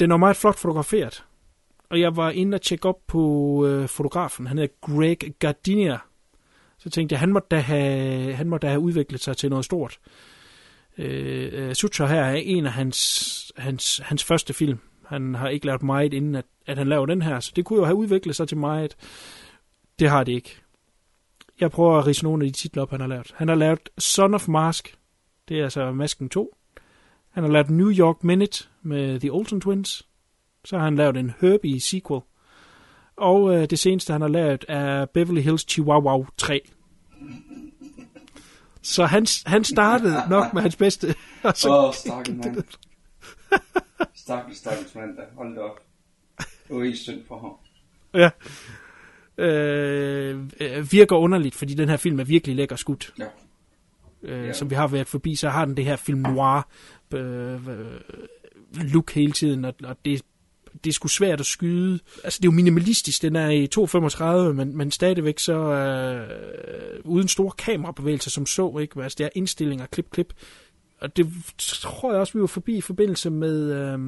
Den 0.00 0.10
er 0.10 0.16
meget 0.16 0.36
flot 0.36 0.58
fotograferet. 0.58 1.24
Og 1.88 2.00
jeg 2.00 2.16
var 2.16 2.30
inde 2.30 2.54
og 2.54 2.62
tjekke 2.62 2.88
op 2.88 3.06
på 3.06 3.66
øh, 3.66 3.88
fotografen. 3.88 4.46
Han 4.46 4.58
hedder 4.58 4.74
Greg 4.80 5.34
Gardiner. 5.38 5.98
Så 6.78 6.90
tænkte 6.90 7.12
jeg, 7.12 7.20
han 7.20 7.32
måtte 7.32 7.48
da 7.50 7.58
have, 7.58 8.34
han 8.34 8.48
måtte 8.48 8.66
da 8.66 8.70
have 8.70 8.80
udviklet 8.80 9.20
sig 9.20 9.36
til 9.36 9.50
noget 9.50 9.64
stort. 9.64 9.98
Øh, 10.98 11.50
øh 11.52 11.74
Sutra 11.74 12.06
her 12.06 12.22
er 12.22 12.34
en 12.34 12.66
af 12.66 12.72
hans, 12.72 13.52
hans, 13.56 14.00
hans 14.04 14.24
første 14.24 14.54
film. 14.54 14.78
Han 15.06 15.34
har 15.34 15.48
ikke 15.48 15.66
lavet 15.66 15.82
meget, 15.82 16.14
inden 16.14 16.34
at, 16.34 16.44
at 16.66 16.78
han 16.78 16.88
lavede 16.88 17.10
den 17.10 17.22
her. 17.22 17.40
Så 17.40 17.52
det 17.56 17.64
kunne 17.64 17.78
jo 17.78 17.84
have 17.84 17.96
udviklet 17.96 18.36
sig 18.36 18.48
til 18.48 18.56
meget. 18.56 18.96
Det 19.98 20.08
har 20.10 20.24
det 20.24 20.32
ikke. 20.32 20.60
Jeg 21.60 21.70
prøver 21.70 21.98
at 21.98 22.06
rise 22.06 22.24
nogle 22.24 22.44
af 22.44 22.52
de 22.52 22.58
titler 22.58 22.82
op, 22.82 22.90
han 22.90 23.00
har 23.00 23.06
lavet. 23.06 23.34
Han 23.36 23.48
har 23.48 23.54
lavet 23.54 23.88
Son 23.98 24.34
of 24.34 24.48
Mask. 24.48 24.96
Det 25.48 25.58
er 25.58 25.64
altså 25.64 25.92
Masken 25.92 26.28
2. 26.28 26.56
Han 27.30 27.44
har 27.44 27.50
lavet 27.50 27.70
New 27.70 27.90
York 27.90 28.24
Minute 28.24 28.64
med 28.82 29.20
The 29.20 29.32
Olsen 29.32 29.60
Twins. 29.60 30.08
Så 30.64 30.76
har 30.76 30.84
han 30.84 30.96
lavet 30.96 31.16
en 31.16 31.32
Herbie 31.40 31.80
sequel. 31.80 32.20
Og 33.16 33.54
øh, 33.54 33.70
det 33.70 33.78
seneste, 33.78 34.12
han 34.12 34.20
har 34.20 34.28
lavet, 34.28 34.64
er 34.68 35.06
Beverly 35.06 35.40
Hills 35.40 35.70
Chihuahua 35.70 36.26
3. 36.36 36.60
Så 38.82 39.06
han, 39.06 39.26
han 39.46 39.64
startede 39.64 40.22
nok 40.30 40.54
med 40.54 40.62
hans 40.62 40.76
bedste. 40.76 41.06
Åh, 41.44 41.84
oh, 41.84 41.94
stakkels 41.94 42.36
mand. 42.36 42.64
stakkels, 44.14 44.58
stakkels 44.58 44.94
mand, 44.94 45.16
da. 45.16 45.22
Hold 45.36 45.54
da 45.54 45.60
op. 45.60 45.80
Det 46.38 46.76
var 46.76 46.84
helt 46.84 46.98
synd 46.98 47.20
for 47.28 47.38
ham. 47.38 47.52
Ja. 48.22 48.30
Øh, 49.40 50.38
øh, 50.60 50.92
virker 50.92 51.16
underligt, 51.16 51.54
fordi 51.54 51.74
den 51.74 51.88
her 51.88 51.96
film 51.96 52.20
er 52.20 52.24
virkelig 52.24 52.56
lækker 52.56 52.76
skudt. 52.76 53.14
Ja. 53.18 53.24
Øh, 54.22 54.46
ja. 54.46 54.52
Som 54.52 54.70
vi 54.70 54.74
har 54.74 54.86
været 54.86 55.08
forbi, 55.08 55.34
så 55.34 55.48
har 55.48 55.64
den 55.64 55.76
det 55.76 55.84
her 55.84 55.96
film 55.96 56.20
noir 56.20 56.68
øh, 57.14 57.54
øh 57.54 57.86
look 58.72 59.12
hele 59.12 59.32
tiden, 59.32 59.64
og, 59.64 59.74
og 59.84 59.96
det 60.04 60.22
det 60.84 60.90
er 60.90 60.94
sgu 60.94 61.08
svært 61.08 61.40
at 61.40 61.46
skyde. 61.46 61.98
Altså, 62.24 62.38
det 62.38 62.48
er 62.48 62.52
jo 62.52 62.56
minimalistisk, 62.56 63.22
den 63.22 63.36
er 63.36 63.50
i 63.50 63.68
2.35, 63.76 64.52
men, 64.52 64.76
men 64.76 64.90
stadigvæk 64.90 65.38
så 65.38 65.52
øh, 65.52 67.00
uden 67.04 67.28
store 67.28 67.52
kamerabevægelser 67.58 68.30
som 68.30 68.46
så, 68.46 68.78
ikke? 68.80 69.02
Altså, 69.02 69.16
det 69.18 69.24
er 69.24 69.30
indstillinger, 69.34 69.86
klip, 69.86 70.10
klip. 70.10 70.34
Og 71.00 71.16
det 71.16 71.26
tror 71.58 72.12
jeg 72.12 72.20
også, 72.20 72.32
vi 72.32 72.40
var 72.40 72.46
forbi 72.46 72.76
i 72.76 72.80
forbindelse 72.80 73.30
med, 73.30 73.72
øh, 73.72 73.98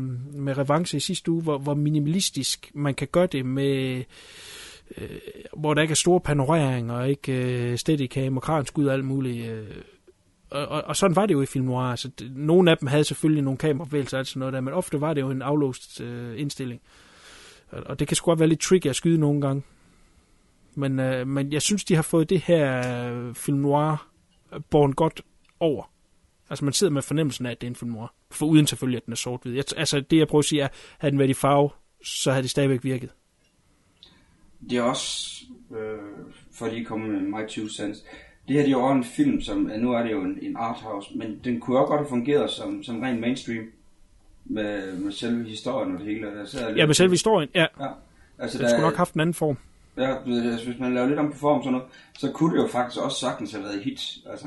med 0.41 0.59
revanche 0.59 0.97
i 0.97 1.01
sidste 1.01 1.31
uge, 1.31 1.43
hvor, 1.43 1.59
hvor 1.59 1.75
minimalistisk 1.75 2.71
man 2.75 2.95
kan 2.95 3.09
gøre 3.13 3.27
det 3.27 3.47
med 3.47 4.05
øh, 4.99 5.19
hvor 5.57 5.75
der 5.75 5.83
ikke 5.83 5.93
er 5.93 5.97
store 5.97 6.21
panoreringer, 6.21 6.95
og 6.95 7.11
ikke 7.11 7.33
øh, 7.33 7.79
steadicam 7.79 8.37
og 8.37 8.43
kranskud 8.43 8.87
og 8.87 8.95
alt 8.95 9.05
muligt. 9.05 9.51
Øh, 9.51 9.67
og, 10.51 10.69
og, 10.69 10.83
og 10.83 10.97
sådan 10.97 11.17
var 11.17 11.27
det 11.27 11.35
jo 11.35 11.43
i 11.43 11.47
film 11.47 11.65
noir. 11.65 11.85
Altså, 11.85 12.09
det, 12.09 12.37
nogle 12.37 12.71
af 12.71 12.79
dem 12.79 12.89
havde 12.89 13.05
selvfølgelig 13.05 13.45
nogle 13.45 13.59
kamerabevægelser 13.59 14.17
og 14.17 14.19
alt 14.19 14.29
sådan 14.29 14.41
noget 14.41 14.53
der, 14.53 14.61
men 14.61 14.75
ofte 14.75 15.01
var 15.01 15.15
det 15.15 15.21
jo 15.21 15.31
en 15.31 15.43
aflåst 15.43 16.01
øh, 16.01 16.41
indstilling. 16.41 16.81
Og, 17.71 17.83
og 17.87 17.99
det 17.99 18.09
kan 18.09 18.17
sgu 18.17 18.31
godt 18.31 18.39
være 18.39 18.49
lidt 18.49 18.61
tricky 18.61 18.87
at 18.87 18.97
skyde 18.97 19.19
nogle 19.19 19.41
gange. 19.41 19.63
Men, 20.75 21.01
øh, 21.01 21.27
men 21.27 21.53
jeg 21.53 21.63
synes, 21.63 21.85
de 21.85 21.95
har 21.95 22.03
fået 22.03 22.31
det 22.31 22.41
her 22.41 22.79
øh, 23.13 23.35
film 23.35 23.59
noir 23.59 24.09
øh, 24.55 24.61
borgen 24.71 24.95
godt 24.95 25.23
over. 25.61 25.93
Altså 26.51 26.65
man 26.65 26.75
sidder 26.75 26.93
med 26.93 27.03
fornemmelsen 27.03 27.47
af, 27.47 27.51
at 27.51 27.61
det 27.61 27.67
er 27.67 27.71
en 27.71 27.77
film 27.77 27.91
noir. 27.91 28.15
For 28.31 28.47
uden 28.47 28.67
selvfølgelig, 28.67 28.97
at 28.97 29.05
den 29.05 29.13
er 29.13 29.17
sort-hvid. 29.17 29.55
Jeg, 29.55 29.65
altså 29.77 30.01
det, 30.01 30.19
jeg 30.19 30.29
prøver 30.29 30.41
at 30.41 30.45
sige, 30.45 30.63
er, 30.63 30.69
havde 30.99 31.13
den 31.13 31.19
været 31.19 31.31
i 31.31 31.35
farve, 31.35 31.71
så 32.05 32.31
havde 32.31 32.43
det 32.43 32.51
stadigvæk 32.51 32.85
virket. 32.85 33.11
Det 34.71 34.79
er 34.79 34.83
også, 34.83 35.45
øh, 35.71 35.99
for 36.53 36.67
lige 36.67 36.81
at 36.81 36.87
komme 36.87 37.09
med 37.09 37.21
my 37.21 37.49
two 37.49 37.69
cents, 37.69 38.05
det 38.49 38.57
her 38.57 38.63
det 38.63 38.73
er 38.73 38.79
jo 38.79 38.93
en 38.93 39.05
film, 39.05 39.41
som 39.41 39.71
nu 39.79 39.93
er 39.93 40.03
det 40.03 40.13
jo 40.13 40.23
en, 40.23 40.39
en 40.43 40.57
arthouse, 40.57 41.11
men 41.15 41.41
den 41.45 41.61
kunne 41.61 41.79
også 41.79 41.89
godt 41.89 42.01
have 42.01 42.09
fungeret 42.09 42.51
som, 42.51 42.83
som 42.83 43.01
ren 43.01 43.21
mainstream 43.21 43.65
med, 44.45 44.97
med 44.97 45.13
selve 45.13 45.45
historien 45.45 45.93
og 45.93 45.99
det 45.99 46.07
hele. 46.07 46.27
Der 46.27 46.45
så 46.45 46.69
ja, 46.77 46.87
med 46.87 46.95
selve 46.95 47.11
historien, 47.11 47.49
ja. 47.55 47.67
ja. 47.81 47.89
Altså, 48.39 48.59
den 48.59 48.65
der, 48.65 48.71
skulle 48.71 48.83
nok 48.83 48.93
have 48.93 48.97
haft 48.97 49.15
en 49.15 49.21
anden 49.21 49.35
form. 49.35 49.57
Ja, 49.97 50.17
altså, 50.27 50.67
hvis 50.67 50.79
man 50.81 50.95
laver 50.95 51.07
lidt 51.07 51.19
om 51.19 51.33
på 51.33 51.39
form 51.39 51.63
sådan 51.63 51.73
noget, 51.73 51.89
så 52.19 52.33
kunne 52.33 52.57
det 52.57 52.63
jo 52.63 52.69
faktisk 52.69 53.03
også 53.03 53.21
sagtens 53.21 53.53
have 53.53 53.65
været 53.65 53.83
hit. 53.83 54.01
Altså, 54.27 54.47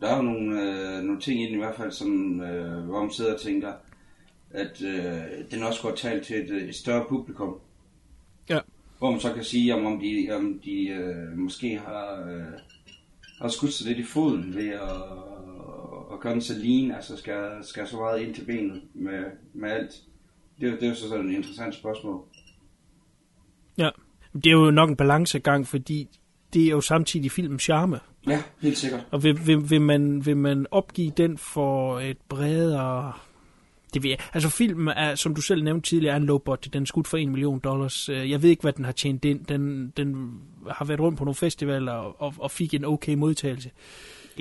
der 0.00 0.08
er 0.08 0.16
jo 0.16 0.22
nogle, 0.22 0.62
øh, 0.62 1.02
nogle 1.02 1.20
ting 1.20 1.42
i 1.42 1.46
den 1.46 1.54
i 1.54 1.58
hvert 1.58 1.76
fald, 1.76 1.92
som, 1.92 2.40
øh, 2.40 2.84
hvor 2.84 3.00
man 3.00 3.10
sidder 3.10 3.34
og 3.34 3.40
tænker, 3.40 3.72
at 4.50 4.82
øh, 4.82 5.22
den 5.50 5.62
også 5.62 5.82
går 5.82 5.90
talt 5.90 6.26
til 6.26 6.36
et, 6.36 6.68
et 6.68 6.74
større 6.74 7.04
publikum. 7.08 7.58
Hvor 8.98 9.10
man 9.10 9.20
så 9.20 9.32
kan 9.32 9.44
sige, 9.44 9.74
om, 9.74 9.86
om 9.86 10.00
de, 10.00 10.28
om 10.32 10.60
de 10.64 10.88
øh, 10.88 11.38
måske 11.38 11.78
har, 11.78 12.26
øh, 12.28 12.60
har 13.40 13.48
skudt 13.48 13.72
sig 13.72 13.86
lidt 13.86 13.98
i 13.98 14.02
foden 14.02 14.54
ved 14.54 14.68
at, 14.68 15.02
at 16.12 16.20
gøre 16.20 16.32
den 16.32 16.40
så 16.40 16.54
lean, 16.58 16.90
altså 16.90 17.16
skal, 17.16 17.50
skal 17.62 17.88
så 17.88 17.96
meget 17.96 18.20
ind 18.20 18.34
til 18.34 18.44
benet 18.44 18.82
med, 18.94 19.24
med 19.54 19.70
alt. 19.70 20.02
Det, 20.60 20.72
det 20.72 20.82
er 20.82 20.88
jo 20.88 20.94
så 20.94 21.08
sådan 21.08 21.30
et 21.30 21.34
interessant 21.34 21.74
spørgsmål. 21.74 22.24
Ja, 23.78 23.90
det 24.34 24.46
er 24.46 24.50
jo 24.50 24.70
nok 24.70 24.90
en 24.90 24.96
balancegang, 24.96 25.66
fordi 25.66 26.08
det 26.54 26.64
er 26.64 26.70
jo 26.70 26.80
samtidig 26.80 27.30
filmens 27.30 27.62
charme. 27.62 28.00
Ja, 28.26 28.42
helt 28.60 28.78
sikkert. 28.78 29.06
Og 29.10 29.22
vil, 29.22 29.46
vil, 29.46 29.70
vil, 29.70 29.80
man, 29.80 30.26
vil 30.26 30.36
man 30.36 30.66
opgive 30.70 31.12
den 31.16 31.38
for 31.38 32.00
et 32.00 32.16
bredere 32.28 33.12
det 33.94 34.02
ved 34.02 34.10
jeg. 34.10 34.18
Altså 34.34 34.48
filmen 34.48 34.88
er, 34.88 35.14
som 35.14 35.34
du 35.34 35.40
selv 35.40 35.64
nævnte 35.64 35.88
tidligere, 35.88 36.16
en 36.16 36.24
low 36.24 36.38
budget. 36.38 36.72
Den 36.72 36.82
er 36.82 36.86
skudt 36.86 37.08
for 37.08 37.16
1 37.16 37.28
million 37.28 37.58
dollars. 37.58 38.08
Øh, 38.08 38.30
jeg 38.30 38.42
ved 38.42 38.50
ikke, 38.50 38.62
hvad 38.62 38.72
den 38.72 38.84
har 38.84 38.92
tjent 38.92 39.24
ind. 39.24 39.46
Den, 39.46 39.92
den 39.96 40.32
har 40.70 40.84
været 40.84 41.00
rundt 41.00 41.18
på 41.18 41.24
nogle 41.24 41.34
festivaler 41.34 41.92
og, 41.92 42.20
og, 42.20 42.34
og 42.38 42.50
fik 42.50 42.74
en 42.74 42.84
okay 42.84 43.14
modtagelse. 43.14 43.70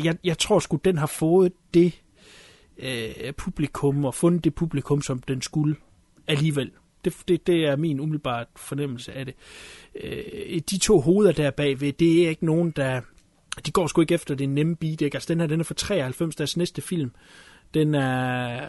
Jeg, 0.04 0.18
jeg 0.24 0.38
tror 0.38 0.60
sgu, 0.60 0.80
den 0.86 0.98
har 0.98 1.08
fået 1.08 1.52
det 1.74 2.02
øh, 2.78 3.34
publikum 3.38 4.06
og 4.06 4.16
fundet 4.16 4.44
det 4.44 4.56
publikum, 4.56 5.02
som 5.02 5.20
den 5.20 5.42
skulle 5.42 5.76
alligevel. 6.28 6.72
Det, 7.06 7.16
det, 7.28 7.48
det 7.48 7.66
er 7.66 7.76
min 7.76 8.00
umiddelbare 8.00 8.46
fornemmelse 8.56 9.14
af 9.14 9.26
det. 9.26 9.36
Øh, 10.04 10.62
de 10.72 10.78
to 10.78 11.00
hoveder 11.00 11.32
der 11.32 11.52
bagved, 11.52 11.94
det 11.94 12.26
er 12.26 12.30
ikke 12.30 12.46
nogen, 12.46 12.72
der... 12.72 13.02
De 13.66 13.72
går 13.72 13.88
sgu 13.88 14.02
ikke 14.02 14.14
efter 14.14 14.36
det 14.36 14.50
nemme 14.50 14.76
beat, 14.76 15.02
ikke? 15.02 15.16
Altså, 15.16 15.34
den 15.34 15.40
her, 15.40 15.48
den 15.48 15.60
er 15.60 15.64
fra 15.64 15.74
93, 15.74 16.36
deres 16.36 16.58
næste 16.58 16.82
film. 16.82 17.12
Den 17.74 17.96
er 17.96 18.68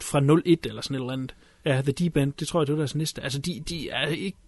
fra 0.00 0.40
01 0.46 0.66
eller 0.66 0.82
sådan 0.82 0.94
et 0.94 1.00
eller 1.00 1.12
andet. 1.12 1.34
Ja, 1.64 1.82
The 1.82 1.92
Deep 1.92 2.16
End, 2.16 2.32
det 2.32 2.48
tror 2.48 2.60
jeg, 2.60 2.66
det 2.66 2.72
var 2.72 2.80
deres 2.80 2.94
næste. 2.94 3.22
Altså, 3.22 3.38
de, 3.38 3.62
de 3.68 3.90
er 3.90 4.06
ikke... 4.06 4.38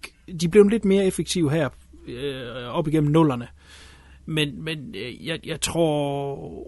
De 0.41 0.49
blev 0.49 0.69
lidt 0.69 0.85
mere 0.85 1.07
effektive 1.07 1.51
her 1.51 1.69
øh, 2.07 2.65
op 2.65 2.89
igennem 2.89 3.13
nullerne. 3.13 3.49
Men, 4.27 4.65
men 4.65 4.95
øh, 4.95 5.27
jeg, 5.27 5.47
jeg 5.47 5.61
tror, 5.61 6.67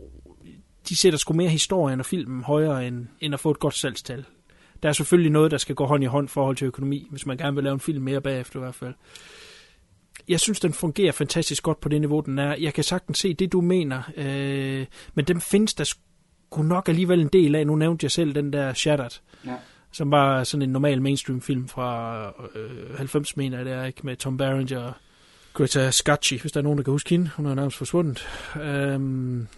de 0.88 0.96
sætter 0.96 1.18
sgu 1.18 1.34
mere 1.34 1.48
historien 1.48 2.00
og 2.00 2.06
filmen 2.06 2.42
højere, 2.42 2.86
end, 2.86 3.06
end 3.20 3.34
at 3.34 3.40
få 3.40 3.50
et 3.50 3.58
godt 3.58 3.74
salgstal. 3.74 4.24
Der 4.82 4.88
er 4.88 4.92
selvfølgelig 4.92 5.32
noget, 5.32 5.50
der 5.50 5.58
skal 5.58 5.74
gå 5.74 5.86
hånd 5.86 6.02
i 6.04 6.06
hånd 6.06 6.28
forhold 6.28 6.56
til 6.56 6.66
økonomi, 6.66 7.06
hvis 7.10 7.26
man 7.26 7.36
gerne 7.36 7.54
vil 7.54 7.64
lave 7.64 7.74
en 7.74 7.80
film 7.80 8.02
mere 8.02 8.20
bagefter 8.20 8.58
i 8.58 8.62
hvert 8.62 8.74
fald. 8.74 8.94
Jeg 10.28 10.40
synes, 10.40 10.60
den 10.60 10.72
fungerer 10.72 11.12
fantastisk 11.12 11.62
godt 11.62 11.80
på 11.80 11.88
det 11.88 12.00
niveau, 12.00 12.20
den 12.20 12.38
er. 12.38 12.56
Jeg 12.56 12.74
kan 12.74 12.84
sagtens 12.84 13.18
se 13.18 13.34
det, 13.34 13.52
du 13.52 13.60
mener, 13.60 14.02
øh, 14.16 14.86
men 15.14 15.24
dem 15.24 15.40
findes 15.40 15.74
der 15.74 15.94
kunne 16.50 16.68
nok 16.68 16.88
alligevel 16.88 17.20
en 17.20 17.28
del 17.28 17.54
af, 17.54 17.66
nu 17.66 17.76
nævnte 17.76 18.04
jeg 18.04 18.10
selv 18.10 18.34
den 18.34 18.52
der 18.52 18.72
Shattered, 18.72 19.20
ja. 19.46 19.54
som 19.92 20.10
var 20.10 20.44
sådan 20.44 20.62
en 20.62 20.70
normal 20.70 21.02
mainstream 21.02 21.40
film 21.40 21.68
fra 21.68 22.18
øh, 22.54 22.96
90, 22.96 23.36
mener 23.36 23.56
jeg 23.56 23.66
det 23.66 23.74
er, 23.74 23.84
ikke? 23.84 24.00
med 24.02 24.16
Tom 24.16 24.36
Berenger 24.36 24.80
og 24.80 24.92
Greta 25.52 25.90
Scacchi, 25.90 26.38
hvis 26.38 26.52
der 26.52 26.60
er 26.60 26.62
nogen, 26.62 26.78
der 26.78 26.84
kan 26.84 26.92
huske 26.92 27.10
hende. 27.10 27.30
Hun 27.36 27.46
er 27.46 27.54
nærmest 27.54 27.76
forsvundet. 27.76 28.28
Um, 28.94 29.48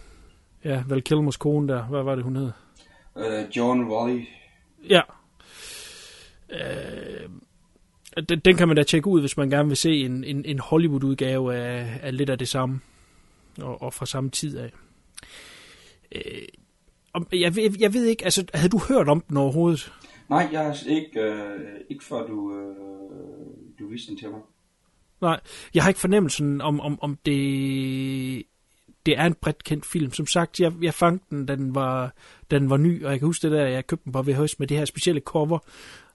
ja, 0.65 0.83
Val 0.87 1.01
Kilmers 1.01 1.37
kone 1.37 1.67
der, 1.67 1.83
hvad 1.83 2.03
var 2.03 2.15
det, 2.15 2.23
hun 2.23 2.35
hed? 2.35 2.51
Uh, 3.15 3.57
John 3.57 3.91
Wally. 3.91 4.25
Ja. 4.89 5.01
Øh, 6.49 7.29
den, 8.29 8.39
den 8.39 8.55
kan 8.55 8.67
man 8.67 8.77
da 8.77 8.83
tjekke 8.83 9.07
ud, 9.07 9.19
hvis 9.19 9.37
man 9.37 9.49
gerne 9.49 9.67
vil 9.67 9.77
se 9.77 9.99
en, 9.99 10.23
en, 10.23 10.45
en 10.45 10.59
Hollywood-udgave 10.59 11.55
af, 11.55 11.99
af 12.01 12.17
lidt 12.17 12.29
af 12.29 12.37
det 12.37 12.47
samme, 12.47 12.79
og, 13.61 13.81
og 13.81 13.93
fra 13.93 14.05
samme 14.05 14.29
tid 14.29 14.57
af. 14.57 14.71
Øh, 16.15 16.21
jeg, 17.31 17.57
jeg, 17.57 17.81
jeg 17.81 17.93
ved 17.93 18.05
ikke, 18.05 18.23
altså, 18.23 18.45
havde 18.53 18.69
du 18.69 18.81
hørt 18.89 19.09
om 19.09 19.21
den 19.21 19.37
overhovedet? 19.37 19.93
Nej, 20.29 20.49
jeg 20.51 20.61
har 20.65 20.77
ikke, 20.87 21.21
øh, 21.21 21.59
ikke 21.89 22.03
før 22.03 22.27
du, 22.27 22.57
øh, 22.57 22.75
du 23.79 23.87
viste 23.89 24.09
den 24.09 24.17
til 24.17 24.29
mig. 24.29 24.39
Nej, 25.21 25.39
jeg 25.73 25.83
har 25.83 25.89
ikke 25.89 25.99
fornemmelsen 25.99 26.61
om, 26.61 26.79
om, 26.79 27.01
om 27.01 27.17
det, 27.25 28.43
det 29.05 29.17
er 29.17 29.25
en 29.25 29.35
bredt 29.41 29.63
kendt 29.63 29.85
film. 29.85 30.13
Som 30.13 30.27
sagt, 30.27 30.59
jeg, 30.59 30.73
jeg 30.81 30.93
fangede 30.93 31.23
den, 31.29 31.45
da 31.45 31.55
den 31.55 31.75
var, 31.75 32.13
da 32.51 32.59
den 32.59 32.69
var 32.69 32.77
ny, 32.77 33.05
og 33.05 33.11
jeg 33.11 33.19
kan 33.19 33.25
huske 33.25 33.47
det 33.47 33.57
der, 33.57 33.67
jeg 33.67 33.87
købte 33.87 34.05
den 34.05 34.11
på 34.11 34.21
VHS 34.21 34.59
med 34.59 34.67
det 34.67 34.77
her 34.77 34.85
specielle 34.85 35.21
cover. 35.21 35.59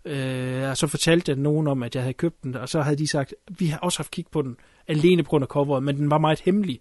Øh, 0.04 0.70
og 0.70 0.76
så 0.76 0.86
fortalte 0.86 1.30
jeg 1.30 1.38
nogen 1.38 1.66
om, 1.66 1.82
at 1.82 1.94
jeg 1.94 2.02
havde 2.02 2.14
købt 2.14 2.42
den, 2.42 2.54
og 2.54 2.68
så 2.68 2.82
havde 2.82 2.96
de 2.96 3.06
sagt, 3.06 3.34
vi 3.58 3.66
har 3.66 3.78
også 3.78 3.98
haft 3.98 4.10
kig 4.10 4.26
på 4.32 4.42
den, 4.42 4.56
alene 4.88 5.22
på 5.22 5.28
grund 5.28 5.42
af 5.42 5.48
coveret, 5.48 5.82
men 5.82 5.96
den 5.96 6.10
var 6.10 6.18
meget 6.18 6.40
hemmelig. 6.40 6.80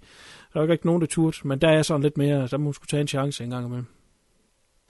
Der 0.53 0.59
var 0.59 0.73
ikke 0.73 0.85
nogen, 0.85 1.01
der 1.01 1.07
turde, 1.07 1.47
men 1.47 1.61
der 1.61 1.69
er 1.69 1.81
sådan 1.81 2.01
lidt 2.01 2.17
mere, 2.17 2.47
så 2.47 2.57
må 2.57 2.63
man 2.63 2.73
skulle 2.73 2.87
tage 2.87 3.01
en 3.01 3.07
chance 3.07 3.43
en 3.43 3.49
gang 3.49 3.65
imellem. 3.65 3.85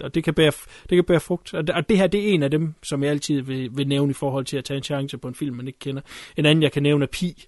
Og 0.04 0.16
det 0.16 0.24
kan 0.24 0.34
bære, 0.34 0.52
det 0.90 0.96
kan 0.96 1.04
bære 1.04 1.20
frugt. 1.20 1.54
Og 1.54 1.90
det 1.90 1.98
her, 1.98 2.08
det 2.08 2.30
er 2.30 2.34
en 2.34 2.44
af 2.44 2.52
dem, 2.52 2.74
som 2.84 3.04
jeg 3.04 3.12
altid 3.12 3.42
vil, 3.42 3.70
vil 3.78 3.88
nævne 3.88 4.12
i 4.12 4.14
forhold 4.14 4.46
til 4.46 4.58
at 4.58 4.64
tage 4.64 4.78
en 4.78 4.84
chance 4.84 5.18
på 5.18 5.28
en 5.28 5.36
film, 5.36 5.56
man 5.56 5.68
ikke 5.68 5.80
kender. 5.80 6.02
En 6.38 6.46
anden, 6.46 6.64
jeg 6.64 6.72
kan 6.72 6.84
nævne, 6.84 7.04
er 7.04 7.10
Pi, 7.12 7.48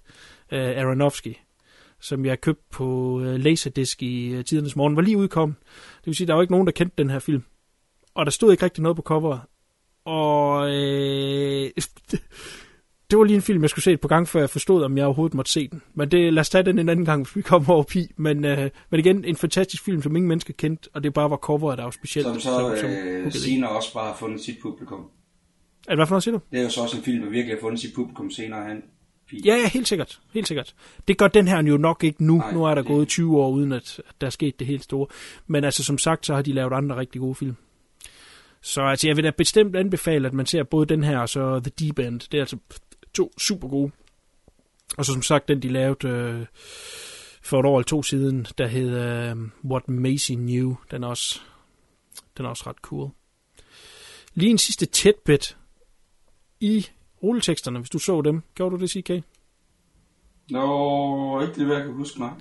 uh, 0.52 0.58
Aronofsky, 0.58 1.36
som 2.00 2.24
jeg 2.24 2.40
købte 2.40 2.64
på 2.70 2.84
uh, 2.84 3.22
Laserdisc 3.22 4.02
i 4.02 4.36
uh, 4.38 4.44
tidernes 4.44 4.76
morgen, 4.76 4.96
var 4.96 5.02
lige 5.02 5.16
udkommet. 5.16 5.56
Det 5.98 6.06
vil 6.06 6.14
sige, 6.14 6.26
der 6.26 6.34
var 6.34 6.42
ikke 6.42 6.52
nogen, 6.52 6.66
der 6.66 6.72
kendte 6.72 7.02
den 7.02 7.10
her 7.10 7.18
film. 7.18 7.42
Og 8.14 8.26
der 8.26 8.30
stod 8.30 8.52
ikke 8.52 8.64
rigtig 8.64 8.82
noget 8.82 8.96
på 8.96 9.02
coveret. 9.02 9.40
Og 10.04 10.70
øh, 10.74 11.70
det 13.10 13.18
var 13.18 13.24
lige 13.24 13.36
en 13.36 13.42
film, 13.42 13.62
jeg 13.62 13.70
skulle 13.70 13.82
se 13.82 13.92
et 13.92 14.00
par 14.00 14.08
gange, 14.08 14.26
før 14.26 14.40
jeg 14.40 14.50
forstod, 14.50 14.84
om 14.84 14.98
jeg 14.98 15.04
overhovedet 15.06 15.34
måtte 15.34 15.50
se 15.50 15.68
den. 15.68 15.82
Men 15.94 16.10
det, 16.10 16.32
lad 16.32 16.40
os 16.40 16.50
tage 16.50 16.64
den 16.64 16.78
en 16.78 16.88
anden 16.88 17.04
gang, 17.04 17.22
hvis 17.24 17.36
vi 17.36 17.42
kommer 17.42 17.74
over 17.74 17.82
Pi. 17.82 18.12
Men, 18.16 18.44
øh, 18.44 18.70
men 18.90 19.00
igen, 19.00 19.24
en 19.24 19.36
fantastisk 19.36 19.84
film, 19.84 20.02
som 20.02 20.16
ingen 20.16 20.28
mennesker 20.28 20.52
kendte, 20.52 20.88
og 20.94 21.02
det 21.02 21.14
bare 21.14 21.30
var 21.30 21.36
coveret, 21.36 21.78
der 21.78 21.84
var 21.84 21.90
specielt. 21.90 22.26
Som 22.26 22.40
så 22.40 22.40
som, 22.40 22.76
som 22.76 22.90
øh, 22.90 23.32
senere 23.32 23.70
også 23.70 23.92
bare 23.94 24.06
har 24.06 24.16
fundet 24.16 24.40
sit 24.40 24.56
publikum. 24.62 25.00
Er 25.00 25.90
det 25.90 25.98
hvad 25.98 26.06
for 26.06 26.12
noget, 26.14 26.22
siger 26.22 26.32
du? 26.32 26.40
Det 26.50 26.58
er 26.58 26.62
jo 26.62 26.70
så 26.70 26.80
også 26.80 26.96
en 26.96 27.02
film, 27.02 27.22
der 27.22 27.30
virkelig 27.30 27.56
har 27.56 27.60
fundet 27.60 27.80
sit 27.80 27.94
publikum 27.94 28.30
senere 28.30 28.68
hen. 28.68 28.82
Ja, 29.44 29.56
ja, 29.56 29.68
helt 29.68 29.88
sikkert. 29.88 30.20
Helt 30.34 30.48
sikkert. 30.48 30.74
Det 31.08 31.18
gør 31.18 31.28
den 31.28 31.48
her 31.48 31.62
jo 31.62 31.76
nok 31.76 32.04
ikke 32.04 32.24
nu. 32.24 32.36
Nej, 32.36 32.52
nu 32.52 32.64
er 32.64 32.68
der 32.68 32.82
det... 32.82 32.86
gået 32.86 33.08
20 33.08 33.38
år, 33.38 33.50
uden 33.50 33.72
at, 33.72 34.00
at 34.08 34.14
der 34.20 34.26
er 34.26 34.30
sket 34.30 34.58
det 34.58 34.66
helt 34.66 34.84
store. 34.84 35.06
Men 35.46 35.64
altså, 35.64 35.84
som 35.84 35.98
sagt, 35.98 36.26
så 36.26 36.34
har 36.34 36.42
de 36.42 36.52
lavet 36.52 36.72
andre 36.72 36.96
rigtig 36.96 37.20
gode 37.20 37.34
film. 37.34 37.56
Så 38.60 38.82
altså, 38.82 39.06
jeg 39.06 39.16
vil 39.16 39.24
da 39.24 39.30
bestemt 39.30 39.76
anbefale, 39.76 40.28
at 40.28 40.34
man 40.34 40.46
ser 40.46 40.62
både 40.62 40.86
den 40.86 41.04
her 41.04 41.18
og 41.18 41.28
så 41.28 41.60
The 41.60 41.72
Deep 41.78 41.98
End. 41.98 42.20
Det 42.20 42.34
er 42.34 42.42
altså 42.42 42.56
to 43.18 43.32
super 43.38 43.68
gode. 43.68 43.92
Og 44.98 45.04
så 45.04 45.12
som 45.12 45.22
sagt, 45.22 45.48
den 45.48 45.62
de 45.62 45.68
lavede 45.68 46.08
øh, 46.08 46.46
for 47.42 47.60
et 47.60 47.66
år 47.66 47.78
eller 47.78 47.86
to 47.86 48.02
siden, 48.02 48.46
der 48.58 48.66
hed 48.66 48.90
øh, 48.90 49.36
What 49.64 49.88
Macy 49.88 50.32
Knew. 50.32 50.76
Den 50.90 51.04
er 51.04 51.08
også, 51.08 51.40
den 52.36 52.44
er 52.44 52.48
også 52.48 52.64
ret 52.66 52.76
cool. 52.76 53.10
Lige 54.34 54.50
en 54.50 54.58
sidste 54.58 54.86
tætbit 54.86 55.56
i 56.60 56.86
rulleteksterne, 57.22 57.78
hvis 57.78 57.90
du 57.90 57.98
så 57.98 58.22
dem. 58.22 58.42
Gjorde 58.54 58.76
du 58.76 58.80
det, 58.80 58.90
CK? 58.90 59.10
Nå, 60.50 61.40
ikke 61.40 61.56
lige 61.56 61.66
hvad 61.66 61.76
jeg 61.76 61.84
kan 61.84 61.94
huske 61.94 62.18
mig. 62.18 62.32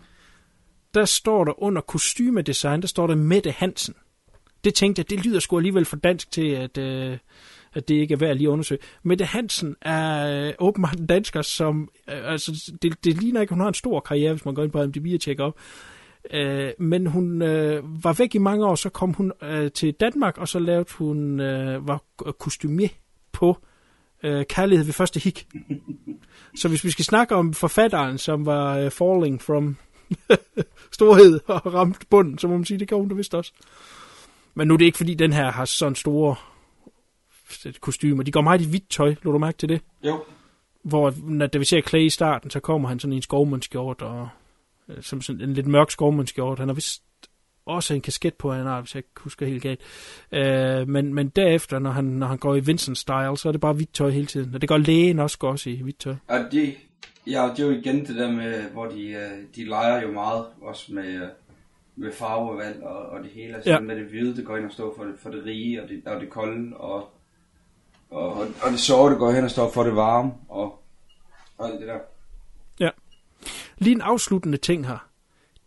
Der 0.93 1.05
står 1.05 1.43
der 1.43 1.63
under 1.63 1.81
kostymedesign, 1.81 2.81
der 2.81 2.87
står 2.87 3.07
der 3.07 3.15
Mette 3.15 3.51
Hansen 3.51 3.95
det 4.63 4.75
tænkte 4.75 4.99
jeg, 4.99 5.09
det 5.09 5.25
lyder 5.25 5.39
sgu 5.39 5.57
alligevel 5.57 5.85
for 5.85 5.97
dansk 5.97 6.31
til, 6.31 6.47
at, 6.47 6.77
øh, 6.77 7.17
at 7.77 7.87
det 7.87 7.95
ikke 7.95 8.13
er 8.13 8.17
værd 8.17 8.29
at 8.29 8.37
lige 8.37 8.49
undersøge. 8.49 8.79
Mette 9.03 9.25
Hansen 9.25 9.75
er 9.81 10.47
øh, 10.47 10.53
åbenbart 10.59 10.99
en 10.99 11.05
dansker, 11.05 11.41
som, 11.41 11.89
øh, 12.09 12.31
altså, 12.31 12.71
det, 12.81 13.03
det 13.03 13.21
ligner 13.21 13.41
ikke, 13.41 13.53
hun 13.53 13.61
har 13.61 13.67
en 13.67 13.73
stor 13.73 13.99
karriere, 13.99 14.33
hvis 14.33 14.45
man 14.45 14.53
går 14.53 14.63
ind 14.63 14.71
på 14.71 14.81
IMDb 14.81 15.13
og 15.13 15.21
tjekker 15.21 15.43
op. 15.43 15.55
Øh, 16.31 16.71
men 16.79 17.07
hun 17.07 17.41
øh, 17.41 18.03
var 18.03 18.13
væk 18.13 18.35
i 18.35 18.37
mange 18.37 18.65
år, 18.65 18.75
så 18.75 18.89
kom 18.89 19.13
hun 19.13 19.31
øh, 19.43 19.71
til 19.71 19.93
Danmark, 19.93 20.37
og 20.37 20.47
så 20.47 20.59
lavede 20.59 20.85
hun, 20.97 21.39
øh, 21.39 21.87
var 21.87 22.03
kostumier 22.39 22.89
på 23.31 23.57
øh, 24.23 24.45
Kærlighed 24.45 24.85
ved 24.85 24.93
første 24.93 25.19
hik. 25.19 25.47
så 26.55 26.67
hvis 26.67 26.83
vi 26.83 26.91
skal 26.91 27.05
snakke 27.05 27.35
om 27.35 27.53
forfatteren, 27.53 28.17
som 28.17 28.45
var 28.45 28.77
øh, 28.77 28.91
falling 28.91 29.41
from 29.41 29.77
storhed 30.97 31.39
og 31.47 31.73
ramt 31.73 32.09
bunden, 32.09 32.37
så 32.37 32.47
må 32.47 32.53
man 32.55 32.65
sige, 32.65 32.79
det 32.79 32.87
gjorde 32.87 33.01
hun 33.01 33.09
da 33.09 33.15
vist 33.15 33.35
også. 33.35 33.51
Men 34.55 34.67
nu 34.67 34.73
er 34.73 34.77
det 34.77 34.85
ikke, 34.85 34.97
fordi 34.97 35.13
den 35.13 35.33
her 35.33 35.51
har 35.51 35.65
sådan 35.65 35.95
store 35.95 36.35
kostymer. 37.79 38.23
De 38.23 38.31
går 38.31 38.41
meget 38.41 38.61
i 38.61 38.69
hvidt 38.69 38.89
tøj. 38.89 39.15
Lå 39.21 39.31
du 39.31 39.37
mærke 39.37 39.57
til 39.57 39.69
det? 39.69 39.81
Jo. 40.03 40.23
Hvor, 40.83 41.13
når 41.23 41.47
da 41.47 41.57
vi 41.57 41.65
ser 41.65 41.81
Clay 41.81 42.01
i 42.01 42.09
starten, 42.09 42.49
så 42.49 42.59
kommer 42.59 42.89
han 42.89 42.99
sådan 42.99 43.13
i 43.13 43.15
en 43.15 43.21
skovmandskjort, 43.21 44.01
og 44.01 44.29
øh, 44.89 44.95
som 45.01 45.21
sådan 45.21 45.41
en 45.41 45.53
lidt 45.53 45.67
mørk 45.67 45.91
skovmandskjort. 45.91 46.59
Han 46.59 46.67
har 46.67 46.75
vist 46.75 47.03
også 47.65 47.93
en 47.93 48.01
kasket 48.01 48.33
på, 48.33 48.51
han 48.51 48.65
har, 48.65 48.81
hvis 48.81 48.95
jeg 48.95 48.99
ikke 48.99 49.21
husker 49.21 49.45
helt 49.45 49.63
galt. 49.63 49.81
Uh, 50.31 50.89
men, 50.89 51.13
men 51.13 51.29
derefter, 51.29 51.79
når 51.79 51.91
han, 51.91 52.03
når 52.03 52.27
han 52.27 52.37
går 52.37 52.55
i 52.55 52.59
Vincent-style, 52.59 53.35
så 53.35 53.43
er 53.45 53.51
det 53.51 53.61
bare 53.61 53.73
hvidt 53.73 53.93
tøj 53.93 54.09
hele 54.09 54.25
tiden. 54.25 54.55
Og 54.55 54.61
det 54.61 54.69
går 54.69 54.77
lægen 54.77 55.19
også, 55.19 55.37
går 55.37 55.49
også 55.49 55.69
i 55.69 55.81
hvidt 55.81 55.99
tøj. 55.99 56.15
Ja, 56.29 56.43
det, 56.51 56.75
ja, 57.27 57.49
det 57.55 57.63
er 57.63 57.67
jo 57.67 57.71
igen 57.71 58.05
det 58.05 58.15
der 58.15 58.31
med, 58.31 58.61
hvor 58.61 58.85
de, 58.85 59.09
øh, 59.09 59.31
de 59.55 59.65
leger 59.65 60.01
jo 60.01 60.11
meget, 60.11 60.45
også 60.61 60.93
med, 60.93 61.29
med 61.95 62.11
farvevalg 62.11 62.83
og, 62.83 62.97
og 62.97 63.23
det 63.23 63.31
hele. 63.31 63.55
Altså 63.55 63.71
ja. 63.71 63.79
med 63.79 63.95
det 63.95 64.05
hvide, 64.05 64.35
det 64.35 64.45
går 64.45 64.57
ind 64.57 64.65
og 64.65 64.71
står 64.71 64.93
for 64.97 65.05
for 65.17 65.29
det 65.29 65.45
rige 65.45 65.83
og 65.83 65.89
det, 65.89 66.01
og 66.05 66.21
det 66.21 66.29
kolde, 66.29 66.77
og, 66.77 67.13
og, 68.09 68.33
og 68.37 68.71
det 68.71 68.79
sorte 68.79 69.15
går 69.15 69.31
hen 69.31 69.43
og 69.43 69.51
står 69.51 69.71
for 69.71 69.83
det 69.83 69.95
varme, 69.95 70.31
og, 70.49 70.83
og 71.57 71.67
alt 71.67 71.79
det 71.79 71.87
der. 71.87 71.99
Ja. 72.79 72.89
Lige 73.77 73.95
en 73.95 74.01
afsluttende 74.01 74.57
ting 74.57 74.87
her. 74.87 75.07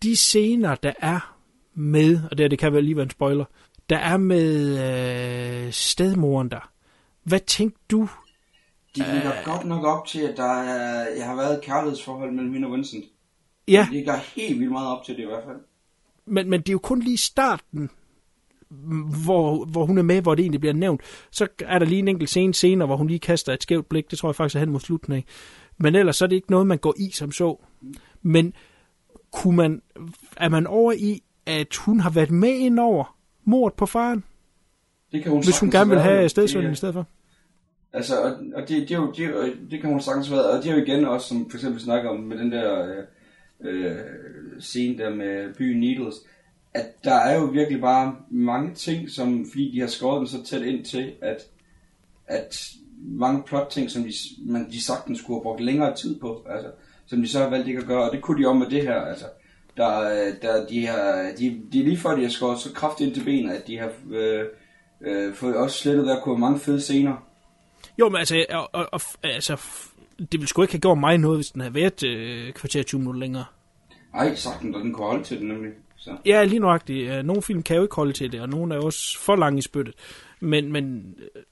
De 0.03 0.17
scener, 0.17 0.75
der 0.75 0.93
er 0.99 1.37
med, 1.75 2.21
og 2.31 2.39
det, 2.39 2.51
det 2.51 2.59
kan 2.59 2.73
vel 2.73 2.85
lige 2.85 2.97
være 2.97 3.05
en 3.05 3.11
spoiler, 3.11 3.45
der 3.91 3.99
er 3.99 4.17
med 4.17 4.79
øh, 5.67 5.73
stedmoren 5.73 6.51
der. 6.51 6.71
Hvad 7.23 7.41
tænkte 7.41 7.81
du? 7.91 8.09
De 8.97 9.13
ligger 9.13 9.39
øh, 9.39 9.45
godt 9.45 9.65
nok 9.65 9.85
op 9.85 10.07
til, 10.07 10.21
at 10.21 10.37
der 10.37 10.63
er, 10.63 11.09
jeg 11.17 11.27
har 11.27 11.37
været 11.37 11.55
et 11.59 11.65
kærlighedsforhold 11.65 12.33
mellem 12.33 12.53
hende 12.53 12.69
og 12.69 12.73
Vincent. 12.73 13.05
Ja. 13.69 13.87
De 13.91 13.95
ligger 13.95 14.17
helt 14.17 14.59
vildt 14.59 14.73
meget 14.73 14.89
op 14.89 15.05
til 15.05 15.17
det 15.17 15.23
i 15.23 15.27
hvert 15.27 15.45
fald 15.45 15.61
men, 16.31 16.51
men 16.51 16.61
det 16.61 16.69
er 16.69 16.73
jo 16.73 16.79
kun 16.79 17.01
lige 17.01 17.19
starten, 17.19 17.91
hvor, 19.25 19.65
hvor 19.65 19.87
hun 19.87 19.99
er 19.99 20.03
med, 20.03 20.23
hvor 20.23 20.35
det 20.35 20.43
egentlig 20.43 20.61
bliver 20.61 20.75
nævnt. 20.75 21.01
Så 21.31 21.47
er 21.59 21.79
der 21.79 21.87
lige 21.87 21.99
en 21.99 22.09
enkelt 22.09 22.31
scene 22.31 22.55
senere, 22.55 22.87
hvor 22.87 22.97
hun 22.97 23.07
lige 23.07 23.19
kaster 23.19 23.53
et 23.53 23.63
skævt 23.63 23.89
blik. 23.89 24.11
Det 24.11 24.19
tror 24.19 24.29
jeg 24.29 24.37
faktisk 24.37 24.57
er 24.57 24.61
hen 24.61 24.71
mod 24.71 24.81
slutten 24.81 25.13
af. 25.13 25.25
Men 25.79 25.95
ellers 25.95 26.17
så 26.17 26.25
er 26.25 26.27
det 26.27 26.37
ikke 26.37 26.51
noget, 26.51 26.67
man 26.67 26.79
går 26.79 26.95
i 26.99 27.11
som 27.11 27.33
så. 27.33 27.57
Men 28.23 28.55
kunne 29.33 29.57
man, 29.57 29.83
er 30.37 30.49
man 30.49 30.67
over 30.67 30.93
i, 30.93 31.23
at 31.47 31.77
hun 31.77 32.01
har 32.01 32.11
været 32.11 32.31
med 32.31 32.53
ind 32.59 32.79
over 32.79 33.17
mordet 33.45 33.77
på 33.77 33.87
faren? 33.87 34.25
Det 35.13 35.23
kan 35.23 35.33
hun 35.33 35.45
Hvis 35.45 35.61
hun 35.61 35.71
gerne 35.71 35.91
vil 35.91 36.01
have 36.01 36.29
stedsønnen 36.29 36.73
i 36.73 36.77
stedet 36.77 36.95
for? 36.95 37.07
Altså, 37.93 38.23
og, 38.23 38.31
og 38.55 38.69
det, 38.69 38.89
det, 38.89 38.91
er 38.91 38.97
jo, 38.97 39.13
det, 39.17 39.31
det 39.71 39.81
kan 39.81 39.91
hun 39.91 40.01
sagtens 40.01 40.31
være, 40.31 40.45
og 40.45 40.63
det 40.63 40.71
er 40.71 40.77
jo 40.77 40.83
igen 40.83 41.05
også, 41.05 41.29
som 41.29 41.51
for 41.51 41.57
eksempel 41.57 41.81
snakker 41.81 42.11
om 42.11 42.21
med 42.21 42.39
den 42.39 42.53
der 42.53 42.87
øh, 43.61 43.85
øh, 43.85 43.97
scene 44.59 44.99
der 44.99 45.15
med 45.15 45.55
byen 45.55 45.81
Needles, 45.81 46.15
at 46.75 47.05
der 47.05 47.15
er 47.15 47.41
jo 47.41 47.45
virkelig 47.45 47.81
bare 47.81 48.17
mange 48.31 48.75
ting, 48.75 49.11
som, 49.11 49.47
fordi 49.51 49.71
de 49.75 49.81
har 49.81 49.87
skåret 49.87 50.19
den 50.19 50.29
så 50.29 50.45
tæt 50.45 50.63
ind 50.63 50.85
til, 50.85 51.13
at, 51.23 51.43
at 52.27 52.71
mange 53.03 53.43
plot 53.43 53.67
ting, 53.71 53.91
som 53.91 54.03
de, 54.03 54.13
man, 54.39 54.71
de 54.71 54.85
sagtens 54.85 55.19
skulle 55.19 55.39
have 55.39 55.43
brugt 55.43 55.61
længere 55.61 55.97
tid 55.97 56.21
på, 56.21 56.47
altså, 56.51 56.71
som 57.07 57.23
de 57.23 57.29
så 57.29 57.39
har 57.39 57.51
valgt 57.51 57.69
ikke 57.69 57.81
at 57.81 57.87
gøre, 57.87 58.11
og 58.11 58.13
det 58.13 58.23
kunne 58.23 58.43
de 58.43 58.47
om 58.47 58.57
med 58.57 58.67
det 58.67 58.83
her, 58.83 59.01
altså. 59.01 59.25
Der, 59.77 60.01
der, 60.43 60.67
de, 60.67 60.87
har, 60.87 61.33
de, 61.39 61.61
de 61.73 61.81
er 61.81 61.85
lige 61.85 61.97
før, 61.97 62.17
de 62.17 62.23
har 62.23 62.29
skåret 62.29 62.59
så 62.59 62.73
kraftigt 62.73 63.07
ind 63.07 63.15
til 63.15 63.25
benet, 63.25 63.55
at 63.55 63.67
de 63.67 63.79
har 63.79 63.93
øh, 64.11 64.45
øh, 65.01 65.35
fået 65.35 65.57
også 65.57 65.79
slettet 65.79 66.07
der 66.07 66.21
kunne 66.21 66.41
mange 66.41 66.59
fede 66.59 66.81
scener. 66.81 67.27
Jo, 67.99 68.09
men 68.09 68.17
altså, 68.17 68.45
og, 68.51 68.71
og, 68.73 68.89
og, 68.93 69.01
altså 69.23 69.57
det 70.19 70.33
ville 70.33 70.47
sgu 70.47 70.63
ikke 70.63 70.75
have 70.75 70.81
gjort 70.81 70.99
mig 70.99 71.19
noget, 71.19 71.39
hvis 71.39 71.51
den 71.51 71.61
havde 71.61 71.75
været 71.75 72.03
øh, 72.03 72.53
kvarter 72.53 72.83
20 72.83 72.99
minutter 72.99 73.21
længere. 73.21 73.45
Ej, 74.15 74.35
sagtens, 74.35 74.77
og 74.77 74.83
den 74.83 74.93
kunne 74.93 75.07
holde 75.07 75.25
til 75.25 75.39
det 75.39 75.47
nemlig. 75.47 75.73
Så. 76.01 76.17
Ja, 76.27 76.45
lige 76.45 76.59
nøjagtigt. 76.59 77.11
Øh, 77.11 77.23
nogle 77.23 77.43
film 77.43 77.63
kan 77.63 77.77
jo 77.77 77.83
ikke 77.83 77.97
holde 77.97 78.13
til 78.13 78.33
det, 78.33 78.41
og 78.41 78.49
nogle 78.49 78.75
er 78.75 78.79
også 78.79 79.19
for 79.19 79.37
lange 79.37 79.59
i 79.59 79.63
spyttet. 79.63 79.95
Men, 80.41 80.73
men 80.73 81.15
øh, 81.19 81.43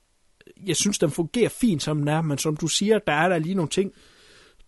jeg 0.69 0.77
synes, 0.77 0.99
den 0.99 1.11
fungerer 1.11 1.49
fint, 1.49 1.83
som 1.83 1.99
den 1.99 2.09
er. 2.09 2.23
Men 2.23 2.39
som 2.39 2.57
du 2.57 2.67
siger, 2.67 2.99
der 2.99 3.13
er 3.13 3.29
der 3.29 3.39
lige 3.39 3.55
nogle 3.55 3.69
ting, 3.69 3.93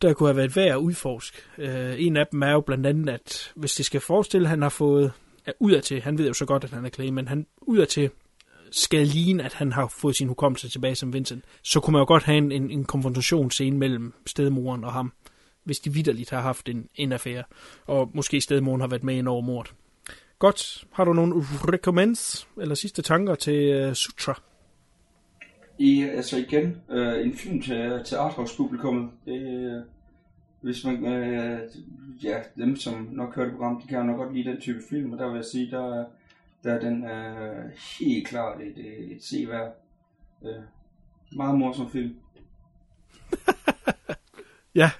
der 0.02 0.12
kunne 0.12 0.28
have 0.28 0.36
været 0.36 0.56
værd 0.56 0.70
at 0.70 0.76
udforske. 0.76 1.38
Øh, 1.58 1.94
en 1.98 2.16
af 2.16 2.26
dem 2.26 2.42
er 2.42 2.50
jo 2.50 2.60
blandt 2.60 2.86
andet, 2.86 3.08
at 3.08 3.52
hvis 3.54 3.74
det 3.74 3.86
skal 3.86 4.00
forestille, 4.00 4.46
at 4.46 4.50
han 4.50 4.62
har 4.62 4.68
fået 4.68 5.12
ud 5.60 5.80
til, 5.80 6.02
han 6.02 6.18
ved 6.18 6.26
jo 6.26 6.32
så 6.32 6.44
godt, 6.44 6.64
at 6.64 6.70
han 6.70 6.84
er 6.84 6.88
Clay, 6.88 7.08
men 7.08 7.28
han 7.28 7.46
ud 7.60 7.86
til 7.86 8.10
skal 8.70 9.06
ligne, 9.06 9.44
at 9.44 9.54
han 9.54 9.72
har 9.72 9.88
fået 9.88 10.16
sin 10.16 10.28
hukommelse 10.28 10.68
tilbage 10.68 10.94
som 10.94 11.12
Vincent, 11.12 11.44
så 11.62 11.80
kunne 11.80 11.92
man 11.92 12.00
jo 12.00 12.06
godt 12.06 12.22
have 12.22 12.38
en, 12.38 12.52
en, 12.52 12.70
en 12.70 12.84
konfrontationsscene 12.84 13.78
mellem 13.78 14.14
stedmoren 14.26 14.84
og 14.84 14.92
ham 14.92 15.12
hvis 15.70 15.80
de 15.80 15.92
vidderligt 15.92 16.30
har 16.30 16.40
haft 16.40 16.68
en, 16.68 16.88
en 16.94 17.12
affære, 17.12 17.44
og 17.86 18.10
måske 18.14 18.40
stedmoren 18.40 18.80
har 18.80 18.88
været 18.88 19.04
med 19.04 19.14
ind 19.14 19.28
over 19.28 19.40
mord. 19.40 19.74
Godt. 20.38 20.84
Har 20.92 21.04
du 21.04 21.12
nogle 21.12 21.34
recommends 21.72 22.48
eller 22.60 22.74
sidste 22.74 23.02
tanker 23.02 23.34
til 23.34 23.88
uh, 23.88 23.92
Sutra? 23.92 24.40
I, 25.78 26.02
altså 26.02 26.36
igen, 26.36 26.82
øh, 26.90 27.26
en 27.26 27.34
film 27.34 27.62
til, 27.62 28.00
til 28.04 28.16
arthouse-publikummet. 28.16 29.10
Det, 29.24 29.42
øh, 29.42 29.82
hvis 30.60 30.84
man, 30.84 31.04
øh, 31.04 31.60
ja, 32.22 32.38
dem 32.56 32.76
som 32.76 33.08
nok 33.12 33.34
hører 33.34 33.46
det 33.46 33.56
program, 33.56 33.82
de 33.82 33.88
kan 33.88 34.06
nok 34.06 34.16
godt 34.16 34.34
lide 34.34 34.50
den 34.50 34.60
type 34.60 34.80
film, 34.90 35.12
og 35.12 35.18
der 35.18 35.28
vil 35.28 35.36
jeg 35.36 35.44
sige, 35.44 35.70
der, 35.70 36.04
der 36.64 36.74
er 36.74 36.80
den 36.80 37.04
øh, 37.04 37.70
helt 38.00 38.28
klart 38.28 38.60
et, 38.60 38.78
et, 38.78 39.12
et 39.16 39.24
seværd. 39.24 39.72
Øh, 40.44 40.62
meget 41.32 41.58
morsom 41.58 41.90
film. 41.90 42.14
ja, 44.74 44.90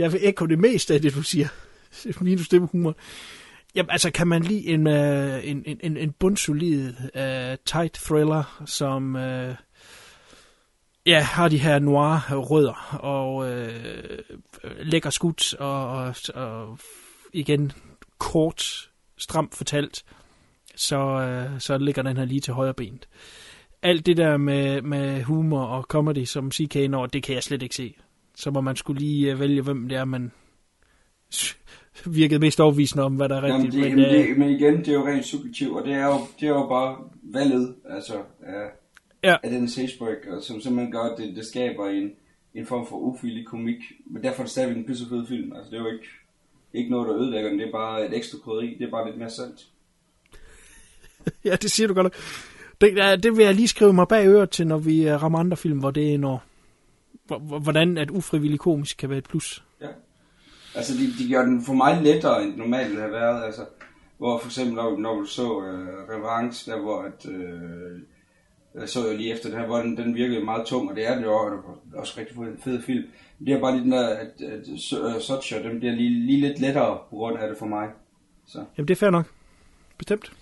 jeg 0.00 0.12
vil 0.12 0.22
ikke 0.22 0.46
det 0.46 0.58
meste 0.58 0.94
af 0.94 1.02
det, 1.02 1.14
du 1.14 1.22
siger. 1.22 1.48
Minus 2.20 2.48
det 2.48 2.60
med 2.60 2.68
humor. 2.72 2.96
Jamen, 3.74 3.90
altså, 3.90 4.10
kan 4.10 4.28
man 4.28 4.42
lide 4.42 4.66
en, 4.66 4.86
uh, 4.86 5.48
en, 5.48 5.64
en, 5.80 5.96
en 5.96 6.12
bundsolid, 6.12 6.88
uh, 6.88 7.56
tight 7.64 7.94
thriller, 7.94 8.62
som 8.66 9.14
uh, 9.14 9.54
ja, 11.06 11.20
har 11.20 11.48
de 11.48 11.58
her 11.58 11.78
noir 11.78 12.34
rødder, 12.34 12.98
og 13.00 13.34
uh, 13.34 14.76
lækker 14.78 15.10
skudt, 15.10 15.54
og, 15.54 15.90
og, 15.90 16.14
og 16.34 16.78
igen 17.32 17.72
kort, 18.18 18.90
stramt 19.18 19.54
fortalt, 19.54 20.04
så, 20.76 20.98
uh, 21.52 21.60
så 21.60 21.78
ligger 21.78 22.02
den 22.02 22.16
her 22.16 22.24
lige 22.24 22.40
til 22.40 22.54
højre 22.54 22.74
benet. 22.74 23.08
Alt 23.82 24.06
det 24.06 24.16
der 24.16 24.36
med, 24.36 24.82
med 24.82 25.22
humor 25.22 25.64
og 25.64 25.82
comedy, 25.82 26.24
som 26.24 26.52
CK 26.52 26.90
når, 26.90 27.06
det 27.06 27.22
kan 27.22 27.34
jeg 27.34 27.42
slet 27.42 27.62
ikke 27.62 27.74
se. 27.74 27.94
Så 28.40 28.50
må 28.50 28.60
man 28.60 28.76
skulle 28.76 29.00
lige 29.00 29.38
vælge, 29.38 29.62
hvem 29.62 29.88
det 29.88 29.98
er, 29.98 30.04
man 30.04 30.32
virkede 32.20 32.40
mest 32.40 32.60
overvisende 32.60 33.04
om, 33.04 33.16
hvad 33.16 33.28
der 33.28 33.36
er 33.36 33.42
rigtigt. 33.42 33.74
Jamen, 33.74 33.98
det, 33.98 34.08
men, 34.08 34.28
det, 34.28 34.38
men 34.38 34.50
igen, 34.50 34.78
det 34.78 34.88
er 34.88 34.92
jo 34.92 35.06
rent 35.06 35.24
subjektivt, 35.24 35.78
og 35.78 35.84
det 35.84 35.92
er 35.92 36.06
jo, 36.06 36.18
det 36.40 36.48
er 36.48 36.52
jo 36.52 36.66
bare 36.66 36.96
valget 37.22 37.74
altså, 37.90 38.14
af, 38.42 38.68
ja. 39.22 39.36
af 39.42 39.50
den 39.50 39.68
sagebreak, 39.68 40.16
som 40.42 40.60
simpelthen 40.60 40.92
gør, 40.92 41.00
at 41.00 41.18
det, 41.18 41.36
det 41.36 41.46
skaber 41.46 41.88
en, 41.88 42.12
en 42.54 42.66
form 42.66 42.86
for 42.86 42.96
ufrivillig 42.96 43.46
komik. 43.46 43.76
Men 44.06 44.22
derfor 44.22 44.42
er 44.42 44.44
det 44.44 44.50
stadigvæk 44.50 44.76
en 44.76 44.86
pissefed 44.86 45.26
film. 45.26 45.52
Altså, 45.52 45.70
det 45.70 45.76
er 45.76 45.82
jo 45.82 45.90
ikke, 45.90 46.08
ikke 46.74 46.90
noget, 46.90 47.08
der 47.08 47.16
ødelægger 47.16 47.50
den. 47.50 47.58
Det 47.58 47.68
er 47.68 47.72
bare 47.72 48.06
et 48.06 48.16
ekstra 48.16 48.38
krydderi. 48.38 48.76
Det 48.78 48.86
er 48.86 48.90
bare 48.90 49.06
lidt 49.06 49.18
mere 49.18 49.30
sandt. 49.30 49.66
ja, 51.44 51.56
det 51.56 51.70
siger 51.70 51.86
du 51.88 51.94
godt 51.94 52.14
Det, 52.80 53.22
det 53.22 53.36
vil 53.36 53.44
jeg 53.44 53.54
lige 53.54 53.68
skrive 53.68 53.92
mig 53.92 54.08
bag 54.08 54.26
øret 54.26 54.50
til, 54.50 54.66
når 54.66 54.78
vi 54.78 55.08
øh, 55.08 55.22
rammer 55.22 55.38
andre 55.38 55.56
film, 55.56 55.78
hvor 55.78 55.90
det 55.90 56.14
er 56.14 56.18
når, 56.18 56.42
hvordan 57.38 57.98
at 57.98 58.10
ufrivillig 58.10 58.58
komisk 58.58 58.96
kan 58.96 59.10
være 59.10 59.18
et 59.18 59.28
plus. 59.28 59.64
Ja. 59.80 59.86
Altså, 60.74 60.92
de, 60.94 61.24
de 61.24 61.32
gør 61.32 61.44
den 61.44 61.62
for 61.62 61.72
mig 61.72 62.02
lettere, 62.02 62.42
end 62.42 62.56
normalt 62.56 62.88
ville 62.88 63.00
have 63.02 63.12
været. 63.12 63.44
Altså, 63.44 63.66
hvor 64.18 64.38
for 64.38 64.48
eksempel, 64.48 64.74
når, 64.74 64.98
når 64.98 65.14
du 65.14 65.24
så 65.24 65.52
uh, 65.52 65.64
Revanche, 66.14 66.72
der 66.72 66.80
hvor 66.80 67.02
at, 67.02 67.26
uh, 67.26 68.00
jeg 68.74 68.88
så 68.88 69.10
jo 69.10 69.16
lige 69.16 69.32
efter 69.32 69.48
den 69.48 69.58
her, 69.58 69.66
hvor 69.66 69.78
den, 69.78 69.96
den 69.96 70.14
virkede 70.14 70.44
meget 70.44 70.66
tung, 70.66 70.90
og 70.90 70.96
det 70.96 71.08
er 71.08 71.14
den 71.14 71.24
jo 71.24 71.32
også 71.94 72.14
rigtig 72.20 72.36
fed 72.64 72.82
film. 72.82 73.04
Det 73.46 73.54
er 73.54 73.60
bare 73.60 73.72
lige 73.72 73.84
den 73.84 73.92
der, 73.92 74.08
at, 74.08 74.42
at 74.42 74.68
uh, 74.68 75.20
Socha, 75.20 75.62
den 75.62 75.78
bliver 75.78 75.94
lige, 75.94 76.26
lige 76.26 76.40
lidt 76.40 76.60
lettere 76.60 76.98
på 77.10 77.16
grund 77.16 77.38
af 77.38 77.48
det 77.48 77.58
for 77.58 77.66
mig. 77.66 77.88
Så. 78.46 78.64
Jamen 78.78 78.88
det 78.88 78.94
er 78.94 78.98
fair 78.98 79.10
nok. 79.10 79.26
Bestemt. 79.98 80.32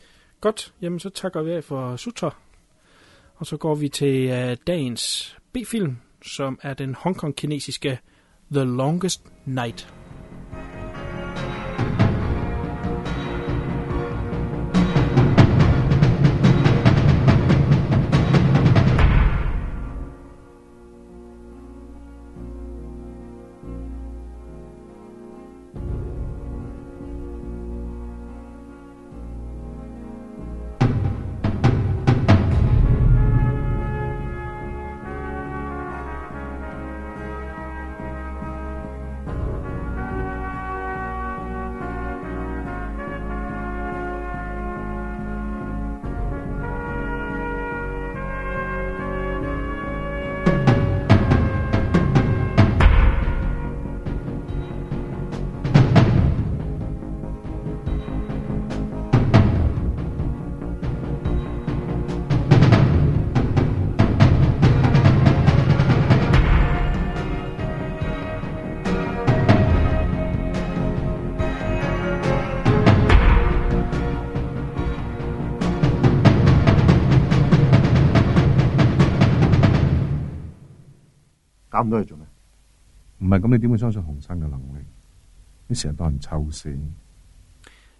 Godt, 0.41 0.75
jamen 0.83 1.01
så 1.01 1.11
takker 1.11 1.43
vi 1.43 1.53
af 1.53 1.65
for 1.65 1.97
Sutra. 1.97 2.37
Og 3.37 3.47
så 3.47 3.57
går 3.57 3.75
vi 3.75 3.89
til 3.89 4.31
uh, 4.31 4.57
dagens 4.67 5.37
B-film, 5.53 5.97
som 6.23 6.59
er 6.63 6.75
den 6.75 6.95
hongkong-kinesiske 6.95 7.99
The 8.53 8.65
Longest 8.65 9.23
Night. 9.45 9.93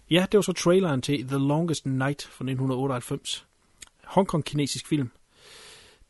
Ja, 0.09 0.25
det 0.31 0.37
var 0.37 0.41
så 0.41 0.53
traileren 0.53 1.01
til 1.01 1.27
The 1.27 1.37
Longest 1.37 1.85
Night 1.85 2.21
fra 2.21 2.43
1998. 2.43 3.47
Hongkong-kinesisk 4.03 4.87
film. 4.87 5.09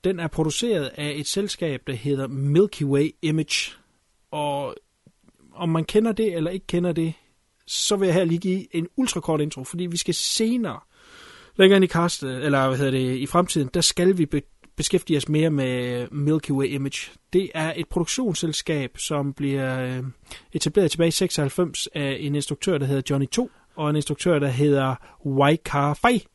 Den 0.03 0.19
er 0.19 0.27
produceret 0.27 0.91
af 0.95 1.13
et 1.15 1.27
selskab, 1.27 1.81
der 1.87 1.93
hedder 1.93 2.27
Milky 2.27 2.83
Way 2.83 3.09
Image. 3.21 3.71
Og 4.31 4.75
om 5.53 5.69
man 5.69 5.85
kender 5.85 6.11
det 6.11 6.35
eller 6.35 6.51
ikke 6.51 6.67
kender 6.67 6.91
det, 6.91 7.13
så 7.65 7.95
vil 7.95 8.05
jeg 8.05 8.15
her 8.15 8.25
lige 8.25 8.39
give 8.39 8.75
en 8.75 8.87
ultrakort 8.97 9.41
intro, 9.41 9.63
fordi 9.63 9.85
vi 9.85 9.97
skal 9.97 10.13
senere, 10.13 10.79
længere 11.55 11.77
ind 11.77 11.85
i 11.85 11.87
castet, 11.87 12.45
eller 12.45 12.67
hvad 12.67 12.77
hedder 12.77 12.91
det, 12.91 13.17
i 13.17 13.25
fremtiden, 13.25 13.69
der 13.73 13.81
skal 13.81 14.17
vi 14.17 14.25
beskæftige 14.79 15.17
os 15.17 15.29
mere 15.29 15.49
med 15.49 16.07
Milky 16.11 16.51
Way 16.51 16.67
Image. 16.67 17.11
Det 17.33 17.49
er 17.55 17.73
et 17.75 17.89
produktionsselskab, 17.89 18.97
som 18.97 19.33
bliver 19.33 19.79
øh, 19.79 20.03
etableret 20.53 20.91
tilbage 20.91 21.07
i 21.07 21.11
96 21.11 21.87
af 21.87 22.17
en 22.19 22.35
instruktør, 22.35 22.77
der 22.77 22.85
hedder 22.85 23.01
Johnny 23.09 23.27
2, 23.27 23.51
og 23.75 23.89
en 23.89 23.95
instruktør, 23.95 24.39
der 24.39 24.47
hedder 24.47 24.95
Wai 25.25 25.55
Kar 25.65 25.93
Fai. 25.93 26.25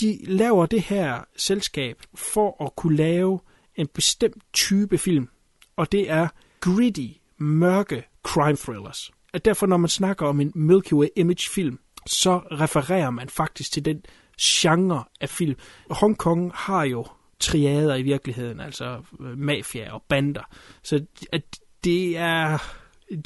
De 0.00 0.18
laver 0.24 0.66
det 0.66 0.82
her 0.82 1.20
selskab 1.36 2.02
for 2.14 2.64
at 2.64 2.76
kunne 2.76 2.96
lave 2.96 3.40
en 3.76 3.86
bestemt 3.94 4.42
type 4.52 4.98
film, 4.98 5.28
og 5.76 5.92
det 5.92 6.10
er 6.10 6.28
gritty, 6.60 7.08
mørke 7.38 8.04
crime 8.22 8.56
thrillers. 8.56 9.10
At 9.32 9.44
derfor, 9.44 9.66
når 9.66 9.76
man 9.76 9.88
snakker 9.88 10.26
om 10.26 10.40
en 10.40 10.52
Milky 10.54 10.92
Way 10.92 11.08
Image 11.16 11.50
film, 11.50 11.78
så 12.06 12.38
refererer 12.38 13.10
man 13.10 13.28
faktisk 13.28 13.72
til 13.72 13.84
den 13.84 14.02
genre 14.40 15.04
af 15.20 15.28
film. 15.28 15.54
Hong 15.90 16.18
Kong 16.18 16.52
har 16.54 16.84
jo 16.84 17.06
triader 17.40 17.94
i 17.94 18.02
virkeligheden, 18.02 18.60
altså 18.60 18.98
øh, 19.20 19.38
mafia 19.38 19.92
og 19.92 20.02
bander. 20.08 20.42
Så 20.82 21.04
at 21.32 21.42
det 21.84 22.18
er... 22.18 22.58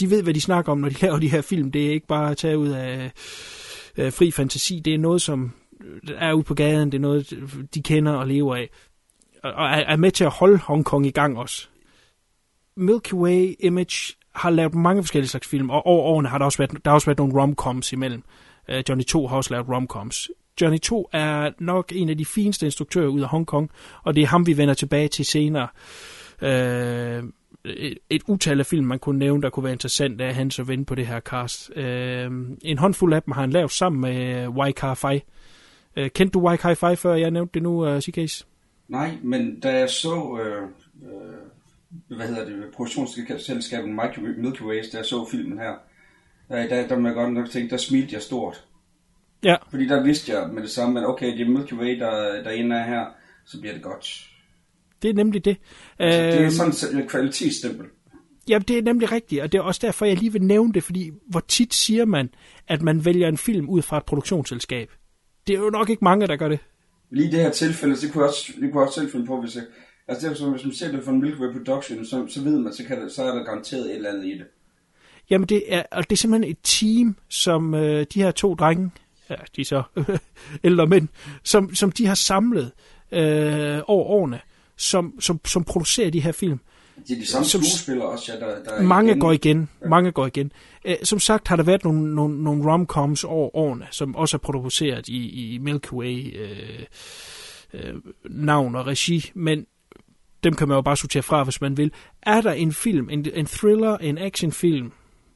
De 0.01 0.11
ved, 0.11 0.23
hvad 0.23 0.35
de 0.35 0.41
snakker 0.41 0.73
om, 0.73 0.79
når 0.79 0.89
de 0.89 1.01
laver 1.07 1.19
de 1.19 1.31
her 1.31 1.43
film. 1.43 1.73
Det 1.73 1.87
er 1.87 1.91
ikke 1.91 2.07
bare 2.07 2.31
at 2.31 2.37
tage 2.37 2.59
ud 2.59 2.69
af 2.69 3.13
øh, 3.97 4.13
fri 4.13 4.31
fantasi. 4.31 4.81
Det 4.85 4.95
er 4.95 4.99
noget, 4.99 5.23
som 5.23 5.53
øh, 5.85 6.15
er 6.17 6.33
ude 6.33 6.45
på 6.45 6.55
gaden. 6.55 6.93
Det 6.93 6.99
er 6.99 7.03
noget, 7.03 7.51
de 7.75 7.83
kender 7.83 8.13
og 8.13 8.27
lever 8.27 8.57
af. 8.57 8.71
Og 9.45 9.71
er 9.71 9.97
med 9.97 10.11
til 10.11 10.25
at 10.25 10.31
holde 10.31 10.59
Hongkong 10.59 11.07
i 11.07 11.11
gang 11.11 11.39
også. 11.39 11.69
Milky 12.77 13.13
Way 13.13 13.55
Image 13.61 14.15
har 14.35 14.51
lavet 14.51 14.75
mange 14.75 15.03
forskellige 15.03 15.29
slags 15.29 15.49
film, 15.49 15.71
og 15.71 15.87
over 15.87 16.03
årene 16.03 16.29
har 16.29 16.39
der 16.39 16.45
også 16.45 16.59
været, 16.59 16.71
der 16.85 16.91
har 16.91 16.95
også 16.95 17.07
været 17.07 17.19
nogle 17.19 17.43
romcoms 17.43 17.93
imellem. 17.93 18.23
Øh, 18.69 18.85
Johnny 18.89 19.05
2 19.05 19.27
har 19.27 19.37
også 19.37 19.55
lavet 19.55 19.69
romcoms. 19.69 20.31
Johnny 20.61 20.79
2 20.79 21.09
er 21.13 21.51
nok 21.59 21.93
en 21.95 22.09
af 22.09 22.19
de 22.19 22.25
fineste 22.25 22.67
instruktører 22.67 23.09
ud 23.09 23.21
af 23.21 23.29
Hongkong, 23.29 23.71
og 24.03 24.17
det 24.17 24.23
er 24.23 24.27
ham, 24.27 24.47
vi 24.47 24.57
vender 24.57 24.75
tilbage 24.75 25.09
til 25.09 25.25
senere. 25.25 25.69
Øh, 26.43 27.23
et, 27.65 27.99
et 28.11 28.23
utal 28.29 28.61
af 28.61 28.67
film, 28.67 28.87
man 28.87 28.99
kunne 28.99 29.19
nævne, 29.19 29.43
der 29.43 29.51
kunne 29.51 29.65
være 29.65 29.73
interessant 29.73 30.21
af 30.21 30.35
hans 30.35 30.59
at 30.59 30.69
vende 30.69 30.85
på 30.85 30.95
det 30.95 31.07
her 31.07 31.21
cast. 31.21 31.71
Øh, 31.77 32.31
en 32.63 32.79
håndfuld 32.79 33.15
af 33.15 33.23
dem 33.23 33.33
har 33.33 33.41
han 33.41 33.51
lavet 33.51 33.71
sammen 33.71 34.01
med 34.01 34.49
Wai 34.49 34.73
Kar 34.73 34.95
Fai. 34.95 35.23
Øh, 35.97 36.11
kendte 36.11 36.33
du 36.33 36.47
Wai 36.47 36.57
Kar 36.57 36.75
Fai, 36.75 36.97
før 36.97 37.15
jeg 37.15 37.31
nævnte 37.31 37.55
det 37.55 37.63
nu, 37.63 37.87
øh, 37.87 37.97
uh, 37.97 37.99
CK's? 37.99 38.45
Nej, 38.89 39.19
men 39.23 39.61
da 39.61 39.79
jeg 39.79 39.91
så, 39.91 40.39
øh, 40.43 40.63
øh, 41.11 42.17
hvad 42.17 42.27
hedder 42.27 42.45
det, 42.45 42.65
produktionsselskabet 42.75 43.91
Milky 44.39 44.63
Way, 44.63 44.83
da 44.93 44.97
jeg 44.97 45.05
så 45.05 45.29
filmen 45.31 45.59
her, 45.59 45.75
øh, 46.53 46.59
der, 46.59 46.69
der, 46.69 46.89
der 46.89 46.99
må 46.99 47.09
jeg 47.09 47.15
godt 47.15 47.33
nok 47.33 47.51
tænke, 47.51 47.71
der 47.71 47.77
smilte 47.77 48.15
jeg 48.15 48.23
stort. 48.23 48.65
Ja. 49.45 49.57
Fordi 49.71 49.87
der 49.89 50.03
vidste 50.03 50.33
jeg 50.33 50.49
med 50.53 50.63
det 50.63 50.71
samme, 50.71 51.01
at 51.01 51.07
okay, 51.07 51.39
det 51.39 51.41
er 51.47 51.51
Milky 51.51 51.73
Way, 51.73 51.99
der, 51.99 52.11
der 52.43 52.51
er 52.51 52.55
inde 52.55 52.77
af 52.81 52.85
her, 52.89 53.05
så 53.47 53.61
bliver 53.61 53.73
det 53.75 53.83
godt. 53.83 54.27
Det 55.03 55.11
er 55.11 55.15
nemlig 55.15 55.45
det. 55.45 55.57
Altså, 55.99 56.21
det 56.23 56.35
er 56.35 56.65
Øhm, 56.67 56.73
sådan 56.73 56.99
et 56.99 57.09
kvalitetsstempel. 57.09 57.87
Ja, 58.49 58.59
det 58.59 58.79
er 58.79 58.83
nemlig 58.83 59.13
rigtigt, 59.13 59.43
og 59.43 59.53
det 59.53 59.59
er 59.59 59.63
også 59.63 59.81
derfor, 59.83 60.07
jeg 60.07 60.17
lige 60.17 60.33
vil 60.33 60.43
nævne 60.43 60.73
det, 60.73 60.83
fordi 60.83 61.11
hvor 61.27 61.41
tit 61.49 61.75
siger 61.75 62.05
man, 62.05 62.29
at 62.69 62.83
man 62.83 63.05
vælger 63.05 63.29
en 63.29 63.37
film 63.37 63.69
ud 63.69 63.83
fra 63.83 63.97
et 63.97 64.05
produktionsselskab? 64.05 64.91
Det 65.47 65.55
er 65.55 65.59
jo 65.61 65.71
nok 65.71 65.91
ikke 65.91 66.05
mange, 66.05 66.27
der 66.27 66.37
gør 66.37 66.49
det. 66.49 66.59
Lige 67.11 67.29
i 67.29 67.31
det 67.31 67.41
her 67.41 67.51
tilfælde, 67.51 67.97
så 67.97 68.13
kunne 68.13 68.23
jeg 68.23 68.29
også, 68.29 68.53
det 68.61 68.73
kunne 68.73 68.81
jeg 68.81 68.89
også 68.89 69.09
finde 69.13 69.27
på, 69.27 69.41
hvis 69.41 69.57
jeg, 69.57 69.63
altså 70.09 70.27
det 70.27 70.33
er 70.33 70.37
sådan, 70.37 70.53
hvis 70.53 70.65
man 70.65 70.75
ser 70.75 70.93
det 70.93 71.05
fra 71.05 71.13
en 71.13 71.21
Milky 71.21 71.39
Way 71.41 71.53
Production, 71.53 72.05
så, 72.07 72.27
så 72.29 72.43
ved 72.43 72.59
man, 72.59 72.73
så, 72.73 72.85
kan 72.85 73.01
det, 73.03 73.13
så 73.13 73.25
er 73.25 73.35
der 73.35 73.45
garanteret 73.45 73.91
et 73.91 73.97
eller 73.97 74.11
andet 74.11 74.25
i 74.25 74.33
det. 74.33 74.45
Jamen, 75.31 75.49
det 75.49 75.63
er, 75.75 75.83
og 75.93 76.11
det 76.11 76.17
er 76.17 76.17
simpelthen 76.17 76.51
et 76.51 76.59
team, 76.63 77.17
som 77.29 77.75
øh, 77.75 78.07
de 78.15 78.23
her 78.23 78.31
to 78.31 78.55
drenge, 78.55 78.91
ja, 79.31 79.37
de 79.57 79.61
er 79.61 79.65
så 79.65 79.83
ældre 80.65 80.87
mænd, 80.87 81.09
som, 81.45 81.75
som 81.75 81.93
de 81.93 82.07
har 82.07 82.15
samlet 82.15 82.73
øh, 83.13 83.79
over 83.87 84.05
årene, 84.05 84.41
som, 84.77 85.21
som, 85.21 85.41
som 85.47 85.65
producerer 85.65 86.11
de 86.11 86.21
her 86.21 86.33
film. 86.33 86.61
Det 87.09 87.17
er 87.17 87.21
de 87.21 87.27
samme 87.27 87.45
Som- 87.47 87.63
skuespillere 87.63 88.09
også, 88.09 88.33
ja, 88.33 88.47
der, 88.47 88.65
der 88.65 88.71
er 88.71 88.83
Mange 88.83 89.11
igen. 89.11 89.21
går 89.21 89.33
igen. 89.33 89.69
Mange 89.89 90.13
går 90.13 90.27
igen. 90.27 90.53
Øh, 90.85 90.97
som 91.03 91.19
sagt 91.21 91.49
har 91.49 91.57
der 91.57 91.63
været 91.63 91.85
nogle, 91.85 92.15
nogle, 92.15 92.43
nogle 92.43 92.73
romcoms 92.73 93.25
over 93.25 93.57
årene, 93.57 93.87
som 93.91 94.17
også 94.17 94.37
er 94.37 94.39
produceret 94.39 95.09
i, 95.09 95.55
i 95.55 95.59
Milky 95.59 95.93
Way 95.93 96.39
øh, 96.41 96.85
øh, 97.75 97.95
navn 98.31 98.75
og 98.75 98.87
regi, 98.87 99.31
men 99.35 99.67
dem 100.45 100.55
kan 100.55 100.69
man 100.69 100.75
jo 100.75 100.83
bare 100.83 100.97
sortere 100.97 101.23
fra, 101.23 101.45
hvis 101.45 101.61
man 101.61 101.77
vil. 101.77 101.93
Er 102.23 102.41
der 102.41 102.53
en 102.53 102.73
film, 102.73 103.11
en, 103.11 103.27
en 103.35 103.47
thriller, 103.47 103.97
en 103.97 104.19
actionfilm, 104.19 104.93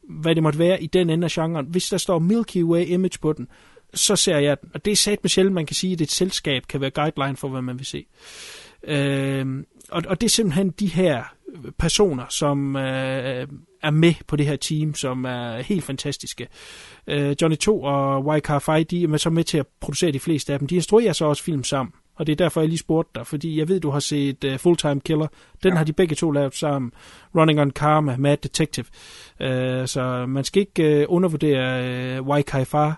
hvad 0.09 0.35
det 0.35 0.43
måtte 0.43 0.59
være 0.59 0.83
i 0.83 0.87
den 0.87 1.11
ende 1.11 1.25
af 1.25 1.31
genren, 1.31 1.66
hvis 1.66 1.89
der 1.89 1.97
står 1.99 2.19
Milky 2.19 2.62
Way 2.62 2.87
image 2.87 3.19
på 3.23 3.33
den, 3.33 3.49
så 3.95 4.16
ser 4.16 4.39
jeg 4.39 4.61
den. 4.61 4.71
Og 4.75 4.85
det 4.85 4.91
er 4.91 4.97
sat 4.97 5.19
med 5.23 5.29
sjældent, 5.29 5.55
man 5.55 5.66
kan 5.66 5.77
sige, 5.77 5.93
at 5.93 6.01
et 6.01 6.11
selskab 6.11 6.66
kan 6.69 6.81
være 6.81 6.91
guideline 6.91 7.37
for, 7.37 7.49
hvad 7.49 7.62
man 7.62 7.79
vil 7.79 7.87
se. 7.87 8.07
Øh, 8.85 9.65
og, 9.91 10.03
og 10.09 10.21
det 10.21 10.27
er 10.27 10.31
simpelthen 10.31 10.71
de 10.71 10.87
her 10.87 11.25
personer, 11.79 12.25
som 12.29 12.77
øh, 12.77 13.47
er 13.83 13.91
med 13.91 14.15
på 14.27 14.37
det 14.37 14.47
her 14.47 14.57
team, 14.57 14.95
som 14.95 15.25
er 15.25 15.62
helt 15.62 15.85
fantastiske. 15.85 16.49
Øh, 17.07 17.37
Johnny 17.43 17.57
2 17.57 17.83
og 17.83 18.25
Waika 18.25 18.59
Fai, 18.59 18.83
de 18.83 19.05
er 19.05 19.16
så 19.16 19.31
med 19.31 19.45
til 19.45 19.59
at 19.59 19.66
producere 19.81 20.12
de 20.12 20.21
fleste 20.21 20.53
af 20.53 20.59
dem. 20.59 20.69
De 20.69 20.75
instruerer 20.75 21.12
så 21.12 21.25
også 21.25 21.43
film 21.43 21.65
sammen. 21.65 21.93
Og 22.16 22.27
det 22.27 22.33
er 22.33 22.37
derfor, 22.37 22.61
jeg 22.61 22.69
lige 22.69 22.79
spurgte 22.79 23.11
dig, 23.15 23.27
fordi 23.27 23.59
jeg 23.59 23.69
ved, 23.69 23.81
du 23.81 23.91
har 23.91 24.01
set 24.01 24.45
uh, 24.45 24.57
Full 24.57 24.77
Time 24.77 25.01
Killer. 25.01 25.27
Den 25.62 25.73
ja. 25.73 25.77
har 25.77 25.85
de 25.85 25.93
begge 25.93 26.15
to 26.15 26.31
lavet 26.31 26.55
sammen. 26.55 26.93
Running 27.37 27.61
on 27.61 27.71
Karma, 27.71 28.16
Mad 28.16 28.37
Detective. 28.37 28.87
Uh, 29.41 29.87
så 29.87 30.25
man 30.29 30.45
skal 30.45 30.61
ikke 30.61 31.07
uh, 31.09 31.15
undervurdere 31.15 32.21
uh, 32.21 32.27
Waika 32.27 32.62
Fai. 32.62 32.93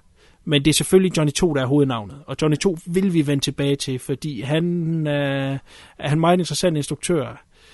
Men 0.46 0.64
det 0.64 0.70
er 0.70 0.74
selvfølgelig 0.74 1.16
Johnny 1.16 1.32
2, 1.32 1.54
der 1.54 1.62
er 1.62 1.66
hovednavnet. 1.66 2.16
Og 2.26 2.36
Johnny 2.42 2.56
2 2.56 2.78
vil 2.86 3.14
vi 3.14 3.26
vende 3.26 3.44
tilbage 3.44 3.76
til, 3.76 3.98
fordi 3.98 4.40
han 4.40 4.64
øh, 5.06 5.58
er 5.98 6.12
en 6.12 6.20
meget 6.20 6.38
interessant 6.38 6.76
instruktør. 6.76 7.26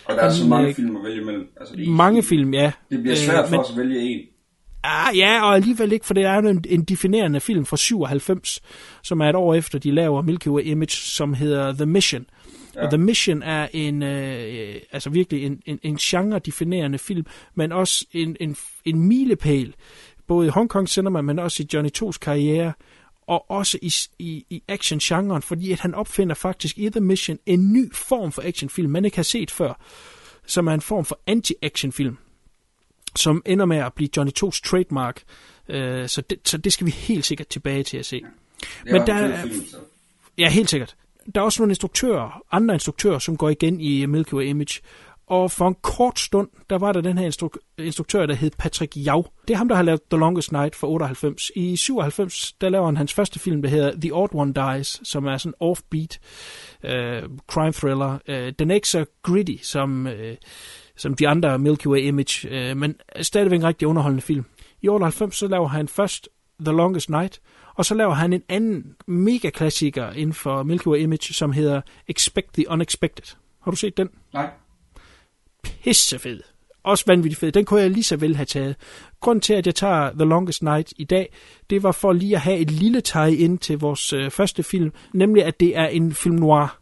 Og 0.05 0.15
der 0.15 0.20
er 0.20 0.23
han, 0.24 0.32
så 0.35 0.47
mange 0.47 0.69
øh, 0.69 0.74
film 0.74 0.97
at 0.97 1.05
vælge 1.05 1.20
imellem. 1.23 1.49
Altså, 1.61 1.77
det, 1.77 1.86
er- 1.86 1.90
Mange 1.90 2.23
film, 2.23 2.55
ja. 2.55 2.73
Det 2.90 3.03
bliver 3.03 3.16
svært 3.16 3.39
Øh, 3.44 3.49
for 3.49 3.51
men- 3.51 3.61
os 3.61 3.70
at 3.70 3.77
vælge 3.77 4.01
en. 4.01 4.20
Ah, 4.85 5.16
ja, 5.19 5.43
og 5.44 5.55
alligevel 5.55 5.93
ikke, 5.93 6.07
for 6.07 6.15
det 6.15 6.24
er 6.24 6.39
en, 6.39 6.65
en 6.69 6.82
definerende 6.85 7.40
film 7.40 7.65
fra 7.66 7.77
97, 7.77 8.61
som 9.03 9.20
er 9.20 9.28
et 9.28 9.35
år 9.35 9.55
efter, 9.55 9.78
de 9.78 9.90
laver 9.90 10.23
Milky 10.23 10.47
Way 10.49 10.62
Image, 10.65 10.90
som 10.90 11.35
hedder 11.35 11.73
The 11.73 11.86
Mission. 11.86 12.27
Ja. 12.74 12.85
Og 12.85 12.90
The 12.90 12.99
Mission 12.99 13.43
er 13.43 13.69
en, 13.73 14.03
øh, 14.03 14.74
altså 14.93 15.11
virkelig 15.11 15.44
en, 15.44 15.61
en, 15.66 15.78
en 15.82 15.97
genre-definerende 15.97 16.99
film, 16.99 17.27
men 17.55 17.73
også 17.73 18.07
en, 18.12 18.36
en, 18.40 18.57
en 18.85 19.01
milepæl, 19.09 19.74
både 20.27 20.47
i 20.47 20.51
Hong 20.51 20.70
Kong 20.70 20.89
cinema, 20.89 21.20
men 21.20 21.39
også 21.39 21.62
i 21.62 21.66
Johnny 21.74 21.90
To's 21.99 22.19
karriere, 22.19 22.73
og 23.27 23.51
også 23.51 23.78
i, 23.82 23.93
i, 24.19 24.44
i 24.51 24.62
action-genren, 24.69 25.43
fordi 25.43 25.73
at 25.73 25.81
han 25.81 25.94
opfinder 25.94 26.35
faktisk 26.35 26.78
i 26.78 26.89
The 26.89 27.01
Mission 27.01 27.39
en 27.47 27.73
ny 27.73 27.94
form 27.94 28.32
for 28.32 28.43
actionfilm, 28.43 28.90
man 28.90 29.05
ikke 29.05 29.16
har 29.16 29.23
set 29.23 29.51
før, 29.51 29.81
som 30.47 30.66
er 30.66 30.74
en 30.74 30.81
form 30.81 31.05
for 31.05 31.19
anti-actionfilm 31.27 32.16
som 33.16 33.43
ender 33.47 33.65
med 33.65 33.77
at 33.77 33.93
blive 33.93 34.09
Johnny 34.16 34.32
2's 34.44 34.61
trademark. 34.65 35.23
Øh, 35.69 36.09
så, 36.09 36.20
det, 36.20 36.39
så 36.44 36.59
det 36.59 36.73
skal 36.73 36.86
vi 36.86 36.90
helt 36.90 37.27
sikkert 37.27 37.49
tilbage 37.49 37.82
til 37.82 37.97
at 37.97 38.07
se. 38.07 38.20
Det 38.20 38.93
Men 38.93 38.94
er 38.94 39.05
der 39.05 39.15
er, 39.15 39.47
ja, 40.39 40.49
helt 40.49 40.70
sikkert. 40.70 40.97
Der 41.35 41.40
er 41.40 41.44
også 41.44 41.62
nogle 41.62 41.70
instruktører, 41.70 42.43
andre 42.53 42.74
instruktører, 42.74 43.19
som 43.19 43.36
går 43.36 43.51
igen 43.51 43.81
i 43.81 44.07
Milky 44.07 44.32
Way 44.32 44.44
Image. 44.44 44.81
Og 45.32 45.50
for 45.50 45.68
en 45.68 45.76
kort 45.82 46.18
stund, 46.18 46.48
der 46.70 46.78
var 46.78 46.92
der 46.92 47.00
den 47.00 47.18
her 47.18 47.30
instruk- 47.30 47.74
instruktør, 47.78 48.26
der 48.26 48.34
hed 48.34 48.50
Patrick 48.59 48.96
Jau. 48.96 49.26
Det 49.48 49.54
er 49.54 49.59
ham, 49.59 49.68
der 49.68 49.76
har 49.76 49.82
lavet 49.82 50.00
The 50.10 50.18
Longest 50.18 50.52
Night 50.52 50.76
for 50.76 50.86
98. 50.86 51.50
I 51.56 51.76
97, 51.76 52.52
der 52.52 52.68
laver 52.68 52.86
han 52.86 52.96
hans 52.96 53.14
første 53.14 53.38
film, 53.38 53.62
der 53.62 53.68
hedder 53.68 53.92
The 54.00 54.14
Odd 54.14 54.30
One 54.34 54.52
Dies, 54.52 55.00
som 55.02 55.26
er 55.26 55.36
sådan 55.36 55.54
offbeat 55.60 56.18
øh, 56.84 57.22
crime 57.46 57.72
thriller. 57.72 58.18
Øh, 58.28 58.52
den 58.59 58.70
er 58.70 58.74
ikke 58.74 58.88
så 58.88 59.04
gritty 59.22 59.54
som, 59.62 60.06
øh, 60.06 60.36
som 60.96 61.14
de 61.14 61.28
andre 61.28 61.59
Milky 61.59 61.86
Way 61.86 62.00
Image, 62.00 62.48
øh, 62.48 62.76
men 62.76 62.94
stadigvæk 63.20 63.59
en 63.60 63.66
rigtig 63.66 63.88
underholdende 63.88 64.22
film. 64.22 64.44
I 64.82 64.88
98, 64.88 65.36
så 65.36 65.48
laver 65.48 65.68
han 65.68 65.88
først 65.88 66.28
The 66.64 66.72
Longest 66.72 67.10
Night, 67.10 67.40
og 67.74 67.84
så 67.84 67.94
laver 67.94 68.14
han 68.14 68.32
en 68.32 68.42
anden 68.48 68.94
mega 69.06 69.50
klassiker 69.50 70.10
inden 70.10 70.34
for 70.34 70.62
Milky 70.62 70.86
Way 70.86 70.98
Image, 70.98 71.34
som 71.34 71.52
hedder 71.52 71.80
Expect 72.09 72.54
the 72.54 72.70
Unexpected. 72.70 73.36
Har 73.62 73.70
du 73.70 73.76
set 73.76 73.96
den? 73.96 74.09
Nej. 74.32 74.50
Pissefed. 75.62 76.40
Også 76.84 77.05
vanvittigt 77.06 77.40
fed. 77.40 77.52
Den 77.52 77.64
kunne 77.64 77.80
jeg 77.80 77.90
lige 77.90 78.05
så 78.05 78.16
vel 78.16 78.36
have 78.36 78.47
taget. 78.47 78.76
Grunden 79.20 79.40
til, 79.40 79.55
at 79.55 79.66
jeg 79.66 79.74
tager 79.74 80.10
The 80.10 80.24
Longest 80.24 80.62
Night 80.62 80.93
i 80.97 81.05
dag, 81.05 81.32
det 81.70 81.82
var 81.82 81.93
for 81.93 82.12
lige 82.12 82.34
at 82.34 82.40
have 82.40 82.59
et 82.59 82.70
lille 82.70 83.01
tag 83.01 83.40
ind 83.40 83.59
til 83.59 83.78
vores 83.78 84.12
øh, 84.12 84.30
første 84.30 84.62
film, 84.62 84.93
nemlig 85.14 85.44
at 85.44 85.60
det 85.60 85.76
er 85.76 85.86
en 85.86 86.14
film 86.14 86.34
noir. 86.36 86.78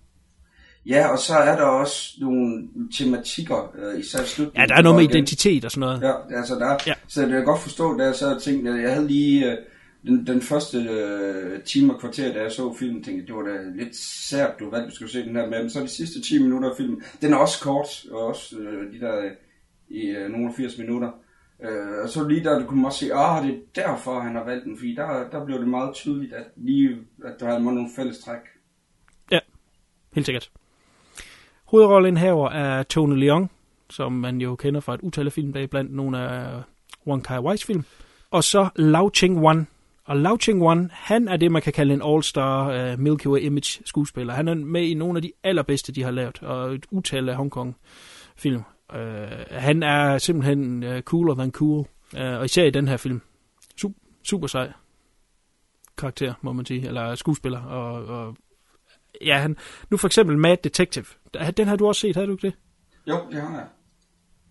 Ja, 0.87 1.07
og 1.13 1.19
så 1.19 1.35
er 1.35 1.57
der 1.57 1.65
også 1.65 2.13
nogle 2.21 2.69
tematikker, 2.99 3.73
øh, 3.79 4.01
især 4.01 4.25
slutningen. 4.25 4.61
Ja, 4.61 4.67
der 4.67 4.79
er 4.79 4.83
noget 4.83 4.97
med 4.97 5.05
igen- 5.05 5.17
identitet 5.17 5.65
og 5.65 5.71
sådan 5.71 5.81
noget. 5.81 6.01
Ja, 6.31 6.39
altså 6.39 6.55
der, 6.55 6.77
Ja. 6.87 6.93
så 7.09 7.21
det 7.21 7.29
kan 7.29 7.37
jeg 7.39 7.45
godt 7.45 7.61
forstå, 7.61 8.01
jeg 8.03 8.15
så 8.15 8.39
tænkte, 8.45 8.71
at 8.71 8.83
jeg 8.83 8.93
havde 8.95 9.07
lige 9.09 9.51
øh, 9.53 9.57
den, 10.03 10.27
den 10.27 10.41
første 10.41 10.79
øh, 10.79 11.63
time 11.63 11.95
og 11.95 12.01
kvarter, 12.01 12.33
da 12.33 12.43
jeg 12.43 12.53
så 12.53 12.75
filmen, 12.79 13.03
tænkte 13.03 13.21
jeg, 13.21 13.27
det 13.27 13.37
var 13.37 13.43
da 13.43 13.85
lidt 13.85 13.97
sært, 13.97 14.61
du 14.61 14.71
valgte, 14.71 14.85
at 14.85 14.91
du 14.91 14.95
skulle 14.95 15.13
se 15.13 15.25
den 15.25 15.37
her 15.37 15.49
med, 15.49 15.61
men 15.61 15.71
så 15.71 15.81
de 15.81 15.89
sidste 15.89 16.23
10 16.23 16.43
minutter 16.43 16.71
af 16.71 16.77
filmen, 16.77 17.03
den 17.23 17.33
er 17.33 17.37
også 17.37 17.63
kort, 17.63 18.05
og 18.11 18.27
også 18.27 18.59
øh, 18.59 18.93
de 18.93 19.01
der 19.01 19.19
øh, 19.19 19.31
i 19.89 20.07
øh, 20.07 20.31
nogle 20.31 20.55
80 20.57 20.79
minutter, 20.79 21.11
øh, 21.63 22.03
og 22.03 22.09
så 22.09 22.29
lige 22.29 22.45
der, 22.45 22.59
du 22.59 22.67
kunne 22.67 22.87
også 22.87 22.99
se, 22.99 23.15
ah, 23.15 23.47
det 23.47 23.55
er 23.55 23.59
derfor, 23.75 24.21
han 24.21 24.35
har 24.35 24.45
valgt 24.45 24.65
den, 24.65 24.77
fordi 24.79 24.95
der, 24.95 25.31
der 25.31 25.45
blev 25.45 25.59
det 25.59 25.69
meget 25.69 25.95
tydeligt, 25.95 26.33
at 26.33 26.45
lige, 26.57 26.99
at 27.25 27.41
der 27.41 27.47
havde 27.47 27.65
nogle 27.65 27.91
fælles 27.97 28.19
træk. 28.19 28.41
Ja, 29.31 29.39
helt 30.15 30.27
sikkert. 30.27 30.51
Hovedrollenhaver 31.65 32.51
er 32.51 32.83
Tony 32.83 33.19
Leung, 33.19 33.51
som 33.91 34.13
man 34.13 34.41
jo 34.41 34.57
kender 34.57 34.81
fra 34.81 34.95
et 34.95 35.01
utal 35.01 35.27
af 35.27 35.33
film, 35.33 35.53
der 35.53 35.67
blandt 35.67 35.95
nogle 35.95 36.19
af 36.19 36.63
Wong 37.07 37.25
Kar 37.25 37.41
Wai's 37.41 37.67
film. 37.67 37.85
Og 38.31 38.45
så 38.45 38.69
Lau 38.77 39.11
Ching 39.15 39.41
Wan. 39.41 39.67
Og 40.11 40.17
Lau 40.17 40.37
Ching 40.37 40.63
Wan, 40.63 40.91
han 40.93 41.29
er 41.29 41.37
det, 41.37 41.53
man 41.53 41.63
kan 41.63 41.73
kalde 41.73 41.95
en 41.95 42.03
all-star 42.03 42.93
uh, 42.93 42.99
Milky 42.99 43.27
Way 43.27 43.41
Image 43.41 43.81
skuespiller. 43.85 44.35
Han 44.35 44.49
er 44.49 44.55
med 44.55 44.83
i 44.83 44.95
nogle 44.95 45.19
af 45.19 45.23
de 45.23 45.33
allerbedste, 45.43 45.93
de 45.93 46.03
har 46.03 46.11
lavet, 46.11 46.43
og 46.43 46.75
et 46.75 46.87
utal 46.91 47.29
af 47.29 47.37
Hong 47.37 47.51
Kong 47.51 47.77
film. 48.37 48.63
Uh, 48.95 49.01
han 49.51 49.83
er 49.83 50.19
simpelthen 50.19 50.83
uh, 50.83 51.01
cooler 51.01 51.35
than 51.35 51.51
cool, 51.51 51.87
uh, 52.15 52.21
og 52.21 52.45
især 52.45 52.65
i 52.65 52.71
den 52.71 52.89
her 52.89 52.97
film. 52.97 53.21
Super, 53.77 53.99
super 54.23 54.47
sej 54.47 54.73
karakter, 55.99 56.35
må 56.43 56.53
man 56.53 56.67
sige, 56.67 56.87
eller 56.87 57.15
skuespiller, 57.15 57.61
og, 57.61 58.05
og 58.05 58.37
ja, 59.25 59.39
han, 59.39 59.57
nu 59.91 59.97
for 59.97 60.09
eksempel 60.09 60.39
Mad 60.39 60.57
Detective, 60.57 61.07
den 61.57 61.69
har 61.69 61.77
du 61.77 61.87
også 61.87 62.01
set, 62.01 62.17
har 62.17 62.27
du 62.27 62.33
ikke 62.33 62.47
det? 62.47 62.55
Jo, 63.07 63.17
det 63.31 63.43
har 63.43 63.55
jeg. 63.55 63.67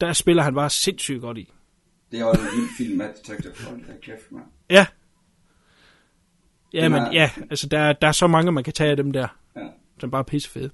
Der 0.02 0.14
spiller 0.14 0.44
han 0.44 0.56
bare 0.56 0.70
sindssygt 0.70 1.22
godt 1.22 1.38
i. 1.38 1.54
Det 2.12 2.20
er 2.20 2.26
også 2.26 2.42
en 2.42 2.48
vild 2.62 2.70
film, 2.78 2.98
Mad 2.98 3.14
Detective. 3.14 3.54
Hold 3.70 3.86
da 3.88 3.94
kæft, 4.02 4.32
mand. 4.32 4.46
Ja. 4.70 4.86
Ja, 6.74 6.90
men 6.90 7.14
ja, 7.14 7.32
altså 7.50 7.68
der, 7.68 7.94
der 7.94 8.08
er 8.08 8.12
så 8.12 8.28
mange, 8.28 8.52
man 8.52 8.64
kan 8.64 8.74
tage 8.74 8.90
af 8.92 8.98
dem 8.98 9.12
der, 9.12 9.28
Ja. 9.56 9.62
som 10.00 10.12
bare 10.12 10.20
er 10.20 10.24
pissefede. 10.24 10.70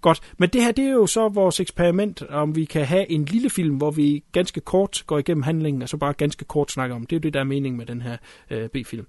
Godt, 0.00 0.20
men 0.38 0.48
det 0.48 0.62
her, 0.62 0.72
det 0.72 0.84
er 0.84 0.90
jo 0.92 1.06
så 1.06 1.28
vores 1.28 1.60
eksperiment, 1.60 2.22
om 2.22 2.56
vi 2.56 2.64
kan 2.64 2.84
have 2.86 3.10
en 3.10 3.24
lille 3.24 3.50
film, 3.50 3.76
hvor 3.76 3.90
vi 3.90 4.24
ganske 4.32 4.60
kort 4.60 5.02
går 5.06 5.18
igennem 5.18 5.42
handlingen, 5.42 5.82
og 5.82 5.88
så 5.88 5.96
bare 5.96 6.12
ganske 6.12 6.44
kort 6.44 6.72
snakker 6.72 6.96
om. 6.96 7.06
Det 7.06 7.16
er 7.16 7.20
jo 7.20 7.20
det, 7.22 7.34
der 7.34 7.40
er 7.40 7.44
meningen 7.44 7.78
med 7.78 7.86
den 7.86 8.02
her 8.02 8.16
øh, 8.50 8.68
B-film. 8.68 9.06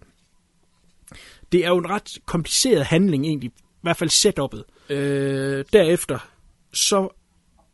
Det 1.51 1.65
er 1.65 1.69
jo 1.69 1.77
en 1.77 1.89
ret 1.89 2.17
kompliceret 2.25 2.85
handling 2.85 3.25
egentlig, 3.25 3.49
i 3.49 3.53
hvert 3.81 3.97
fald 3.97 4.09
setup'et. 4.09 4.93
Øh, 4.93 5.65
derefter, 5.73 6.29
så 6.73 7.09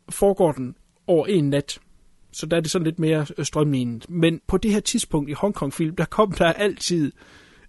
foregår 0.08 0.52
den 0.52 0.76
over 1.06 1.26
en 1.26 1.50
nat, 1.50 1.78
så 2.32 2.46
der 2.46 2.56
er 2.56 2.60
det 2.60 2.70
sådan 2.70 2.84
lidt 2.84 2.98
mere 2.98 3.26
øh, 3.38 3.44
strømlignet. 3.44 4.10
Men 4.10 4.40
på 4.46 4.56
det 4.56 4.72
her 4.72 4.80
tidspunkt 4.80 5.30
i 5.30 5.32
Hongkong-film, 5.32 5.96
der 5.96 6.04
kom 6.04 6.32
der 6.32 6.52
altid 6.52 7.12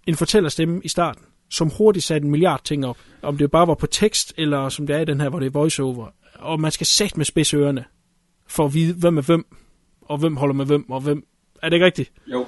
en 0.06 0.16
fortællerstemme 0.16 0.80
i 0.84 0.88
starten, 0.88 1.22
som 1.50 1.70
hurtigt 1.70 2.04
satte 2.04 2.24
en 2.24 2.30
milliard 2.30 2.60
ting 2.64 2.86
op. 2.86 2.98
Om 3.22 3.38
det 3.38 3.50
bare 3.50 3.66
var 3.66 3.74
på 3.74 3.86
tekst, 3.86 4.34
eller 4.36 4.68
som 4.68 4.86
det 4.86 4.96
er 4.96 5.00
i 5.00 5.04
den 5.04 5.20
her, 5.20 5.28
hvor 5.28 5.38
det 5.38 5.46
er 5.46 5.50
voiceover. 5.50 6.06
Og 6.34 6.60
man 6.60 6.70
skal 6.70 6.86
sætte 6.86 7.16
med 7.16 7.24
spidse 7.24 7.56
ørerne, 7.56 7.84
for 8.46 8.64
at 8.64 8.74
vide, 8.74 8.94
hvem 8.94 9.18
er 9.18 9.22
hvem, 9.22 9.46
og 10.02 10.18
hvem 10.18 10.36
holder 10.36 10.54
med 10.54 10.66
hvem, 10.66 10.90
og 10.90 11.00
hvem... 11.00 11.26
Er 11.62 11.68
det 11.68 11.76
ikke 11.76 11.86
rigtigt? 11.86 12.12
Jo. 12.26 12.46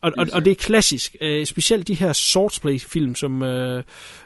Og, 0.00 0.12
og, 0.18 0.26
og 0.32 0.44
det 0.44 0.50
er 0.50 0.54
klassisk. 0.54 1.16
Øh, 1.20 1.46
specielt 1.46 1.88
de 1.88 1.94
her 1.94 2.12
Swordsplay-film, 2.12 3.14
som 3.14 3.42
øh, 3.42 3.82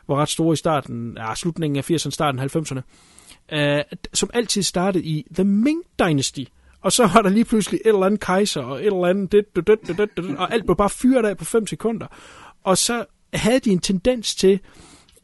var 0.09 0.17
ret 0.17 0.29
store 0.29 0.53
i 0.53 0.57
starten, 0.57 1.17
ja, 1.17 1.35
slutningen 1.35 1.77
af 1.77 1.91
80'erne, 1.91 2.11
starten 2.11 2.41
af 2.41 2.57
90'erne, 2.57 2.81
øh, 3.57 3.83
som 4.13 4.31
altid 4.35 4.63
startede 4.63 5.05
i 5.05 5.27
The 5.35 5.45
Ming 5.45 5.83
Dynasty. 5.99 6.45
Og 6.81 6.93
så 6.93 7.07
var 7.15 7.23
der 7.23 7.31
lige 7.31 7.45
pludselig 7.45 7.81
et 7.85 7.89
eller 7.89 8.07
andet 8.07 8.21
kejser, 8.21 8.63
og 8.63 8.81
et 8.81 8.87
eller 8.87 9.07
andet 9.07 9.33
det, 9.33 9.57
det, 9.57 9.67
det, 9.67 9.79
det, 9.87 9.99
det, 9.99 10.09
det, 10.17 10.37
og 10.37 10.53
alt 10.53 10.65
blev 10.65 10.77
bare 10.77 10.91
fyret 10.91 11.27
af 11.27 11.37
på 11.37 11.45
5 11.45 11.67
sekunder. 11.67 12.07
Og 12.65 12.79
så 12.79 13.05
havde 13.35 13.61
de 13.61 13.71
en 13.71 13.79
tendens 13.79 14.35
til, 14.35 14.61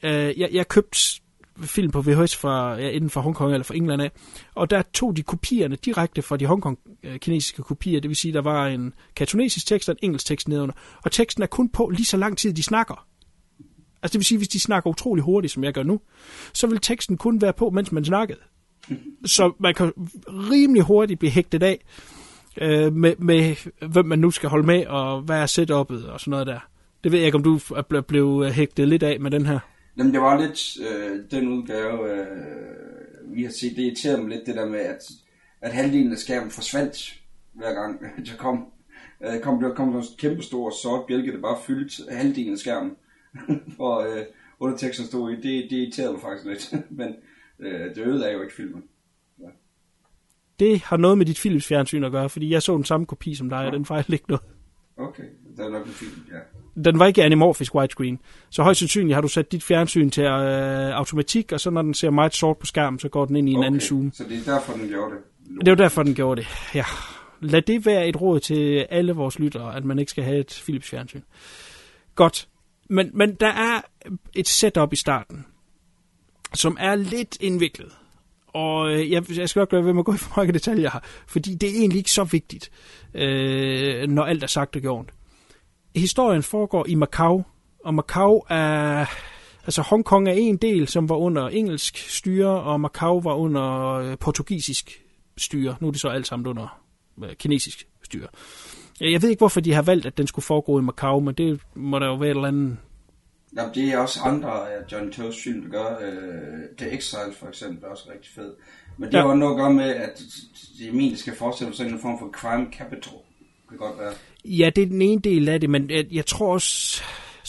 øh, 0.02 0.40
jeg, 0.40 0.48
jeg 0.52 0.68
købte 0.68 0.98
film 1.60 1.90
på 1.90 2.02
VHS 2.02 2.36
fra, 2.36 2.76
ja, 2.76 2.90
enten 2.90 3.10
fra 3.10 3.20
Hongkong 3.20 3.52
eller 3.52 3.64
fra 3.64 3.76
England 3.76 4.02
af, 4.02 4.10
og 4.54 4.70
der 4.70 4.82
tog 4.82 5.16
de 5.16 5.22
kopierne 5.22 5.76
direkte 5.76 6.22
fra 6.22 6.36
de 6.36 6.46
Hongkong-kinesiske 6.46 7.60
øh, 7.60 7.64
kopier, 7.64 8.00
det 8.00 8.08
vil 8.08 8.16
sige, 8.16 8.34
der 8.34 8.42
var 8.42 8.66
en 8.66 8.94
kantonesisk 9.16 9.66
tekst 9.66 9.88
og 9.88 9.92
en 9.92 9.98
engelsk 10.02 10.26
tekst 10.26 10.48
nedenunder, 10.48 10.74
og 11.04 11.12
teksten 11.12 11.42
er 11.42 11.46
kun 11.46 11.68
på 11.68 11.88
lige 11.88 12.06
så 12.06 12.16
lang 12.16 12.38
tid, 12.38 12.52
de 12.52 12.62
snakker. 12.62 13.06
Altså 14.02 14.12
det 14.12 14.18
vil 14.18 14.24
sige, 14.24 14.38
hvis 14.38 14.48
de 14.48 14.60
snakker 14.60 14.90
utrolig 14.90 15.24
hurtigt, 15.24 15.52
som 15.52 15.64
jeg 15.64 15.72
gør 15.72 15.82
nu, 15.82 16.00
så 16.52 16.66
vil 16.66 16.78
teksten 16.78 17.16
kun 17.16 17.40
være 17.42 17.52
på, 17.52 17.70
mens 17.70 17.92
man 17.92 18.04
snakkede. 18.04 18.38
Så 19.24 19.52
man 19.60 19.74
kan 19.74 19.92
rimelig 20.26 20.82
hurtigt 20.82 21.18
blive 21.18 21.30
hægtet 21.30 21.62
af 21.62 21.84
øh, 22.60 22.92
med, 22.92 23.16
med, 23.16 23.56
hvem 23.88 24.06
man 24.06 24.18
nu 24.18 24.30
skal 24.30 24.48
holde 24.48 24.66
med, 24.66 24.86
og 24.86 25.20
hvad 25.20 25.38
er 25.38 25.46
setup'et 25.46 26.10
og 26.10 26.20
sådan 26.20 26.30
noget 26.30 26.46
der. 26.46 26.60
Det 27.04 27.12
ved 27.12 27.18
jeg 27.18 27.26
ikke, 27.26 27.36
om 27.36 27.42
du 27.42 27.54
er 27.54 28.00
blevet 28.08 28.54
hægtet 28.54 28.88
lidt 28.88 29.02
af 29.02 29.20
med 29.20 29.30
den 29.30 29.46
her. 29.46 29.58
Jamen, 29.96 30.12
det 30.12 30.20
var 30.20 30.40
lidt 30.40 30.76
øh, 30.90 31.30
den 31.30 31.48
udgave, 31.48 32.12
øh, 32.12 33.34
vi 33.34 33.42
har 33.42 33.50
set. 33.50 33.76
Det 33.76 33.82
irriterede 33.82 34.22
mig 34.22 34.30
lidt, 34.30 34.46
det 34.46 34.54
der 34.54 34.66
med, 34.66 34.80
at, 34.80 35.02
at 35.60 35.72
halvdelen 35.72 36.12
af 36.12 36.18
skærmen 36.18 36.50
forsvandt 36.50 37.20
hver 37.52 37.74
gang 37.74 38.00
jeg 38.28 38.38
kom. 38.38 38.66
Øh, 39.24 39.40
kom 39.40 39.60
der 39.60 39.74
kom 39.74 39.96
en 39.96 40.02
kæmpe 40.18 40.42
stor 40.42 40.70
sort 40.82 41.06
bjælke, 41.06 41.32
der 41.32 41.40
bare 41.40 41.58
fyldte 41.66 42.02
halvdelen 42.10 42.52
af 42.52 42.58
skærmen. 42.58 42.96
og 43.78 44.06
øh, 44.06 44.24
underteksten 44.60 45.06
stod 45.06 45.30
i. 45.30 45.36
Det, 45.36 45.70
det 45.70 45.72
irriterede 45.72 46.12
mig 46.12 46.20
faktisk 46.20 46.46
lidt. 46.46 46.82
Men 46.98 47.14
øh, 47.58 47.94
det 47.94 48.26
er 48.26 48.32
jo 48.32 48.42
ikke 48.42 48.54
filmen. 48.54 48.84
Det 50.60 50.80
har 50.80 50.96
noget 50.96 51.18
med 51.18 51.26
dit 51.26 51.36
Philips 51.36 51.66
fjernsyn 51.66 52.04
at 52.04 52.12
gøre, 52.12 52.28
fordi 52.28 52.50
jeg 52.50 52.62
så 52.62 52.74
den 52.74 52.84
samme 52.84 53.06
kopi 53.06 53.34
som 53.34 53.48
dig, 53.48 53.56
ja. 53.56 53.66
og 53.66 53.72
den 53.72 53.84
fejl 53.84 54.12
ikke 54.12 54.24
noget. 54.28 54.42
Okay, 54.96 55.24
det 55.56 55.64
er 55.64 55.68
nok 55.68 55.86
en 55.86 55.92
film, 55.92 56.22
ja 56.32 56.38
den 56.84 56.98
var 56.98 57.06
ikke 57.06 57.24
anamorfisk 57.24 57.74
widescreen. 57.74 58.18
Så 58.50 58.62
højst 58.62 58.78
sandsynligt 58.78 59.14
har 59.14 59.20
du 59.20 59.28
sat 59.28 59.52
dit 59.52 59.62
fjernsyn 59.62 60.10
til 60.10 60.24
øh, 60.24 60.96
automatik, 60.96 61.52
og 61.52 61.60
så 61.60 61.70
når 61.70 61.82
den 61.82 61.94
ser 61.94 62.10
meget 62.10 62.34
sort 62.34 62.56
på 62.58 62.66
skærmen, 62.66 62.98
så 62.98 63.08
går 63.08 63.24
den 63.24 63.36
ind 63.36 63.48
i 63.48 63.52
en 63.52 63.58
okay, 63.58 63.66
anden 63.66 63.80
zoom. 63.80 64.12
Så 64.14 64.24
det 64.28 64.48
er 64.48 64.54
derfor, 64.54 64.72
den 64.72 64.88
gjorde 64.88 65.14
det? 65.14 65.20
Det 65.64 65.70
var 65.70 65.76
derfor, 65.76 66.02
den 66.02 66.14
gjorde 66.14 66.40
det, 66.40 66.48
ja. 66.74 66.84
Lad 67.40 67.62
det 67.62 67.86
være 67.86 68.08
et 68.08 68.20
råd 68.20 68.40
til 68.40 68.86
alle 68.90 69.12
vores 69.12 69.38
lyttere, 69.38 69.76
at 69.76 69.84
man 69.84 69.98
ikke 69.98 70.10
skal 70.10 70.24
have 70.24 70.38
et 70.38 70.60
Philips 70.64 70.88
fjernsyn. 70.88 71.20
Godt. 72.14 72.48
Men, 72.90 73.10
men 73.14 73.34
der 73.34 73.48
er 73.48 73.80
et 74.34 74.48
setup 74.48 74.92
i 74.92 74.96
starten, 74.96 75.46
som 76.54 76.76
er 76.80 76.94
lidt 76.94 77.36
indviklet. 77.40 77.92
Og 78.46 78.92
øh, 78.92 79.10
jeg, 79.10 79.38
jeg 79.38 79.48
skal 79.48 79.60
nok 79.60 79.68
gøre 79.68 79.84
ved 79.84 79.92
med 79.92 80.00
at 80.00 80.04
gå 80.04 80.14
i 80.14 80.16
for 80.16 80.32
mange 80.36 80.52
detaljer 80.52 80.90
her, 80.90 81.00
fordi 81.26 81.54
det 81.54 81.68
er 81.68 81.74
egentlig 81.74 81.98
ikke 81.98 82.10
så 82.10 82.24
vigtigt, 82.24 82.70
øh, 83.14 84.08
når 84.08 84.24
alt 84.24 84.42
er 84.42 84.46
sagt 84.46 84.76
og 84.76 84.82
gjort 84.82 85.12
historien 85.98 86.42
foregår 86.42 86.86
i 86.88 86.94
Macau, 86.94 87.44
og 87.84 87.94
Macau 87.94 88.42
er... 88.48 89.04
Altså 89.64 89.82
Hongkong 89.82 90.28
er 90.28 90.32
en 90.32 90.56
del, 90.56 90.88
som 90.88 91.08
var 91.08 91.16
under 91.16 91.48
engelsk 91.48 91.96
styre, 91.96 92.60
og 92.62 92.80
Macau 92.80 93.20
var 93.20 93.34
under 93.34 93.92
øh, 93.92 94.18
portugisisk 94.18 95.04
styre. 95.38 95.76
Nu 95.80 95.86
er 95.86 95.90
det 95.90 96.00
så 96.00 96.08
alt 96.08 96.26
sammen 96.26 96.46
under 96.46 96.80
øh, 97.24 97.36
kinesisk 97.36 97.86
styre. 98.02 98.26
Jeg 99.00 99.22
ved 99.22 99.28
ikke, 99.28 99.40
hvorfor 99.40 99.60
de 99.60 99.72
har 99.72 99.82
valgt, 99.82 100.06
at 100.06 100.18
den 100.18 100.26
skulle 100.26 100.44
foregå 100.44 100.78
i 100.78 100.82
Macau, 100.82 101.20
men 101.20 101.34
det 101.34 101.60
må 101.74 101.98
der 101.98 102.06
jo 102.06 102.14
være 102.14 102.30
et 102.30 102.34
eller 102.34 102.48
andet... 102.48 102.76
Jamen, 103.56 103.74
det 103.74 103.88
er 103.88 103.98
også 103.98 104.20
andre 104.24 104.72
af 104.72 104.92
John 104.92 105.12
Toes 105.12 105.42
film, 105.44 105.62
der 105.62 105.68
gør. 105.68 105.96
Uh, 105.96 106.76
The 106.78 106.96
Exile 106.96 107.34
for 107.38 107.46
eksempel 107.46 107.84
er 107.84 107.88
også 107.88 108.04
rigtig 108.12 108.30
fed. 108.34 108.52
Men 108.96 109.12
det 109.12 109.18
ja. 109.18 109.26
har 109.26 109.34
noget 109.34 109.52
at 109.52 109.58
gøre 109.58 109.72
med, 109.72 109.94
at 109.94 110.22
det 110.78 110.88
er 110.88 110.92
min, 110.92 111.10
det 111.10 111.18
skal 111.18 111.36
forestille 111.36 111.76
sig 111.76 111.86
en 111.86 112.00
form 112.00 112.18
for 112.18 112.30
crime 112.30 112.66
capital. 112.72 113.12
Det 113.70 113.78
kan 113.78 113.88
godt 113.88 113.98
være. 113.98 114.12
Ja, 114.44 114.70
det 114.76 114.82
er 114.82 114.86
den 114.86 115.02
ene 115.02 115.20
del 115.20 115.48
af 115.48 115.60
det, 115.60 115.70
men 115.70 115.90
jeg, 115.90 116.06
jeg 116.12 116.26
tror 116.26 116.52
også, 116.52 117.02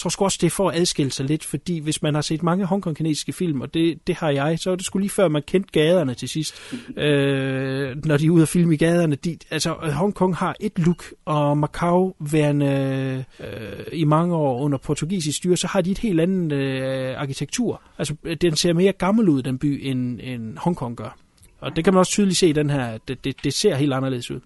jeg 0.06 0.12
tror 0.12 0.26
også, 0.26 0.38
det 0.42 0.48
er 0.48 0.52
for 0.52 0.70
at 0.70 0.76
adskille 0.80 1.12
sig 1.12 1.26
lidt, 1.26 1.46
fordi 1.46 1.80
hvis 1.80 2.02
man 2.02 2.16
har 2.16 2.22
set 2.22 2.44
mange 2.44 2.66
hongkong-kinesiske 2.66 3.34
film, 3.34 3.62
og 3.62 3.74
det, 3.74 4.08
det 4.08 4.16
har 4.16 4.30
jeg, 4.30 4.60
så 4.60 4.72
er 4.72 4.76
det 4.76 4.86
skulle 4.86 5.04
lige 5.04 5.12
før, 5.12 5.28
man 5.28 5.44
kendte 5.48 5.70
gaderne 5.72 6.14
til 6.14 6.30
sidst, 6.30 6.56
øh, 6.98 8.06
når 8.06 8.18
de 8.18 8.26
er 8.26 8.30
ude 8.30 8.42
at 8.42 8.48
filme 8.48 8.74
i 8.74 8.78
gaderne. 8.78 9.16
De, 9.16 9.38
altså, 9.52 9.74
Hongkong 9.74 10.36
har 10.36 10.56
et 10.60 10.80
look, 10.80 11.04
og 11.26 11.58
Macau 11.58 12.14
værende 12.20 13.26
øh, 13.40 13.86
i 13.94 14.04
mange 14.04 14.36
år 14.36 14.60
under 14.60 14.78
portugisisk 14.78 15.38
styre, 15.38 15.58
så 15.58 15.68
har 15.68 15.82
de 15.82 15.92
et 15.92 15.98
helt 15.98 16.22
andet 16.22 16.52
øh, 16.52 17.22
arkitektur. 17.22 17.82
Altså, 17.98 18.16
den 18.42 18.56
ser 18.56 18.74
mere 18.74 18.92
gammel 18.92 19.30
ud, 19.30 19.42
den 19.42 19.58
by, 19.58 19.82
end, 19.84 20.20
end 20.24 20.58
Hongkong 20.58 20.98
gør. 20.98 21.18
Og 21.62 21.76
det 21.76 21.84
kan 21.84 21.94
man 21.94 22.00
også 22.00 22.12
tydeligt 22.12 22.38
se 22.38 22.50
i 22.50 22.54
den 22.54 22.70
her, 22.70 22.98
det, 22.98 23.24
det, 23.24 23.36
det 23.44 23.54
ser 23.54 23.76
helt 23.76 23.94
anderledes 23.94 24.32
ud. 24.32 24.40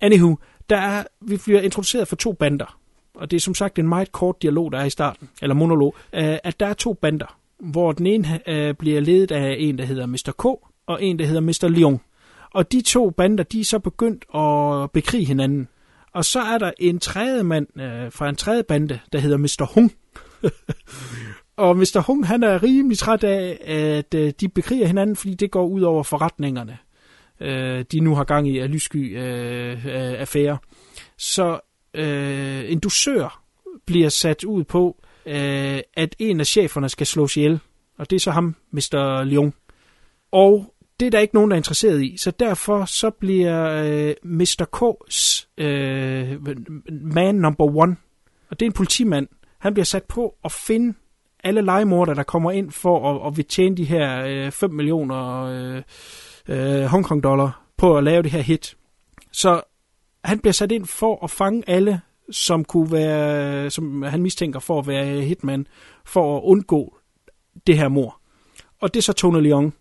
Anywho, 0.00 0.36
der 0.70 0.76
er, 0.76 1.04
vi 1.20 1.36
bliver 1.44 1.60
introduceret 1.60 2.08
for 2.08 2.16
to 2.16 2.32
bander, 2.32 2.78
og 3.14 3.30
det 3.30 3.36
er 3.36 3.40
som 3.40 3.54
sagt 3.54 3.78
en 3.78 3.88
meget 3.88 4.12
kort 4.12 4.42
dialog, 4.42 4.72
der 4.72 4.78
er 4.78 4.84
i 4.84 4.90
starten, 4.90 5.28
eller 5.42 5.54
monolog, 5.54 5.96
øh, 6.12 6.38
at 6.44 6.60
der 6.60 6.66
er 6.66 6.74
to 6.74 6.94
bander, 6.94 7.38
hvor 7.58 7.92
den 7.92 8.06
ene 8.06 8.40
øh, 8.46 8.74
bliver 8.74 9.00
ledet 9.00 9.30
af 9.30 9.56
en, 9.58 9.78
der 9.78 9.84
hedder 9.84 10.06
Mr. 10.06 10.32
K, 10.38 10.44
og 10.86 11.02
en, 11.02 11.18
der 11.18 11.26
hedder 11.26 11.40
Mr. 11.40 11.68
Leon. 11.68 12.00
Og 12.54 12.72
de 12.72 12.80
to 12.80 13.10
bander, 13.10 13.44
de 13.44 13.60
er 13.60 13.64
så 13.64 13.78
begyndt 13.78 14.24
at 14.34 14.90
bekrige 14.90 15.24
hinanden. 15.24 15.68
Og 16.12 16.24
så 16.24 16.40
er 16.40 16.58
der 16.58 16.72
en 16.78 16.98
tredje 16.98 17.42
mand 17.42 17.80
øh, 17.80 18.12
fra 18.12 18.28
en 18.28 18.36
tredje 18.36 18.62
bande, 18.62 18.98
der 19.12 19.18
hedder 19.18 19.36
Mr. 19.36 19.70
Hung. 19.74 19.92
og 21.66 21.76
Mr. 21.76 22.02
Hung, 22.06 22.26
han 22.26 22.42
er 22.42 22.62
rimelig 22.62 22.98
træt 22.98 23.24
af, 23.24 23.58
at 23.64 24.14
øh, 24.14 24.32
de 24.40 24.48
bekriger 24.48 24.86
hinanden, 24.86 25.16
fordi 25.16 25.34
det 25.34 25.50
går 25.50 25.66
ud 25.66 25.82
over 25.82 26.02
forretningerne 26.02 26.78
øh, 27.40 27.84
de 27.92 28.00
nu 28.00 28.14
har 28.14 28.24
gang 28.24 28.48
i 28.48 28.58
af 28.58 28.70
lyssky 28.70 29.18
øh, 29.18 29.78
affære. 30.20 30.58
Så 31.18 31.60
øh, 31.94 32.70
en 32.70 32.78
dusør 32.78 33.42
bliver 33.86 34.08
sat 34.08 34.44
ud 34.44 34.64
på, 34.64 34.96
øh, 35.26 35.80
at 35.94 36.16
en 36.18 36.40
af 36.40 36.46
cheferne 36.46 36.88
skal 36.88 37.06
slås 37.06 37.36
ihjel, 37.36 37.60
og 37.98 38.10
det 38.10 38.16
er 38.16 38.20
så 38.20 38.30
ham, 38.30 38.56
Mr. 38.70 39.24
Lyon. 39.24 39.52
Og 40.32 40.74
det 41.00 41.06
er 41.06 41.10
der 41.10 41.18
ikke 41.18 41.34
nogen, 41.34 41.50
der 41.50 41.54
er 41.54 41.58
interesseret 41.58 42.02
i, 42.02 42.16
så 42.16 42.30
derfor 42.30 42.84
så 42.84 43.10
bliver 43.10 43.84
øh, 43.84 44.14
Mr. 44.22 44.66
K's 44.76 45.46
øh, 45.64 46.56
man 46.90 47.34
number 47.34 47.64
one, 47.64 47.96
og 48.50 48.60
det 48.60 48.66
er 48.66 48.70
en 48.70 48.72
politimand, 48.72 49.28
han 49.58 49.74
bliver 49.74 49.84
sat 49.84 50.04
på 50.04 50.34
at 50.44 50.52
finde 50.52 50.94
alle 51.44 51.62
legemorder, 51.62 52.14
der 52.14 52.22
kommer 52.22 52.50
ind 52.50 52.70
for 52.70 53.10
at, 53.10 53.26
at 53.26 53.36
vil 53.36 53.44
tjene 53.44 53.76
de 53.76 53.84
her 53.84 54.24
øh, 54.26 54.50
5 54.50 54.70
millioner 54.70 55.42
øh, 55.42 55.82
øh, 56.48 56.84
Hongkong 56.84 57.22
dollar 57.22 57.62
på 57.76 57.96
at 57.98 58.04
lave 58.04 58.22
det 58.22 58.30
her 58.30 58.40
hit. 58.40 58.76
Så 59.32 59.62
han 60.24 60.38
bliver 60.38 60.52
sat 60.52 60.72
ind 60.72 60.86
for 60.86 61.24
at 61.24 61.30
fange 61.30 61.62
alle, 61.66 62.00
som 62.30 62.64
kunne 62.64 62.92
være, 62.92 63.70
som 63.70 64.02
han 64.02 64.22
mistænker 64.22 64.60
for 64.60 64.78
at 64.78 64.86
være 64.86 65.20
hitman, 65.20 65.66
for 66.04 66.36
at 66.36 66.42
undgå 66.44 66.98
det 67.66 67.78
her 67.78 67.88
mor. 67.88 68.20
Og 68.80 68.94
det 68.94 69.00
er 69.00 69.02
så 69.02 69.12
Tony 69.12 69.42
Leung. 69.42 69.74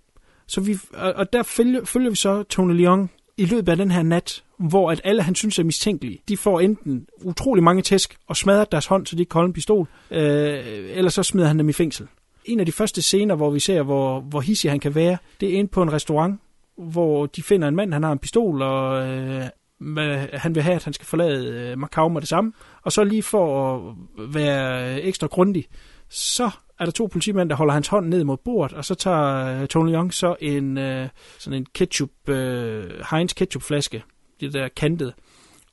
Så 0.48 0.62
vi, 0.62 0.78
og 0.94 1.34
der 1.34 1.44
følger, 1.44 1.86
følger 1.86 2.10
vi 2.10 2.16
så 2.16 2.44
Tony 2.44 2.74
Leung 2.74 3.12
i 3.38 3.46
løbet 3.46 3.72
af 3.72 3.78
den 3.78 3.92
her 3.92 4.04
nat, 4.04 4.44
hvor 4.58 4.92
at 4.92 5.02
alle, 5.04 5.22
han 5.22 5.36
synes 5.36 5.60
er 5.60 5.64
mistænkelige, 5.64 6.22
de 6.28 6.38
får 6.38 6.60
enten 6.60 7.08
utrolig 7.24 7.64
mange 7.64 7.82
tæsk 7.82 8.18
og 8.28 8.38
smadrer 8.38 8.66
deres 8.66 8.86
hånd, 8.86 9.06
så 9.06 9.16
de 9.16 9.22
ikke 9.22 9.34
holde 9.34 9.48
en 9.48 9.54
pistol, 9.54 9.88
øh, 10.12 10.64
eller 10.90 11.10
så 11.10 11.24
smider 11.24 11.48
han 11.48 11.60
dem 11.60 11.70
i 11.70 11.74
fængsel. 11.74 12.08
En 12.46 12.60
af 12.60 12.66
de 12.66 12.72
første 12.72 13.02
scener, 13.02 13.36
hvor 13.36 13.50
vi 13.50 13.60
ser, 13.60 13.82
hvor, 13.82 14.20
hvor 14.20 14.42
hissig 14.42 14.72
han 14.72 14.80
kan 14.80 14.96
være, 14.96 15.18
det 15.40 15.50
er 15.50 15.58
inde 15.58 15.70
på 15.70 15.82
en 15.82 15.94
restaurant, 15.94 16.40
hvor 16.77 17.26
de 17.26 17.43
finder 17.43 17.68
en 17.68 17.76
mand, 17.76 17.93
han 17.93 18.03
har 18.03 18.11
en 18.11 18.19
pistol, 18.19 18.61
og 18.61 19.07
øh, 19.07 19.45
han 20.34 20.56
vil 20.56 20.64
have, 20.64 20.76
at 20.76 20.84
han 20.84 20.93
skal 20.93 21.06
forlade 21.06 21.72
øh, 21.72 21.80
Macau 21.80 22.10
med 22.10 22.22
det 22.22 22.30
samme. 22.30 22.53
Og 22.81 22.91
så 22.91 23.03
lige 23.03 23.23
for 23.23 23.76
at 23.76 23.95
være 24.34 25.02
ekstra 25.02 25.27
grundig, 25.27 25.65
så 26.10 26.49
er 26.80 26.85
der 26.85 26.91
to 26.91 27.06
politimænd, 27.06 27.49
der 27.49 27.56
holder 27.56 27.73
hans 27.73 27.88
hånd 27.88 28.07
ned 28.07 28.23
mod 28.23 28.38
bordet, 28.38 28.77
og 28.77 28.85
så 28.85 28.95
tager 28.95 29.61
øh, 29.61 29.68
Tony 29.68 29.93
Young 29.93 30.14
så 30.14 30.35
en 30.39 30.77
øh, 30.77 31.10
sådan 31.39 31.57
en 31.57 31.65
ketchup, 31.73 32.30
øh, 32.30 32.85
Heinz 33.11 33.34
ketchupflaske, 33.34 34.03
det 34.39 34.53
der 34.53 34.68
kantede, 34.68 35.14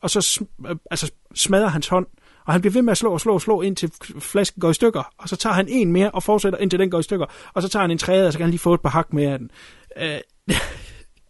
og 0.00 0.10
så 0.10 0.18
sm- 0.18 0.70
øh, 0.70 0.76
altså 0.90 1.12
smadrer 1.34 1.68
hans 1.68 1.88
hånd, 1.88 2.06
og 2.46 2.52
han 2.52 2.60
bliver 2.60 2.72
ved 2.72 2.82
med 2.82 2.90
at 2.90 2.98
slå 2.98 3.12
og 3.12 3.20
slå 3.20 3.34
og 3.34 3.40
slå, 3.40 3.62
indtil 3.62 3.92
flasken 4.18 4.60
går 4.60 4.70
i 4.70 4.74
stykker, 4.74 5.12
og 5.18 5.28
så 5.28 5.36
tager 5.36 5.54
han 5.54 5.68
en 5.68 5.92
mere 5.92 6.10
og 6.10 6.22
fortsætter, 6.22 6.58
indtil 6.58 6.78
den 6.78 6.90
går 6.90 6.98
i 6.98 7.02
stykker, 7.02 7.26
og 7.54 7.62
så 7.62 7.68
tager 7.68 7.80
han 7.80 7.90
en 7.90 7.98
tredje, 7.98 8.26
og 8.26 8.32
så 8.32 8.38
kan 8.38 8.44
han 8.44 8.50
lige 8.50 8.60
få 8.60 8.74
et 8.74 8.80
par 8.80 8.90
hak 8.90 9.12
mere 9.12 9.32
af 9.32 9.38
den. 9.38 9.50
Øh, 9.96 10.20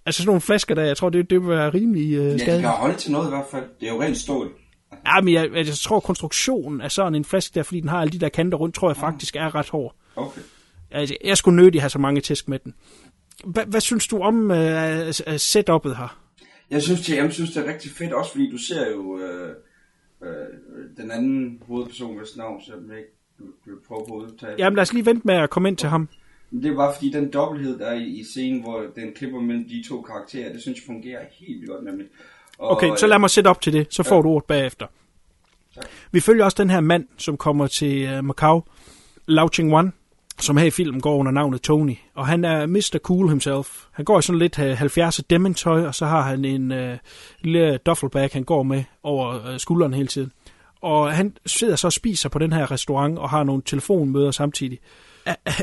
Altså 0.06 0.22
sådan 0.22 0.28
nogle 0.28 0.40
flasker 0.40 0.74
der, 0.74 0.82
jeg 0.82 0.96
tror, 0.96 1.10
det, 1.10 1.30
det 1.30 1.40
vil 1.40 1.48
være 1.48 1.70
rimelig 1.70 2.12
øh, 2.12 2.18
skadeligt. 2.20 2.46
Ja, 2.46 2.52
det 2.52 2.60
kan 2.60 2.70
holde 2.70 2.96
til 2.96 3.12
noget 3.12 3.26
i 3.26 3.28
hvert 3.28 3.46
fald. 3.50 3.64
Det 3.80 3.88
er 3.88 3.92
jo 3.92 4.02
rent 4.02 4.16
stål. 4.16 4.52
Ja, 5.06 5.20
men 5.20 5.34
jeg, 5.34 5.50
jeg 5.54 5.66
tror, 5.66 6.00
konstruktionen 6.00 6.80
af 6.80 6.90
sådan 6.90 7.14
en 7.14 7.24
flaske 7.24 7.54
der, 7.54 7.62
fordi 7.62 7.80
den 7.80 7.88
har 7.88 8.00
alle 8.00 8.12
de 8.12 8.18
der 8.18 8.28
kanter 8.28 8.58
rundt, 8.58 8.74
tror 8.74 8.88
jeg 8.88 8.96
faktisk 8.96 9.36
er 9.36 9.54
ret 9.54 9.68
hård. 9.68 9.94
Okay. 10.16 10.40
Altså, 10.90 11.16
jeg 11.24 11.36
skulle 11.36 11.56
nødig 11.56 11.82
have 11.82 11.90
så 11.90 11.98
mange 11.98 12.20
tæsk 12.20 12.48
med 12.48 12.58
den. 12.58 12.74
H- 13.44 13.68
hvad 13.68 13.80
synes 13.80 14.06
du 14.06 14.18
om 14.18 14.50
uh, 14.50 14.56
setup'et 14.56 15.94
her? 15.96 16.18
Jeg 16.70 16.82
synes, 16.82 17.00
det, 17.00 17.16
jeg 17.16 17.32
synes, 17.32 17.50
det 17.50 17.66
er 17.66 17.72
rigtig 17.72 17.90
fedt, 17.90 18.12
også 18.12 18.30
fordi 18.30 18.50
du 18.50 18.58
ser 18.58 18.90
jo... 18.90 19.00
Uh, 19.00 19.20
øh, 20.22 20.46
den 20.96 21.10
anden 21.10 21.62
hovedperson, 21.66 22.18
hvis 22.18 22.36
navn, 22.36 22.62
så 22.62 22.72
jeg 22.88 22.98
ikke 22.98 23.10
du, 23.38 23.44
du 23.44 23.70
vil 23.70 23.80
prøve 23.88 24.04
på 24.08 24.14
at 24.20 24.22
udtale. 24.22 24.54
Jamen 24.58 24.76
lad 24.76 24.82
os 24.82 24.92
lige 24.92 25.06
vente 25.06 25.22
med 25.24 25.34
at 25.34 25.50
komme 25.50 25.68
ind 25.68 25.76
til 25.76 25.88
ham. 25.88 26.08
Det 26.52 26.70
er 26.70 26.76
bare 26.76 26.94
fordi 26.94 27.10
den 27.10 27.30
dobbelthed, 27.32 27.78
der 27.78 27.86
er 27.86 27.94
i, 27.94 28.04
i 28.04 28.24
scenen, 28.24 28.62
hvor 28.62 28.82
den 28.96 29.12
klipper 29.16 29.40
mellem 29.40 29.64
de 29.68 29.84
to 29.88 30.02
karakterer, 30.02 30.52
det 30.52 30.62
synes 30.62 30.78
jeg 30.78 30.82
fungerer 30.86 31.18
helt 31.30 31.60
vildt 31.60 31.70
godt 31.70 31.84
nemlig. 31.84 32.06
Og, 32.58 32.70
Okay, 32.70 32.96
så 32.96 33.06
lad 33.06 33.18
mig 33.18 33.30
sætte 33.30 33.48
op 33.48 33.60
til 33.60 33.72
det, 33.72 33.86
så 33.90 34.02
får 34.02 34.16
Ja. 34.16 34.22
du 34.22 34.28
ordet 34.28 34.46
bagefter. 34.46 34.86
Vi 36.12 36.20
følger 36.20 36.44
også 36.44 36.56
den 36.62 36.70
her 36.70 36.80
mand, 36.80 37.06
som 37.18 37.36
kommer 37.36 37.66
til 37.66 38.18
uh, 38.18 38.24
Macau, 38.24 38.62
Lau 39.26 39.48
Ching 39.48 39.72
Wan, 39.72 39.92
som 40.40 40.56
her 40.56 40.66
i 40.66 40.70
filmen 40.70 41.00
går 41.00 41.16
under 41.16 41.32
navnet 41.32 41.62
Tony. 41.62 41.96
Og 42.14 42.26
han 42.26 42.44
er 42.44 42.66
Mr. 42.66 42.98
Cool 43.02 43.28
himself. 43.28 43.84
Han 43.92 44.04
går 44.04 44.18
i 44.18 44.22
sådan 44.22 44.38
lidt 44.38 44.58
uh, 44.58 44.82
70'er 44.82 45.20
Demon-tøj, 45.30 45.86
og 45.86 45.94
så 45.94 46.06
har 46.06 46.22
han 46.22 46.44
en 46.44 46.70
uh, 46.72 46.96
lille 47.40 47.76
duffelbag, 47.86 48.30
han 48.32 48.44
går 48.44 48.62
med 48.62 48.84
over 49.02 49.52
uh, 49.52 49.58
skulderen 49.58 49.94
hele 49.94 50.08
tiden. 50.08 50.32
Og 50.80 51.12
han 51.12 51.36
sidder 51.46 51.76
så 51.76 51.86
og 51.86 51.92
spiser 51.92 52.28
på 52.28 52.38
den 52.38 52.52
her 52.52 52.70
restaurant, 52.70 53.18
og 53.18 53.30
har 53.30 53.44
nogle 53.44 53.62
telefonmøder 53.66 54.30
samtidig. 54.30 54.78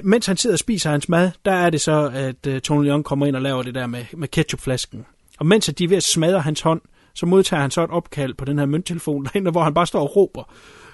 Mens 0.04 0.26
han 0.26 0.38
sidder 0.38 0.56
og 0.56 0.60
spiser 0.60 0.90
hans 0.90 1.10
mad, 1.10 1.32
der 1.46 1.52
er 1.52 1.70
det 1.70 1.82
så, 1.82 2.12
at 2.14 2.48
uh, 2.48 2.60
Tony 2.60 2.86
Leung 2.86 3.06
kommer 3.06 3.26
ind 3.26 3.36
og 3.36 3.42
laver 3.42 3.64
det 3.64 3.76
der 3.76 3.88
med, 3.88 4.06
med 4.18 4.28
ketchupflasken. 4.28 5.06
Og 5.40 5.46
mens 5.46 5.70
at 5.70 5.80
de 5.80 5.84
er 5.84 5.88
ved 5.88 5.98
at 5.98 6.04
smadre 6.04 6.42
hans 6.42 6.62
hånd, 6.62 6.82
så 7.16 7.26
modtager 7.26 7.62
han 7.62 7.72
så 7.72 7.84
et 7.84 7.90
opkald 7.90 8.34
på 8.34 8.46
den 8.46 8.60
her 8.60 8.66
mønttelefon 8.66 9.26
derinde, 9.26 9.52
hvor 9.52 9.64
han 9.64 9.74
bare 9.74 9.88
står 9.88 10.02
og 10.02 10.16
råber, 10.16 10.54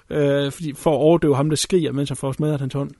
øh, 0.09 0.51
fordi, 0.51 0.73
for 0.73 0.91
at 0.91 0.97
overdøve 0.97 1.35
ham, 1.35 1.49
der 1.49 1.55
skriger, 1.55 1.91
mens 1.91 2.09
han 2.09 2.17
får 2.17 2.31
smadret 2.31 2.59
hans 2.59 2.73
hånd. 2.73 2.91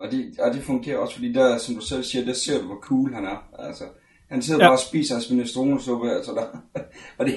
Og 0.00 0.10
det, 0.10 0.24
og 0.38 0.54
det 0.54 0.62
fungerer 0.62 0.98
også, 0.98 1.14
fordi 1.14 1.32
der, 1.32 1.58
som 1.58 1.74
du 1.74 1.80
selv 1.80 2.04
siger, 2.04 2.24
der 2.24 2.32
ser 2.32 2.60
du, 2.60 2.66
hvor 2.66 2.78
cool 2.82 3.14
han 3.14 3.24
er. 3.24 3.44
Altså, 3.58 3.84
han 4.28 4.42
sidder 4.42 4.60
Ja. 4.64 4.68
bare 4.68 4.76
og 4.76 4.80
spiser 4.80 5.14
hans 5.14 5.30
minestronesuppe, 5.30 6.10
altså 6.10 6.32
der, 6.32 6.46
og, 7.18 7.26
det, 7.26 7.34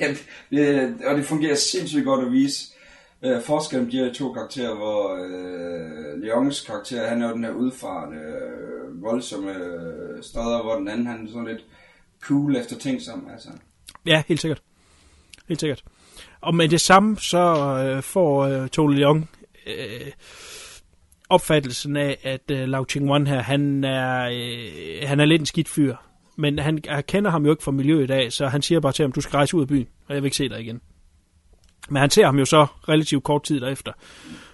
det, 0.51 0.95
og 1.05 1.17
det 1.17 1.25
fungerer 1.25 1.55
sindssygt 1.55 2.05
godt 2.05 2.25
at 2.25 2.31
vise 2.31 2.65
øh, 3.23 3.41
forskellen 3.41 3.87
bliver 3.87 4.05
de 4.05 4.13
to 4.13 4.33
karakterer, 4.33 4.75
hvor 4.75 5.15
øh, 5.15 6.21
Leons 6.21 6.61
karakter, 6.61 7.07
han 7.07 7.21
er 7.21 7.29
jo 7.29 7.35
den 7.35 7.43
her 7.43 7.51
udfarende, 7.51 8.17
øh, 8.17 9.03
voldsomme 9.03 9.55
øh, 9.55 10.23
stræder, 10.23 10.63
hvor 10.63 10.75
den 10.75 10.87
anden, 10.87 11.07
han 11.07 11.27
er 11.27 11.31
sådan 11.31 11.47
lidt 11.47 11.65
cool 12.21 12.55
efter 12.55 12.75
ting 12.75 13.01
som, 13.01 13.27
altså. 13.33 13.49
Ja, 14.05 14.23
helt 14.27 14.41
sikkert. 14.41 14.61
Helt 15.47 15.59
sikkert. 15.59 15.83
Og 16.41 16.55
med 16.55 16.69
det 16.69 16.81
samme, 16.81 17.17
så 17.17 17.55
øh, 17.85 18.03
får 18.03 18.43
øh, 18.43 18.69
Tony 18.69 18.95
Leung 18.95 19.29
øh, 19.67 20.11
opfattelsen 21.29 21.97
af, 21.97 22.17
at 22.23 22.51
øh, 22.51 22.67
Lao 22.67 22.85
Ching 22.89 23.09
Wan 23.09 23.27
her, 23.27 23.41
han 23.41 23.83
er, 23.83 24.29
øh, 24.31 25.07
han 25.07 25.19
er 25.19 25.25
lidt 25.25 25.41
en 25.41 25.45
skidt 25.45 25.69
fyr. 25.69 25.95
Men 26.35 26.59
han, 26.59 26.79
han 26.87 27.03
kender 27.03 27.31
ham 27.31 27.45
jo 27.45 27.51
ikke 27.51 27.63
fra 27.63 27.71
miljøet 27.71 28.03
i 28.03 28.07
dag, 28.07 28.33
så 28.33 28.47
han 28.47 28.61
siger 28.61 28.79
bare 28.79 28.91
til 28.91 29.03
ham, 29.03 29.11
du 29.11 29.21
skal 29.21 29.35
rejse 29.35 29.57
ud 29.57 29.61
af 29.61 29.67
byen, 29.67 29.87
og 30.07 30.13
jeg 30.13 30.23
vil 30.23 30.27
ikke 30.27 30.37
se 30.37 30.49
dig 30.49 30.61
igen. 30.61 30.81
Men 31.89 31.99
han 31.99 32.09
ser 32.09 32.25
ham 32.25 32.39
jo 32.39 32.45
så 32.45 32.65
relativt 32.89 33.23
kort 33.23 33.43
tid 33.43 33.59
derefter, 33.61 33.91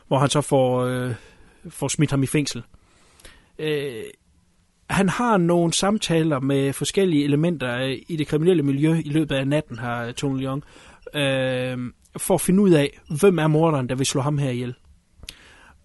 hvor 0.07 0.17
han 0.19 0.29
så 0.29 0.41
får, 0.41 0.79
øh, 0.81 1.11
får 1.69 1.87
smidt 1.87 2.11
ham 2.11 2.23
i 2.23 2.27
fængsel. 2.27 2.63
Øh, 3.59 4.03
han 4.89 5.09
har 5.09 5.37
nogle 5.37 5.73
samtaler 5.73 6.39
med 6.39 6.73
forskellige 6.73 7.23
elementer 7.23 7.77
øh, 7.77 7.97
i 8.07 8.15
det 8.15 8.27
kriminelle 8.27 8.63
miljø 8.63 8.93
i 9.05 9.09
løbet 9.09 9.35
af 9.35 9.47
natten, 9.47 9.77
har 9.79 10.11
Tony 10.11 10.39
Leung, 10.41 10.63
øh, 11.13 11.77
for 12.17 12.33
at 12.33 12.41
finde 12.41 12.61
ud 12.63 12.71
af, 12.71 12.99
hvem 13.19 13.39
er 13.39 13.47
morderen, 13.47 13.89
der 13.89 13.95
vil 13.95 14.05
slå 14.05 14.21
ham 14.21 14.37
her 14.37 14.49
ihjel. 14.49 14.73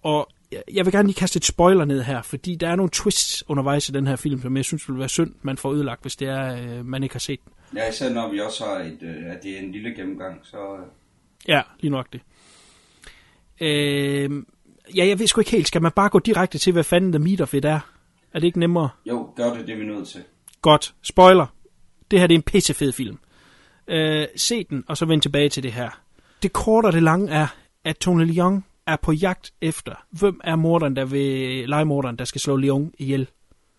Og 0.03 0.29
jeg- 0.53 0.63
jeg 0.75 0.85
vil 0.85 0.93
gerne 0.93 1.09
lige 1.09 1.15
kaste 1.17 1.37
et 1.37 1.45
spoiler 1.45 1.85
ned 1.85 2.03
her, 2.03 2.23
fordi 2.23 2.55
der 2.55 2.69
er 2.69 2.77
nogle 2.77 2.91
twists 2.93 3.45
undervejs 3.49 3.89
i 3.89 3.93
den 3.93 4.07
her 4.07 4.17
film, 4.17 4.43
som 4.43 4.57
jeg 4.57 4.65
synes 4.65 4.89
vil 4.89 4.99
være 4.99 5.09
synd, 5.09 5.35
man 5.43 5.57
får 5.57 5.73
ødelagt, 5.73 6.03
hvis 6.03 6.17
det 6.17 6.29
er, 6.29 6.79
øh, 6.79 6.87
man 6.87 7.03
ikke 7.03 7.15
har 7.15 7.19
set 7.21 7.41
den. 7.45 7.53
Ja, 7.79 7.89
især 7.91 8.11
når 8.13 8.31
vi 8.31 8.41
også 8.41 8.65
har 8.65 8.77
et, 8.79 8.99
øh, 9.03 9.33
at 9.33 9.43
det 9.43 9.55
er 9.57 9.59
en 9.63 9.73
lille 9.73 9.95
gennemgang, 9.95 10.41
så... 10.43 10.57
Øh, 10.57 10.83
Ja, 11.49 11.63
lige 11.81 11.91
nok 11.91 12.13
det. 12.13 12.21
Øh, 13.61 14.31
ja, 14.97 15.07
jeg 15.07 15.19
ved 15.19 15.27
sgu 15.27 15.41
ikke 15.41 15.51
helt. 15.51 15.69
Skal 15.69 15.83
man 15.83 15.93
bare 15.93 16.09
gå 16.09 16.19
direkte 16.19 16.59
til, 16.59 16.73
hvad 16.73 16.85
fanden 16.85 17.13
the 17.13 17.19
meat 17.19 17.41
of 17.41 17.55
it 17.55 17.65
er? 17.65 17.81
Er 18.33 18.41
det 18.41 18.47
ikke 18.47 18.61
nemmere? 18.61 18.89
jo, 19.07 19.33
gør 19.37 19.55
det, 19.55 19.67
det 19.67 19.73
er 19.73 19.79
vi 19.79 19.85
nødt 19.85 20.09
til. 20.09 20.23
Godt. 20.63 20.95
Spoiler. 21.03 21.47
Det 22.11 22.21
her 22.21 22.27
det 22.27 22.35
er 22.35 22.39
en 22.39 22.43
pissefed 22.43 22.93
film. 22.93 23.19
Øh, 23.89 24.27
se 24.37 24.65
den, 24.65 24.85
og 24.89 24.97
så 24.97 25.07
vend 25.07 25.23
tilbage 25.23 25.49
til 25.49 25.63
det 25.63 25.73
her. 25.73 26.01
Det 26.43 26.53
korte 26.53 26.87
og 26.87 26.93
det 26.93 27.03
lange 27.03 27.31
er, 27.31 27.47
at 27.85 27.97
Tony 27.97 28.25
Leung 28.25 28.67
er 28.87 28.97
på 28.97 29.13
jagt 29.13 29.53
efter, 29.61 29.95
hvem 30.11 30.41
er 30.45 30.57
morderen, 30.57 30.97
der 30.97 31.05
vil, 31.05 31.69
legemorderen, 31.69 32.17
der 32.17 32.25
skal 32.25 32.41
slå 32.41 32.57
Leung 32.57 32.95
ihjel. 32.99 33.29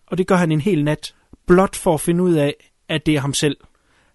Og 0.06 0.18
det 0.18 0.26
gør 0.26 0.36
han 0.36 0.52
en 0.52 0.60
hel 0.60 0.84
nat, 0.84 1.14
blot 1.46 1.76
for 1.76 1.94
at 1.94 2.00
finde 2.00 2.22
ud 2.22 2.34
af, 2.34 2.54
at 2.88 3.06
det 3.06 3.16
er 3.16 3.20
ham 3.20 3.34
selv. 3.34 3.56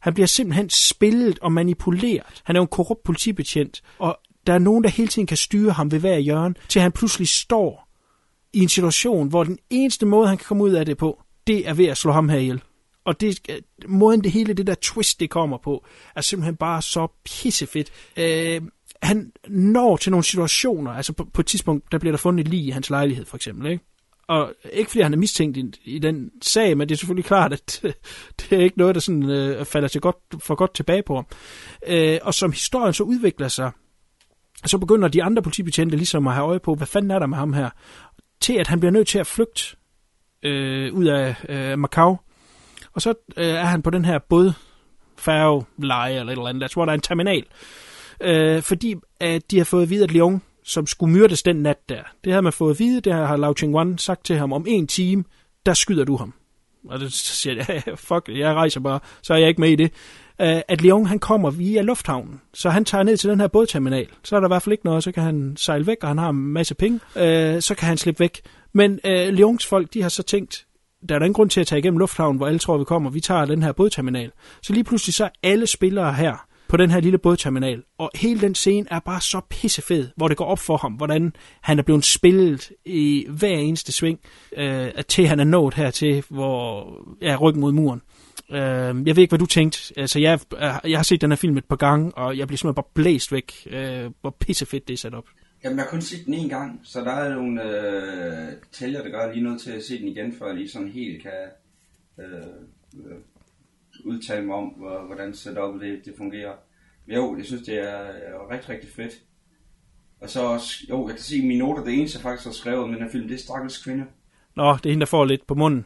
Han 0.07 0.13
bliver 0.13 0.27
simpelthen 0.27 0.69
spillet 0.69 1.39
og 1.39 1.51
manipuleret. 1.51 2.41
Han 2.43 2.55
er 2.55 2.59
jo 2.59 2.63
en 2.63 2.67
korrupt 2.67 3.03
politibetjent, 3.03 3.81
og 3.99 4.17
der 4.47 4.53
er 4.53 4.59
nogen, 4.59 4.83
der 4.83 4.89
hele 4.89 5.07
tiden 5.07 5.25
kan 5.27 5.37
styre 5.37 5.71
ham 5.71 5.91
ved 5.91 5.99
hver 5.99 6.17
hjørne, 6.17 6.55
til 6.69 6.81
han 6.81 6.91
pludselig 6.91 7.27
står 7.27 7.89
i 8.53 8.59
en 8.59 8.69
situation, 8.69 9.27
hvor 9.27 9.43
den 9.43 9.59
eneste 9.69 10.05
måde, 10.05 10.27
han 10.27 10.37
kan 10.37 10.45
komme 10.45 10.63
ud 10.63 10.71
af 10.71 10.85
det 10.85 10.97
på, 10.97 11.21
det 11.47 11.67
er 11.67 11.73
ved 11.73 11.85
at 11.85 11.97
slå 11.97 12.11
ham 12.11 12.29
her 12.29 12.37
ihjel. 12.37 12.61
Og 13.05 13.21
det, 13.21 13.39
øh, 13.49 13.61
måden 13.87 14.23
det 14.23 14.31
hele, 14.31 14.53
det 14.53 14.67
der 14.67 14.75
twist, 14.81 15.19
det 15.19 15.29
kommer 15.29 15.57
på, 15.57 15.85
er 16.15 16.21
simpelthen 16.21 16.55
bare 16.55 16.81
så 16.81 17.07
pissefedt. 17.25 17.91
Øh, 18.17 18.61
han 19.01 19.31
når 19.47 19.97
til 19.97 20.11
nogle 20.11 20.23
situationer, 20.23 20.91
altså 20.91 21.13
på, 21.13 21.25
på 21.33 21.41
et 21.41 21.47
tidspunkt, 21.47 21.91
der 21.91 21.97
bliver 21.97 22.11
der 22.11 22.17
fundet 22.17 22.45
et 22.45 22.51
lig 22.51 22.65
i 22.65 22.69
hans 22.69 22.89
lejlighed, 22.89 23.25
for 23.25 23.35
eksempel, 23.35 23.71
ikke? 23.71 23.83
Og 24.27 24.53
ikke 24.73 24.91
fordi 24.91 25.01
han 25.01 25.13
er 25.13 25.17
mistænkt 25.17 25.57
i, 25.57 25.71
i 25.83 25.99
den 25.99 26.31
sag, 26.41 26.77
men 26.77 26.89
det 26.89 26.95
er 26.95 26.97
selvfølgelig 26.97 27.25
klart, 27.25 27.53
at 27.53 27.79
det 28.39 28.51
er 28.51 28.63
ikke 28.63 28.77
noget, 28.77 28.95
der 28.95 29.01
sådan, 29.01 29.29
øh, 29.29 29.65
falder 29.65 29.87
til 29.87 30.01
godt, 30.01 30.15
for 30.39 30.55
godt 30.55 30.73
tilbage 30.73 31.03
på 31.03 31.15
ham. 31.15 31.25
Øh, 31.87 32.19
og 32.21 32.33
som 32.33 32.51
historien 32.51 32.93
så 32.93 33.03
udvikler 33.03 33.47
sig, 33.47 33.71
så 34.65 34.77
begynder 34.77 35.07
de 35.07 35.23
andre 35.23 35.41
politibetjente 35.41 35.97
ligesom 35.97 36.27
at 36.27 36.33
have 36.33 36.47
øje 36.47 36.59
på, 36.59 36.75
hvad 36.75 36.87
fanden 36.87 37.11
er 37.11 37.19
der 37.19 37.25
med 37.25 37.37
ham 37.37 37.53
her, 37.53 37.69
til 38.39 38.53
at 38.53 38.67
han 38.67 38.79
bliver 38.79 38.91
nødt 38.91 39.07
til 39.07 39.19
at 39.19 39.27
flygte 39.27 39.75
øh, 40.43 40.93
ud 40.93 41.05
af 41.05 41.35
øh, 41.49 41.79
Macau. 41.79 42.17
Og 42.93 43.01
så 43.01 43.13
øh, 43.37 43.45
er 43.45 43.65
han 43.65 43.81
på 43.81 43.89
den 43.89 44.05
her 44.05 44.19
båd, 44.19 44.53
færge, 45.17 45.65
leje 45.77 46.19
eller 46.19 46.33
et 46.33 46.37
eller 46.37 46.47
andet, 46.47 46.73
hvor 46.73 46.85
der 46.85 46.91
er 46.91 46.95
en 46.95 47.01
terminal. 47.01 47.43
Øh, 48.21 48.61
fordi 48.61 48.95
at 49.19 49.51
de 49.51 49.57
har 49.57 49.65
fået 49.65 49.83
at 49.83 49.89
vide, 49.89 50.03
at 50.03 50.11
Lyon 50.11 50.41
som 50.67 50.87
skulle 50.87 51.13
myrdes 51.13 51.43
den 51.43 51.55
nat 51.55 51.89
der, 51.89 52.01
det 52.23 52.33
havde 52.33 52.41
man 52.41 52.53
fået 52.53 52.73
at 52.73 52.79
vide, 52.79 53.01
det 53.01 53.13
har 53.13 53.37
Lao 53.37 53.53
Ching 53.57 53.75
Wan 53.75 53.97
sagt 53.97 54.25
til 54.25 54.37
ham, 54.37 54.53
om 54.53 54.65
en 54.67 54.87
time, 54.87 55.23
der 55.65 55.73
skyder 55.73 56.03
du 56.03 56.15
ham. 56.15 56.33
Og 56.89 56.99
det 56.99 57.13
siger 57.13 57.55
jeg, 57.55 57.83
ja, 57.87 57.93
fuck, 57.95 58.29
jeg 58.29 58.53
rejser 58.53 58.79
bare, 58.79 58.99
så 59.21 59.33
er 59.33 59.37
jeg 59.37 59.47
ikke 59.49 59.61
med 59.61 59.69
i 59.69 59.75
det. 59.75 59.91
Øh, 60.41 60.61
at 60.67 60.81
Leon, 60.81 61.05
han 61.05 61.19
kommer 61.19 61.51
via 61.51 61.81
lufthavnen, 61.81 62.41
så 62.53 62.69
han 62.69 62.85
tager 62.85 63.03
ned 63.03 63.17
til 63.17 63.29
den 63.29 63.39
her 63.39 63.47
bådterminal. 63.47 64.07
Så 64.23 64.35
er 64.35 64.39
der 64.39 64.47
i 64.47 64.49
hvert 64.49 64.61
fald 64.61 64.73
ikke 64.73 64.85
noget, 64.85 65.03
så 65.03 65.11
kan 65.11 65.23
han 65.23 65.53
sejle 65.57 65.87
væk, 65.87 65.97
og 66.01 66.07
han 66.07 66.17
har 66.17 66.29
en 66.29 66.35
masse 66.35 66.75
penge. 66.75 66.99
Øh, 67.15 67.61
så 67.61 67.75
kan 67.75 67.87
han 67.87 67.97
slippe 67.97 68.19
væk. 68.19 68.41
Men 68.73 68.99
øh, 69.05 69.33
Leons 69.33 69.65
folk, 69.65 69.93
de 69.93 70.01
har 70.01 70.09
så 70.09 70.23
tænkt, 70.23 70.65
der 71.09 71.15
er 71.15 71.19
der 71.19 71.25
ingen 71.25 71.33
grund 71.33 71.49
til 71.49 71.61
at 71.61 71.67
tage 71.67 71.79
igennem 71.79 71.97
lufthavnen, 71.97 72.37
hvor 72.37 72.47
alle 72.47 72.59
tror, 72.59 72.77
vi 72.77 72.83
kommer. 72.83 73.09
Vi 73.09 73.19
tager 73.19 73.45
den 73.45 73.63
her 73.63 73.71
bådterminal. 73.71 74.31
Så 74.61 74.73
lige 74.73 74.83
pludselig 74.83 75.13
så 75.13 75.23
er 75.23 75.29
alle 75.43 75.67
spillere 75.67 76.13
her 76.13 76.46
på 76.69 76.77
den 76.77 76.91
her 76.91 76.99
lille 76.99 77.17
bådterminal. 77.17 77.83
Og 77.97 78.11
hele 78.15 78.41
den 78.41 78.55
scene 78.55 78.87
er 78.91 78.99
bare 78.99 79.21
så 79.21 79.41
pissefed, 79.49 80.07
hvor 80.15 80.27
det 80.27 80.37
går 80.37 80.45
op 80.45 80.59
for 80.59 80.77
ham, 80.77 80.93
hvordan 80.93 81.33
han 81.61 81.79
er 81.79 81.83
blevet 81.83 82.05
spillet 82.05 82.71
i 82.85 83.25
hver 83.29 83.57
eneste 83.57 83.91
sving, 83.91 84.19
øh, 84.57 84.89
til 85.07 85.27
han 85.27 85.39
er 85.39 85.43
nået 85.43 85.73
hertil, 85.73 86.23
hvor 86.29 86.93
jeg 87.21 87.31
er 87.31 87.37
ryggen 87.37 87.61
mod 87.61 87.71
muren. 87.71 88.01
Øh, 88.51 89.07
jeg 89.07 89.15
ved 89.15 89.17
ikke, 89.17 89.31
hvad 89.31 89.39
du 89.39 89.45
tænkte. 89.45 89.93
Altså, 89.97 90.19
jeg, 90.19 90.39
øh, 90.53 90.91
jeg 90.91 90.97
har 90.97 91.03
set 91.03 91.21
den 91.21 91.31
her 91.31 91.35
film 91.35 91.57
et 91.57 91.65
par 91.65 91.75
gange, 91.75 92.11
og 92.11 92.37
jeg 92.37 92.47
bliver 92.47 92.57
simpelthen 92.57 92.83
bare 92.83 92.91
blæst 92.93 93.31
væk, 93.31 93.67
øh, 93.69 94.11
hvor 94.21 94.35
pissefedt 94.39 94.87
det 94.87 94.93
er 94.93 94.97
sat 94.97 95.13
op. 95.13 95.25
Jamen, 95.63 95.77
jeg 95.77 95.85
har 95.85 95.89
kun 95.89 96.01
set 96.01 96.25
den 96.25 96.33
en 96.33 96.49
gang, 96.49 96.81
så 96.83 96.99
der 97.01 97.11
er 97.11 97.35
nogle 97.35 97.63
øh, 97.63 98.53
detaljer, 98.67 99.03
der 99.03 99.09
gør 99.09 99.33
lige 99.33 99.43
nødt 99.43 99.61
til 99.61 99.71
at 99.71 99.83
se 99.83 99.99
den 99.99 100.07
igen, 100.07 100.33
før 100.33 100.47
jeg 100.47 100.55
lige 100.55 100.69
sådan 100.69 100.87
helt 100.87 101.21
kan 101.21 101.31
øh, 102.19 102.25
øh 102.93 103.17
udtale 104.07 104.45
mig 104.45 104.55
om, 104.55 104.65
hvor, 104.67 105.05
hvordan 105.05 105.33
setupet 105.33 105.81
det, 105.81 106.01
det 106.05 106.13
fungerer. 106.17 106.53
Men 107.05 107.15
jo, 107.15 107.37
jeg 107.37 107.45
synes, 107.45 107.63
det 107.63 107.79
er, 107.79 107.97
er 107.97 108.51
rigtig, 108.51 108.69
rigtig 108.69 108.89
fedt. 108.89 109.13
Og 110.21 110.29
så 110.29 110.41
også, 110.41 110.85
jo, 110.89 111.07
jeg 111.07 111.15
kan 111.15 111.23
se 111.23 111.37
i 111.37 111.47
mine 111.47 111.59
noter, 111.59 111.83
det 111.83 111.93
eneste, 111.93 112.17
jeg 112.17 112.23
faktisk 112.23 112.45
har 112.45 112.53
skrevet 112.53 112.79
om 112.83 112.91
den 112.91 113.01
her 113.03 113.09
film, 113.11 113.27
det 113.27 113.35
er 113.35 113.39
Stakkels 113.39 113.83
Kvinde. 113.83 114.05
Nå, 114.55 114.73
det 114.73 114.85
er 114.85 114.89
hende, 114.89 114.99
der 114.99 115.05
får 115.05 115.25
lidt 115.25 115.47
på 115.47 115.55
munden. 115.55 115.85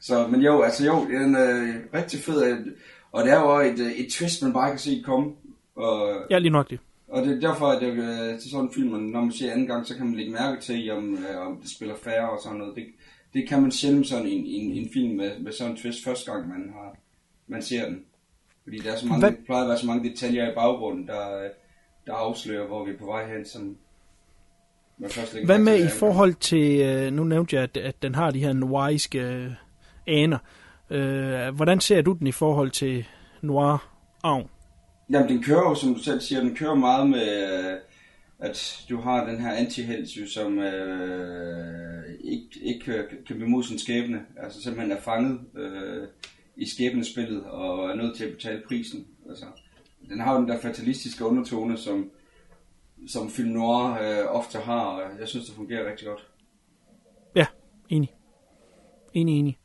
Så, 0.00 0.26
men 0.26 0.40
jo, 0.40 0.62
altså 0.62 0.86
jo, 0.86 1.06
den 1.10 1.34
er 1.34 1.62
øh, 1.62 1.74
rigtig 1.94 2.20
fed, 2.20 2.44
øh, 2.46 2.58
og 3.12 3.24
det 3.24 3.32
er 3.32 3.40
jo 3.40 3.72
et, 3.72 3.80
øh, 3.80 3.92
et 3.92 4.12
twist, 4.12 4.42
man 4.42 4.52
bare 4.52 4.70
kan 4.70 4.78
se 4.78 5.02
komme. 5.04 5.32
Og, 5.76 6.16
Ja, 6.30 6.38
lige 6.38 6.50
nok 6.52 6.70
det. 6.70 6.78
og 7.08 7.22
det 7.26 7.36
er 7.36 7.48
derfor, 7.48 7.66
at 7.66 7.82
jeg, 7.82 7.92
øh, 7.98 8.38
til 8.40 8.50
sådan 8.50 8.66
en 8.66 8.72
film, 8.74 8.90
når 8.90 9.20
man 9.20 9.32
ser 9.32 9.52
anden 9.52 9.66
gang, 9.66 9.86
så 9.86 9.96
kan 9.96 10.06
man 10.06 10.14
lægge 10.16 10.32
mærke 10.32 10.60
til, 10.62 10.90
om, 10.90 11.14
øh, 11.14 11.46
om 11.46 11.56
det 11.56 11.70
spiller 11.70 11.94
færre 12.04 12.30
og 12.30 12.38
sådan 12.42 12.58
noget. 12.58 12.76
Det, 12.76 12.84
det 13.34 13.48
kan 13.48 13.62
man 13.62 13.72
sjældent 13.72 14.06
sådan 14.06 14.26
en, 14.26 14.46
en, 14.46 14.72
en 14.72 14.88
film 14.92 15.16
med, 15.16 15.38
med 15.40 15.52
sådan 15.52 15.70
en 15.72 15.78
twist 15.78 16.04
første 16.04 16.32
gang, 16.32 16.48
man, 16.48 16.72
har, 16.72 16.96
man 17.48 17.62
ser 17.62 17.84
den. 17.84 18.04
Fordi 18.62 18.78
der 18.78 18.92
er 18.92 18.96
så 18.96 19.06
mange, 19.06 19.20
Hvad- 19.28 19.44
plejer 19.46 19.62
at 19.62 19.68
være 19.68 19.78
så 19.78 19.86
mange 19.86 20.10
detaljer 20.10 20.50
i 20.50 20.54
baggrunden, 20.54 21.06
der, 21.06 21.48
der 22.06 22.12
afslører, 22.12 22.66
hvor 22.66 22.84
vi 22.84 22.90
er 22.90 22.98
på 22.98 23.06
vej 23.06 23.34
hen, 23.36 23.46
som 23.46 23.76
man 24.98 25.10
først 25.10 25.34
lægger 25.34 25.46
Hvad 25.46 25.58
med 25.58 25.84
i 25.84 25.88
forhold 25.88 26.34
til, 26.34 26.80
øh, 26.80 27.12
nu 27.12 27.24
nævnte 27.24 27.56
jeg, 27.56 27.62
at, 27.62 27.76
at 27.76 28.02
den 28.02 28.14
har 28.14 28.30
de 28.30 28.40
her 28.40 28.52
noiriske 28.52 29.18
øh, 29.20 29.50
aner. 30.06 30.38
Øh, 30.90 31.54
hvordan 31.54 31.80
ser 31.80 32.02
du 32.02 32.12
den 32.12 32.26
i 32.26 32.32
forhold 32.32 32.70
til 32.70 33.04
noir 33.42 33.92
Avn? 34.22 34.48
Jamen, 35.10 35.28
den 35.28 35.42
kører 35.42 35.68
jo, 35.68 35.74
som 35.74 35.94
du 35.94 36.00
selv 36.00 36.20
siger, 36.20 36.40
den 36.40 36.56
kører 36.56 36.74
meget 36.74 37.10
med, 37.10 37.78
at 38.38 38.84
du 38.88 39.00
har 39.00 39.26
den 39.26 39.40
her 39.40 39.52
anti 39.52 40.06
som 40.26 40.58
øh, 40.58 42.04
ikke, 42.24 42.48
ikke 42.62 42.84
kan, 42.84 43.04
kan 43.26 43.36
blive 43.36 43.48
mod 43.48 43.62
sin 43.62 43.78
skæbne. 43.78 44.20
Altså 44.42 44.62
simpelthen 44.62 44.92
er 44.92 45.00
fanget 45.00 45.40
øh, 45.56 46.08
i 46.56 46.66
skæbnespillet 46.68 47.44
og 47.44 47.90
er 47.90 47.94
nødt 47.94 48.16
til 48.16 48.24
at 48.24 48.32
betale 48.32 48.62
prisen. 48.68 49.06
Altså, 49.28 49.44
den 50.08 50.20
har 50.20 50.32
jo 50.32 50.40
den 50.40 50.48
der 50.48 50.60
fatalistiske 50.60 51.24
undertone, 51.24 51.76
som, 51.76 52.10
som 53.08 53.30
film 53.30 53.48
noir 53.48 53.98
øh, 54.02 54.36
ofte 54.36 54.58
har, 54.58 54.80
og 54.80 55.00
jeg 55.20 55.28
synes, 55.28 55.46
det 55.46 55.54
fungerer 55.54 55.90
rigtig 55.90 56.06
godt. 56.06 56.26
Ja, 57.34 57.46
enig. 57.88 58.14
Enig, 59.14 59.38
enig. 59.38 59.58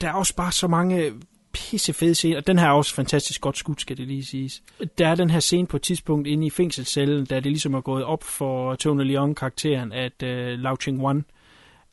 Der 0.00 0.08
er 0.08 0.12
også 0.12 0.36
bare 0.36 0.52
så 0.52 0.68
mange 0.68 1.12
pisse 1.52 1.92
fede 1.92 2.14
scener. 2.14 2.40
Den 2.40 2.58
her 2.58 2.66
er 2.66 2.72
også 2.72 2.94
fantastisk 2.94 3.40
godt 3.40 3.58
skudt, 3.58 3.80
skal 3.80 3.96
det 3.96 4.06
lige 4.06 4.24
siges. 4.24 4.62
Der 4.98 5.08
er 5.08 5.14
den 5.14 5.30
her 5.30 5.40
scene 5.40 5.66
på 5.66 5.76
et 5.76 5.82
tidspunkt 5.82 6.26
inde 6.26 6.46
i 6.46 6.50
fængselscellen, 6.50 7.26
da 7.26 7.34
det 7.34 7.46
ligesom 7.46 7.74
er 7.74 7.80
gået 7.80 8.04
op 8.04 8.24
for 8.24 8.74
Tony 8.74 9.02
Leon-karakteren, 9.02 9.92
at 9.92 10.22
øh, 10.22 10.58
Lao 10.58 10.76
Ching-wan 10.82 11.22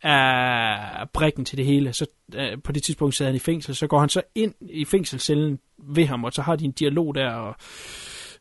er 0.02 1.06
brikken 1.14 1.46
til 1.46 1.58
det 1.58 1.66
hele. 1.66 1.94
Så 1.94 2.06
øh, 2.36 2.62
på 2.64 2.72
det 2.72 2.84
tidspunkt 2.84 3.16
sad 3.16 3.26
han 3.26 3.36
i 3.36 3.40
fængsel, 3.40 3.76
så 3.76 3.88
går 3.88 4.00
han 4.00 4.10
så 4.10 4.22
ind 4.36 4.54
i 4.62 4.86
fængselscellen 4.86 5.60
ved 5.78 6.06
ham, 6.06 6.24
og 6.24 6.34
så 6.34 6.42
har 6.42 6.56
de 6.56 6.66
en 6.66 6.72
dialog 6.72 7.16
der, 7.16 7.32
og 7.32 7.56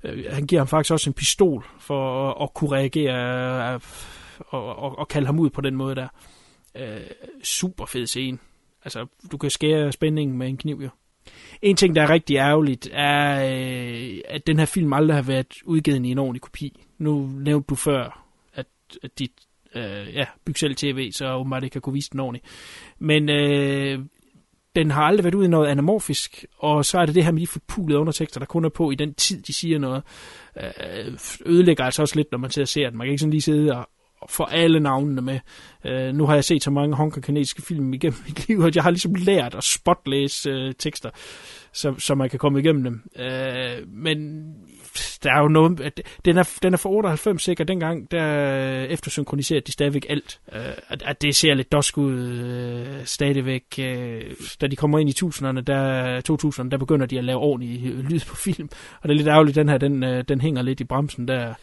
øh, 0.04 0.24
han 0.30 0.46
giver 0.46 0.60
ham 0.60 0.68
faktisk 0.68 0.92
også 0.92 1.10
en 1.10 1.14
pistol 1.14 1.66
for 1.78 2.30
at, 2.30 2.42
at 2.42 2.54
kunne 2.54 2.70
reagere 2.70 3.74
øh, 3.74 3.80
og, 4.38 4.76
og, 4.76 4.98
og 4.98 5.08
kalde 5.08 5.26
ham 5.26 5.38
ud 5.38 5.50
på 5.50 5.60
den 5.60 5.76
måde 5.76 5.94
der. 5.94 6.08
Øh, 6.74 7.00
super 7.42 7.86
fed 7.86 8.06
scene. 8.06 8.38
Altså, 8.84 9.06
du 9.32 9.36
kan 9.36 9.50
skære 9.50 9.92
spændingen 9.92 10.38
med 10.38 10.48
en 10.48 10.56
kniv, 10.56 10.80
jo. 10.82 10.88
En 11.62 11.76
ting, 11.76 11.94
der 11.94 12.02
er 12.02 12.10
rigtig 12.10 12.36
ærgerligt, 12.36 12.88
er, 12.92 13.46
øh, 13.50 14.20
at 14.28 14.46
den 14.46 14.58
her 14.58 14.66
film 14.66 14.92
aldrig 14.92 15.16
har 15.16 15.22
været 15.22 15.54
udgivet 15.64 16.06
i 16.06 16.10
en 16.10 16.18
ordentlig 16.18 16.42
kopi. 16.42 16.80
Nu 16.98 17.26
nævnte 17.26 17.66
du 17.66 17.74
før, 17.74 18.26
at, 18.54 18.66
at 19.02 19.18
dit 19.18 19.32
øh, 19.74 20.14
ja, 20.14 20.24
bygge 20.44 20.58
selv 20.58 20.76
tv, 20.76 21.10
så 21.12 21.34
åbenbart 21.34 21.64
ikke 21.64 21.72
kan 21.72 21.82
kunne 21.82 21.94
vise 21.94 22.10
den 22.12 22.20
ordentligt. 22.20 22.46
Men 22.98 23.28
øh, 23.28 23.98
den 24.76 24.90
har 24.90 25.02
aldrig 25.02 25.24
været 25.24 25.34
ud 25.34 25.44
i 25.44 25.48
noget 25.48 25.68
anamorfisk, 25.68 26.44
og 26.58 26.84
så 26.84 26.98
er 26.98 27.06
det 27.06 27.14
det 27.14 27.24
her 27.24 27.32
med 27.32 27.40
de 27.40 27.46
forpulede 27.46 27.98
undertekster, 27.98 28.40
der 28.40 28.46
kun 28.46 28.64
er 28.64 28.68
på 28.68 28.90
i 28.90 28.94
den 28.94 29.14
tid, 29.14 29.42
de 29.42 29.52
siger 29.52 29.78
noget, 29.78 30.02
øh, 30.56 31.18
ødelægger 31.46 31.84
altså 31.84 32.02
også 32.02 32.16
lidt, 32.16 32.32
når 32.32 32.38
man 32.38 32.50
ser 32.50 32.64
ser 32.64 32.88
den. 32.88 32.98
Man 32.98 33.06
kan 33.06 33.10
ikke 33.10 33.20
sådan 33.20 33.30
lige 33.30 33.42
sidde 33.42 33.76
og, 33.76 33.88
få 34.28 34.44
alle 34.44 34.80
navnene 34.80 35.22
med. 35.22 35.40
Uh, 35.84 36.16
nu 36.16 36.26
har 36.26 36.34
jeg 36.34 36.44
set 36.44 36.62
så 36.62 36.70
mange 36.70 36.96
hongkong-kanadiske 36.96 37.62
film 37.62 37.94
igennem 37.94 38.18
mit 38.26 38.48
liv, 38.48 38.60
at 38.60 38.76
jeg 38.76 38.82
har 38.82 38.90
ligesom 38.90 39.14
lært 39.14 39.54
at 39.54 39.64
spotlæse 39.64 40.66
uh, 40.66 40.72
tekster, 40.78 41.10
så, 41.72 41.94
så 41.98 42.14
man 42.14 42.30
kan 42.30 42.38
komme 42.38 42.60
igennem 42.60 42.84
dem. 42.84 43.02
Uh, 43.18 43.88
men 43.88 44.44
der 45.22 45.32
er 45.32 45.40
jo 45.40 45.48
noget, 45.48 45.80
at 45.80 46.00
den 46.24 46.38
er, 46.38 46.58
den 46.62 46.72
er 46.72 46.76
fra 46.76 46.90
98 46.90 47.42
sikkert, 47.42 47.68
dengang 47.68 48.10
der 48.10 48.84
eftersynkroniserede 48.84 49.64
de 49.66 49.72
stadigvæk 49.72 50.06
alt. 50.08 50.40
Øh, 50.52 50.60
at, 50.88 51.02
at 51.06 51.22
det 51.22 51.36
ser 51.36 51.54
lidt 51.54 51.72
dosk 51.72 51.98
ud 51.98 52.14
øh, 52.14 53.04
stadigvæk. 53.04 53.64
Uh, 53.78 53.84
da 54.60 54.66
de 54.66 54.76
kommer 54.76 54.98
ind 54.98 55.08
i 55.08 55.24
1000'erne, 55.24 55.60
der, 55.60 56.20
2000'erne, 56.30 56.68
der 56.68 56.78
begynder 56.78 57.06
de 57.06 57.18
at 57.18 57.24
lave 57.24 57.38
ordentlig 57.38 57.80
lyd 58.10 58.20
på 58.28 58.36
film. 58.36 58.68
Og 59.00 59.08
det 59.08 59.14
er 59.14 59.16
lidt 59.16 59.28
ærgerligt, 59.28 59.54
den 59.54 59.68
her, 59.68 59.78
den, 59.78 60.02
den 60.02 60.40
hænger 60.40 60.62
lidt 60.62 60.80
i 60.80 60.84
bremsen 60.84 61.28
der 61.28 61.54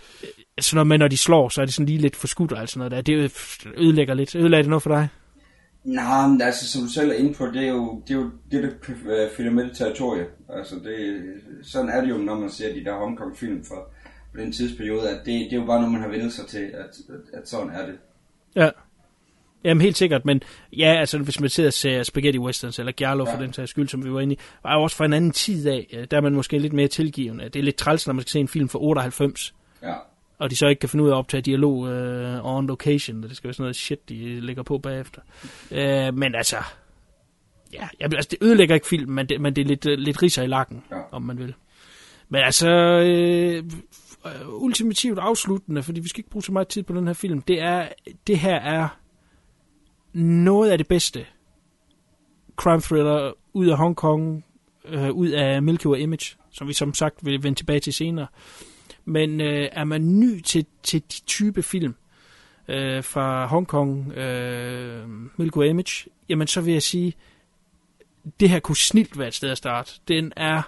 sådan 0.60 0.76
noget 0.76 0.88
med, 0.88 0.98
når 0.98 1.08
de 1.08 1.18
slår, 1.18 1.50
så 1.50 1.62
er 1.62 1.66
det 1.66 1.74
sådan 1.74 1.86
lige 1.86 2.00
lidt 2.00 2.16
forskudt, 2.16 2.52
altså 2.52 2.56
og 2.56 2.62
alt 2.62 2.70
sådan 2.70 2.92
noget 2.92 3.06
der. 3.06 3.30
Det 3.30 3.74
ødelægger 3.78 4.14
lidt. 4.14 4.36
Ødelægger 4.36 4.64
det 4.64 4.70
noget 4.70 4.84
for 4.84 4.90
dig? 4.90 5.08
Nej, 5.84 6.28
men 6.28 6.42
altså, 6.42 6.70
som 6.70 6.82
du 6.82 6.88
selv 6.88 7.10
er 7.10 7.14
inde 7.14 7.34
på, 7.34 7.46
det 7.46 7.64
er 7.64 7.72
jo 7.72 8.04
det, 8.08 8.14
er 8.16 8.20
jo, 8.20 8.32
det, 8.52 8.64
der 8.64 8.70
øh, 9.06 9.32
følger 9.38 9.52
med 9.52 9.66
det 9.66 9.78
territorie. 9.78 10.26
Altså, 10.50 10.76
det, 10.76 11.24
sådan 11.64 11.90
er 11.90 12.02
det 12.02 12.10
jo, 12.10 12.18
når 12.18 12.40
man 12.40 12.50
ser 12.50 12.74
de 12.74 12.84
der 12.84 12.94
Hongkong-film 12.94 13.64
for 13.64 13.90
på 14.34 14.38
den 14.38 14.52
tidsperiode, 14.52 15.10
at 15.10 15.18
det, 15.18 15.26
det 15.26 15.54
er 15.54 15.58
jo 15.58 15.66
bare 15.66 15.80
noget, 15.80 15.92
man 15.92 16.02
har 16.02 16.10
vendt 16.10 16.34
sig 16.34 16.48
til, 16.48 16.72
at, 16.74 16.98
at, 17.10 17.40
at 17.40 17.50
sådan 17.50 17.70
er 17.70 17.86
det. 17.86 17.96
Ja. 18.56 18.70
Jamen 19.64 19.82
helt 19.82 19.98
sikkert, 19.98 20.26
men 20.26 20.42
ja, 20.78 20.96
altså 21.00 21.18
hvis 21.18 21.40
man 21.40 21.50
sidder 21.50 21.70
og 21.70 21.74
ser 21.74 22.04
spaghetti 22.04 22.40
westerns, 22.40 22.80
eller 22.80 22.92
Giallo 22.92 23.26
ja. 23.26 23.36
for 23.36 23.42
den 23.42 23.54
sags 23.54 23.72
skyld, 23.72 23.88
som 23.88 24.06
vi 24.06 24.14
var 24.14 24.20
inde 24.20 24.36
i, 24.36 24.40
var 24.64 24.76
jo 24.76 24.84
også 24.84 24.96
fra 24.96 25.06
en 25.06 25.14
anden 25.14 25.32
tid 25.32 25.68
af, 25.68 26.06
der 26.12 26.18
er 26.18 26.22
man 26.22 26.34
måske 26.34 26.60
lidt 26.60 26.74
mere 26.74 26.88
tilgivende. 26.88 27.44
Det 27.44 27.56
er 27.56 27.64
lidt 27.64 27.76
træls, 27.76 28.08
når 28.08 28.14
man 28.14 28.22
skal 28.22 28.32
se 28.32 28.40
en 28.40 28.48
film 28.48 28.70
fra 28.70 28.80
98. 28.82 29.54
Ja 29.84 29.94
og 30.42 30.50
de 30.50 30.56
så 30.56 30.68
ikke 30.68 30.80
kan 30.80 30.90
finde 30.90 31.04
ud 31.04 31.10
af 31.10 31.14
at 31.14 31.18
optage 31.18 31.42
dialog 31.42 31.78
uh, 31.78 32.56
on 32.56 32.68
location. 32.68 33.24
Det 33.24 33.38
skal 33.38 33.48
være 33.48 33.54
sådan 33.54 33.64
noget 33.64 33.76
shit, 33.76 34.10
de 34.10 34.40
lægger 34.40 34.64
på 34.64 34.78
bagefter. 34.78 35.22
Uh, 35.72 36.18
men 36.18 36.36
altså, 36.36 36.58
ja, 37.74 37.88
jeg, 38.00 38.14
altså, 38.14 38.28
det 38.32 38.38
ødelægger 38.42 38.76
ikke 38.76 38.88
filmen, 38.88 39.16
men 39.16 39.30
det, 39.30 39.42
men 39.42 39.56
det 39.56 39.62
er 39.62 39.66
lidt, 39.66 39.86
lidt 39.86 40.24
riser 40.24 40.44
i 40.44 40.48
lakken, 40.48 40.84
ja. 40.92 40.98
om 41.12 41.22
man 41.22 41.38
vil. 41.38 41.54
Men 42.30 42.42
altså, 42.42 42.70
uh, 44.26 44.64
ultimativt 44.64 45.20
afsluttende, 45.20 45.84
fordi 45.84 46.00
vi 46.00 46.10
skal 46.10 46.20
ikke 46.20 46.30
bruge 46.30 46.44
så 46.44 46.52
meget 46.52 46.68
tid 46.68 46.84
på 46.84 46.94
den 46.94 47.08
her 47.08 47.14
film, 47.14 47.42
det 47.42 47.62
er, 47.62 47.88
det 48.28 48.40
her 48.40 48.56
er 48.56 48.88
noget 50.14 50.72
af 50.72 50.78
det 50.78 50.88
bedste 50.88 51.26
crime 52.56 52.82
thriller 52.82 53.32
ud 53.54 53.68
af 53.68 53.78
Hong 53.78 53.96
Kong, 53.96 54.46
uh, 54.94 55.10
ud 55.10 55.30
af 55.30 55.62
Milky 55.62 55.86
Way 55.86 56.00
Image, 56.00 56.36
som 56.52 56.68
vi 56.68 56.74
som 56.74 56.94
sagt 56.94 57.26
vil 57.26 57.44
vende 57.44 57.60
tilbage 57.60 57.80
til 57.80 57.94
senere. 57.94 58.28
Men 59.06 59.42
øh, 59.42 59.70
er 59.72 59.84
man 59.84 60.20
ny 60.20 60.42
til, 60.42 60.66
til 60.84 61.02
de 61.02 61.26
type 61.26 61.64
film 61.64 61.96
øh, 62.68 63.04
fra 63.04 63.46
Hongkong, 63.46 64.12
øh, 64.12 65.10
Milko 65.38 65.62
Image, 65.62 66.10
jamen 66.30 66.48
så 66.48 66.62
vil 66.62 66.74
jeg 66.74 66.84
sige, 66.84 67.14
det 68.40 68.50
her 68.50 68.60
kunne 68.60 68.78
snilt 68.78 69.20
være 69.20 69.28
et 69.28 69.34
sted 69.34 69.50
at 69.50 69.58
starte. 69.58 69.92
Den 70.08 70.34
er 70.36 70.62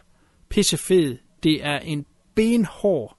pissefed. 0.49 1.17
Det 1.43 1.65
er 1.65 1.79
en 1.79 2.05
benhård 2.35 3.17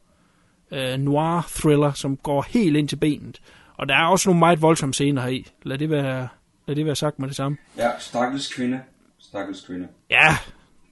øh, 0.70 0.98
noir 0.98 1.46
thriller, 1.48 1.92
som 1.92 2.16
går 2.16 2.46
helt 2.48 2.76
ind 2.76 2.88
til 2.88 2.96
benet. 2.96 3.40
Og 3.76 3.88
der 3.88 3.94
er 3.94 4.06
også 4.06 4.28
nogle 4.28 4.38
meget 4.38 4.62
voldsomme 4.62 4.94
scener 4.94 5.22
her 5.22 5.28
i. 5.28 5.46
Lad 5.62 5.78
det 5.78 5.90
være, 5.90 6.28
lad 6.66 6.76
det 6.76 6.86
være 6.86 6.96
sagt 6.96 7.18
med 7.18 7.28
det 7.28 7.36
samme. 7.36 7.58
Ja, 7.76 7.90
stakkels 7.98 8.54
kvinde. 8.54 8.80
Stakkels 9.18 9.66
kvinde. 9.66 9.88
Ja, 10.10 10.36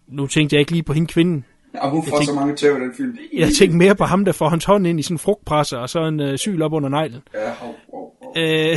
nu 0.06 0.26
tænkte 0.26 0.56
jeg 0.56 0.60
ikke 0.60 0.72
lige 0.72 0.82
på 0.82 0.92
hende 0.92 1.12
kvinden. 1.12 1.44
Ja, 1.74 1.88
hun 1.88 2.04
får 2.04 2.16
tænkte, 2.16 2.26
så 2.26 2.34
mange 2.34 2.56
tæv 2.56 2.80
den 2.80 2.94
film. 2.94 3.18
Jeg 3.32 3.48
tænkte 3.58 3.76
mere 3.76 3.94
på 3.94 4.04
ham, 4.04 4.24
der 4.24 4.32
får 4.32 4.48
hans 4.48 4.64
hånd 4.64 4.86
ind 4.86 5.00
i 5.00 5.02
sådan 5.02 5.14
en 5.14 5.18
frugtpresser, 5.18 5.78
og 5.78 5.90
så 5.90 6.04
en 6.04 6.20
øh, 6.20 6.38
syl 6.38 6.62
op 6.62 6.72
under 6.72 6.88
neglen. 6.88 7.22
Ja, 7.34 7.54
hov, 7.54 7.74
hov, 7.90 8.16
hov. 8.22 8.34
Øh, 8.38 8.76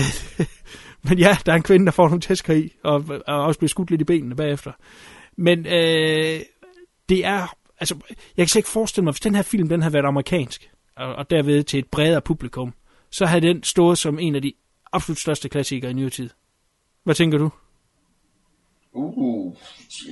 men 1.10 1.20
ja, 1.20 1.38
der 1.46 1.52
er 1.52 1.56
en 1.56 1.64
kvinde, 1.64 1.86
der 1.86 1.92
får 1.92 2.08
nogle 2.08 2.22
tæsker 2.22 2.54
i, 2.54 2.74
og, 2.84 3.06
og 3.28 3.44
også 3.44 3.60
bliver 3.60 3.70
skudt 3.70 3.90
lidt 3.90 4.02
i 4.02 4.04
benene 4.04 4.36
bagefter. 4.36 4.72
Men 5.38 5.60
øh, 5.66 6.40
det 7.10 7.26
er, 7.26 7.56
altså, 7.80 7.96
jeg 8.38 8.44
kan 8.44 8.48
slet 8.48 8.60
ikke 8.60 8.70
forestille 8.70 9.04
mig, 9.04 9.12
hvis 9.12 9.20
den 9.20 9.36
her 9.36 9.42
film, 9.42 9.70
den 9.70 9.82
har 9.82 9.90
været 9.90 10.06
amerikansk, 10.06 10.70
og, 10.96 11.16
og 11.16 11.30
derved 11.30 11.64
til 11.64 11.80
et 11.80 11.88
bredere 11.88 12.22
publikum, 12.22 12.74
så 13.12 13.26
har 13.26 13.40
den 13.40 13.64
stået 13.64 13.98
som 13.98 14.20
en 14.20 14.36
af 14.36 14.42
de 14.42 14.54
absolut 14.92 15.20
største 15.20 15.50
klassikere 15.50 15.92
i 15.92 15.94
nyere 15.94 16.10
tid. 16.10 16.30
Hvad 17.04 17.16
tænker 17.16 17.38
du? 17.38 17.50
Uh, 18.94 19.56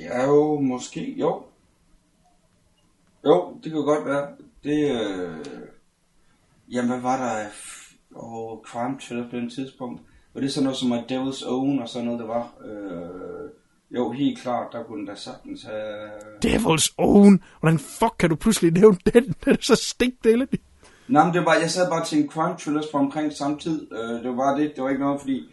ja, 0.00 0.24
jo, 0.24 0.60
måske, 0.60 1.14
jo. 1.18 1.42
Jo, 3.26 3.60
det 3.64 3.72
kan 3.72 3.84
godt 3.84 4.06
være. 4.06 4.28
Det, 4.64 4.90
øh... 5.00 5.44
Jamen, 6.70 6.90
hvad 6.90 7.00
var 7.00 7.16
der 7.16 7.46
oh, 8.14 8.58
crime 8.64 8.96
thriller 9.00 9.30
på 9.30 9.36
den 9.36 9.50
tidspunkt? 9.50 10.02
Var 10.34 10.40
det 10.40 10.52
sådan 10.52 10.64
noget 10.64 10.78
som 10.78 10.92
A 10.92 10.98
Devil's 10.98 11.48
Own 11.48 11.78
og 11.78 11.88
sådan 11.88 12.04
noget, 12.04 12.20
der 12.20 12.26
var? 12.26 12.54
Øh... 12.64 13.50
Jo, 13.90 14.10
helt 14.10 14.38
klart, 14.38 14.72
der 14.72 14.82
kunne 14.82 14.98
den 14.98 15.06
da 15.06 15.14
sagtens 15.14 15.62
have... 15.62 16.08
Devil's 16.44 16.94
Own? 16.98 17.42
Hvordan 17.60 17.78
fuck 17.78 18.14
kan 18.18 18.30
du 18.30 18.36
pludselig 18.36 18.72
nævne 18.72 18.98
den? 19.12 19.24
Den 19.44 19.52
er 19.52 19.56
så 19.60 19.74
stinkdele. 19.74 20.48
Nej, 21.08 21.24
men 21.24 21.34
det 21.34 21.38
var 21.38 21.44
bare, 21.44 21.60
jeg 21.60 21.70
sad 21.70 21.90
bare 21.90 22.04
til 22.04 22.22
en 22.22 22.30
crime 22.30 22.54
thrillers 22.58 22.86
fra 22.92 22.98
omkring 22.98 23.32
samme 23.32 23.58
tid. 23.58 23.92
Øh, 23.92 24.22
det 24.22 24.28
var 24.28 24.36
bare 24.36 24.60
det, 24.60 24.72
det 24.76 24.84
var 24.84 24.90
ikke 24.90 25.02
noget, 25.02 25.20
fordi... 25.20 25.48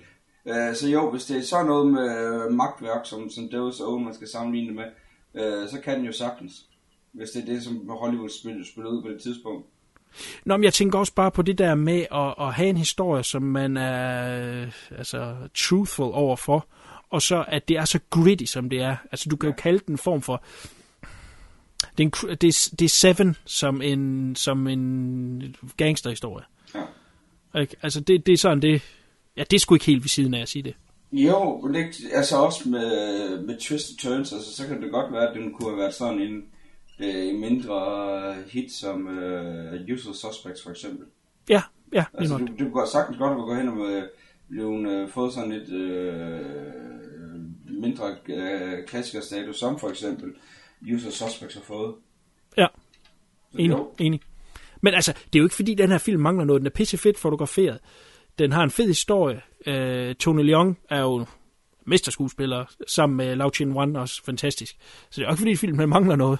Øh, 0.45 0.75
så 0.75 0.89
jo, 0.89 1.11
hvis 1.11 1.25
det 1.25 1.37
er 1.37 1.41
sådan 1.41 1.65
noget 1.65 1.87
med 1.87 2.49
magtværk, 2.49 3.05
som, 3.05 3.29
som 3.29 3.43
Devil's 3.43 3.83
Own, 3.83 4.05
man 4.05 4.13
skal 4.13 4.27
sammenligne 4.27 4.67
det 4.67 4.75
med, 4.75 4.89
øh, 5.43 5.69
så 5.69 5.81
kan 5.83 5.97
den 5.97 6.05
jo 6.05 6.11
sagtens 6.11 6.65
hvis 7.11 7.29
det 7.29 7.41
er 7.41 7.45
det, 7.45 7.63
som 7.63 7.89
Hollywood 7.89 8.29
spillede, 8.29 8.67
spillede 8.71 8.95
ud 8.95 9.01
på 9.01 9.09
det 9.09 9.21
tidspunkt. 9.21 9.65
Nå, 10.45 10.57
men 10.57 10.63
jeg 10.63 10.73
tænker 10.73 10.99
også 10.99 11.13
bare 11.13 11.31
på 11.31 11.41
det 11.41 11.57
der 11.57 11.75
med 11.75 12.05
at, 12.11 12.35
at 12.47 12.53
have 12.53 12.69
en 12.69 12.77
historie, 12.77 13.23
som 13.23 13.41
man 13.41 13.77
er 13.77 14.67
altså, 14.97 15.35
truthful 15.55 16.11
overfor, 16.13 16.67
og 17.09 17.21
så 17.21 17.45
at 17.47 17.67
det 17.67 17.77
er 17.77 17.85
så 17.85 17.99
gritty, 18.09 18.45
som 18.45 18.69
det 18.69 18.81
er. 18.81 18.95
Altså, 19.11 19.29
du 19.29 19.35
kan 19.35 19.49
jo 19.49 19.55
kalde 19.57 19.79
den 19.79 19.93
en 19.93 19.97
form 19.97 20.21
for... 20.21 20.43
Det 21.97 22.03
er, 22.03 22.27
en, 22.27 22.35
det, 22.35 22.43
er, 22.43 22.75
det 22.79 22.85
er 22.85 22.89
Seven 22.89 23.35
som 23.45 23.81
en, 23.81 24.35
som 24.35 24.67
en 24.67 25.55
gangsterhistorie. 25.77 26.45
Ja. 26.75 27.65
Altså, 27.81 27.99
det, 27.99 28.25
det 28.25 28.33
er 28.33 28.37
sådan, 28.37 28.61
det... 28.61 28.81
Ja, 29.37 29.43
det 29.43 29.57
er 29.57 29.59
sgu 29.59 29.75
ikke 29.75 29.85
helt 29.85 30.03
ved 30.03 30.09
siden 30.09 30.33
af 30.33 30.41
at 30.41 30.49
sige 30.49 30.63
det. 30.63 30.75
Jo, 31.11 31.67
det, 31.73 31.85
altså 32.13 32.37
også 32.37 32.69
med, 32.69 33.41
med 33.41 33.59
twisted 33.59 33.97
turns, 33.97 34.33
altså, 34.33 34.55
så 34.55 34.67
kan 34.67 34.81
det 34.81 34.91
godt 34.91 35.13
være, 35.13 35.29
at 35.29 35.35
den 35.35 35.53
kunne 35.53 35.69
have 35.69 35.79
været 35.79 35.93
sådan 35.93 36.21
en 36.21 36.43
øh, 37.03 37.39
mindre 37.39 38.35
hit 38.47 38.71
som 38.71 39.07
øh, 39.07 39.93
Usual 39.93 40.15
Suspects 40.15 40.63
for 40.63 40.69
eksempel. 40.69 41.07
Ja, 41.49 41.61
ja. 41.93 42.05
Altså, 42.13 42.37
du, 42.37 42.45
du 42.45 42.73
kan 42.73 42.87
sagtens 42.91 43.17
godt 43.17 43.37
gå 43.37 43.55
hen 43.55 43.67
og 43.67 43.91
øh, 43.91 44.03
blive 44.49 44.91
øh, 44.91 45.09
fået 45.09 45.33
sådan 45.33 45.51
lidt 45.51 45.69
øh, 45.69 46.41
mindre 47.81 48.15
øh, 48.29 48.85
klassikerstatus, 48.87 49.59
som 49.59 49.79
for 49.79 49.89
eksempel 49.89 50.33
Usual 50.95 51.13
Suspects 51.13 51.55
har 51.55 51.61
fået. 51.61 51.95
Ja. 52.57 52.67
Enig, 53.57 53.69
Jo. 53.77 53.91
enig. 53.99 54.21
Men 54.81 54.93
altså, 54.93 55.11
det 55.13 55.35
er 55.35 55.39
jo 55.39 55.45
ikke 55.45 55.55
fordi, 55.55 55.73
den 55.73 55.89
her 55.91 55.97
film 55.97 56.21
mangler 56.21 56.45
noget. 56.45 56.59
Den 56.59 56.65
er 56.65 56.71
pissefedt 56.71 57.17
fotograferet. 57.17 57.79
Den 58.39 58.51
har 58.51 58.63
en 58.63 58.71
fed 58.71 58.87
historie. 58.87 59.41
Øh, 59.67 60.15
Tony 60.15 60.43
Leung 60.43 60.79
er 60.89 61.01
jo 61.01 61.25
mesterskuespiller, 61.85 62.65
sammen 62.87 63.17
med 63.17 63.35
Lau 63.35 63.49
Chin 63.49 63.73
Wan 63.73 63.95
også 63.95 64.23
fantastisk. 64.25 64.75
Så 65.09 65.21
det 65.21 65.21
er 65.21 65.27
jo 65.27 65.31
ikke 65.31 65.39
fordi, 65.39 65.55
filmen 65.55 65.89
mangler 65.89 66.15
noget. 66.15 66.39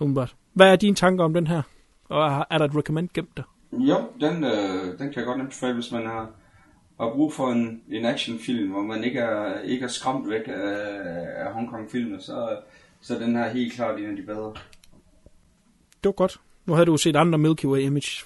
Umiddelbart. 0.00 0.36
Hvad 0.52 0.72
er 0.72 0.76
dine 0.76 0.96
tanker 0.96 1.24
om 1.24 1.34
den 1.34 1.46
her? 1.46 1.62
Og 2.08 2.26
er 2.26 2.44
er 2.50 2.58
der 2.58 2.64
et 2.64 2.76
recommend 2.76 3.08
gemt 3.14 3.36
der? 3.36 3.42
Jo, 3.72 3.96
den, 4.20 4.44
øh, 4.44 4.98
den 4.98 5.12
kan 5.12 5.16
jeg 5.16 5.24
godt 5.24 5.40
anbefale, 5.40 5.74
hvis 5.74 5.92
man 5.92 6.06
har, 6.06 6.30
har 7.00 7.10
brug 7.10 7.32
for 7.32 7.48
en, 7.52 7.82
en 7.88 8.04
actionfilm, 8.04 8.70
hvor 8.70 8.82
man 8.82 9.04
ikke 9.04 9.18
er, 9.18 9.60
ikke 9.60 9.84
er 9.84 9.88
skræmt 9.88 10.30
væk 10.30 10.42
af, 10.46 11.46
af 11.46 11.52
Hongkong-filmer, 11.52 12.18
så, 12.18 12.56
så 13.00 13.14
den 13.18 13.36
her 13.36 13.48
helt 13.48 13.72
klart 13.72 13.98
en 14.00 14.10
af 14.10 14.16
de 14.16 14.22
bedre. 14.22 14.52
Det 16.02 16.08
var 16.08 16.12
godt. 16.12 16.40
Nu 16.66 16.72
havde 16.72 16.86
du 16.86 16.96
set 16.96 17.16
andre 17.16 17.38
Milky 17.38 17.64
Way 17.64 17.80
Image. 17.80 18.24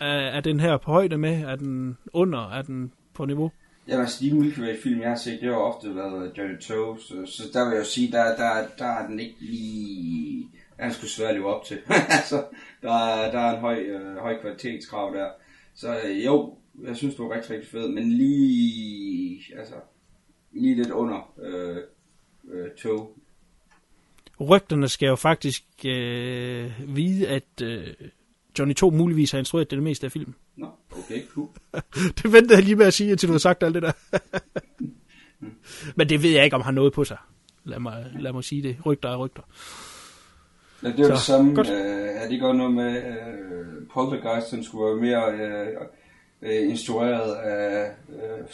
Er, 0.00 0.06
er 0.06 0.40
den 0.40 0.60
her 0.60 0.76
på 0.76 0.90
højde 0.90 1.18
med? 1.18 1.42
Er 1.42 1.56
den 1.56 1.98
under? 2.12 2.50
Er 2.50 2.62
den 2.62 2.92
på 3.14 3.24
niveau? 3.24 3.50
Ja, 3.88 4.00
altså 4.00 4.24
de 4.24 4.34
Milky 4.34 4.58
Way-film, 4.58 5.00
jeg 5.00 5.08
har 5.08 5.16
set, 5.16 5.40
det 5.40 5.48
har 5.48 5.56
ofte 5.56 5.94
været 5.96 6.38
Johnny 6.38 6.60
Toe, 6.60 7.00
så, 7.00 7.26
så 7.26 7.42
der 7.52 7.64
vil 7.64 7.70
jeg 7.70 7.80
jo 7.80 7.84
sige, 7.84 8.12
der, 8.12 8.36
der, 8.36 8.66
der 8.78 8.86
er 8.86 9.06
den 9.06 9.20
ikke 9.20 9.36
lige... 9.40 10.48
Han 10.78 10.92
skulle 10.92 11.10
svært 11.10 11.28
at 11.28 11.34
leve 11.34 11.54
op 11.54 11.64
til. 11.64 11.78
altså, 12.18 12.44
der, 12.82 12.88
der 13.32 13.38
er 13.38 13.54
en 13.54 13.60
høj, 13.60 13.78
øh, 13.78 14.16
høj 14.16 14.40
kvalitetskrav 14.40 15.14
der. 15.14 15.28
Så 15.74 16.00
øh, 16.04 16.24
jo, 16.24 16.54
jeg 16.86 16.96
synes, 16.96 17.14
det 17.14 17.24
var 17.24 17.34
rigtig, 17.34 17.50
rigtig 17.50 17.70
fedt, 17.70 17.94
men 17.94 18.12
lige, 18.12 19.42
altså, 19.58 19.74
lige 20.52 20.74
lidt 20.74 20.90
under 20.90 21.32
øh, 21.42 21.76
øh, 22.52 22.70
tog. 22.70 23.18
Rygterne 24.40 24.88
skal 24.88 25.06
jo 25.06 25.16
faktisk 25.16 25.64
øh, 25.86 26.72
vide, 26.96 27.28
at 27.28 27.62
øh, 27.62 27.86
Johnny 28.58 28.74
2 28.74 28.90
muligvis 28.90 29.30
har 29.30 29.38
instrueret 29.38 29.70
det, 29.70 29.76
det 29.76 29.82
meste 29.82 30.06
af 30.06 30.12
filmen. 30.12 30.34
Nå, 30.62 30.68
okay, 30.90 31.22
cool. 31.34 31.48
det 32.22 32.32
ventede 32.32 32.54
jeg 32.54 32.62
lige 32.64 32.76
med 32.76 32.86
at 32.86 32.94
sige, 32.94 33.10
indtil 33.10 33.28
du 33.28 33.32
har 33.32 33.38
sagt 33.38 33.62
alt 33.62 33.74
det 33.74 33.82
der. 33.82 33.92
Men 35.96 36.08
det 36.08 36.22
ved 36.22 36.30
jeg 36.30 36.44
ikke, 36.44 36.56
om 36.56 36.62
han 36.62 36.74
har 36.74 36.80
noget 36.80 36.92
på 36.92 37.04
sig. 37.04 37.16
Lad 37.64 37.78
mig, 37.78 38.06
lad 38.20 38.32
mig 38.32 38.44
sige 38.44 38.62
det. 38.62 38.76
Rygter 38.86 39.08
er 39.08 39.16
rygter. 39.16 39.42
Ja, 40.82 40.88
det 40.88 41.00
er 41.00 41.04
jo 41.04 41.10
det 41.10 41.18
samme. 41.18 41.54
godt. 41.54 41.68
Øh, 41.70 41.76
er 42.22 42.28
det 42.28 42.40
godt 42.40 42.56
noget 42.56 42.72
med 42.74 42.96
øh, 42.96 43.86
Poltergeist, 43.94 44.48
som 44.48 44.62
skulle 44.62 44.84
være 44.84 44.96
mere 45.00 45.32
øh, 45.32 45.68
øh, 46.42 46.70
instrueret 46.70 47.34
af 47.34 47.90
øh, 48.08 48.38
øh, 48.38 48.44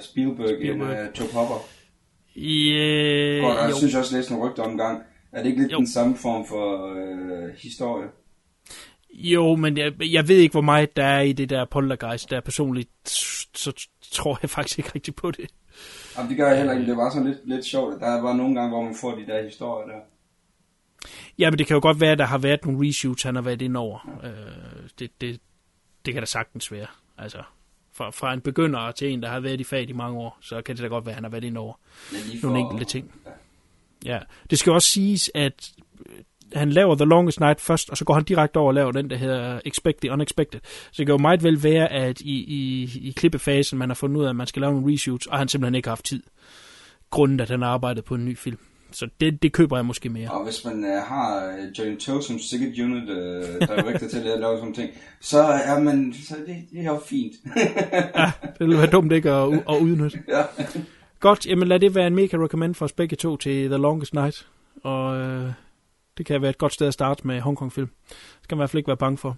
Spielberg, 0.00 0.48
end 0.50 0.58
Spielberg. 0.58 0.90
af 0.90 1.08
Joe 1.20 1.28
Hopper? 1.32 1.54
Yeah, 2.36 3.42
Godt, 3.42 3.58
og 3.58 3.64
jeg 3.64 3.70
jo. 3.70 3.76
synes 3.76 3.94
også, 3.94 4.14
jeg 4.14 4.18
læste 4.18 4.32
nogle 4.32 4.50
rygter 4.50 4.62
om 4.62 4.76
gang. 4.76 5.02
Er 5.32 5.42
det 5.42 5.48
ikke 5.50 5.62
lidt 5.62 5.72
jo. 5.72 5.78
den 5.78 5.86
samme 5.88 6.16
form 6.16 6.46
for 6.46 6.94
øh, 6.94 7.54
historie? 7.58 8.08
Jo, 9.14 9.56
men 9.56 9.76
jeg, 9.78 9.92
jeg 10.12 10.28
ved 10.28 10.36
ikke, 10.36 10.52
hvor 10.52 10.60
meget 10.60 10.96
der 10.96 11.04
er 11.04 11.20
i 11.20 11.32
det 11.32 11.50
der 11.50 11.64
poltergeist. 11.64 12.30
Der 12.30 12.40
personligt, 12.40 12.90
så 13.54 13.86
tror 14.10 14.38
jeg 14.42 14.50
faktisk 14.50 14.78
ikke 14.78 14.90
rigtig 14.94 15.14
på 15.14 15.30
det. 15.30 15.50
Jamen, 16.16 16.28
det 16.30 16.36
gør 16.36 16.48
jeg 16.48 16.56
heller 16.56 16.72
ikke. 16.72 16.86
Det 16.86 16.96
var 16.96 17.10
sådan 17.10 17.26
lidt, 17.28 17.48
lidt 17.48 17.64
sjovt. 17.64 17.94
at 17.94 18.00
Der 18.00 18.20
var 18.20 18.32
nogle 18.32 18.54
gange, 18.54 18.68
hvor 18.68 18.82
man 18.82 18.94
får 19.00 19.14
de 19.14 19.26
der 19.26 19.44
historier 19.44 19.86
der. 19.88 20.00
Ja, 21.38 21.50
men 21.50 21.58
det 21.58 21.66
kan 21.66 21.74
jo 21.74 21.80
godt 21.82 22.00
være, 22.00 22.12
at 22.12 22.18
der 22.18 22.24
har 22.24 22.38
været 22.38 22.64
nogle 22.64 22.88
reshoots, 22.88 23.22
han 23.22 23.34
har 23.34 23.42
været 23.42 23.62
ind 23.62 23.76
over. 23.76 24.20
Øh, 24.24 24.30
det, 24.98 25.10
det, 25.20 25.40
det 26.06 26.14
kan 26.14 26.22
da 26.22 26.26
sagtens 26.26 26.72
være. 26.72 26.86
Altså, 27.18 27.42
fra, 27.92 28.10
fra 28.10 28.32
en 28.34 28.40
begynder 28.40 28.92
til 28.92 29.10
en, 29.12 29.22
der 29.22 29.28
har 29.28 29.40
været 29.40 29.60
i 29.60 29.64
faget 29.64 29.90
i 29.90 29.92
mange 29.92 30.18
år, 30.18 30.38
så 30.40 30.62
kan 30.62 30.76
det 30.76 30.82
da 30.82 30.88
godt 30.88 31.06
være, 31.06 31.12
at 31.12 31.16
han 31.16 31.24
har 31.24 31.30
været 31.30 31.44
ind 31.44 31.58
over 31.58 31.74
lige 32.12 32.40
nogle 32.42 32.56
for- 32.60 32.70
enkelte 32.70 32.84
ting. 32.92 33.12
Ja, 34.04 34.18
det 34.50 34.58
skal 34.58 34.72
også 34.72 34.88
siges, 34.88 35.30
at 35.34 35.72
han 36.54 36.70
laver 36.70 36.94
The 36.94 37.04
Longest 37.04 37.40
Night 37.40 37.60
først, 37.60 37.90
og 37.90 37.96
så 37.96 38.04
går 38.04 38.14
han 38.14 38.24
direkte 38.24 38.56
over 38.56 38.68
og 38.68 38.74
laver 38.74 38.92
den, 38.92 39.10
der 39.10 39.16
hedder 39.16 39.60
Expect 39.64 40.00
the 40.00 40.12
Unexpected. 40.12 40.60
Så 40.64 40.94
det 40.98 41.06
kan 41.06 41.12
jo 41.12 41.18
meget 41.18 41.42
vel 41.42 41.62
være, 41.62 41.92
at 41.92 42.20
i, 42.20 42.34
i, 42.34 42.82
i 43.08 43.12
klippefasen, 43.16 43.78
man 43.78 43.88
har 43.88 43.94
fundet 43.94 44.16
ud 44.16 44.24
af, 44.24 44.30
at 44.30 44.36
man 44.36 44.46
skal 44.46 44.60
lave 44.60 44.72
nogle 44.72 44.92
reshoots, 44.92 45.26
og 45.26 45.38
han 45.38 45.48
simpelthen 45.48 45.74
ikke 45.74 45.88
har 45.88 45.96
haft 45.96 46.04
tid. 46.04 46.22
Grunden, 47.10 47.40
at 47.40 47.50
han 47.50 47.62
har 47.62 47.68
arbejdet 47.68 48.04
på 48.04 48.14
en 48.14 48.24
ny 48.24 48.36
film. 48.36 48.58
Så 48.92 49.08
det, 49.20 49.42
det 49.42 49.52
køber 49.52 49.76
jeg 49.76 49.86
måske 49.86 50.08
mere. 50.08 50.30
Og 50.30 50.44
hvis 50.44 50.64
man 50.64 50.84
øh, 50.84 51.02
har 51.02 51.46
øh, 51.46 51.78
Johnny 51.78 51.98
Toe 51.98 52.22
som 52.22 52.38
Secret 52.38 52.78
Unit 52.78 53.08
øh, 53.08 53.44
director 53.60 54.08
til 54.08 54.18
at 54.18 54.40
lave 54.40 54.58
sådan 54.58 54.74
ting, 54.74 54.90
så 55.20 55.42
er 55.42 55.80
man, 55.80 56.14
så 56.28 56.34
det, 56.46 56.56
det 56.72 56.80
er 56.80 56.84
jo 56.84 57.00
fint. 57.06 57.32
ja, 58.16 58.32
det 58.42 58.60
ville 58.60 58.78
være 58.78 58.90
dumt 58.90 59.12
ikke 59.12 59.30
at, 59.30 59.52
at 59.52 59.80
udnytte. 59.80 60.18
ja. 60.28 60.42
Godt, 61.20 61.46
jamen 61.46 61.68
lad 61.68 61.80
det 61.80 61.94
være 61.94 62.06
en 62.06 62.14
mega 62.14 62.36
recommend 62.36 62.74
for 62.74 62.84
os 62.84 62.92
begge 62.92 63.16
to 63.16 63.36
til 63.36 63.68
The 63.68 63.76
Longest 63.76 64.14
Night. 64.14 64.46
Og 64.82 65.16
øh, 65.16 65.50
det 66.18 66.26
kan 66.26 66.42
være 66.42 66.50
et 66.50 66.58
godt 66.58 66.72
sted 66.72 66.86
at 66.86 66.94
starte 66.94 67.26
med 67.26 67.40
Hong 67.40 67.56
Kong 67.56 67.72
film. 67.72 67.90
Det 68.08 68.16
skal 68.42 68.56
man 68.56 68.58
i 68.58 68.62
hvert 68.62 68.70
fald 68.70 68.78
ikke 68.78 68.88
være 68.88 68.96
bange 68.96 69.18
for. 69.18 69.36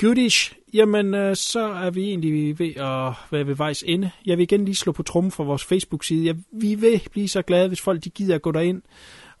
Goodish, 0.00 0.54
jamen 0.74 1.14
øh, 1.14 1.36
så 1.36 1.60
er 1.60 1.90
vi 1.90 2.04
egentlig 2.04 2.58
ved 2.58 2.76
at 2.76 3.12
være 3.30 3.46
ved 3.46 3.54
vejs 3.54 3.84
ende. 3.86 4.10
Jeg 4.26 4.38
vil 4.38 4.42
igen 4.42 4.64
lige 4.64 4.74
slå 4.74 4.92
på 4.92 5.02
trummen 5.02 5.30
fra 5.30 5.44
vores 5.44 5.64
Facebook-side. 5.64 6.26
Jeg, 6.26 6.36
vi 6.52 6.74
vil 6.74 7.02
blive 7.10 7.28
så 7.28 7.42
glade, 7.42 7.68
hvis 7.68 7.80
folk 7.80 8.04
de 8.04 8.10
gider 8.10 8.34
at 8.34 8.42
gå 8.42 8.52
derind, 8.52 8.82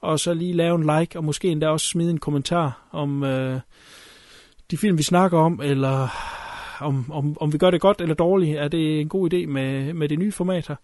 og 0.00 0.20
så 0.20 0.34
lige 0.34 0.52
lave 0.52 0.74
en 0.74 0.98
like, 0.98 1.18
og 1.18 1.24
måske 1.24 1.48
endda 1.48 1.68
også 1.68 1.86
smide 1.86 2.10
en 2.10 2.18
kommentar 2.18 2.88
om 2.92 3.24
øh, 3.24 3.60
de 4.70 4.76
film, 4.76 4.98
vi 4.98 5.02
snakker 5.02 5.38
om, 5.38 5.60
eller 5.64 6.08
om, 6.80 7.12
om, 7.12 7.36
om 7.40 7.52
vi 7.52 7.58
gør 7.58 7.70
det 7.70 7.80
godt 7.80 8.00
eller 8.00 8.14
dårligt. 8.14 8.58
Er 8.58 8.68
det 8.68 9.00
en 9.00 9.08
god 9.08 9.32
idé 9.32 9.46
med, 9.46 9.94
med 9.94 10.08
det 10.08 10.18
nye 10.18 10.32
format 10.32 10.68
her? 10.68 10.76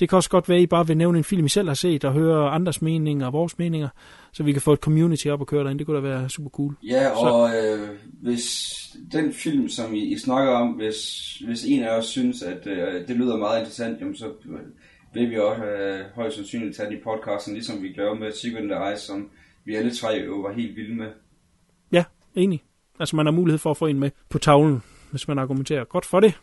Det 0.00 0.08
kan 0.08 0.16
også 0.16 0.30
godt 0.30 0.48
være, 0.48 0.58
at 0.58 0.62
I 0.62 0.66
bare 0.66 0.86
vil 0.86 0.96
nævne 0.96 1.18
en 1.18 1.24
film, 1.24 1.46
I 1.46 1.48
selv 1.48 1.68
har 1.68 1.74
set, 1.74 2.04
og 2.04 2.12
høre 2.12 2.50
andres 2.50 2.82
meninger 2.82 3.26
og 3.26 3.32
vores 3.32 3.58
meninger, 3.58 3.88
så 4.32 4.42
vi 4.42 4.52
kan 4.52 4.62
få 4.62 4.72
et 4.72 4.78
community 4.78 5.26
op 5.26 5.40
og 5.40 5.46
køre 5.46 5.64
derinde. 5.64 5.78
Det 5.78 5.86
kunne 5.86 5.96
da 5.96 6.02
være 6.02 6.28
super 6.30 6.50
cool. 6.50 6.76
Ja, 6.82 7.08
Så- 7.14 7.20
og 7.20 7.50
øh, 7.56 7.88
hvis 8.22 8.68
den 9.12 9.32
film, 9.32 9.68
som 9.68 9.94
I, 9.94 9.98
I 10.12 10.18
snakker 10.18 10.52
om, 10.52 10.68
hvis, 10.68 10.98
hvis 11.46 11.64
en 11.64 11.82
af 11.82 11.98
os 11.98 12.06
synes, 12.06 12.42
at 12.42 12.66
øh, 12.66 13.08
det 13.08 13.16
lyder 13.16 13.36
meget 13.36 13.58
interessant, 13.58 14.00
jamen, 14.00 14.16
så 14.16 14.32
vil 15.14 15.30
vi 15.30 15.38
også 15.38 15.64
øh, 15.64 16.00
højst 16.14 16.36
sandsynligt 16.36 16.76
tage 16.76 16.88
den 16.90 16.98
i 16.98 17.00
podcasten, 17.04 17.54
ligesom 17.54 17.82
vi 17.82 17.88
gjorde 17.88 18.20
med 18.20 18.32
Secret 18.32 18.62
in 18.62 18.68
the 18.68 18.88
Eyes, 18.88 19.00
som 19.00 19.30
vi 19.64 19.74
alle 19.74 19.94
tre 19.94 20.08
jo 20.26 20.34
var 20.40 20.52
helt 20.52 20.76
vilde 20.76 20.94
med. 20.94 21.08
Ja, 21.92 22.04
enig. 22.34 22.62
Altså, 23.00 23.16
man 23.16 23.26
har 23.26 23.32
mulighed 23.32 23.58
for 23.58 23.70
at 23.70 23.76
få 23.76 23.86
en 23.86 23.98
med 24.00 24.10
på 24.28 24.38
tavlen, 24.38 24.82
hvis 25.10 25.28
man 25.28 25.38
argumenterer 25.38 25.84
godt 25.84 26.06
for 26.06 26.20
det. 26.20 26.40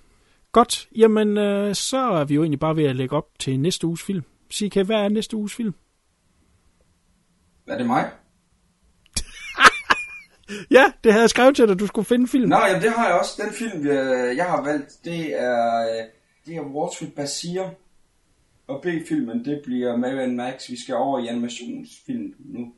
Godt, 0.52 0.88
jamen 0.96 1.38
øh, 1.38 1.76
så 1.76 1.98
er 1.98 2.24
vi 2.26 2.36
jo 2.36 2.42
egentlig 2.42 2.60
bare 2.60 2.76
ved 2.76 2.84
at 2.84 2.96
lægge 2.96 3.16
op 3.16 3.26
til 3.40 3.60
næste 3.60 3.88
uges 3.88 4.02
film. 4.04 4.22
CK, 4.54 4.76
hvad 4.76 4.96
er 4.96 5.10
næste 5.10 5.38
uges 5.38 5.54
film? 5.56 5.74
Er 7.70 7.78
det 7.78 7.88
mig? 7.88 8.12
Ja, 10.72 10.92
det 11.04 11.12
havde 11.12 11.22
jeg 11.22 11.30
skrevet 11.30 11.56
til 11.56 11.66
dig, 11.66 11.74
at 11.74 11.80
du 11.80 11.88
skulle 11.88 12.06
finde 12.06 12.28
film. 12.28 12.50
Nå, 12.50 12.56
jamen 12.56 12.82
det 12.82 12.92
har 12.92 13.08
jeg 13.08 13.20
også. 13.20 13.42
Den 13.44 13.54
film, 13.54 13.88
øh, 13.88 14.38
jeg 14.38 14.46
har 14.46 14.64
valgt, 14.64 15.00
det 15.06 15.42
er, 15.42 15.82
øh, 15.82 16.06
det 16.46 16.56
er 16.56 16.62
Wall 16.62 16.94
Street 16.96 17.14
Bazier. 17.14 17.70
Og 18.68 18.82
B-filmen, 18.82 19.46
det 19.46 19.62
bliver 19.64 19.98
Marian 19.98 20.36
Max. 20.36 20.70
Vi 20.70 20.82
skal 20.82 20.96
over 20.96 21.20
i 21.20 21.28
animationsfilm 21.28 22.36
nu. 22.40 22.74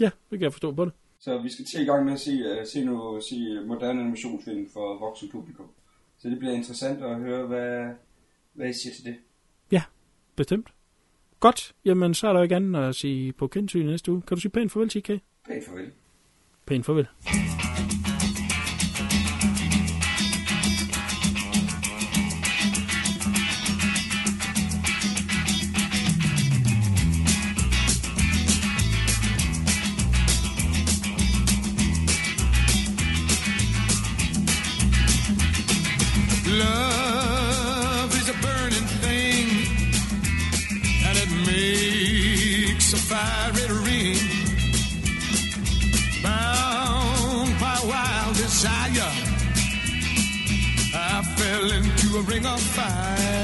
Ja, 0.00 0.10
det 0.30 0.38
kan 0.38 0.42
jeg 0.42 0.52
forstå 0.52 0.72
på 0.72 0.84
det. 0.84 0.92
Så 1.20 1.38
vi 1.38 1.48
skal 1.48 1.64
til 1.64 1.82
i 1.82 1.84
gang 1.84 2.04
med 2.04 2.12
at 2.12 2.20
se, 2.20 2.60
uh, 2.60 2.66
se, 2.66 2.84
nu, 2.84 3.20
se 3.20 3.60
moderne 3.66 4.00
animationsfilm 4.00 4.70
for 4.72 4.98
voksen 4.98 5.28
publikum. 5.28 5.66
Så 6.18 6.28
det 6.28 6.38
bliver 6.38 6.54
interessant 6.54 7.04
at 7.04 7.16
høre, 7.16 7.46
hvad, 7.46 7.94
hvad 8.52 8.68
I 8.68 8.72
siger 8.72 8.94
til 8.94 9.04
det. 9.04 9.16
Ja, 9.72 9.82
bestemt. 10.36 10.68
Godt, 11.44 11.72
jamen 11.84 12.14
så 12.14 12.28
er 12.28 12.32
der 12.32 12.40
jo 12.40 12.42
ikke 12.42 12.56
andet 12.56 12.80
at 12.80 12.94
sige 12.94 13.32
på 13.32 13.48
gensyn 13.48 13.86
næste 13.86 14.12
uge. 14.12 14.22
Kan 14.22 14.36
du 14.36 14.40
sige 14.40 14.52
pænt 14.52 14.72
farvel, 14.72 14.90
CK? 14.90 15.06
Pænt 15.06 15.64
farvel. 15.66 15.90
Pænt 16.66 16.86
farvel. 16.86 17.06
Ring 52.34 52.46
of 52.46 52.60
fire. 52.60 53.43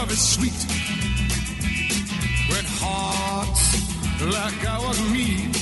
love 0.00 0.12
is 0.12 0.28
sweet 0.34 0.60
when 2.50 2.64
hearts 2.80 3.64
like 4.34 4.60
ours 4.66 5.00
meet. 5.12 5.54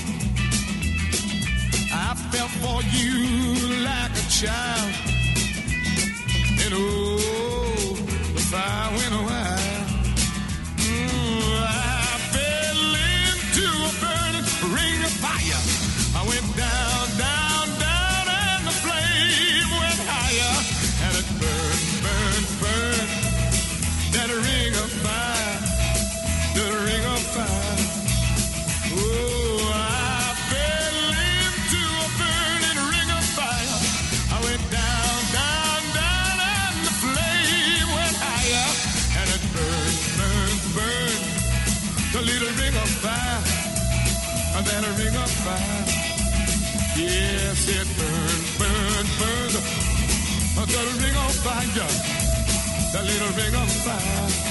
I 1.93 2.15
felt 2.31 2.53
for 2.63 2.79
you 2.99 3.17
like 3.91 4.13
a 4.13 4.27
child, 4.41 4.93
and 6.63 6.73
oh, 6.75 7.97
the 8.35 8.41
fire 8.51 8.91
went 8.99 9.15
away. 9.23 9.48
little 53.09 53.29
ring 53.29 53.55
of 53.55 53.71
fire. 53.71 54.48